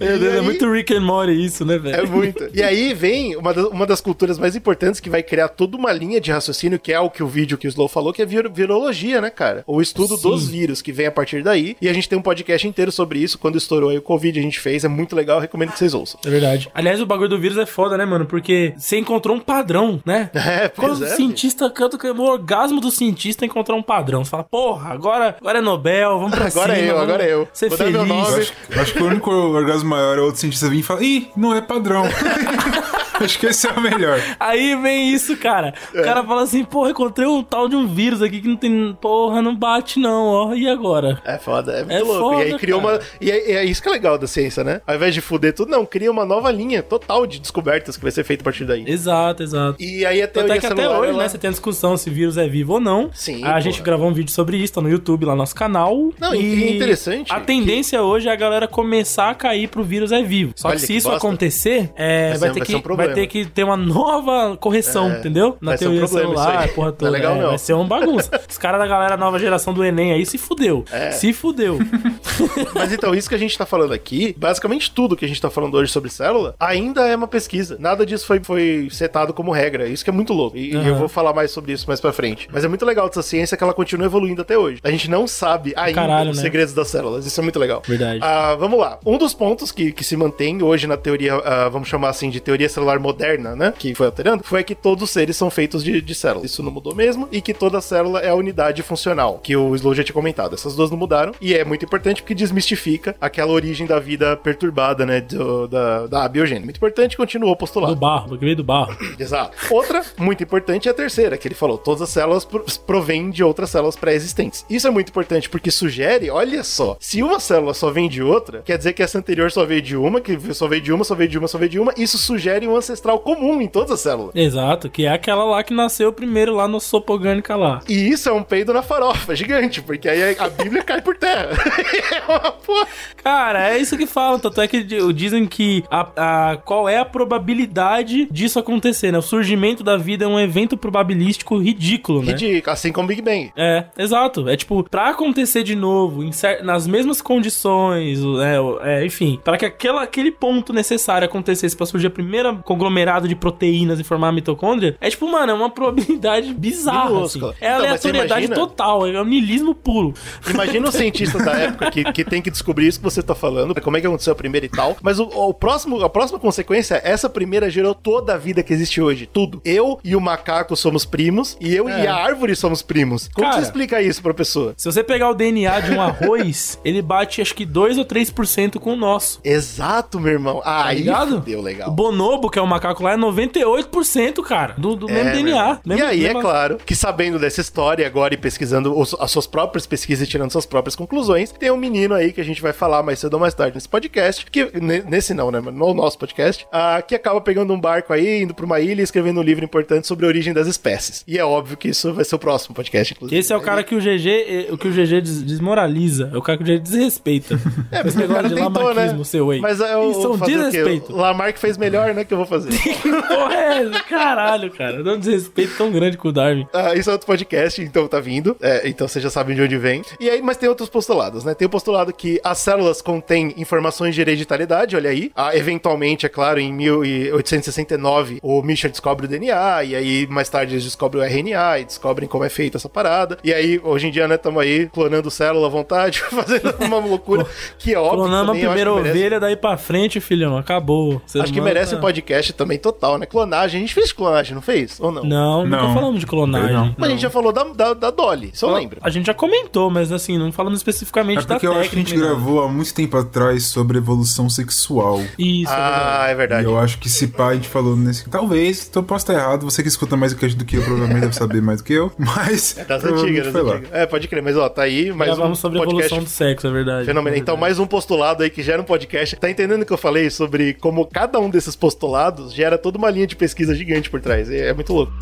Meu 0.00 0.18
Deus, 0.18 0.34
é 0.34 0.38
aí- 0.38 0.42
muito 0.44 0.70
Rick 0.70 0.92
and 0.94 1.00
Morty 1.02 1.32
isso, 1.44 1.64
né, 1.64 1.74
É 1.76 1.78
velho? 1.78 2.08
muito. 2.10 2.48
E 2.52 2.62
aí 2.62 2.92
vem 2.94 3.36
uma, 3.36 3.54
das- 3.54 3.66
uma 3.66 3.86
das 3.86 4.00
culturas 4.00 4.38
mais 4.38 4.56
importantes 4.56 4.98
que 5.00 5.08
vai 5.08 5.22
criar 5.22 5.48
toda 5.48 5.76
uma 5.76 5.92
linha 5.92 6.20
de 6.20 6.32
raciocínio, 6.32 6.78
que 6.78 6.92
é 6.92 6.98
o 6.98 7.08
que 7.10 7.22
o 7.22 7.26
vídeo 7.28 7.56
que 7.56 7.66
o 7.66 7.68
Slow 7.68 7.88
falou, 7.88 8.12
que 8.12 8.20
é 8.22 8.26
vir- 8.26 8.50
virologia, 8.50 9.20
né, 9.20 9.30
cara? 9.30 9.62
O 9.66 9.80
estudo 9.80 10.16
Sim. 10.16 10.22
dos 10.28 10.48
vírus 10.48 10.82
que 10.82 10.90
vem 10.92 11.06
a 11.06 11.12
partir 11.12 11.42
daí. 11.42 11.76
E 11.80 11.88
a 11.88 11.92
gente 11.92 12.08
tem 12.08 12.18
um 12.18 12.22
podcast 12.22 12.66
inteiro 12.66 12.90
sobre 12.90 13.18
isso. 13.20 13.38
Quando 13.38 13.56
estourou 13.56 13.90
aí 13.90 13.98
o 13.98 14.02
Covid, 14.02 14.38
a 14.38 14.42
gente 14.42 14.58
fez. 14.58 14.84
É 14.84 14.88
muito 14.88 15.14
legal, 15.14 15.38
recomendo 15.38 15.70
que 15.72 15.78
vocês 15.78 15.94
ouçam. 15.94 16.18
É 16.24 16.30
verdade. 16.30 16.68
Aliás, 16.74 17.00
o 17.00 17.06
bagulho 17.06 17.28
do 17.28 17.38
vírus 17.38 17.56
é 17.56 17.64
foda, 17.64 17.96
né, 17.96 18.04
mano? 18.04 18.26
Porque 18.26 18.74
você 18.76 18.98
encontrou 18.98 19.36
um 19.36 19.40
padrão, 19.40 20.00
né? 20.04 20.30
É, 20.44 20.68
pois 20.68 20.88
Quando 20.98 21.00
o 21.00 21.04
é, 21.04 21.08
cientista 21.16 21.70
canta, 21.70 21.96
o 22.12 22.22
orgasmo 22.22 22.80
do 22.80 22.90
cientista 22.90 23.44
é 23.44 23.46
encontrar 23.46 23.74
um 23.74 23.82
padrão. 23.82 24.24
Você 24.24 24.30
fala, 24.30 24.44
porra, 24.44 24.92
agora, 24.92 25.36
agora 25.40 25.58
é 25.58 25.62
Nobel, 25.62 26.18
vamos 26.18 26.34
pra 26.34 26.46
Agora 26.46 26.74
cima. 26.74 26.86
é 26.86 26.90
eu, 26.90 26.98
agora 26.98 27.22
é 27.24 27.32
eu. 27.32 27.48
Ser 27.52 27.68
Vou 27.68 27.78
dar 27.78 27.90
meu 27.90 28.00
feliz. 28.04 28.08
nome. 28.08 28.32
Eu 28.32 28.38
acho, 28.40 28.52
eu 28.70 28.82
acho 28.82 28.92
que 28.92 29.02
o 29.02 29.06
único 29.06 29.30
orgasmo 29.30 29.90
maior 29.90 30.18
é 30.18 30.20
outro 30.20 30.40
cientista 30.40 30.68
vir 30.68 30.80
e 30.80 30.82
falar, 30.82 31.02
ih, 31.02 31.30
não 31.36 31.54
é 31.54 31.60
padrão. 31.60 32.04
acho 33.24 33.38
que 33.38 33.46
esse 33.46 33.66
é 33.66 33.72
o 33.72 33.80
melhor. 33.80 34.18
Aí 34.38 34.74
vem 34.76 35.12
isso, 35.12 35.36
cara. 35.36 35.74
O 35.94 35.98
É. 35.98 36.02
cara 36.02 36.22
fala 36.24 36.42
assim, 36.42 36.64
porra, 36.64 36.90
encontrei 36.90 37.26
um 37.26 37.42
tal 37.42 37.68
de 37.68 37.76
um 37.76 37.86
vírus 37.86 38.22
aqui 38.22 38.40
que 38.40 38.48
não 38.48 38.56
tem. 38.56 38.96
Porra, 39.00 39.40
não 39.42 39.54
bate 39.54 39.98
não, 39.98 40.26
ó. 40.26 40.54
E 40.54 40.68
agora? 40.68 41.20
É 41.24 41.38
foda, 41.38 41.72
é 41.72 41.78
muito 41.80 41.92
É 41.92 42.00
louco. 42.00 42.18
foda, 42.34 42.44
e 42.44 42.52
aí 42.52 42.58
criou 42.58 42.80
cara. 42.80 42.94
uma. 42.96 43.00
E 43.20 43.30
é, 43.30 43.52
é 43.52 43.64
isso 43.64 43.82
que 43.82 43.88
é 43.88 43.92
legal 43.92 44.18
da 44.18 44.26
ciência, 44.26 44.62
né? 44.64 44.80
Ao 44.86 44.94
invés 44.94 45.14
de 45.14 45.20
fuder 45.20 45.54
tudo, 45.54 45.70
não, 45.70 45.84
cria 45.86 46.10
uma 46.10 46.24
nova 46.24 46.50
linha 46.50 46.82
total 46.82 47.26
de 47.26 47.38
descobertas 47.40 47.96
que 47.96 48.02
vai 48.02 48.12
ser 48.12 48.24
feita 48.24 48.42
a 48.42 48.44
partir 48.44 48.64
daí. 48.64 48.84
Exato, 48.86 49.42
exato. 49.42 49.76
E 49.82 50.04
aí 50.04 50.22
a 50.22 50.26
Tanto 50.28 50.46
teoria 50.46 50.54
é 50.56 50.58
que 50.60 50.66
até 50.66 50.88
hoje, 50.88 51.10
ela- 51.10 51.22
né, 51.22 51.28
você 51.28 51.38
tem 51.38 51.48
a 51.48 51.50
discussão 51.50 51.96
se 51.96 52.10
vírus 52.10 52.36
é 52.36 52.46
vivo 52.48 52.74
ou 52.74 52.80
não. 52.80 53.10
Sim, 53.12 53.44
A 53.44 53.60
gente 53.60 53.74
porra. 53.74 53.84
gravou 53.84 54.08
um 54.08 54.12
vídeo 54.12 54.30
sobre 54.32 54.56
isso, 54.56 54.72
tá 54.74 54.80
no 54.80 54.88
YouTube, 54.90 55.24
lá 55.24 55.32
no 55.32 55.38
nosso 55.38 55.54
canal. 55.54 56.10
Não, 56.20 56.34
e 56.34 56.64
é 56.64 56.70
interessante 56.76 57.32
A 57.32 57.40
tendência 57.40 58.02
hoje 58.02 58.28
é 58.28 58.32
a 58.32 58.36
galera 58.36 58.66
começar 58.68 59.30
a 59.30 59.34
cair 59.34 59.68
pro 59.68 59.82
vírus 59.82 60.12
é 60.12 60.22
vivo. 60.22 60.52
Só 60.56 60.68
Olha 60.68 60.76
que 60.76 60.80
se 60.82 60.86
que 60.88 60.94
isso 60.96 61.08
bosta. 61.08 61.26
acontecer, 61.26 61.90
é, 61.96 62.30
Vai 62.30 62.38
vai, 62.38 62.48
ter 62.50 62.58
vai 62.58 62.66
que, 62.66 62.72
ser 62.72 62.78
um 62.78 62.80
problema. 62.80 63.13
Vai 63.14 63.22
ter 63.22 63.26
que 63.26 63.44
ter 63.46 63.64
uma 63.64 63.76
nova 63.76 64.56
correção, 64.56 65.10
É, 65.10 65.18
entendeu? 65.18 65.56
Na 65.60 65.72
um 65.72 65.76
teoria 65.76 66.04
isso 66.04 66.14
celular, 66.14 66.68
porra 66.68 66.88
Não 66.88 66.94
é 66.94 66.96
toda. 66.96 67.10
legal, 67.10 67.34
É, 67.36 67.40
não. 67.40 67.48
Vai 67.48 67.58
ser 67.58 67.72
uma 67.74 67.84
bagunça. 67.84 68.30
Os 68.48 68.58
caras 68.58 68.80
da 68.80 68.86
galera 68.86 69.16
nova 69.16 69.38
geração 69.38 69.72
do 69.72 69.84
Enem 69.84 70.12
aí 70.12 70.24
se 70.26 70.38
fudeu. 70.38 70.84
É. 70.90 71.10
Se 71.10 71.32
fudeu. 71.32 71.78
Mas 72.74 72.92
então, 72.92 73.14
isso 73.14 73.28
que 73.28 73.34
a 73.34 73.38
gente 73.38 73.56
tá 73.56 73.66
falando 73.66 73.92
aqui, 73.92 74.34
basicamente 74.38 74.90
tudo 74.90 75.16
que 75.16 75.24
a 75.24 75.28
gente 75.28 75.40
tá 75.40 75.50
falando 75.50 75.74
hoje 75.74 75.90
sobre 75.92 76.10
célula, 76.10 76.54
ainda 76.58 77.06
é 77.06 77.16
uma 77.16 77.28
pesquisa. 77.28 77.76
Nada 77.78 78.04
disso 78.04 78.26
foi, 78.26 78.40
foi 78.42 78.88
setado 78.90 79.32
como 79.32 79.50
regra. 79.52 79.86
Isso 79.88 80.04
que 80.04 80.10
é 80.10 80.12
muito 80.12 80.32
louco. 80.32 80.56
E, 80.56 80.72
e 80.72 80.76
Aham. 80.76 80.88
eu 80.88 80.94
vou 80.96 81.08
falar 81.08 81.32
mais 81.32 81.50
sobre 81.50 81.72
isso 81.72 81.84
mais 81.86 82.00
pra 82.00 82.12
frente. 82.12 82.48
Mas 82.52 82.64
é 82.64 82.68
muito 82.68 82.84
legal 82.84 83.08
dessa 83.08 83.22
ciência 83.22 83.56
que 83.56 83.62
ela 83.64 83.72
continua 83.74 84.06
evoluindo 84.06 84.42
até 84.42 84.56
hoje. 84.58 84.80
A 84.82 84.90
gente 84.90 85.08
não 85.10 85.26
sabe 85.26 85.72
ainda 85.76 86.00
Caralho, 86.00 86.30
os 86.30 86.36
né? 86.38 86.42
segredos 86.42 86.74
das 86.74 86.88
células. 86.88 87.26
Isso 87.26 87.40
é 87.40 87.42
muito 87.42 87.58
legal. 87.58 87.82
Verdade. 87.86 88.20
Ah, 88.22 88.54
vamos 88.58 88.78
lá. 88.78 88.98
Um 89.04 89.18
dos 89.18 89.34
pontos 89.34 89.70
que, 89.72 89.92
que 89.92 90.04
se 90.04 90.16
mantém 90.16 90.62
hoje 90.62 90.86
na 90.86 90.96
teoria, 90.96 91.34
ah, 91.34 91.68
vamos 91.68 91.88
chamar 91.88 92.08
assim, 92.10 92.30
de 92.30 92.40
teoria 92.40 92.68
celular 92.68 92.93
moderna, 93.00 93.54
né? 93.56 93.72
Que 93.78 93.94
foi 93.94 94.06
alterando, 94.06 94.44
foi 94.44 94.62
que 94.64 94.74
todos 94.74 95.04
os 95.04 95.10
seres 95.10 95.36
são 95.36 95.50
feitos 95.50 95.82
de, 95.84 96.00
de 96.00 96.14
células. 96.14 96.50
Isso 96.50 96.62
não 96.62 96.70
mudou 96.70 96.94
mesmo. 96.94 97.28
E 97.32 97.40
que 97.40 97.52
toda 97.54 97.80
célula 97.80 98.20
é 98.20 98.30
a 98.30 98.34
unidade 98.34 98.82
funcional, 98.82 99.38
que 99.42 99.56
o 99.56 99.74
Slow 99.74 99.94
já 99.94 100.04
tinha 100.04 100.14
comentado. 100.14 100.54
Essas 100.54 100.74
duas 100.76 100.90
não 100.90 100.96
mudaram. 100.98 101.32
E 101.40 101.54
é 101.54 101.64
muito 101.64 101.84
importante 101.84 102.22
porque 102.22 102.34
desmistifica 102.34 103.14
aquela 103.20 103.52
origem 103.52 103.86
da 103.86 103.98
vida 103.98 104.36
perturbada, 104.36 105.04
né? 105.06 105.20
do- 105.20 105.66
da, 105.68 106.06
da 106.06 106.24
abiogênese. 106.24 106.64
Muito 106.64 106.76
importante, 106.76 107.16
continuou 107.16 107.54
Do 107.54 107.58
postulado. 107.58 107.96
barro, 107.96 108.28
porque 108.28 108.44
veio 108.44 108.56
do 108.56 108.64
barro. 108.64 108.96
Exato. 109.18 109.56
Outra, 109.70 110.02
muito 110.18 110.42
importante, 110.42 110.88
é 110.88 110.90
a 110.90 110.94
terceira, 110.94 111.36
que 111.36 111.46
ele 111.48 111.54
falou: 111.54 111.76
todas 111.78 112.02
as 112.02 112.10
células 112.10 112.44
pro- 112.44 112.64
provêm 112.86 113.30
de 113.30 113.42
outras 113.42 113.70
células 113.70 113.96
pré-existentes. 113.96 114.64
Isso 114.68 114.86
é 114.86 114.90
muito 114.90 115.08
importante 115.08 115.48
porque 115.48 115.70
sugere, 115.70 116.30
olha 116.30 116.62
só, 116.64 116.96
se 117.00 117.22
uma 117.22 117.40
célula 117.40 117.74
só 117.74 117.90
vem 117.90 118.08
de 118.08 118.22
outra, 118.22 118.62
quer 118.64 118.76
dizer 118.78 118.92
que 118.92 119.02
essa 119.02 119.18
anterior 119.18 119.50
só 119.50 119.64
veio 119.64 119.82
de 119.82 119.96
uma, 119.96 120.20
que 120.20 120.38
só 120.54 120.66
veio 120.68 120.82
de 120.82 120.92
uma, 120.92 121.04
só 121.04 121.14
veio 121.14 121.28
de 121.30 121.38
uma, 121.38 121.48
só 121.48 121.58
veio 121.58 121.70
de 121.70 121.78
uma. 121.78 121.92
Isso 121.96 122.18
sugere 122.18 122.66
um 122.66 122.76
ancestral 122.84 123.18
comum 123.18 123.60
em 123.60 123.68
todas 123.68 123.90
as 123.92 124.00
células. 124.00 124.34
Exato, 124.34 124.88
que 124.90 125.06
é 125.06 125.10
aquela 125.10 125.44
lá 125.44 125.62
que 125.62 125.72
nasceu 125.74 126.12
primeiro 126.12 126.54
lá 126.54 126.68
no 126.68 126.80
sopa 126.80 127.12
orgânica 127.12 127.56
lá. 127.56 127.80
E 127.88 128.08
isso 128.08 128.28
é 128.28 128.32
um 128.32 128.42
peido 128.42 128.72
na 128.72 128.82
farofa, 128.82 129.34
gigante, 129.34 129.80
porque 129.82 130.08
aí 130.08 130.36
a 130.38 130.48
Bíblia 130.48 130.82
cai 130.82 131.00
por 131.02 131.16
terra. 131.16 131.50
é 132.12 132.30
uma 132.30 132.52
porra. 132.52 132.86
Cara, 133.22 133.70
é 133.70 133.78
isso 133.78 133.96
que 133.96 134.06
falam. 134.06 134.38
Tanto 134.38 134.60
é 134.60 134.68
que 134.68 134.82
di- 134.82 135.12
dizem 135.12 135.46
que 135.46 135.82
a, 135.90 136.52
a- 136.52 136.56
qual 136.58 136.88
é 136.88 136.98
a 136.98 137.04
probabilidade 137.04 138.26
disso 138.30 138.58
acontecer, 138.58 139.12
né? 139.12 139.18
O 139.18 139.22
surgimento 139.22 139.82
da 139.82 139.96
vida 139.96 140.24
é 140.24 140.28
um 140.28 140.38
evento 140.38 140.76
probabilístico 140.76 141.58
ridículo, 141.58 142.22
né? 142.22 142.32
Ridículo, 142.32 142.72
assim 142.72 142.92
como 142.92 143.08
Big 143.08 143.22
Bang. 143.22 143.50
É, 143.56 143.84
exato. 143.98 144.48
É 144.48 144.56
tipo, 144.56 144.82
pra 144.88 145.10
acontecer 145.10 145.62
de 145.62 145.74
novo, 145.74 146.22
nas 146.62 146.86
mesmas 146.86 147.20
condições, 147.22 148.22
o- 148.22 148.40
é, 148.42 148.60
o- 148.60 148.80
é, 148.82 149.04
enfim, 149.06 149.40
para 149.42 149.56
que 149.56 149.64
aquela, 149.64 150.02
aquele 150.02 150.30
ponto 150.30 150.72
necessário 150.72 151.24
acontecesse 151.26 151.76
pra 151.76 151.86
surgir 151.86 152.08
a 152.08 152.10
primeira 152.10 152.54
conglomerado 152.74 153.28
de 153.28 153.36
proteínas 153.36 154.00
e 154.00 154.04
formar 154.04 154.28
a 154.28 154.32
mitocôndria, 154.32 154.96
é 155.00 155.08
tipo, 155.08 155.30
mano, 155.30 155.52
é 155.52 155.54
uma 155.54 155.70
probabilidade 155.70 156.52
bizarra. 156.52 157.24
Assim. 157.24 157.40
É 157.60 157.66
Então, 157.68 157.76
aleatoriedade 157.76 158.48
total, 158.48 159.06
é 159.06 159.20
um 159.20 159.24
niilismo 159.24 159.74
puro. 159.74 160.12
Imagina 160.48 160.88
os 160.88 160.94
cientistas 160.94 161.44
da 161.44 161.52
época 161.52 161.90
que, 161.90 162.04
que 162.12 162.24
tem 162.24 162.42
que 162.42 162.50
descobrir 162.50 162.86
isso 162.88 162.98
que 162.98 163.04
você 163.04 163.22
tá 163.22 163.34
falando, 163.34 163.80
como 163.80 163.96
é 163.96 164.00
que 164.00 164.06
aconteceu 164.06 164.32
a 164.32 164.36
primeira 164.36 164.66
e 164.66 164.68
tal. 164.68 164.96
Mas 165.02 165.18
o, 165.18 165.24
o 165.24 165.54
próximo, 165.54 166.02
a 166.02 166.08
próxima 166.10 166.38
consequência, 166.38 167.00
é 167.04 167.10
essa 167.12 167.28
primeira 167.28 167.70
gerou 167.70 167.94
toda 167.94 168.34
a 168.34 168.36
vida 168.36 168.62
que 168.62 168.72
existe 168.72 169.00
hoje. 169.00 169.26
Tudo. 169.32 169.60
Eu 169.64 170.00
e 170.02 170.16
o 170.16 170.20
macaco 170.20 170.76
somos 170.76 171.04
primos, 171.04 171.56
e 171.60 171.74
eu 171.74 171.88
É. 171.88 172.04
e 172.04 172.06
a 172.06 172.14
árvore 172.14 172.56
somos 172.56 172.82
primos. 172.82 173.28
Como 173.32 173.46
Cara, 173.46 173.60
você 173.60 173.66
explica 173.68 174.02
isso 174.02 174.20
pra 174.22 174.34
pessoa? 174.34 174.74
Se 174.76 174.90
você 174.90 175.04
pegar 175.04 175.30
o 175.30 175.34
DNA 175.34 175.80
de 175.80 175.92
um 175.92 176.00
arroz, 176.02 176.78
ele 176.84 177.00
bate 177.00 177.40
acho 177.40 177.54
que 177.54 177.64
2 177.64 177.98
ou 177.98 178.04
3% 178.04 178.78
com 178.78 178.92
o 178.94 178.96
nosso. 178.96 179.40
Exato, 179.44 180.18
meu 180.18 180.32
irmão. 180.32 180.60
Ah, 180.64 180.86
aí 180.86 180.94
Tá 180.96 181.00
ligado? 181.00 181.40
deu 181.40 181.60
O 181.60 181.62
legal. 181.62 181.90
bonobo, 181.90 182.50
que 182.50 182.58
é 182.58 182.62
o 182.64 182.68
macaco 182.68 183.02
lá, 183.02 183.12
é 183.12 183.16
98%, 183.16 184.42
cara, 184.42 184.74
do, 184.78 184.96
do 184.96 185.08
É, 185.08 185.12
mesmo 185.12 185.24
meu 185.24 185.34
DNA. 185.44 185.58
irmão. 185.60 185.80
Mesmo- 185.84 186.02
e 186.02 186.06
aí, 186.06 186.20
mesmo- 186.20 186.38
é 186.38 186.42
claro, 186.42 186.76
que 186.84 186.94
sabendo 186.94 187.38
dessa 187.38 187.60
história 187.60 188.06
agora 188.06 188.34
e 188.34 188.36
pesquisando 188.36 188.96
os- 188.98 189.14
as 189.18 189.30
suas 189.30 189.46
próprias 189.46 189.86
pesquisas 189.86 190.26
e 190.26 190.30
tirando 190.30 190.50
suas 190.50 190.66
próprias 190.66 190.94
conclusões, 190.96 191.50
tem 191.52 191.70
um 191.70 191.76
menino 191.76 192.14
aí 192.14 192.32
que 192.32 192.40
a 192.40 192.44
gente 192.44 192.60
vai 192.62 192.72
falar 192.72 193.02
mais 193.02 193.18
cedo 193.18 193.34
ou 193.34 193.40
mais 193.40 193.54
tarde 193.54 193.74
nesse 193.74 193.88
podcast, 193.88 194.46
que 194.50 194.70
ne- 194.80 195.02
nesse 195.08 195.34
não, 195.34 195.50
né, 195.50 195.60
no 195.60 195.94
nosso 195.94 196.18
podcast, 196.18 196.66
ah, 196.72 197.02
que 197.06 197.14
acaba 197.14 197.40
pegando 197.40 197.72
um 197.72 197.80
barco 197.80 198.12
aí, 198.12 198.42
indo 198.42 198.54
pra 198.54 198.64
uma 198.64 198.80
ilha 198.80 199.00
e 199.00 199.04
escrevendo 199.04 199.40
um 199.40 199.42
livro 199.42 199.64
importante 199.64 200.06
sobre 200.06 200.24
a 200.24 200.28
origem 200.28 200.52
das 200.52 200.66
espécies. 200.66 201.24
E 201.26 201.38
é 201.38 201.44
óbvio 201.44 201.76
que 201.76 201.88
isso 201.88 202.12
vai 202.12 202.24
ser 202.24 202.34
o 202.34 202.38
próximo 202.38 202.74
podcast, 202.74 203.12
inclusive. 203.14 203.38
Esse 203.38 203.52
é 203.52 203.56
o 203.56 203.60
cara 203.60 203.82
que 203.82 203.94
o 203.94 204.00
GG, 204.00 204.28
eh, 204.28 204.66
o 204.72 204.78
que 204.78 204.88
o 204.88 204.92
GG 204.92 205.20
des- 205.20 205.42
desmoraliza, 205.42 206.30
é 206.32 206.36
o 206.36 206.42
cara 206.42 206.58
que 206.58 206.64
o 206.64 206.66
GG 206.66 206.78
desrespeita. 206.80 207.54
É, 207.90 208.02
mas 208.02 208.16
o 208.16 208.28
cara 208.28 208.48
de 208.48 208.54
tentou, 208.54 208.94
né? 208.94 209.24
seu. 209.24 209.46
Mas 209.60 209.80
é 209.80 209.96
o, 209.96 210.10
Isso 210.10 210.26
é 210.26 210.28
um 210.30 210.38
desrespeito. 210.38 211.12
O 211.12 211.16
Lamarck 211.16 211.58
fez 211.58 211.76
melhor, 211.76 212.12
né, 212.14 212.24
que 212.24 212.32
eu 212.32 212.38
vou 212.38 212.46
fazer. 212.46 212.53
Porra, 213.28 213.54
é? 213.54 213.90
Caralho, 214.08 214.70
cara. 214.70 215.02
Dá 215.02 215.12
um 215.12 215.18
desrespeito 215.18 215.76
tão 215.76 215.90
grande 215.90 216.16
com 216.16 216.28
o 216.28 216.32
Darwin. 216.32 216.66
Ah, 216.72 216.94
isso 216.94 217.10
é 217.10 217.12
outro 217.12 217.26
podcast, 217.26 217.80
então 217.82 218.06
tá 218.06 218.20
vindo. 218.20 218.56
É, 218.60 218.88
então 218.88 219.06
vocês 219.08 219.22
já 219.22 219.30
sabem 219.30 219.54
de 219.56 219.62
onde 219.62 219.76
vem. 219.76 220.02
E 220.20 220.28
aí, 220.30 220.40
mas 220.42 220.56
tem 220.56 220.68
outros 220.68 220.88
postulados, 220.88 221.44
né? 221.44 221.54
Tem 221.54 221.66
o 221.66 221.70
postulado 221.70 222.12
que 222.12 222.40
as 222.44 222.58
células 222.58 223.00
contêm 223.02 223.54
informações 223.56 224.14
de 224.14 224.20
hereditariedade, 224.20 224.96
olha 224.96 225.10
aí. 225.10 225.30
Ah, 225.34 225.56
eventualmente, 225.56 226.26
é 226.26 226.28
claro, 226.28 226.60
em 226.60 226.72
1869, 226.72 228.38
o 228.42 228.62
Michel 228.62 228.90
descobre 228.90 229.26
o 229.26 229.28
DNA, 229.28 229.84
e 229.84 229.96
aí 229.96 230.26
mais 230.28 230.48
tarde 230.48 230.74
eles 230.74 230.84
descobrem 230.84 231.22
o 231.22 231.26
RNA 231.26 231.80
e 231.80 231.84
descobrem 231.84 232.28
como 232.28 232.44
é 232.44 232.48
feita 232.48 232.76
essa 232.76 232.88
parada. 232.88 233.38
E 233.42 233.52
aí, 233.52 233.80
hoje 233.82 234.06
em 234.08 234.10
dia, 234.10 234.26
né, 234.28 234.34
estamos 234.36 234.60
aí 234.62 234.88
clonando 234.92 235.30
célula 235.30 235.66
à 235.66 235.70
vontade, 235.70 236.20
fazendo 236.30 236.74
uma 236.80 236.98
loucura 236.98 237.46
que 237.78 237.94
é 237.94 237.98
óbvio. 237.98 238.18
Clonamos 238.24 238.50
a 238.56 238.58
primeira 238.58 238.94
merece- 238.94 239.10
ovelha, 239.10 239.40
daí 239.40 239.56
pra 239.56 239.76
frente, 239.76 240.20
filhão. 240.20 240.56
Acabou. 240.56 241.20
Ser 241.26 241.40
Acho 241.42 241.52
que 241.52 241.60
merece 241.60 241.94
um 241.94 242.00
podcast 242.00 242.43
podcast 242.44 242.52
também 242.52 242.78
total, 242.78 243.18
né? 243.18 243.26
Clonagem. 243.26 243.78
A 243.78 243.80
gente 243.80 243.94
fez 243.94 244.12
clonagem, 244.12 244.54
não 244.54 244.62
fez? 244.62 244.98
Ou 245.00 245.10
não? 245.10 245.24
Não, 245.24 245.64
nunca 245.64 245.76
Não. 245.82 245.94
falamos 245.94 246.20
de 246.20 246.26
clonagem. 246.26 246.72
Não. 246.72 246.94
Mas 246.98 247.08
a 247.08 247.12
gente 247.12 247.22
já 247.22 247.30
falou 247.30 247.52
da, 247.52 247.64
da, 247.64 247.94
da 247.94 248.10
Dolly, 248.10 248.50
isso 248.52 248.66
eu 248.66 248.74
lembro. 248.74 248.98
A 249.02 249.10
gente 249.10 249.26
já 249.26 249.34
comentou, 249.34 249.90
mas 249.90 250.12
assim, 250.12 250.38
não 250.38 250.52
falando 250.52 250.76
especificamente 250.76 251.38
É 251.40 251.46
da 251.46 251.54
porque 251.54 251.66
eu 251.66 251.72
acho 251.72 251.90
que 251.90 251.96
a 251.96 251.98
técnica. 251.98 252.10
gente 252.10 252.20
não. 252.20 252.28
gravou 252.36 252.62
há 252.62 252.68
muito 252.68 252.92
tempo 252.94 253.16
atrás 253.16 253.64
sobre 253.66 253.98
evolução 253.98 254.48
sexual. 254.50 255.20
Isso, 255.38 255.72
é 255.72 255.76
verdade. 255.76 256.04
Ah, 256.04 256.26
é 256.28 256.32
E 256.32 256.34
verdade. 256.34 256.64
eu 256.64 256.78
acho 256.78 256.98
que 256.98 257.08
se 257.08 257.28
pá, 257.28 257.48
a 257.48 257.54
gente 257.54 257.68
falou 257.68 257.96
nesse. 257.96 258.28
Talvez, 258.28 258.86
então 258.88 259.02
eu 259.02 259.06
posso 259.06 259.24
estar 259.24 259.34
errado. 259.34 259.64
Você 259.64 259.82
que 259.82 259.88
escuta 259.88 260.16
mais 260.16 260.32
o 260.32 260.36
cast 260.36 260.56
do 260.56 260.64
que 260.64 260.76
eu, 260.76 260.82
provavelmente 260.82 261.20
deve 261.22 261.34
saber 261.34 261.62
mais 261.62 261.80
do 261.80 261.84
que 261.84 261.92
eu. 261.92 262.12
Mas. 262.18 262.74
Das 262.86 263.02
provavelmente 263.02 263.22
antigas, 263.40 263.44
das 263.44 263.52
foi 263.52 263.62
lá. 263.62 263.74
antigas. 263.76 263.92
É, 263.92 264.06
pode 264.06 264.28
crer, 264.28 264.42
mas 264.42 264.56
ó, 264.56 264.68
tá 264.68 264.82
aí 264.82 265.12
mais 265.12 265.30
Gravamos 265.30 265.58
um 265.58 265.60
sobre 265.60 265.78
podcast 265.78 266.06
evolução 266.14 266.24
do 266.24 266.30
sexo, 266.30 266.66
é 266.66 266.70
verdade. 266.70 267.06
Fenomenal. 267.06 267.36
É 267.36 267.38
Então, 267.38 267.54
verdade. 267.54 267.60
mais 267.60 267.78
um 267.78 267.86
postulado 267.86 268.42
aí 268.42 268.50
que 268.50 268.62
gera 268.62 268.80
um 268.80 268.84
podcast. 268.84 269.36
Tá 269.36 269.50
entendendo 269.50 269.82
o 269.82 269.86
que 269.86 269.92
eu 269.92 269.98
falei 269.98 270.28
sobre 270.30 270.74
como 270.74 271.06
cada 271.06 271.38
um 271.38 271.48
desses 271.50 271.74
postulados 271.76 272.14
gera 272.50 272.78
toda 272.78 272.98
uma 272.98 273.10
linha 273.10 273.26
de 273.26 273.36
pesquisa 273.36 273.74
gigante 273.74 274.10
por 274.10 274.20
trás. 274.20 274.50
É, 274.50 274.68
é 274.68 274.72
muito 274.72 274.92
louco. 274.92 275.12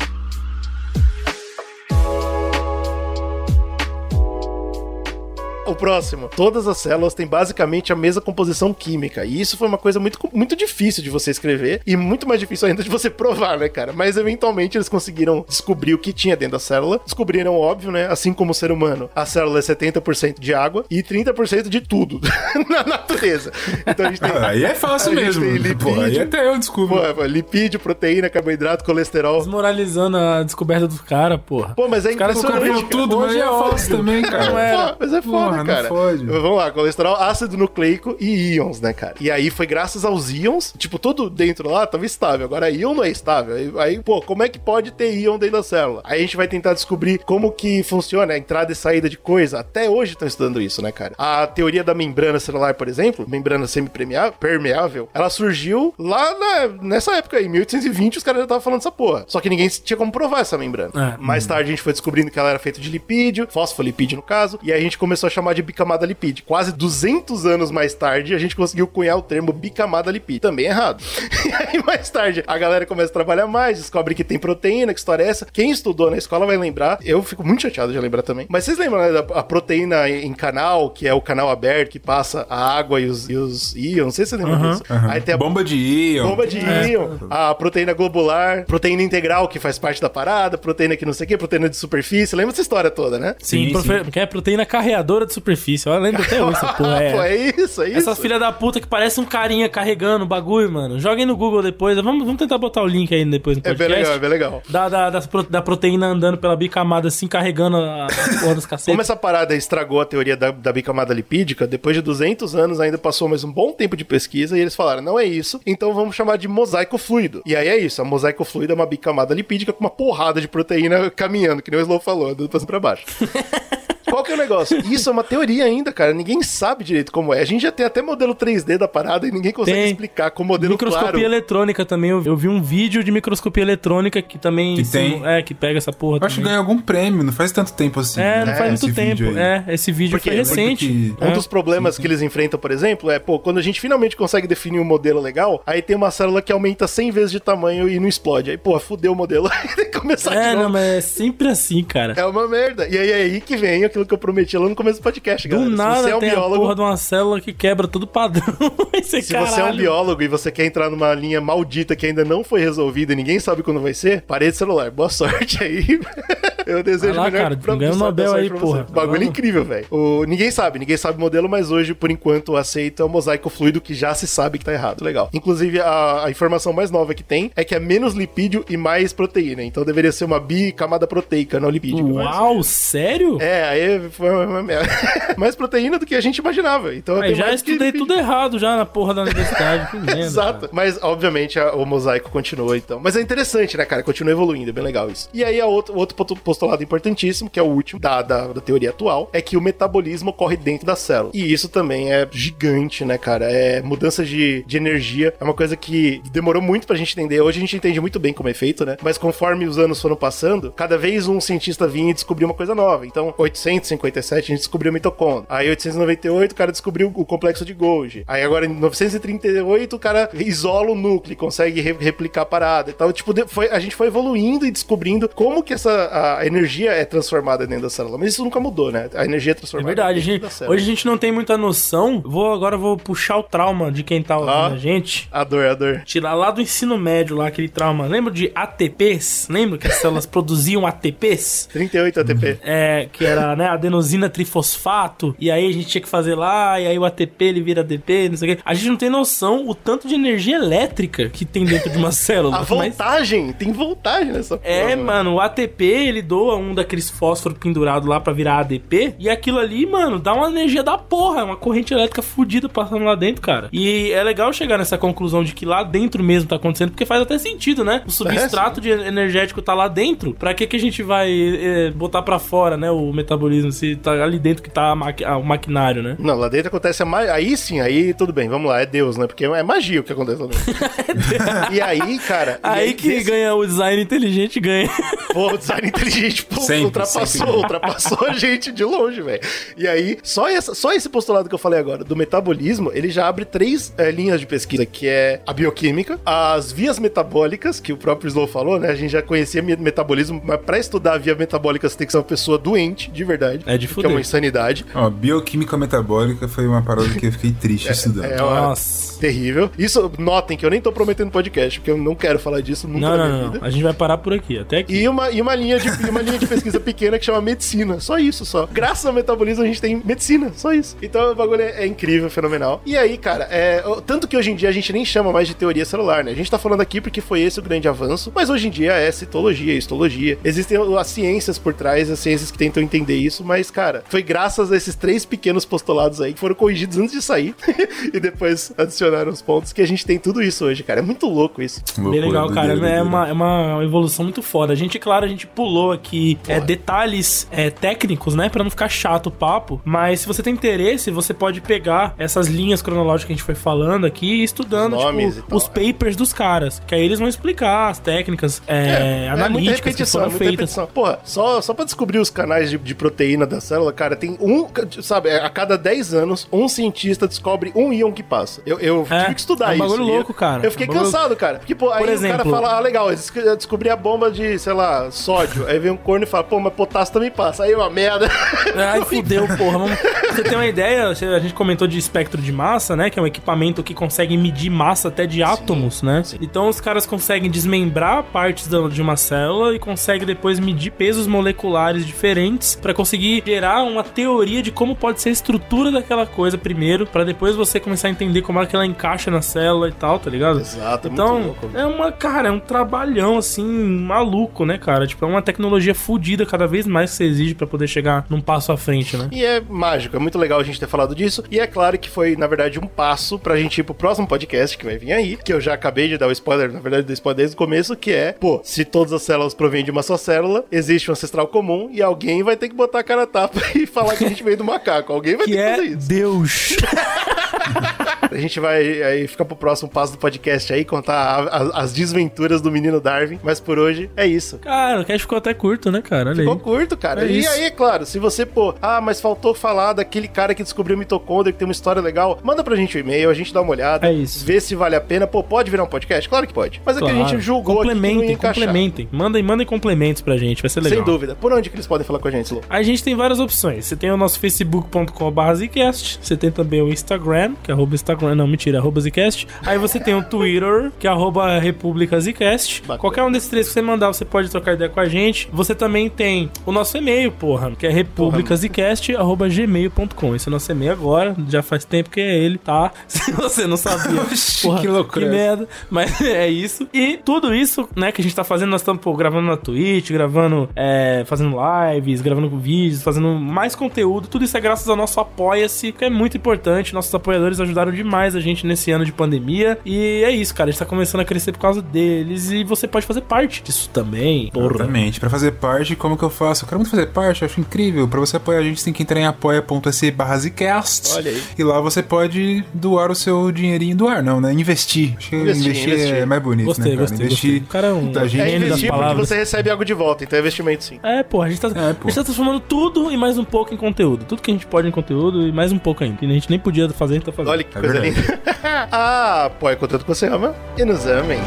O 5.65 5.73
próximo. 5.75 6.29
Todas 6.35 6.67
as 6.67 6.77
células 6.77 7.13
têm 7.13 7.25
basicamente 7.25 7.93
a 7.93 7.95
mesma 7.95 8.21
composição 8.21 8.73
química. 8.73 9.23
E 9.25 9.39
isso 9.39 9.57
foi 9.57 9.67
uma 9.67 9.77
coisa 9.77 9.99
muito, 9.99 10.19
muito 10.33 10.55
difícil 10.57 11.01
de 11.01 11.09
você 11.09 11.31
escrever 11.31 11.81
e 11.87 11.95
muito 11.95 12.27
mais 12.27 12.39
difícil 12.39 12.67
ainda 12.67 12.83
de 12.83 12.89
você 12.89 13.09
provar, 13.11 13.57
né, 13.57 13.69
cara? 13.69 13.93
Mas 13.93 14.17
eventualmente 14.17 14.77
eles 14.77 14.89
conseguiram 14.89 15.45
descobrir 15.47 15.93
o 15.93 15.97
que 15.97 16.11
tinha 16.11 16.35
dentro 16.35 16.53
da 16.53 16.59
célula. 16.59 16.99
Descobriram, 17.05 17.55
óbvio, 17.55 17.91
né? 17.91 18.07
Assim 18.07 18.33
como 18.33 18.51
o 18.51 18.53
ser 18.53 18.71
humano, 18.71 19.09
a 19.15 19.25
célula 19.25 19.59
é 19.59 19.61
70% 19.61 20.39
de 20.39 20.53
água 20.53 20.83
e 20.91 21.01
30% 21.01 21.69
de 21.69 21.79
tudo 21.81 22.19
na 22.69 22.83
natureza. 22.83 23.51
Então 23.87 24.05
a 24.05 24.09
gente 24.09 24.19
tem. 24.21 24.31
Ah, 24.31 24.47
aí 24.47 24.63
é 24.65 24.75
fácil 24.75 25.11
a 25.13 25.15
gente 25.15 25.25
mesmo. 25.25 25.43
tem 25.43 25.53
lipídio, 25.53 25.77
Pô, 25.95 26.01
aí 26.01 26.19
até 26.19 26.45
eu 26.47 26.59
descubro. 26.59 26.99
Pô, 27.15 27.23
lipídio, 27.23 27.79
proteína, 27.79 28.29
carboidrato, 28.29 28.83
colesterol. 28.83 29.37
Desmoralizando 29.39 30.17
a 30.17 30.43
descoberta 30.43 30.87
dos 30.87 30.99
caras, 31.01 31.39
porra. 31.45 31.73
Pô, 31.73 31.87
mas 31.87 32.05
é 32.05 32.09
Os 32.09 32.15
impressionante, 32.15 32.67
cara. 32.73 32.87
tudo, 32.89 33.19
mas 33.19 33.29
Hoje 33.31 33.39
é 33.39 33.43
é 33.43 33.45
fácil 33.45 33.65
óbvio. 33.65 33.97
também, 33.97 34.21
cara. 34.23 34.49
Não 34.49 34.59
é. 34.59 34.73
Pô, 34.91 34.95
mas 34.99 35.13
é 35.13 35.21
foda, 35.21 35.52
Não 35.57 35.65
cara. 35.65 35.87
fode. 35.87 36.25
Vamos 36.25 36.57
lá, 36.57 36.71
colesterol, 36.71 37.15
ácido 37.15 37.57
nucleico 37.57 38.15
e 38.19 38.55
íons, 38.55 38.79
né, 38.81 38.93
cara? 38.93 39.15
E 39.19 39.29
aí 39.31 39.49
foi 39.49 39.65
graças 39.65 40.03
aos 40.05 40.29
íons, 40.31 40.73
tipo, 40.77 40.97
tudo 40.99 41.29
dentro 41.29 41.69
lá 41.69 41.85
tava 41.87 42.05
estável. 42.05 42.45
Agora 42.45 42.69
íon 42.69 42.93
não 42.93 43.03
é 43.03 43.09
estável. 43.09 43.55
Aí, 43.55 43.71
aí, 43.77 43.99
pô, 44.01 44.21
como 44.21 44.43
é 44.43 44.49
que 44.49 44.59
pode 44.59 44.91
ter 44.91 45.13
íon 45.15 45.37
dentro 45.37 45.57
da 45.57 45.63
célula? 45.63 46.01
Aí 46.03 46.19
a 46.19 46.21
gente 46.21 46.37
vai 46.37 46.47
tentar 46.47 46.73
descobrir 46.73 47.19
como 47.19 47.51
que 47.51 47.83
funciona 47.83 48.33
a 48.33 48.37
entrada 48.37 48.71
e 48.71 48.75
saída 48.75 49.09
de 49.09 49.17
coisa. 49.17 49.59
Até 49.59 49.89
hoje 49.89 50.13
estão 50.13 50.27
estudando 50.27 50.61
isso, 50.61 50.81
né, 50.81 50.91
cara? 50.91 51.13
A 51.17 51.45
teoria 51.47 51.83
da 51.83 51.93
membrana 51.93 52.39
celular, 52.39 52.73
por 52.73 52.87
exemplo, 52.87 53.25
membrana 53.27 53.67
semipermeável, 53.67 55.09
ela 55.13 55.29
surgiu 55.29 55.93
lá 55.97 56.37
na- 56.37 56.67
nessa 56.81 57.15
época 57.15 57.37
aí, 57.37 57.47
1820, 57.47 58.17
os 58.17 58.23
caras 58.23 58.39
já 58.39 58.45
estavam 58.45 58.61
falando 58.61 58.79
essa 58.79 58.91
porra. 58.91 59.25
Só 59.27 59.39
que 59.39 59.49
ninguém 59.49 59.67
tinha 59.67 59.97
como 59.97 60.11
provar 60.11 60.41
essa 60.41 60.57
membrana. 60.57 61.15
É. 61.15 61.17
Mais 61.21 61.45
tarde 61.45 61.63
a 61.69 61.71
gente 61.71 61.81
foi 61.81 61.93
descobrindo 61.93 62.31
que 62.31 62.39
ela 62.39 62.49
era 62.49 62.59
feita 62.59 62.79
de 62.79 62.89
lipídio, 62.89 63.47
fosfolipídio 63.49 64.15
no 64.17 64.21
caso, 64.21 64.59
e 64.63 64.71
aí 64.71 64.79
a 64.79 64.83
gente 64.83 64.97
começou 64.97 65.27
a 65.27 65.29
chamar 65.29 65.42
de 65.51 65.63
bicamada 65.63 66.05
lipídio. 66.05 66.45
Quase 66.45 66.71
200 66.71 67.45
anos 67.45 67.71
mais 67.71 67.93
tarde, 67.95 68.35
a 68.35 68.37
gente 68.37 68.55
conseguiu 68.55 68.85
cunhar 68.87 69.17
o 69.17 69.21
termo 69.21 69.51
bicamada 69.51 70.11
lipídio. 70.11 70.41
Também 70.41 70.65
errado. 70.67 71.03
E 71.43 71.51
aí 71.53 71.83
mais 71.83 72.09
tarde, 72.09 72.43
a 72.47 72.57
galera 72.57 72.85
começa 72.85 73.09
a 73.09 73.13
trabalhar 73.13 73.47
mais, 73.47 73.77
descobre 73.77 74.15
que 74.15 74.23
tem 74.23 74.39
proteína, 74.39 74.93
que 74.93 74.99
história 74.99 75.23
é 75.23 75.27
essa. 75.27 75.45
Quem 75.51 75.71
estudou 75.71 76.09
na 76.09 76.17
escola 76.17 76.45
vai 76.45 76.55
lembrar. 76.57 76.99
Eu 77.03 77.21
fico 77.23 77.45
muito 77.45 77.63
chateado 77.63 77.91
de 77.91 77.99
lembrar 77.99 78.21
também. 78.21 78.45
Mas 78.49 78.63
vocês 78.63 78.77
lembram 78.77 78.99
né, 79.01 79.11
da 79.11 79.19
a 79.33 79.43
proteína 79.43 80.07
em 80.09 80.33
canal, 80.33 80.89
que 80.91 81.07
é 81.07 81.13
o 81.13 81.19
canal 81.21 81.49
aberto, 81.49 81.89
que 81.89 81.99
passa 81.99 82.45
a 82.49 82.77
água 82.77 82.99
e 83.01 83.05
os, 83.05 83.29
e 83.29 83.35
os 83.35 83.75
íons? 83.75 84.03
Não 84.05 84.11
sei 84.11 84.25
se 84.25 84.31
você 84.31 84.37
lembra 84.43 84.69
disso. 84.71 84.83
Aham. 84.89 85.11
Aí 85.11 85.21
tem 85.21 85.33
a 85.33 85.37
Bomba 85.37 85.63
de 85.63 85.75
íon. 85.75 86.27
Bomba 86.29 86.45
de 86.47 86.59
íon, 86.59 87.17
a 87.29 87.53
proteína 87.55 87.93
globular, 87.93 88.65
proteína 88.65 89.01
integral 89.01 89.47
que 89.47 89.59
faz 89.59 89.77
parte 89.79 90.01
da 90.01 90.09
parada, 90.09 90.57
proteína 90.57 90.95
que 90.95 91.05
não 91.05 91.13
sei 91.13 91.25
o 91.25 91.27
que, 91.27 91.37
proteína 91.37 91.67
de 91.69 91.75
superfície. 91.77 92.35
Lembra 92.35 92.53
essa 92.53 92.61
história 92.61 92.89
toda, 92.91 93.17
né? 93.19 93.35
Sim, 93.39 93.65
Sim, 93.67 93.71
profe- 93.73 94.11
que 94.11 94.19
é 94.19 94.25
proteína 94.25 94.65
carreadora 94.65 95.25
de 95.25 95.32
superfície. 95.33 95.87
Eu 95.89 95.97
lembro 95.99 96.21
até 96.21 96.41
hoje 96.43 96.57
essa 96.57 96.67
porra. 96.73 96.97
Pô, 97.11 97.21
É. 97.21 97.33
é 97.33 97.35
isso, 97.59 97.81
é 97.81 97.89
isso. 97.89 97.97
Essas 97.99 98.19
filha 98.19 98.39
da 98.39 98.51
puta 98.51 98.79
que 98.79 98.87
parece 98.87 99.19
um 99.19 99.25
carinha 99.25 99.67
carregando 99.69 100.23
o 100.25 100.27
bagulho, 100.27 100.71
mano. 100.71 100.99
Joguem 100.99 101.25
no 101.25 101.35
Google 101.35 101.61
depois. 101.61 101.95
Vamos, 101.97 102.23
vamos 102.23 102.37
tentar 102.39 102.57
botar 102.57 102.81
o 102.81 102.87
link 102.87 103.13
aí 103.13 103.25
depois 103.25 103.57
no 103.57 103.61
É 103.61 103.63
podcast. 103.69 103.89
bem 103.89 103.97
legal, 103.99 104.13
é 104.13 104.19
bem 104.19 104.29
legal. 104.29 104.63
Da, 104.69 104.89
da, 104.89 105.09
das 105.09 105.29
da 105.49 105.61
proteína 105.61 106.07
andando 106.07 106.37
pela 106.37 106.55
bicamada 106.55 107.07
assim, 107.07 107.27
carregando 107.27 107.77
a, 107.77 108.05
a 108.05 108.39
porra 108.39 108.55
dos 108.55 108.65
cacetes. 108.65 108.91
Como 108.93 109.01
essa 109.01 109.15
parada 109.15 109.55
estragou 109.55 109.99
a 110.01 110.05
teoria 110.05 110.37
da, 110.37 110.51
da 110.51 110.71
bicamada 110.71 111.13
lipídica, 111.13 111.65
depois 111.67 111.95
de 111.95 112.01
200 112.01 112.55
anos 112.55 112.79
ainda 112.79 112.97
passou 112.97 113.27
mais 113.27 113.43
um 113.43 113.51
bom 113.51 113.71
tempo 113.71 113.97
de 113.97 114.05
pesquisa 114.05 114.57
e 114.57 114.61
eles 114.61 114.75
falaram, 114.75 115.01
não 115.01 115.19
é 115.19 115.25
isso, 115.25 115.59
então 115.65 115.93
vamos 115.93 116.15
chamar 116.15 116.37
de 116.37 116.47
mosaico 116.47 116.97
fluido. 116.97 117.41
E 117.45 117.55
aí 117.55 117.67
é 117.67 117.77
isso, 117.77 118.01
a 118.01 118.05
mosaico 118.05 118.43
fluido 118.43 118.73
é 118.73 118.75
uma 118.75 118.85
bicamada 118.85 119.33
lipídica 119.33 119.73
com 119.73 119.79
uma 119.83 119.89
porrada 119.89 120.39
de 120.39 120.47
proteína 120.47 121.09
caminhando, 121.09 121.61
que 121.61 121.71
nem 121.71 121.79
o 121.79 121.83
Slow 121.83 121.99
falou, 121.99 122.29
andando 122.29 122.49
pra 122.49 122.59
cima 122.59 122.67
pra 122.67 122.79
baixo. 122.79 123.05
Qual 124.09 124.23
que 124.23 124.31
é 124.31 124.35
o 124.35 124.37
negócio? 124.37 124.77
Isso 124.91 125.09
é 125.09 125.11
uma 125.11 125.23
teoria 125.23 125.65
ainda, 125.65 125.91
cara. 125.91 126.13
Ninguém 126.13 126.41
sabe 126.43 126.83
direito 126.83 127.11
como 127.11 127.33
é. 127.33 127.39
A 127.41 127.45
gente 127.45 127.61
já 127.61 127.71
tem 127.71 127.85
até 127.85 128.01
modelo 128.01 128.35
3D 128.35 128.77
da 128.77 128.87
parada 128.87 129.27
e 129.27 129.31
ninguém 129.31 129.51
consegue 129.51 129.77
Tem. 129.77 129.91
explicar 129.91 130.31
com 130.31 130.43
modelo 130.43 130.73
Microscopia 130.73 131.11
claro. 131.11 131.25
eletrônica 131.25 131.85
também. 131.85 132.09
Eu, 132.11 132.35
vi 132.35 132.47
um 132.47 132.61
vídeo 132.61 133.03
de 133.03 133.11
microscopia 133.11 133.63
eletrônica 133.63 134.21
que 134.21 134.37
também. 134.37 134.75
Que 134.75 134.85
tem. 134.91 135.21
É, 135.25 135.41
que 135.41 135.53
pega 135.53 135.77
essa 135.77 135.91
porra. 135.91 136.19
Eu 136.21 136.25
acho 136.25 136.35
que 136.35 136.41
também. 136.41 136.57
ganhou 136.57 136.67
algum 136.69 136.81
prêmio, 136.81 137.23
não 137.23 137.33
faz 137.33 137.51
tanto 137.51 137.73
tempo 137.73 137.99
assim. 137.99 138.21
É, 138.21 138.39
não 138.39 138.45
né, 138.47 138.55
faz 138.55 138.81
muito 138.81 138.95
tempo. 138.95 139.23
aí. 139.23 139.37
É, 139.37 139.63
esse 139.69 139.91
vídeo 139.91 140.11
Porque 140.17 140.29
foi 140.29 140.37
recente. 140.37 140.87
que- 140.87 141.15
Um 141.21 141.27
É. 141.29 141.31
dos 141.31 141.47
problemas 141.47 141.97
que 141.97 142.05
eles 142.07 142.21
enfrentam, 142.21 142.59
por 142.59 142.71
exemplo, 142.71 143.09
é, 143.09 143.19
pô, 143.19 143.39
quando 143.39 143.57
a 143.57 143.61
gente 143.61 143.79
finalmente 143.79 144.15
consegue 144.15 144.47
definir 144.47 144.79
um 144.79 144.83
modelo 144.85 145.19
legal, 145.21 145.61
aí 145.65 145.81
tem 145.81 145.95
uma 145.95 146.11
célula 146.11 146.41
que 146.41 146.51
aumenta 146.51 146.87
100 146.87 147.11
vezes 147.11 147.31
de 147.31 147.39
tamanho 147.39 147.87
e 147.89 147.99
não 147.99 148.07
explode. 148.07 148.51
Aí, 148.51 148.57
pô, 148.57 148.77
fudeu 148.79 149.11
o 149.13 149.15
modelo. 149.15 149.49
Aí 149.53 149.67
tem 149.75 149.85
que 149.89 149.99
começar 149.99 150.33
É, 150.33 150.49
de 150.49 150.55
não, 150.55 150.63
novo. 150.63 150.73
mas 150.73 150.83
é 150.83 151.01
sempre 151.01 151.47
assim, 151.47 151.83
cara. 151.83 152.13
É 152.17 152.25
uma 152.25 152.47
merda. 152.47 152.87
E 152.87 152.97
aí 152.97 153.11
é 153.11 153.15
aí 153.15 153.41
que 153.41 153.55
vem 153.55 153.83
aquilo 153.93 154.05
que 154.07 154.13
eu 154.13 154.17
prometi 154.17 154.57
lá 154.57 154.67
no 154.67 154.75
começo 154.75 154.99
do 154.99 155.03
podcast, 155.03 155.47
Do 155.47 155.51
galera. 155.51 155.69
se 155.71 155.77
nada 155.77 156.01
você 156.01 156.09
é 156.09 156.15
um 156.15 156.19
tem 156.19 156.29
a 156.31 156.33
biólogo, 156.33 156.61
porra 156.61 156.75
de 156.75 156.81
uma 156.81 156.97
célula 156.97 157.39
que 157.39 157.53
quebra 157.53 157.87
todo 157.87 158.07
padrão. 158.07 158.43
Esse 158.93 159.21
se 159.21 159.37
você 159.37 159.61
é 159.61 159.63
um 159.63 159.75
biólogo 159.75 160.21
e 160.23 160.27
você 160.27 160.51
quer 160.51 160.65
entrar 160.65 160.89
numa 160.89 161.13
linha 161.13 161.39
maldita 161.39 161.95
que 161.95 162.07
ainda 162.07 162.25
não 162.25 162.43
foi 162.43 162.61
resolvida 162.61 163.13
e 163.13 163.15
ninguém 163.15 163.39
sabe 163.39 163.61
quando 163.61 163.79
vai 163.79 163.93
ser, 163.93 164.23
parede 164.23 164.57
celular. 164.57 164.89
Boa 164.89 165.09
sorte 165.09 165.63
aí. 165.63 165.99
Eu 166.65 166.83
desejo 166.83 167.13
lá, 167.17 167.25
melhor 167.25 167.41
cara, 167.43 167.57
pra- 167.57 167.75
ganha 167.75 167.91
o 167.91 167.93
sorte- 167.93 168.05
Nobel 168.05 168.27
sorte 168.27 168.41
aí, 168.43 168.49
pra 168.49 168.59
porra. 168.59 168.83
você. 168.83 168.91
O 168.91 168.93
bagulho 168.93 169.15
é 169.15 169.19
Vamos. 169.19 169.29
incrível, 169.29 169.63
velho. 169.65 169.85
O- 169.91 170.23
Ninguém 170.25 170.51
sabe, 170.51 170.79
ninguém 170.79 170.97
sabe 170.97 171.17
o 171.17 171.21
modelo, 171.21 171.47
mas 171.49 171.71
hoje, 171.71 171.93
por 171.93 172.09
enquanto, 172.11 172.49
o 172.53 172.57
aceito 172.57 173.01
é 173.01 173.05
o 173.05 173.09
mosaico 173.09 173.49
fluido 173.49 173.81
que 173.81 173.93
já 173.93 174.13
se 174.13 174.27
sabe 174.27 174.57
que 174.57 174.65
tá 174.65 174.73
errado. 174.73 175.03
Legal. 175.03 175.29
Inclusive, 175.33 175.79
a, 175.79 176.25
a 176.25 176.31
informação 176.31 176.73
mais 176.73 176.89
nova 176.91 177.13
que 177.13 177.23
tem 177.23 177.51
é 177.55 177.63
que 177.63 177.75
é 177.75 177.79
menos 177.79 178.13
lipídio 178.13 178.63
e 178.69 178.77
mais 178.77 179.13
proteína. 179.13 179.63
Então 179.63 179.83
deveria 179.83 180.11
ser 180.11 180.25
uma 180.25 180.39
bicamada 180.39 181.05
proteica, 181.07 181.59
não 181.59 181.69
lipídica. 181.69 182.03
mas- 182.03 182.25
Uau, 182.25 182.63
sério? 182.63 183.37
É, 183.41 183.63
aí 183.65 184.09
foi 184.09 184.29
uma, 184.29 184.63
merda. 184.63 184.87
mais 185.37 185.55
proteína 185.55 185.99
do 185.99 186.05
que 186.05 186.15
a 186.15 186.21
gente 186.21 186.37
imaginava. 186.37 186.93
Então 186.95 187.15
já 187.33 187.45
que 187.49 187.55
estudei 187.55 187.87
lipídio. 187.87 188.07
tudo 188.07 188.17
errado 188.17 188.59
já 188.59 188.75
na 188.77 188.85
porra 188.85 189.13
da 189.13 189.21
universidade. 189.23 189.91
Que 189.91 189.97
merda, 190.03 190.21
Exato. 190.21 190.59
cara. 190.61 190.69
Mas, 190.71 190.99
obviamente, 191.01 191.59
a- 191.59 191.73
o 191.73 191.85
mosaico 191.85 192.29
continua, 192.29 192.77
então. 192.77 192.99
Mas 193.03 193.15
é 193.15 193.21
interessante, 193.21 193.77
né, 193.77 193.85
cara? 193.85 194.03
Continua 194.03 194.31
evoluindo, 194.31 194.69
é 194.69 194.73
bem 194.73 194.83
legal 194.83 195.09
isso. 195.09 195.29
E 195.33 195.43
aí, 195.43 195.59
a 195.59 195.65
outro, 195.65 195.95
outro 195.97 196.15
ponto- 196.15 196.35
postulado 196.53 196.83
importantíssimo, 196.83 197.49
que 197.49 197.59
é 197.59 197.63
o 197.63 197.67
último 197.67 197.99
da, 197.99 198.21
da, 198.21 198.47
da 198.47 198.61
teoria 198.61 198.91
atual, 198.91 199.29
é 199.33 199.41
que 199.41 199.57
o 199.57 199.61
metabolismo 199.61 200.29
ocorre 200.29 200.55
dentro 200.55 200.85
da 200.85 200.95
célula. 200.95 201.31
E 201.33 201.51
isso 201.51 201.67
também 201.67 202.11
é 202.13 202.27
gigante, 202.31 203.03
né, 203.03 203.17
cara? 203.17 203.45
É 203.51 203.81
mudança 203.81 204.23
de, 204.23 204.63
de 204.67 204.77
energia. 204.77 205.33
É 205.39 205.43
uma 205.43 205.53
coisa 205.53 205.75
que 205.75 206.21
demorou 206.31 206.61
muito 206.61 206.85
pra 206.85 206.95
gente 206.95 207.13
entender. 207.19 207.41
Hoje 207.41 207.57
a 207.57 207.61
gente 207.61 207.75
entende 207.75 207.99
muito 207.99 208.19
bem 208.19 208.33
como 208.33 208.49
é 208.49 208.53
feito, 208.53 208.85
né? 208.85 208.97
Mas 209.01 209.17
conforme 209.17 209.65
os 209.65 209.77
anos 209.77 210.01
foram 210.01 210.15
passando, 210.15 210.71
cada 210.71 210.97
vez 210.97 211.27
um 211.27 211.41
cientista 211.41 211.87
vinha 211.87 212.11
e 212.11 212.13
descobria 212.13 212.47
uma 212.47 212.53
coisa 212.53 212.75
nova. 212.75 213.05
Então, 213.07 213.33
857 213.37 214.43
a 214.45 214.47
gente 214.47 214.59
descobriu 214.59 214.89
a 214.91 214.93
mitocôndria. 214.93 215.45
Aí, 215.49 215.69
898, 215.69 216.51
o 216.51 216.55
cara 216.55 216.71
descobriu 216.71 217.11
o 217.13 217.25
complexo 217.25 217.65
de 217.65 217.73
Golgi. 217.73 218.23
Aí, 218.27 218.43
agora, 218.43 218.65
em 218.65 218.69
938, 218.69 219.95
o 219.95 219.99
cara 219.99 220.29
isola 220.35 220.91
o 220.91 220.95
núcleo, 220.95 221.35
consegue 221.35 221.81
re- 221.81 221.95
replicar 221.99 222.41
a 222.41 222.45
parada 222.45 222.89
e 222.91 222.93
tal. 222.93 223.11
Tipo, 223.11 223.33
foi, 223.47 223.69
a 223.69 223.79
gente 223.79 223.95
foi 223.95 224.07
evoluindo 224.07 224.65
e 224.65 224.71
descobrindo 224.71 225.27
como 225.29 225.63
que 225.63 225.73
essa 225.73 226.37
a 226.39 226.42
energia 226.45 226.91
é 226.91 227.05
transformada 227.05 227.65
dentro 227.67 227.83
da 227.83 227.89
célula. 227.89 228.17
Mas 228.17 228.33
isso 228.33 228.43
nunca 228.43 228.59
mudou, 228.59 228.91
né? 228.91 229.09
A 229.15 229.25
energia 229.25 229.51
é 229.51 229.53
É 229.53 229.55
transformada 229.55 229.87
verdade, 229.87 230.19
a 230.19 230.21
dentro 230.33 230.49
gente, 230.49 230.69
hoje 230.69 230.83
a 230.83 230.85
gente 230.85 231.05
não 231.05 231.17
tem 231.17 231.31
muita 231.31 231.57
noção. 231.57 232.21
Vou 232.25 232.51
agora 232.53 232.77
vou 232.77 232.97
puxar 232.97 233.37
o 233.37 233.43
trauma 233.43 233.91
de 233.91 234.03
quem 234.03 234.21
tá 234.21 234.37
ouvindo 234.37 234.53
Ah. 234.53 234.67
a 234.67 234.77
gente. 234.77 235.27
A 235.31 235.43
dor, 235.43 235.65
a 235.65 235.73
dor. 235.73 236.01
Tirar 236.05 236.33
lá 236.33 236.51
do 236.51 236.61
ensino 236.61 236.97
médio 236.97 237.35
lá 237.35 237.47
aquele 237.47 237.69
trauma. 237.69 238.05
Lembra 238.07 238.31
de 238.33 238.51
ATPs? 238.53 239.47
Lembra 239.49 239.77
que 239.77 239.87
as 239.87 239.95
células 239.95 240.25
produziam 240.27 240.85
ATPs? 240.85 241.69
38 241.71 242.19
ATP. 242.19 242.57
É, 242.63 243.07
que 243.11 243.25
era, 243.25 243.55
né, 243.55 243.67
adenosina 243.67 244.29
trifosfato, 244.29 245.35
e 245.39 245.51
aí 245.51 245.67
a 245.67 245.71
gente 245.73 245.87
tinha 245.87 246.01
que 246.01 246.09
fazer 246.09 246.35
lá, 246.35 246.79
e 246.79 246.87
aí 246.87 246.97
o 246.97 247.05
ATP 247.05 247.45
ele 247.45 247.61
vira 247.61 247.81
ADP, 247.81 248.29
não 248.29 248.37
sei 248.37 248.53
o 248.53 248.55
quê. 248.55 248.61
A 248.65 248.73
gente 248.73 248.89
não 248.89 248.95
tem 248.97 249.09
noção 249.09 249.67
o 249.67 249.75
tanto 249.75 250.07
de 250.07 250.15
energia 250.15 250.55
elétrica 250.57 251.29
que 251.29 251.45
tem 251.45 251.65
dentro 251.65 251.89
de 251.89 251.97
uma 251.97 252.11
célula. 252.13 252.55
A 252.57 252.59
mas- 252.59 252.67
voltagem, 252.69 253.51
tem 253.53 253.71
voltagem 253.71 254.31
nessa 254.31 254.59
É, 254.63 254.83
porra, 254.83 254.95
mano, 254.97 255.33
o 255.35 255.39
ATP 255.39 255.83
ele 255.85 256.21
doa 256.33 256.55
um 256.57 256.73
daqueles 256.73 257.09
fósforos 257.11 257.57
pendurado 257.59 258.07
lá 258.07 258.19
pra 258.19 258.33
virar 258.33 258.57
ADP, 258.59 259.13
e 259.19 259.29
aquilo 259.29 259.59
ali, 259.59 259.85
mano, 259.85 260.17
dá 260.19 260.33
uma 260.33 260.47
energia 260.49 260.81
da 260.81 260.97
porra, 260.97 261.41
é 261.41 261.43
uma 261.43 261.55
corrente 261.55 261.93
elétrica 261.93 262.21
fodida 262.23 262.67
passando 262.67 263.03
lá 263.05 263.13
dentro, 263.13 263.41
cara. 263.41 263.69
E 263.71 264.11
é 264.11 264.23
legal 264.23 264.51
chegar 264.51 264.77
nessa 264.79 264.97
conclusão 264.97 265.43
de 265.43 265.53
que 265.53 265.63
lá 265.65 265.83
dentro 265.83 266.23
mesmo 266.23 266.49
tá 266.49 266.55
acontecendo, 266.55 266.89
porque 266.89 267.05
faz 267.05 267.21
até 267.21 267.37
sentido, 267.37 267.83
né? 267.83 268.01
O 268.07 268.11
substrato 268.11 268.81
de 268.81 268.89
energético 268.89 269.61
tá 269.61 269.73
lá 269.75 269.87
dentro, 269.87 270.33
pra 270.33 270.53
que 270.55 270.65
que 270.65 270.75
a 270.75 270.79
gente 270.79 271.03
vai 271.03 271.29
é, 271.31 271.91
botar 271.91 272.21
pra 272.23 272.39
fora, 272.39 272.75
né, 272.77 272.89
o 272.89 273.13
metabolismo, 273.13 273.71
se 273.71 273.95
tá 273.95 274.11
ali 274.23 274.39
dentro 274.39 274.63
que 274.63 274.69
tá 274.71 274.95
maqui- 274.95 275.23
o 275.25 275.43
maquinário, 275.43 276.01
né? 276.01 276.15
Não, 276.17 276.35
lá 276.37 276.49
dentro 276.49 276.69
acontece 276.69 277.03
a. 277.03 277.13
Aí 277.33 277.55
sim, 277.55 277.79
aí 277.79 278.13
tudo 278.13 278.33
bem, 278.33 278.49
vamos 278.49 278.69
lá, 278.69 278.81
é 278.81 278.85
Deus, 278.85 279.17
né? 279.17 279.27
Porque 279.27 279.45
é 279.45 279.61
magia 279.63 279.99
o 279.99 280.03
que 280.03 280.11
acontece 280.13 280.41
lá 280.41 280.47
dentro. 280.47 280.73
e 281.71 281.79
aí, 281.81 282.17
cara. 282.19 282.59
e 282.63 282.67
Aí 282.67 282.93
que 282.93 283.07
desse- 283.07 283.29
ganha 283.29 283.53
o 283.53 283.65
design 283.65 284.01
inteligente, 284.01 284.59
ganha. 284.59 284.89
Pô, 285.33 285.51
o 285.53 285.57
design 285.57 285.87
inteligente 285.87 286.22
pô, 286.31 286.61
Sempre, 286.61 286.85
ultrapassou, 286.85 287.25
sempre. 287.25 287.51
ultrapassou 287.51 288.27
a 288.27 288.33
gente 288.33 288.71
de 288.71 288.83
longe, 288.83 289.21
velho. 289.21 289.41
E 289.77 289.87
aí, 289.87 290.17
só, 290.23 290.47
essa, 290.49 290.73
só 290.73 290.93
esse 290.93 291.09
postulado 291.09 291.49
que 291.49 291.55
eu 291.55 291.59
falei 291.59 291.79
agora, 291.79 292.03
do 292.03 292.15
metabolismo, 292.15 292.91
ele 292.93 293.09
já 293.09 293.27
abre 293.27 293.45
três 293.45 293.93
eh, 293.97 294.11
linhas 294.11 294.39
de 294.39 294.45
pesquisa, 294.47 294.85
que 294.85 295.07
é 295.07 295.41
a 295.45 295.53
bioquímica, 295.53 296.19
as 296.25 296.71
vias 296.71 296.99
metabólicas, 296.99 297.79
que 297.79 297.91
o 297.93 297.97
próprio 297.97 298.27
Slow 298.27 298.47
falou, 298.47 298.79
né? 298.79 298.89
A 298.89 298.95
gente 298.95 299.11
já 299.11 299.21
conhecia 299.21 299.61
me- 299.61 299.75
metabolismo, 299.75 300.41
mas 300.43 300.59
pra 300.61 300.77
estudar 300.77 301.13
a 301.13 301.17
via 301.17 301.35
metabólica 301.35 301.87
você 301.89 301.97
tem 301.97 302.07
que 302.07 302.11
ser 302.11 302.17
uma 302.17 302.23
pessoa 302.23 302.57
doente, 302.57 303.09
de 303.11 303.23
verdade. 303.23 303.63
É 303.65 303.77
de 303.77 303.87
Que 303.87 303.91
é 303.91 303.95
fuder. 303.95 304.11
uma 304.11 304.21
insanidade. 304.21 304.85
Ó, 304.93 305.09
bioquímica 305.09 305.77
metabólica 305.77 306.47
foi 306.47 306.67
uma 306.67 306.81
parada 306.81 307.09
que 307.09 307.25
eu 307.27 307.31
fiquei 307.31 307.51
triste 307.51 307.89
estudando. 307.91 308.25
É 308.25 308.41
uma 308.41 308.61
Nossa. 308.69 309.19
terrível. 309.19 309.69
Isso, 309.77 310.11
notem 310.17 310.57
que 310.57 310.65
eu 310.65 310.69
nem 310.69 310.81
tô 310.81 310.91
prometendo 310.91 311.31
podcast, 311.31 311.79
porque 311.79 311.91
eu 311.91 311.97
não 311.97 312.15
quero 312.15 312.39
falar 312.39 312.61
disso 312.61 312.87
nunca 312.87 312.99
Não, 313.09 313.17
na 313.17 313.17
não, 313.17 313.31
minha 313.31 313.43
não, 313.45 313.51
vida. 313.53 313.65
A 313.65 313.69
gente 313.69 313.83
vai 313.83 313.93
parar 313.93 314.17
por 314.17 314.33
aqui. 314.33 314.57
Até 314.59 314.77
aqui. 314.79 314.93
E 314.95 315.07
uma, 315.07 315.31
e, 315.31 315.41
uma 315.41 315.55
linha 315.55 315.79
de, 315.79 315.89
uma 316.13 316.21
linha 316.21 316.37
de 316.37 316.45
pesquisa 316.45 316.79
pequena 316.79 317.17
que 317.17 317.25
chama 317.25 317.41
medicina. 317.41 317.99
Só 317.99 318.19
isso, 318.19 318.45
só. 318.45 318.67
Graças 318.71 319.05
ao 319.05 319.13
metabolismo 319.13 319.63
a 319.63 319.67
gente 319.67 319.81
tem 319.81 320.01
medicina, 320.05 320.51
só 320.55 320.71
isso. 320.71 320.95
Então 321.01 321.31
o 321.31 321.35
bagulho 321.35 321.61
é, 321.61 321.83
é 321.83 321.87
incrível, 321.87 322.29
fenomenal. 322.29 322.81
E 322.85 322.95
aí, 322.95 323.17
cara, 323.17 323.47
é, 323.49 323.83
tanto 324.05 324.27
que 324.27 324.37
hoje 324.37 324.51
em 324.51 324.55
dia 324.55 324.69
a 324.69 324.71
gente 324.71 324.93
nem 324.93 325.03
chama 325.03 325.31
mais 325.31 325.47
de 325.47 325.55
teoria 325.55 325.83
celular, 325.85 326.23
né? 326.23 326.31
A 326.31 326.35
gente 326.35 326.51
tá 326.51 326.59
falando 326.59 326.81
aqui 326.81 327.01
porque 327.01 327.19
foi 327.19 327.41
esse 327.41 327.59
o 327.59 327.63
grande 327.63 327.87
avanço, 327.87 328.31
mas 328.33 328.49
hoje 328.49 328.67
em 328.67 328.71
dia 328.71 328.93
é 328.93 329.11
citologia, 329.11 329.73
histologia. 329.73 330.37
Existem 330.43 330.77
as 330.97 331.07
ciências 331.07 331.57
por 331.57 331.73
trás, 331.73 332.09
as 332.11 332.19
ciências 332.19 332.51
que 332.51 332.57
tentam 332.57 332.83
entender 332.83 333.15
isso, 333.15 333.43
mas, 333.43 333.71
cara, 333.71 334.03
foi 334.07 334.21
graças 334.21 334.71
a 334.71 334.77
esses 334.77 334.95
três 334.95 335.25
pequenos 335.25 335.65
postulados 335.65 336.21
aí 336.21 336.33
que 336.33 336.39
foram 336.39 336.55
corrigidos 336.55 336.97
antes 336.97 337.13
de 337.13 337.21
sair 337.21 337.55
e 338.13 338.19
depois 338.19 338.71
adicionaram 338.77 339.31
os 339.31 339.41
pontos 339.41 339.73
que 339.73 339.81
a 339.81 339.87
gente 339.87 340.05
tem 340.05 340.19
tudo 340.19 340.41
isso 340.43 340.65
hoje, 340.65 340.83
cara. 340.83 340.99
É 340.99 341.03
muito 341.03 341.27
louco 341.27 341.61
isso. 341.61 341.81
Bem 341.97 342.21
legal, 342.21 342.49
cara. 342.51 342.73
É 342.73 343.01
uma, 343.01 343.27
é 343.27 343.33
uma 343.33 343.83
evolução 343.83 344.23
muito 344.23 344.43
foda. 344.43 344.73
A 344.73 344.75
gente, 344.75 344.99
claro, 344.99 345.25
a 345.25 345.27
gente 345.27 345.47
pulou 345.47 345.91
aqui 345.91 346.02
é, 346.47 346.59
detalhes 346.59 347.47
é, 347.51 347.69
técnicos, 347.69 348.35
né? 348.35 348.49
Pra 348.49 348.63
não 348.63 348.69
ficar 348.69 348.89
chato 348.89 349.27
o 349.27 349.31
papo. 349.31 349.81
Mas 349.85 350.21
se 350.21 350.27
você 350.27 350.41
tem 350.43 350.53
interesse, 350.53 351.09
você 351.11 351.33
pode 351.33 351.61
pegar 351.61 352.13
essas 352.17 352.47
linhas 352.47 352.81
cronológicas 352.81 353.25
que 353.27 353.33
a 353.33 353.35
gente 353.35 353.43
foi 353.45 353.55
falando 353.55 354.05
aqui 354.05 354.41
e 354.41 354.43
estudando, 354.43 354.95
Os 354.97 355.03
tipo, 355.35 355.47
tal, 355.47 355.57
os 355.57 355.67
papers 355.67 356.15
dos 356.15 356.33
caras. 356.33 356.81
Que 356.85 356.95
aí 356.95 357.03
eles 357.03 357.19
vão 357.19 357.27
explicar 357.27 357.89
as 357.89 357.99
técnicas 357.99 358.61
é, 358.67 359.29
muita 359.29 359.45
analíticas 359.45 359.95
que 359.95 360.05
foram 360.05 360.29
feitas. 360.31 360.75
Porra, 360.93 361.19
só, 361.23 361.61
só 361.61 361.73
pra 361.73 361.85
descobrir 361.85 362.19
os 362.19 362.29
canais 362.29 362.69
de, 362.69 362.77
de 362.77 362.95
proteína 362.95 363.45
da 363.45 363.59
célula, 363.61 363.91
cara, 363.93 364.15
tem 364.15 364.37
um. 364.39 364.67
Sabe, 365.01 365.31
a 365.31 365.49
cada 365.49 365.77
10 365.77 366.13
anos, 366.13 366.47
um 366.51 366.67
cientista 366.67 367.27
descobre 367.27 367.71
um 367.75 367.91
íon 367.93 368.11
que 368.11 368.23
passa. 368.23 368.61
Eu, 368.65 368.79
eu 368.79 369.07
É, 369.09 369.21
tive 369.23 369.33
que 369.35 369.39
estudar 369.41 369.67
é 369.67 369.69
um 369.69 369.73
isso. 369.73 369.83
bagulho 369.83 370.03
eu- 370.03 370.13
louco, 370.15 370.33
cara. 370.33 370.65
Eu 370.65 370.71
fiquei 370.71 370.85
É 370.85 370.87
bagulho- 370.87 371.05
cansado, 371.05 371.35
cara. 371.35 371.59
Porque, 371.59 371.75
pô, 371.75 371.91
aí 371.91 372.03
o 372.03 372.09
exemplo- 372.09 372.37
cara 372.37 372.49
fala, 372.49 372.77
ah, 372.77 372.79
legal, 372.79 373.09
eu 373.11 373.55
descobri 373.55 373.89
a 373.89 373.95
bomba 373.95 374.31
de, 374.31 374.57
sei 374.59 374.73
lá, 374.73 375.09
sódio. 375.11 375.65
Aí 375.67 375.79
vem 375.79 375.92
um 375.93 375.97
corno 375.97 376.23
e 376.23 376.27
fala, 376.27 376.43
pô, 376.43 376.59
mas 376.59 376.73
potássio 376.73 377.13
também 377.13 377.31
passa. 377.31 377.63
Aí 377.63 377.71
é 377.71 377.77
uma 377.77 377.89
merda. 377.89 378.29
Ai, 378.75 379.01
fudeu, 379.05 379.47
porra. 379.57 379.77
Vamos... 379.79 379.97
Você 380.33 380.43
tem 380.43 380.55
uma 380.55 380.65
ideia? 380.65 381.07
A 381.07 381.39
gente 381.39 381.53
comentou 381.53 381.87
de 381.87 381.97
espectro 381.97 382.41
de 382.41 382.51
massa, 382.51 382.95
né? 382.95 383.09
Que 383.09 383.19
é 383.19 383.21
um 383.21 383.27
equipamento 383.27 383.83
que 383.83 383.93
consegue 383.93 384.35
medir 384.35 384.69
massa 384.69 385.09
até 385.09 385.25
de 385.25 385.43
átomos, 385.43 386.01
né? 386.01 386.23
Então 386.41 386.67
os 386.67 386.81
caras 386.81 387.05
conseguem 387.05 387.49
desmembrar 387.49 388.23
partes 388.23 388.67
de 388.67 389.01
uma 389.01 389.15
célula 389.15 389.75
e 389.75 389.79
conseguem 389.79 390.25
depois 390.25 390.59
medir 390.59 390.91
pesos 390.91 391.27
moleculares 391.27 392.05
diferentes 392.05 392.75
pra 392.75 392.93
conseguir 392.93 393.43
gerar 393.45 393.83
uma 393.83 394.03
teoria 394.03 394.61
de 394.61 394.71
como 394.71 394.95
pode 394.95 395.21
ser 395.21 395.29
a 395.29 395.31
estrutura 395.33 395.91
daquela 395.91 396.25
coisa 396.25 396.57
primeiro, 396.57 397.05
pra 397.05 397.23
depois 397.23 397.55
você 397.55 397.79
começar 397.79 398.07
a 398.07 398.11
entender 398.11 398.41
como 398.41 398.59
é 398.59 398.65
que 398.65 398.75
ela 398.75 398.85
encaixa 398.85 399.29
na 399.29 399.41
célula 399.41 399.89
e 399.89 399.91
tal, 399.91 400.19
tá 400.19 400.29
ligado? 400.29 400.59
Exato, 400.59 401.07
é 401.07 401.11
muito 401.11 401.21
Então, 401.21 401.55
é 401.73 401.85
uma, 401.85 402.11
cara, 402.11 402.49
é 402.49 402.51
um 402.51 402.59
trabalhão 402.59 403.37
assim, 403.37 403.63
maluco, 403.65 404.65
né, 404.65 404.77
cara? 404.77 405.05
Tipo, 405.05 405.25
é 405.25 405.27
uma 405.27 405.41
tecnologia 405.41 405.72
fodida 405.93 406.45
cada 406.45 406.67
vez 406.67 406.85
mais 406.85 407.11
que 407.11 407.17
você 407.17 407.23
exige 407.25 407.55
pra 407.55 407.65
poder 407.67 407.87
chegar 407.87 408.25
num 408.29 408.41
passo 408.41 408.71
à 408.71 408.77
frente, 408.77 409.15
né? 409.17 409.29
E 409.31 409.43
é 409.43 409.61
mágico, 409.67 410.15
é 410.15 410.19
muito 410.19 410.37
legal 410.37 410.59
a 410.59 410.63
gente 410.63 410.79
ter 410.79 410.87
falado 410.87 411.15
disso. 411.15 411.43
E 411.49 411.59
é 411.59 411.67
claro 411.67 411.97
que 411.97 412.09
foi, 412.09 412.35
na 412.35 412.47
verdade, 412.47 412.79
um 412.79 412.87
passo 412.87 413.37
pra 413.39 413.55
gente 413.57 413.79
ir 413.79 413.83
pro 413.83 413.93
próximo 413.93 414.27
podcast 414.27 414.77
que 414.77 414.85
vai 414.85 414.97
vir 414.97 415.13
aí, 415.13 415.37
que 415.37 415.51
eu 415.53 415.59
já 415.61 415.73
acabei 415.73 416.07
de 416.07 416.17
dar 416.17 416.27
o 416.27 416.31
spoiler, 416.31 416.71
na 416.71 416.79
verdade, 416.79 417.05
do 417.07 417.13
spoiler 417.13 417.37
desde 417.37 417.55
o 417.55 417.57
começo, 417.57 417.95
que 417.95 418.11
é, 418.11 418.33
pô, 418.33 418.61
se 418.63 418.85
todas 418.85 419.13
as 419.13 419.21
células 419.23 419.53
provêm 419.53 419.83
de 419.83 419.91
uma 419.91 420.03
só 420.03 420.17
célula, 420.17 420.65
existe 420.71 421.09
um 421.09 421.13
ancestral 421.13 421.47
comum 421.47 421.89
e 421.91 422.01
alguém 422.01 422.43
vai 422.43 422.55
ter 422.55 422.69
que 422.69 422.75
botar 422.75 422.99
a 422.99 423.03
cara 423.03 423.23
a 423.23 423.27
tapa 423.27 423.59
e 423.75 423.85
falar 423.85 424.15
que 424.15 424.25
a 424.25 424.29
gente 424.29 424.43
veio 424.43 424.57
do 424.57 424.63
macaco. 424.63 425.11
Alguém 425.13 425.35
vai 425.35 425.45
Que 425.45 425.51
ter 425.53 425.57
que 425.57 425.63
é 425.63 425.75
fazer 425.75 425.87
isso. 425.89 426.07
Deus. 426.07 426.75
A 428.33 428.39
gente 428.39 428.59
vai 428.59 429.01
aí 429.03 429.27
ficar 429.27 429.45
pro 429.45 429.55
próximo 429.55 429.89
passo 429.89 430.13
do 430.13 430.17
podcast 430.17 430.73
aí, 430.73 430.83
contar 430.85 431.13
a- 431.13 431.57
a- 431.57 431.81
as 431.83 431.93
desventuras 431.93 432.61
do 432.61 432.71
menino 432.71 432.99
Darwin. 432.99 433.39
Mas 433.43 433.59
por 433.59 433.77
hoje 433.79 434.09
é 434.15 434.25
isso. 434.25 434.57
Cara, 434.59 435.01
o 435.01 435.05
cast 435.05 435.21
ficou 435.21 435.37
até 435.37 435.53
curto, 435.53 435.91
né, 435.91 436.01
cara? 436.01 436.29
Olha 436.31 436.37
Ficou 436.39 436.53
aí. 436.53 436.59
curto, 436.59 436.97
cara. 436.97 437.25
É 437.25 437.27
e 437.31 437.39
isso. 437.39 437.49
aí, 437.49 437.63
é 437.63 437.69
claro, 437.71 438.05
se 438.05 438.19
você, 438.19 438.45
pô, 438.45 438.73
ah, 438.81 438.99
mas 439.01 439.19
faltou 439.21 439.53
falar 439.53 439.93
daquele 439.93 440.27
cara 440.27 440.53
que 440.55 440.63
descobriu 440.63 440.97
mitocôndria, 440.97 441.51
que 441.53 441.59
tem 441.59 441.67
uma 441.67 441.71
história 441.71 442.01
legal, 442.01 442.39
manda 442.43 442.63
pra 442.63 442.75
gente 442.75 442.97
um 442.97 442.99
e-mail, 443.01 443.29
a 443.29 443.33
gente 443.33 443.53
dá 443.53 443.61
uma 443.61 443.71
olhada. 443.71 444.07
É 444.07 444.13
isso. 444.13 444.45
Vê 444.45 444.59
se 444.59 444.75
vale 444.75 444.95
a 444.95 445.01
pena. 445.01 445.27
Pô, 445.27 445.43
pode 445.43 445.69
virar 445.71 445.83
um 445.83 445.87
podcast? 445.87 446.27
Claro 446.29 446.47
que 446.47 446.53
pode. 446.53 446.81
Mas 446.85 446.97
é 446.97 446.99
que 446.99 447.05
a 447.09 447.13
gente 447.13 447.39
julgou 447.39 447.77
Complementem, 447.77 448.35
complementem. 448.37 449.07
Mandem, 449.11 449.43
mandem 449.43 449.65
complementos 449.65 450.21
pra 450.21 450.37
gente, 450.37 450.61
vai 450.61 450.69
ser 450.69 450.81
legal. 450.81 450.97
Sem 450.97 451.05
dúvida. 451.05 451.35
Por 451.35 451.51
onde 451.53 451.69
que 451.69 451.75
eles 451.75 451.87
podem 451.87 452.05
falar 452.05 452.19
com 452.19 452.27
a 452.27 452.31
gente, 452.31 452.53
Lu? 452.53 452.61
A 452.69 452.81
gente 452.83 453.03
tem 453.03 453.15
várias 453.15 453.39
opções. 453.39 453.85
Você 453.85 453.95
tem 453.95 454.11
o 454.11 454.17
nosso 454.17 454.39
facebook.com.br 454.39 455.53
Zcast. 455.55 456.19
Você 456.21 456.35
tem 456.37 456.51
também 456.51 456.81
o 456.81 456.89
Instagram, 456.89 457.53
que 457.63 457.71
é 457.71 457.73
arroba 457.73 457.95
Instagram, 457.95 458.22
não, 458.35 458.47
mentira, 458.47 458.79
arroba 458.79 459.01
Zcast. 459.01 459.47
Aí 459.65 459.77
você 459.77 459.99
tem 459.99 460.15
o 460.15 460.23
Twitter, 460.23 460.91
que 460.99 461.07
é 461.07 461.09
arroba 461.09 461.59
República 461.59 462.17
Zcast. 462.19 462.81
Bacana. 462.81 462.99
Qualquer 462.99 463.23
um 463.23 463.31
desses 463.31 463.47
três 463.49 463.67
que 463.67 463.73
você 463.73 463.81
mandar, 463.81 464.07
você 464.07 464.25
pode 464.25 464.49
trocar 464.49 464.73
ideia 464.73 464.89
com 464.89 464.99
a 464.99 465.07
gente. 465.07 465.47
Você 465.51 465.75
também 465.75 466.09
tem 466.09 466.49
o 466.65 466.71
nosso 466.71 466.97
e-mail, 466.97 467.31
porra, 467.31 467.71
que 467.71 467.85
é 467.85 467.89
republicazcast.gmail.com. 467.89 470.35
Esse 470.35 470.47
é 470.47 470.49
o 470.49 470.51
nosso 470.51 470.71
e-mail 470.71 470.91
agora, 470.91 471.35
já 471.49 471.61
faz 471.61 471.85
tempo 471.85 472.09
que 472.09 472.21
é 472.21 472.35
ele, 472.37 472.57
tá? 472.57 472.91
Se 473.07 473.31
você 473.31 473.67
não 473.67 473.77
sabia. 473.77 474.21
Porra, 474.61 474.81
que 474.81 474.87
loucura. 474.87 475.25
Que 475.25 475.31
merda. 475.31 475.67
Mas 475.89 476.21
é 476.25 476.47
isso. 476.49 476.87
E 476.93 477.17
tudo 477.17 477.53
isso, 477.53 477.87
né, 477.95 478.11
que 478.11 478.21
a 478.21 478.23
gente 478.23 478.35
tá 478.35 478.43
fazendo, 478.43 478.69
nós 478.69 478.81
estamos 478.81 479.01
pô, 479.01 479.13
gravando 479.13 479.47
na 479.47 479.57
Twitch, 479.57 480.11
gravando, 480.11 480.69
é, 480.75 481.23
fazendo 481.25 481.57
lives, 481.93 482.21
gravando 482.21 482.49
vídeos, 482.49 483.03
fazendo 483.03 483.33
mais 483.35 483.75
conteúdo. 483.75 484.27
Tudo 484.27 484.45
isso 484.45 484.57
é 484.57 484.61
graças 484.61 484.87
ao 484.87 484.95
nosso 484.95 485.19
Apoia-se, 485.19 485.91
que 485.91 486.05
é 486.05 486.09
muito 486.09 486.37
importante. 486.37 486.93
Nossos 486.93 487.13
apoiadores 487.13 487.59
ajudaram 487.59 487.91
demais 487.91 488.12
a 488.17 488.39
gente 488.39 488.65
nesse 488.65 488.91
ano 488.91 489.05
de 489.05 489.11
pandemia. 489.11 489.77
E 489.85 490.23
é 490.23 490.31
isso, 490.31 490.53
cara. 490.53 490.69
A 490.69 490.71
gente 490.71 490.79
tá 490.79 490.85
começando 490.85 491.21
a 491.21 491.25
crescer 491.25 491.51
por 491.51 491.59
causa 491.59 491.81
deles. 491.81 492.51
E 492.51 492.63
você 492.63 492.87
pode 492.87 493.05
fazer 493.05 493.21
parte 493.21 493.61
disso 493.63 493.89
também. 493.91 494.49
Porra. 494.51 494.75
Exatamente. 494.75 495.19
Pra 495.19 495.29
fazer 495.29 495.51
parte, 495.53 495.95
como 495.95 496.17
que 496.17 496.23
eu 496.23 496.29
faço? 496.29 496.63
Eu 496.63 496.67
quero 496.69 496.79
muito 496.79 496.91
fazer 496.91 497.07
parte, 497.07 497.41
eu 497.41 497.45
acho 497.47 497.59
incrível. 497.59 498.07
Pra 498.07 498.19
você 498.19 498.37
apoiar 498.37 498.59
a 498.59 498.63
gente, 498.63 498.83
tem 498.83 498.93
que 498.93 499.03
entrar 499.03 499.19
em 499.19 499.25
apoia.se 499.25 500.11
barra 500.11 500.37
Zcast. 500.37 501.13
Olha 501.15 501.31
aí. 501.31 501.41
E 501.57 501.63
lá 501.63 501.79
você 501.79 502.01
pode 502.03 502.63
doar 502.73 503.11
o 503.11 503.15
seu 503.15 503.51
dinheirinho. 503.51 503.95
Doar 503.95 504.23
não, 504.23 504.39
né? 504.41 504.51
Investir. 504.53 505.15
Acho 505.17 505.29
que 505.29 505.35
Investir, 505.35 505.65
investir, 505.67 505.93
investir. 505.93 506.15
é 506.15 506.25
mais 506.25 506.41
bonito, 506.41 506.65
Gostei, 506.67 506.85
né, 506.85 506.91
cara? 506.91 507.01
gostei, 507.01 507.25
investir 507.25 507.51
gostei. 507.61 507.67
Cara 507.69 507.87
é 507.87 507.93
um- 507.93 508.11
da 508.11 508.27
gente. 508.27 508.41
É 508.41 508.55
investir 508.55 508.91
porque 508.91 509.15
você 509.15 509.35
recebe 509.35 509.69
algo 509.69 509.83
de 509.85 509.93
volta, 509.93 510.23
então 510.23 510.37
é 510.37 510.39
investimento 510.41 510.83
sim. 510.83 510.99
É, 511.03 511.23
pô, 511.23 511.41
a 511.41 511.49
gente, 511.49 511.59
tá, 511.61 511.67
É, 511.69 511.79
a 511.79 511.87
gente 511.91 512.15
tá 512.15 512.23
transformando 512.23 512.59
tudo 512.59 513.11
e 513.11 513.17
mais 513.17 513.37
um 513.37 513.43
pouco 513.43 513.73
em 513.73 513.77
conteúdo. 513.77 514.25
Tudo 514.25 514.41
que 514.41 514.51
a 514.51 514.53
gente 514.53 514.65
pode 514.65 514.87
em 514.87 514.91
conteúdo 514.91 515.47
e 515.47 515.51
mais 515.51 515.71
um 515.71 515.77
pouco 515.77 516.03
ainda. 516.03 516.17
Que 516.17 516.25
a 516.25 516.29
gente 516.29 516.49
nem 516.49 516.59
podia 516.59 516.89
fazer, 516.89 517.13
a 517.13 517.15
gente 517.15 517.25
tá 517.25 517.31
fazendo. 517.31 517.51
Olha 517.51 517.63
que 517.63 517.77
É 517.77 517.81
coisa 517.81 517.99
ah, 518.91 519.45
apoia 519.45 519.75
conteúdo 519.75 520.03
que 520.03 520.07
você 520.07 520.27
ama 520.27 520.55
e 520.77 520.83
nos 520.83 521.05
amem. 521.07 521.39